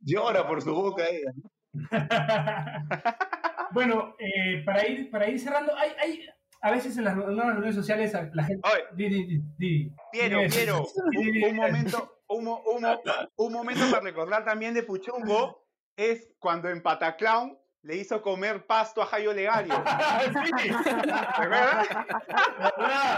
Llora 0.00 0.46
por 0.46 0.62
su 0.62 0.74
boca 0.74 1.08
ella. 1.08 1.32
¿no? 1.34 1.50
bueno, 3.72 4.14
eh, 4.18 4.62
para, 4.64 4.86
ir, 4.86 5.10
para 5.10 5.28
ir 5.28 5.40
cerrando, 5.40 5.74
hay, 5.76 5.90
hay 5.98 6.26
a 6.62 6.70
veces 6.70 6.96
en 6.96 7.04
las, 7.04 7.14
en 7.14 7.36
las 7.36 7.46
reuniones 7.46 7.74
sociales 7.74 8.12
la 8.32 8.44
gente... 8.44 8.68
Oye, 8.72 8.84
Di, 8.94 9.08
di, 9.08 9.26
di, 9.26 9.42
di. 9.58 9.92
Piero, 10.10 10.40
Di, 10.40 10.48
Piero, 10.48 10.86
un, 11.16 11.44
un 11.50 11.56
momento, 11.56 12.22
un, 12.28 12.44
mo- 12.44 12.62
un 12.74 12.82
mo- 12.82 13.02
un 13.36 13.52
momento 13.52 13.82
para 13.90 14.02
recordar 14.02 14.44
también 14.44 14.72
de 14.74 14.82
Puchungo 14.84 15.66
es 15.96 16.32
cuando 16.38 16.68
en 16.70 16.82
Pataclown 16.82 17.58
le 17.82 17.96
hizo 17.96 18.22
comer 18.22 18.64
pasto 18.66 19.02
a 19.02 19.06
Jairo 19.06 19.32
Legario. 19.32 19.74
sí, 20.62 20.68
¿Te 20.84 21.12
acuerdas? 21.42 21.88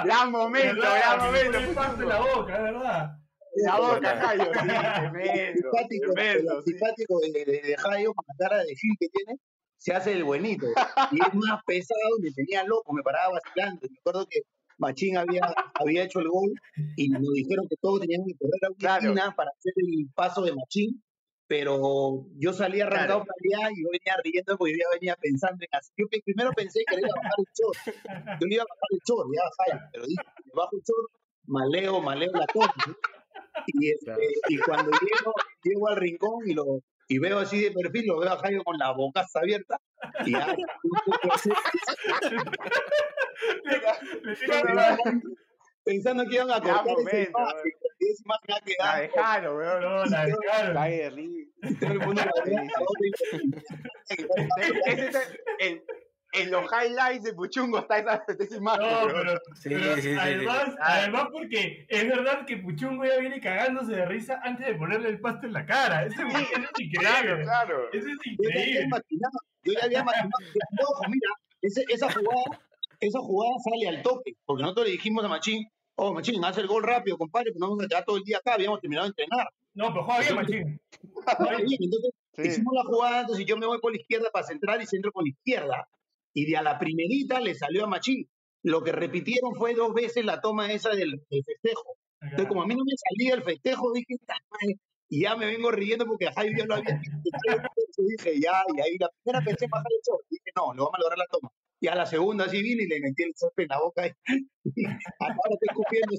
Gran 0.05 0.31
momento, 0.31 0.81
gran 0.81 1.19
le 1.19 1.25
momento. 1.27 1.59
el 1.59 1.75
pasto 1.75 2.03
en 2.03 2.09
la 2.09 2.19
boca, 2.21 2.57
es 2.57 2.63
verdad. 2.63 3.11
La 3.57 3.77
boca, 3.79 4.17
Jairo, 4.17 4.45
sí, 4.47 4.51
tremendo, 4.61 5.69
antipático, 5.69 6.07
el 6.07 6.15
tremendo, 6.15 6.63
sí. 6.63 6.71
antipático 6.73 7.21
de, 7.21 7.45
de, 7.45 7.61
de 7.69 7.77
Jairo, 7.77 8.15
con 8.15 8.25
la 8.27 8.49
cara 8.49 8.65
de 8.65 8.75
Gil 8.75 8.97
que 8.99 9.09
tiene, 9.11 9.39
se 9.85 9.93
hace 9.93 10.13
el 10.13 10.25
buenito. 10.25 10.67
Y 11.13 11.17
es 11.21 11.35
más 11.35 11.63
pesado, 11.67 12.17
me 12.21 12.31
tenía 12.33 12.65
loco, 12.65 12.93
me 12.95 13.03
paraba 13.03 13.35
vacilando. 13.35 13.87
Me 13.91 13.99
acuerdo 13.99 14.27
que 14.31 14.41
Machín 14.79 15.19
había, 15.19 15.43
había 15.75 16.05
hecho 16.05 16.21
el 16.21 16.29
gol 16.29 16.51
y 16.97 17.09
nos 17.11 17.21
dijeron 17.35 17.67
que 17.69 17.77
todos 17.83 18.01
teníamos 18.01 18.29
que 18.29 18.35
correr 18.39 18.65
a 18.65 18.69
una 18.71 18.77
Claro. 18.79 19.03
esquina 19.13 19.35
para 19.37 19.51
hacer 19.51 19.73
el 19.77 20.09
paso 20.15 20.41
de 20.43 20.53
Machín. 20.55 21.03
Pero 21.47 22.25
yo 22.39 22.55
salí 22.55 22.81
arrancado 22.81 23.23
Claro. 23.23 23.27
para 23.27 23.67
allá 23.67 23.73
y 23.77 23.83
yo 23.83 23.89
venía 23.93 24.17
riendo 24.25 24.57
porque 24.57 24.73
yo 24.73 24.87
venía 24.99 25.15
pensando 25.21 25.59
en 25.61 25.69
hacer. 25.79 25.93
Yo 25.99 26.07
primero 26.25 26.51
pensé 26.57 26.81
que 26.89 26.97
le 26.97 27.03
iba 27.03 27.11
a 27.13 27.21
bajar 27.21 27.39
el 27.39 27.45
short. 27.53 28.41
Yo 28.41 28.47
le 28.49 28.55
iba 28.55 28.63
a 28.65 28.73
bajar 28.73 28.91
el 28.91 29.01
short, 29.07 29.29
ya 29.37 29.43
Jairo, 29.59 29.85
pero 29.93 30.07
dije, 30.07 30.23
le 30.47 30.53
bajo 30.55 30.71
el 30.77 30.83
short, 30.83 31.11
maleo, 31.47 32.01
maleo 32.01 32.33
la 32.33 32.47
cosa. 32.47 32.73
Y, 33.67 33.91
este, 33.91 34.13
y 34.49 34.59
cuando 34.59 34.91
llego, 34.91 35.33
llego 35.63 35.89
al 35.89 35.97
rincón 35.97 36.49
y 36.49 36.55
lo 36.55 36.65
y 37.09 37.19
veo 37.19 37.39
así 37.39 37.61
de 37.63 37.71
perfil, 37.73 38.05
lo 38.07 38.19
veo 38.21 38.33
a 38.33 38.39
Jairo 38.39 38.63
con 38.65 38.77
la 38.79 38.93
bocaza 38.93 39.41
abierta 39.41 39.79
y 40.25 40.33
ya, 40.33 40.55
Le 44.23 44.37
tira 44.37 44.75
la- 44.75 44.99
pensando 45.85 46.25
que 46.27 46.35
iban 46.37 46.51
a 46.51 46.61
cortar 46.61 46.85
esa 46.87 46.93
momento, 46.95 47.31
imagen, 47.31 47.33
porque 47.33 47.71
esa 48.11 48.23
imagen 48.25 48.51
ha 48.51 48.55
La 48.55 48.61
quedado 48.65 49.01
dejaron, 49.03 49.57
weón. 49.57 49.83
No, 49.83 50.05
la 50.07 50.27
dejaron. 50.27 50.75
Cae 50.75 50.97
de 50.97 51.11
risa. 51.11 51.51
todo 51.81 51.93
el 51.93 51.99
mundo 52.01 52.23
la 52.25 52.31
ve 52.45 52.69
En, 56.35 56.51
los 56.51 56.65
highlights 56.71 57.23
de 57.25 57.33
Puchungo 57.35 57.79
está 57.79 57.99
esa, 57.99 58.25
esa 58.39 58.57
imagen. 58.57 58.87
No, 58.91 59.07
pero, 59.07 59.33
Sí, 59.55 59.69
pero 59.71 59.95
sí, 59.97 60.03
sí, 60.03 60.09
sí. 60.11 60.17
además, 60.19 60.75
además 60.81 61.27
porque 61.33 61.87
es 61.89 62.09
verdad 62.09 62.45
que 62.47 62.57
Puchungo 62.59 63.05
ya 63.05 63.19
viene 63.19 63.41
cagándose 63.41 63.93
de 63.93 64.05
risa 64.07 64.41
antes 64.43 64.67
de 64.67 64.75
ponerle 64.75 65.09
el 65.11 65.21
pasto 65.21 65.47
en 65.47 65.53
la 65.53 65.65
cara. 65.67 66.05
Eso, 66.07 66.23
es- 66.27 66.35
eso 66.35 66.43
es 66.43 66.91
Claro, 66.99 67.19
increíble. 67.21 67.43
claro. 67.45 67.93
Eso 67.93 68.09
es 68.09 68.15
Yo 68.25 68.49
ya 68.51 68.61
había 68.61 68.83
increíble. 68.85 69.01
yo 69.65 69.73
ya 69.73 69.85
había 69.85 70.05
maquinado. 70.05 70.31
No, 70.73 70.85
Ojo, 70.89 71.03
mira, 71.09 71.31
ese- 71.63 71.85
esa 71.89 72.11
jugada, 72.13 72.61
esa 73.01 73.19
jugada 73.21 73.55
sale 73.65 73.89
al 73.97 74.03
toque, 74.03 74.33
porque 74.45 74.63
nosotros 74.63 74.87
le 74.87 74.93
dijimos 74.93 75.25
a 75.25 75.29
Machín, 75.29 75.69
oh 75.97 76.13
Machín, 76.13 76.45
haz 76.45 76.59
el 76.59 76.67
gol 76.67 76.83
rápido, 76.83 77.17
compadre, 77.17 77.53
que 77.53 77.59
no 77.59 77.71
vamos 77.71 77.85
a 77.85 77.89
quedar 77.89 78.05
todo 78.05 78.17
el 78.17 78.25
día 78.25 78.39
acá, 78.39 78.55
habíamos 78.55 78.81
terminado 78.81 79.07
de 79.07 79.11
entrenar. 79.11 79.49
No, 79.75 79.89
pero 79.93 80.05
juega 80.05 80.21
bien, 80.21 80.35
Machín. 80.37 80.81
Juega 81.39 81.57
bien, 81.59 81.79
Entonces, 81.81 82.11
Sí. 82.37 82.43
hicimos 82.49 82.75
la 82.75 82.83
jugada, 82.83 83.21
entonces 83.21 83.47
yo 83.47 83.57
me 83.57 83.67
voy 83.67 83.79
por 83.79 83.93
la 83.93 83.99
izquierda 84.01 84.29
para 84.33 84.45
centrar 84.45 84.83
y 84.83 84.87
centro 84.87 85.13
por 85.13 85.23
la 85.25 85.29
izquierda, 85.31 85.89
y 86.35 86.45
de 86.47 86.57
a 86.57 86.63
la 86.63 86.79
primerita 86.79 87.41
le 87.41 87.55
salió 87.55 87.85
a 87.85 87.89
Machín. 87.89 88.29
Lo 88.63 88.83
que 88.83 88.93
repitieron 88.93 89.55
fue 89.55 89.75
dos 89.75 89.95
veces 89.95 90.25
la 90.25 90.41
toma 90.41 90.73
esa 90.73 90.91
del, 90.91 91.23
del 91.31 91.45
festejo. 91.45 91.97
Entonces, 92.21 92.49
como 92.49 92.63
a 92.63 92.67
mí 92.67 92.75
no 92.75 92.85
me 92.85 92.93
salía 92.97 93.35
el 93.35 93.43
festejo, 93.43 93.93
dije, 93.93 94.17
y 95.09 95.23
ya 95.23 95.37
me 95.37 95.47
vengo 95.47 95.71
riendo 95.71 96.07
porque 96.07 96.33
Javi 96.33 96.57
ya 96.57 96.65
lo 96.65 96.75
había 96.75 96.95
dicho. 96.95 97.11
Entonces 97.13 97.71
dije, 98.19 98.41
ya, 98.41 98.63
y 98.75 98.81
ahí 98.81 98.97
la 98.99 99.09
primera 99.23 99.45
pensé 99.45 99.67
en 99.67 99.71
bajar 99.71 99.87
el 99.91 100.01
short. 100.07 100.27
Dije, 100.31 100.51
no, 100.57 100.75
lo 100.75 100.85
vamos 100.85 100.95
a 100.95 101.03
lograr 101.03 101.19
la 101.19 101.27
toma. 101.31 101.51
Y 101.81 101.89
a 101.89 101.95
la 101.95 102.07
segunda 102.07 102.49
sí 102.49 102.63
vine 102.63 102.85
y 102.85 102.87
le 102.87 103.01
metí 103.01 103.25
el 103.25 103.33
sope 103.37 103.65
en 103.65 103.69
la 103.69 103.79
boca. 103.79 104.07
Y, 104.07 104.13
ahora 104.87 105.37
estoy 105.51 105.69
escupiendo 105.69 106.15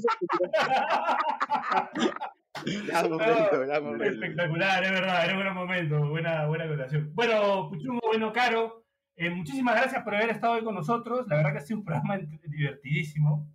Gran 2.88 3.09
momento, 3.09 3.59
gran 3.61 3.84
momento. 3.84 4.05
Espectacular, 4.05 4.84
es 4.84 4.91
verdad, 4.91 5.26
era 5.26 5.34
un 5.34 5.39
gran 5.39 5.55
momento, 5.55 6.07
buena, 6.07 6.47
buena 6.47 6.68
colación. 6.68 7.11
Bueno, 7.16 7.70
Puchungo, 7.70 8.01
bueno, 8.07 8.32
Caro, 8.32 8.85
eh, 9.16 9.30
muchísimas 9.30 9.76
gracias 9.76 10.03
por 10.03 10.16
haber 10.16 10.30
estado 10.30 10.53
hoy 10.53 10.63
con 10.63 10.76
nosotros. 10.76 11.26
La 11.28 11.38
verdad 11.38 11.53
que 11.53 11.57
ha 11.59 11.61
sido 11.61 11.80
un 11.80 11.86
programa 11.86 12.18
divertidísimo. 12.47 13.47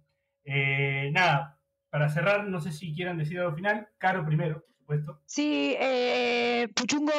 Eh, 0.45 1.11
nada, 1.13 1.59
para 1.91 2.09
cerrar, 2.09 2.47
no 2.47 2.61
sé 2.61 2.73
si 2.73 2.95
quieran 2.95 3.19
decir 3.19 3.39
algo 3.39 3.55
final. 3.55 3.89
Caro 3.99 4.25
primero, 4.25 4.65
por 4.65 4.75
supuesto. 4.77 5.21
Sí, 5.27 5.77
eh, 5.79 6.69
Puchungo, 6.75 7.13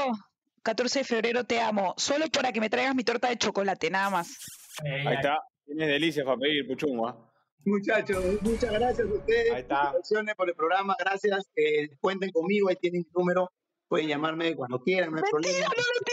14 0.63 0.99
de 0.99 1.05
febrero 1.05 1.43
te 1.43 1.59
amo. 1.59 1.93
Solo 1.97 2.25
para 2.27 2.51
que 2.51 2.61
me 2.61 2.69
traigas 2.69 2.95
mi 2.95 3.03
torta 3.03 3.29
de 3.29 3.37
chocolate, 3.37 3.89
nada 3.89 4.09
más. 4.09 4.37
Eh, 4.83 5.07
Ahí 5.07 5.15
está. 5.15 5.37
Tienes 5.65 5.87
delicias 5.87 6.25
para 6.25 6.37
pedir, 6.37 6.67
Puchungo. 6.67 7.07
¿ah? 7.07 7.31
Muchachos, 7.63 8.41
muchas 8.41 8.71
gracias 8.71 9.07
a 9.07 9.13
ustedes. 9.13 9.51
Ahí 9.53 9.61
está. 9.61 9.91
Felicitaciones 9.91 10.35
por 10.35 10.49
el 10.49 10.55
programa, 10.55 10.95
gracias. 10.97 11.49
Eh, 11.55 11.95
cuenten 11.99 12.31
conmigo, 12.31 12.69
ahí 12.69 12.75
tienen 12.75 13.01
mi 13.01 13.11
número. 13.13 13.51
Pueden 13.87 14.07
llamarme 14.07 14.55
cuando 14.55 14.81
quieran, 14.81 15.11
no 15.11 15.17
hay 15.17 15.23
problema. 15.29 15.53
¡Mentira, 15.53 15.67
no 15.67 15.83
lo 15.83 16.05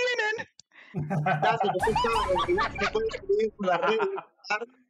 que 0.93 1.01
escribir 3.17 3.53
por 3.57 3.67
las 3.67 3.81
redes. 3.81 4.09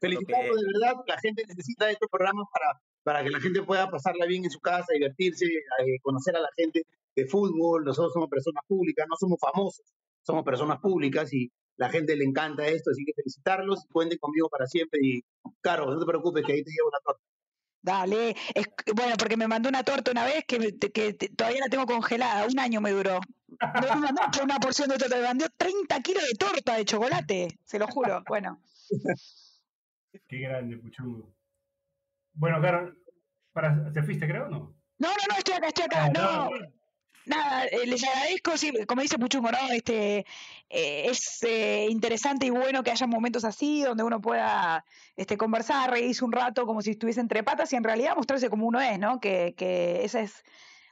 Felicitarlos 0.00 0.60
de 0.60 0.66
verdad, 0.66 0.94
la 1.06 1.18
gente 1.18 1.44
necesita 1.46 1.90
estos 1.90 2.08
programas 2.10 2.46
para, 2.52 2.80
para 3.02 3.24
que 3.24 3.30
la 3.30 3.40
gente 3.40 3.62
pueda 3.62 3.90
pasarla 3.90 4.26
bien 4.26 4.44
en 4.44 4.50
su 4.50 4.60
casa, 4.60 4.92
divertirse, 4.94 5.46
eh, 5.46 5.98
conocer 6.02 6.36
a 6.36 6.40
la 6.40 6.48
gente 6.56 6.82
de 7.16 7.26
fútbol. 7.26 7.84
Nosotros 7.84 8.12
somos 8.12 8.28
personas 8.28 8.62
públicas, 8.66 9.06
no 9.08 9.16
somos 9.16 9.38
famosos, 9.40 9.84
somos 10.22 10.44
personas 10.44 10.78
públicas 10.80 11.32
y 11.32 11.50
la 11.76 11.88
gente 11.88 12.16
le 12.16 12.24
encanta 12.24 12.66
esto, 12.66 12.90
así 12.90 13.04
que 13.04 13.12
felicitarlos, 13.14 13.84
cuenten 13.92 14.18
conmigo 14.18 14.48
para 14.48 14.66
siempre 14.66 14.98
y, 15.02 15.22
Caro, 15.60 15.86
no 15.86 15.98
te 15.98 16.06
preocupes 16.06 16.44
que 16.44 16.52
ahí 16.52 16.64
te 16.64 16.70
llevo 16.70 16.90
la 16.90 16.98
torta. 17.04 17.22
Dale, 17.80 18.30
es, 18.54 18.66
bueno, 18.94 19.14
porque 19.16 19.36
me 19.36 19.46
mandó 19.46 19.68
una 19.68 19.84
torta 19.84 20.10
una 20.10 20.24
vez 20.24 20.44
que, 20.46 20.58
me- 20.58 20.76
que 20.76 21.14
te- 21.14 21.28
todavía 21.28 21.60
la 21.60 21.68
tengo 21.68 21.86
congelada, 21.86 22.46
un 22.46 22.58
año 22.58 22.80
me 22.80 22.90
duró. 22.90 23.20
Mandó 23.60 24.22
por 24.32 24.42
una 24.44 24.58
porción 24.58 24.88
de 24.88 24.98
torta, 24.98 25.16
me 25.16 25.22
mandó 25.22 25.46
30 25.56 26.00
kilos 26.00 26.22
de 26.24 26.34
torta 26.38 26.76
de 26.76 26.84
chocolate, 26.84 27.58
se 27.64 27.78
lo 27.78 27.86
juro. 27.88 28.22
Bueno, 28.28 28.60
Qué 30.28 30.38
grande, 30.38 30.76
Puchungo. 30.78 31.34
Bueno, 32.32 32.60
Caro, 32.62 32.94
para, 33.52 33.92
¿te 33.92 34.02
fuiste, 34.02 34.26
creo, 34.26 34.46
o 34.46 34.48
no? 34.48 34.58
no, 34.98 35.08
no, 35.08 35.14
no, 35.30 35.36
estoy 35.38 35.54
acá, 35.54 35.68
estoy 35.68 35.84
acá, 35.84 36.04
Ah, 36.04 36.10
no. 36.10 36.50
no. 36.50 36.50
Nada, 37.26 37.66
eh, 37.66 37.86
les 37.86 38.02
agradezco, 38.04 38.56
sí, 38.56 38.72
como 38.86 39.02
dice 39.02 39.18
Puchungo, 39.18 39.50
¿no? 39.50 39.58
Este, 39.70 40.24
eh, 40.70 41.04
es 41.10 41.42
eh, 41.42 41.86
interesante 41.90 42.46
y 42.46 42.50
bueno 42.50 42.82
que 42.82 42.90
haya 42.90 43.06
momentos 43.06 43.44
así, 43.44 43.82
donde 43.82 44.02
uno 44.02 44.18
pueda 44.18 44.82
este, 45.14 45.36
conversar, 45.36 45.90
reírse 45.90 46.24
un 46.24 46.32
rato 46.32 46.64
como 46.64 46.80
si 46.80 46.92
estuviese 46.92 47.20
entre 47.20 47.42
patas 47.42 47.70
y 47.74 47.76
en 47.76 47.84
realidad 47.84 48.16
mostrarse 48.16 48.48
como 48.48 48.66
uno 48.66 48.80
es, 48.80 48.98
¿no? 48.98 49.20
Que, 49.20 49.54
que 49.58 50.04
esa 50.04 50.20
es, 50.20 50.42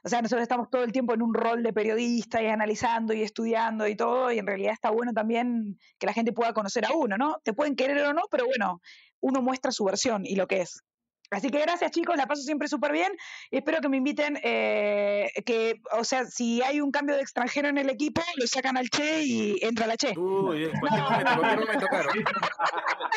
o 0.07 0.09
sea, 0.09 0.21
nosotros 0.21 0.43
estamos 0.43 0.69
todo 0.69 0.85
el 0.85 0.93
tiempo 0.93 1.13
en 1.13 1.21
un 1.21 1.33
rol 1.33 1.63
de 1.63 1.73
periodista 1.73 2.41
y 2.41 2.47
analizando 2.47 3.13
y 3.13 3.23
estudiando 3.23 3.85
y 3.87 3.95
todo, 3.97 4.31
y 4.31 4.39
en 4.39 4.47
realidad 4.47 4.71
está 4.71 4.89
bueno 4.89 5.11
también 5.11 5.77
que 5.99 6.07
la 6.07 6.13
gente 6.13 6.31
pueda 6.31 6.53
conocer 6.53 6.85
a 6.85 6.93
uno, 6.95 7.17
¿no? 7.17 7.41
Te 7.43 7.51
pueden 7.51 7.75
querer 7.75 7.97
o 8.05 8.13
no, 8.13 8.21
pero 8.31 8.45
bueno, 8.45 8.81
uno 9.19 9.41
muestra 9.41 9.73
su 9.73 9.83
versión 9.83 10.25
y 10.25 10.37
lo 10.37 10.47
que 10.47 10.61
es. 10.61 10.81
Así 11.29 11.49
que 11.49 11.59
gracias 11.59 11.91
chicos, 11.91 12.15
la 12.15 12.25
paso 12.25 12.41
siempre 12.41 12.67
súper 12.67 12.91
bien 12.93 13.11
espero 13.51 13.81
que 13.81 13.89
me 13.89 13.97
inviten, 13.97 14.39
eh, 14.43 15.29
que, 15.45 15.81
o 15.91 16.03
sea, 16.03 16.25
si 16.25 16.61
hay 16.61 16.79
un 16.81 16.91
cambio 16.91 17.15
de 17.15 17.21
extranjero 17.21 17.67
en 17.67 17.77
el 17.77 17.89
equipo, 17.89 18.21
lo 18.35 18.47
sacan 18.47 18.77
al 18.77 18.89
Che 18.89 19.23
y 19.23 19.59
entra 19.61 19.87
la 19.87 19.97
Che. 19.97 20.17
Uy, 20.17 20.71
cualquier 20.79 21.03
momento, 21.03 21.31
en 21.31 21.39
cualquier 21.39 21.59
momento, 21.59 21.87
Caro. 21.87 22.09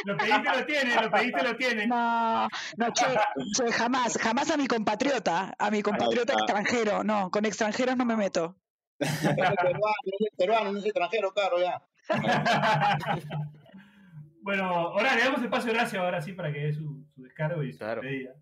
Lo 0.05 0.17
pediste, 0.17 0.59
lo 0.59 0.67
tiene, 0.67 1.03
lo 1.03 1.11
pediste, 1.11 1.43
lo 1.43 1.57
tiene. 1.57 1.87
No, 1.87 2.49
no, 2.77 2.93
Che, 2.93 3.05
Che, 3.57 3.73
jamás, 3.73 4.19
jamás 4.19 4.51
a 4.51 4.57
mi 4.57 4.67
compatriota, 4.67 5.55
a 5.59 5.71
mi 5.71 5.83
compatriota 5.83 6.33
extranjero, 6.33 7.05
no, 7.05 7.31
con 7.31 7.45
extranjeros 7.45 7.97
no 7.97 8.05
me 8.05 8.17
meto. 8.17 8.57
Peruano, 10.37 10.73
no 10.73 10.79
es 10.79 10.85
extranjero, 10.85 11.33
Caro, 11.33 11.61
ya. 11.61 11.83
Bueno, 14.43 14.64
ahora 14.64 15.14
le 15.16 15.22
damos 15.22 15.43
el 15.43 15.51
paso 15.51 15.66
de 15.68 15.74
gracia 15.74 16.01
ahora 16.01 16.20
sí 16.22 16.32
para 16.32 16.53
que 16.53 16.61
dé 16.61 16.72
su, 16.72 17.05
su 17.14 17.22
descargo 17.22 17.62
y 17.62 17.72
su 17.72 17.78
Claro. 17.78 18.01
despedida. 18.03 18.34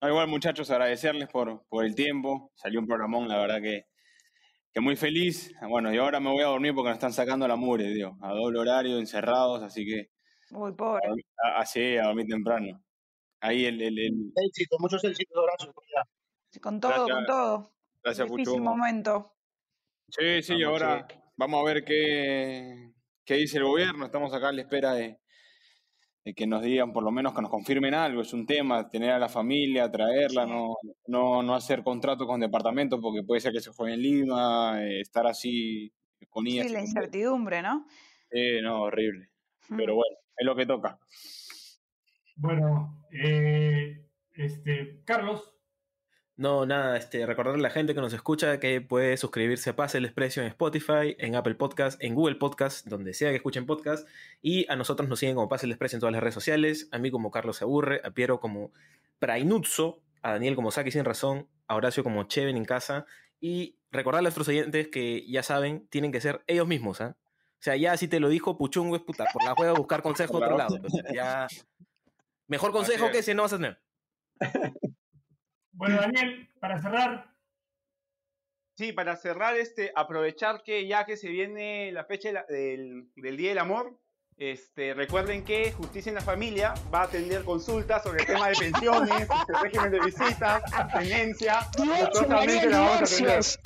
No, 0.00 0.08
igual, 0.08 0.28
muchachos, 0.28 0.70
agradecerles 0.70 1.28
por, 1.28 1.66
por 1.68 1.84
el 1.84 1.94
tiempo. 1.94 2.52
Salió 2.54 2.80
un 2.80 2.86
programón, 2.86 3.28
la 3.28 3.38
verdad 3.38 3.60
que, 3.62 3.86
que 4.72 4.80
muy 4.80 4.94
feliz. 4.94 5.52
Bueno, 5.68 5.92
y 5.92 5.98
ahora 5.98 6.20
me 6.20 6.30
voy 6.30 6.42
a 6.42 6.46
dormir 6.48 6.74
porque 6.74 6.88
nos 6.90 6.96
están 6.96 7.12
sacando 7.12 7.48
la 7.48 7.56
mure, 7.56 7.92
tío. 7.94 8.16
A 8.22 8.32
doble 8.32 8.58
horario, 8.60 8.98
encerrados, 8.98 9.62
así 9.62 9.84
que 9.86 10.10
Uy, 10.50 10.72
pobre. 10.74 11.02
a- 11.42 11.60
así, 11.60 11.96
a 11.96 12.04
dormir 12.04 12.26
temprano. 12.28 12.82
Ahí 13.40 13.64
el, 13.64 13.80
el, 13.80 13.98
el- 13.98 14.32
Éxito, 14.46 14.76
muchos 14.78 15.02
éxitos, 15.04 15.36
Horacio. 15.36 15.72
por 15.72 15.84
allá. 15.84 16.08
Con 16.60 16.80
todo, 16.80 16.90
Gracias. 16.92 17.16
con 17.16 17.26
todo. 17.26 17.72
gracias, 18.02 18.28
Puchungo. 18.28 18.76
momento. 18.76 19.34
Sí, 20.08 20.42
sí, 20.42 20.54
y 20.56 20.62
ahora 20.62 21.06
vamos 21.36 21.60
a 21.60 21.64
ver 21.64 21.84
qué, 21.84 22.92
qué 23.26 23.34
dice 23.34 23.58
el 23.58 23.64
gobierno. 23.64 24.06
Estamos 24.06 24.32
acá 24.32 24.48
a 24.48 24.52
la 24.52 24.62
espera 24.62 24.94
de, 24.94 25.18
de 26.24 26.34
que 26.34 26.46
nos 26.46 26.62
digan, 26.62 26.92
por 26.92 27.02
lo 27.02 27.10
menos 27.10 27.34
que 27.34 27.42
nos 27.42 27.50
confirmen 27.50 27.92
algo. 27.92 28.22
Es 28.22 28.32
un 28.32 28.46
tema, 28.46 28.88
tener 28.88 29.10
a 29.10 29.18
la 29.18 29.28
familia, 29.28 29.90
traerla, 29.90 30.46
no, 30.46 30.76
no, 31.08 31.42
no 31.42 31.54
hacer 31.54 31.82
contrato 31.82 32.26
con 32.26 32.40
departamentos 32.40 33.00
porque 33.02 33.22
puede 33.22 33.40
ser 33.40 33.52
que 33.52 33.60
se 33.60 33.72
juegue 33.72 33.94
en 33.94 34.02
Lima, 34.02 34.82
eh, 34.82 35.00
estar 35.00 35.26
así 35.26 35.92
con 36.30 36.44
Sí, 36.46 36.56
IAS. 36.56 36.70
la 36.70 36.80
incertidumbre, 36.80 37.60
¿no? 37.62 37.86
Sí, 38.30 38.60
no, 38.62 38.82
horrible. 38.82 39.28
Pero 39.68 39.94
bueno, 39.96 40.16
es 40.36 40.46
lo 40.46 40.54
que 40.56 40.66
toca. 40.66 40.98
Bueno, 42.36 43.02
eh, 43.10 44.06
este, 44.34 45.02
Carlos, 45.04 45.55
No, 46.38 46.66
nada, 46.66 46.98
este, 46.98 47.24
recordarle 47.24 47.60
a 47.60 47.62
la 47.62 47.70
gente 47.70 47.94
que 47.94 48.00
nos 48.02 48.12
escucha 48.12 48.60
que 48.60 48.82
puede 48.82 49.16
suscribirse 49.16 49.70
a 49.70 49.76
Pase 49.76 49.96
el 49.96 50.04
Expreso 50.04 50.42
en 50.42 50.48
Spotify, 50.48 51.16
en 51.18 51.34
Apple 51.34 51.54
Podcast, 51.54 52.02
en 52.02 52.14
Google 52.14 52.34
Podcast, 52.34 52.86
donde 52.86 53.14
sea 53.14 53.30
que 53.30 53.36
escuchen 53.36 53.64
podcast. 53.64 54.06
Y 54.42 54.70
a 54.70 54.76
nosotros 54.76 55.08
nos 55.08 55.18
siguen 55.18 55.34
como 55.34 55.48
Pase 55.48 55.64
el 55.64 55.72
Expreso 55.72 55.96
en 55.96 56.00
todas 56.00 56.12
las 56.12 56.20
redes 56.20 56.34
sociales. 56.34 56.88
A 56.92 56.98
mí 56.98 57.10
como 57.10 57.30
Carlos 57.30 57.62
aburre, 57.62 58.02
a 58.04 58.10
Piero 58.10 58.38
como 58.38 58.70
Prainuzzo, 59.18 60.02
a 60.20 60.32
Daniel 60.32 60.56
como 60.56 60.70
Saki 60.70 60.90
sin 60.90 61.06
razón, 61.06 61.48
a 61.68 61.74
Horacio 61.74 62.04
como 62.04 62.24
Cheven 62.24 62.58
en 62.58 62.66
casa. 62.66 63.06
Y 63.40 63.78
recordarle 63.90 64.26
a 64.26 64.28
nuestros 64.28 64.48
oyentes 64.48 64.88
que 64.88 65.24
ya 65.26 65.42
saben, 65.42 65.88
tienen 65.88 66.12
que 66.12 66.20
ser 66.20 66.42
ellos 66.46 66.68
mismos, 66.68 67.00
¿ah? 67.00 67.16
O 67.18 67.62
sea, 67.62 67.76
ya 67.76 67.96
si 67.96 68.08
te 68.08 68.20
lo 68.20 68.28
dijo 68.28 68.58
Puchungo 68.58 68.94
es 68.94 69.02
puta, 69.02 69.24
por 69.32 69.42
la 69.42 69.54
juega 69.54 69.72
buscar 69.72 70.02
consejo 70.02 70.34
a 70.36 70.40
otro 70.40 70.58
lado. 70.58 70.78
pero 70.82 71.14
ya. 71.14 71.46
Mejor 72.46 72.72
consejo 72.72 73.10
que 73.10 73.20
ese 73.20 73.34
no 73.34 73.44
vas 73.44 73.54
a 73.54 73.56
tener. 73.56 73.80
bueno, 75.76 76.00
Daniel, 76.00 76.48
para 76.60 76.80
cerrar, 76.80 77.32
Sí, 78.78 78.92
para 78.92 79.16
cerrar, 79.16 79.56
este, 79.56 79.90
aprovechar 79.96 80.62
que 80.62 80.86
ya 80.86 81.06
que 81.06 81.16
se 81.16 81.30
viene 81.30 81.90
la 81.92 82.04
fecha 82.04 82.28
de 82.28 82.34
la- 82.34 82.44
del, 82.46 83.08
del 83.16 83.36
Día 83.38 83.48
del 83.48 83.58
Amor, 83.58 83.98
este, 84.36 84.92
recuerden 84.92 85.46
que 85.46 85.72
Justicia 85.72 86.10
en 86.10 86.16
la 86.16 86.20
Familia 86.20 86.74
va 86.94 87.00
a 87.00 87.04
atender 87.04 87.42
consultas 87.42 88.02
sobre 88.02 88.20
el 88.20 88.26
tema 88.26 88.48
de 88.50 88.54
pensiones, 88.56 89.28
el 89.48 89.60
régimen 89.62 89.90
de 89.92 90.00
visitas, 90.00 90.62
tenencia. 90.92 91.60
Divorcio, 91.74 91.86
María, 91.88 92.06
Gustosamente 92.10 92.68
la 92.68 92.78
vamos 92.80 92.92
a 92.92 93.04
atender. 93.04 93.26
divorcios. 93.30 93.60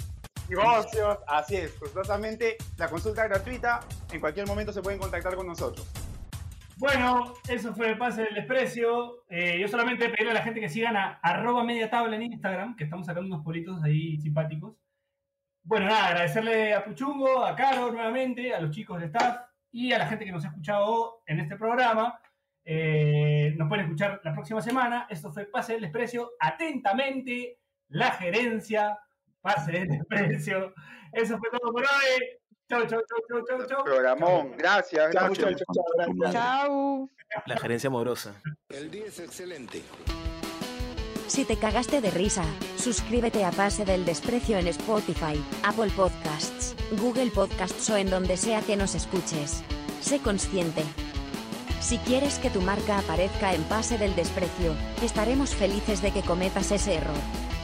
Divorcios, 0.48 1.18
así 1.26 1.56
es, 1.56 1.80
gustosamente 1.80 2.56
la 2.76 2.88
consulta 2.88 3.24
gratuita, 3.26 3.80
en 4.12 4.20
cualquier 4.20 4.46
momento 4.46 4.72
se 4.72 4.80
pueden 4.80 5.00
contactar 5.00 5.34
con 5.34 5.46
nosotros. 5.48 5.88
Bueno, 6.80 7.34
eso 7.46 7.74
fue 7.74 7.94
Pase 7.94 8.22
del 8.22 8.34
Desprecio. 8.36 9.26
Eh, 9.28 9.58
yo 9.60 9.68
solamente 9.68 10.08
pedirle 10.08 10.30
a 10.30 10.34
la 10.34 10.42
gente 10.42 10.60
que 10.60 10.68
sigan 10.70 10.96
a 10.96 11.20
arroba 11.22 11.62
media 11.62 11.90
tabla 11.90 12.16
en 12.16 12.22
Instagram, 12.22 12.74
que 12.74 12.84
estamos 12.84 13.04
sacando 13.04 13.26
unos 13.26 13.44
politos 13.44 13.82
ahí 13.82 14.18
simpáticos. 14.18 14.76
Bueno, 15.62 15.88
nada, 15.88 16.08
agradecerle 16.08 16.72
a 16.72 16.82
Puchungo, 16.82 17.44
a 17.44 17.54
Caro 17.54 17.92
nuevamente, 17.92 18.54
a 18.54 18.60
los 18.62 18.70
chicos 18.70 18.98
del 18.98 19.08
staff 19.10 19.42
y 19.70 19.92
a 19.92 19.98
la 19.98 20.06
gente 20.06 20.24
que 20.24 20.32
nos 20.32 20.42
ha 20.46 20.48
escuchado 20.48 21.22
en 21.26 21.40
este 21.40 21.56
programa. 21.56 22.18
Eh, 22.64 23.52
nos 23.58 23.68
pueden 23.68 23.84
escuchar 23.84 24.18
la 24.24 24.32
próxima 24.32 24.62
semana. 24.62 25.06
Esto 25.10 25.30
fue 25.30 25.44
Pase 25.44 25.74
del 25.74 25.82
Desprecio. 25.82 26.30
Atentamente, 26.40 27.58
la 27.88 28.12
gerencia. 28.12 28.98
Pase 29.42 29.72
del 29.72 29.88
Desprecio. 29.88 30.72
Eso 31.12 31.36
fue 31.36 31.50
todo 31.50 31.72
por 31.72 31.82
hoy. 31.82 32.39
Chau, 32.70 32.86
chau, 32.86 33.00
chau, 33.08 33.18
chau, 33.28 33.42
chau, 33.48 33.66
chau. 33.66 33.84
Programón, 33.84 34.56
gracias, 34.56 35.12
Chao, 35.12 35.34
chao. 36.30 37.10
La 37.46 37.56
gerencia 37.56 37.88
amorosa. 37.88 38.40
El 38.68 38.92
día 38.92 39.06
es 39.06 39.18
excelente. 39.18 39.82
Si 41.26 41.44
te 41.44 41.56
cagaste 41.56 42.00
de 42.00 42.12
risa, 42.12 42.44
suscríbete 42.76 43.44
a 43.44 43.50
Pase 43.50 43.84
del 43.84 44.04
Desprecio 44.04 44.56
en 44.56 44.68
Spotify, 44.68 45.44
Apple 45.64 45.90
Podcasts, 45.96 46.76
Google 47.00 47.32
Podcasts 47.32 47.90
o 47.90 47.96
en 47.96 48.08
donde 48.08 48.36
sea 48.36 48.62
que 48.62 48.76
nos 48.76 48.94
escuches. 48.94 49.64
Sé 50.00 50.20
consciente. 50.20 50.84
Si 51.80 51.98
quieres 51.98 52.38
que 52.38 52.50
tu 52.50 52.60
marca 52.60 52.98
aparezca 52.98 53.52
en 53.52 53.64
Pase 53.64 53.98
del 53.98 54.14
Desprecio, 54.14 54.76
estaremos 55.02 55.56
felices 55.56 56.02
de 56.02 56.12
que 56.12 56.22
cometas 56.22 56.70
ese 56.70 56.94
error. 56.94 57.49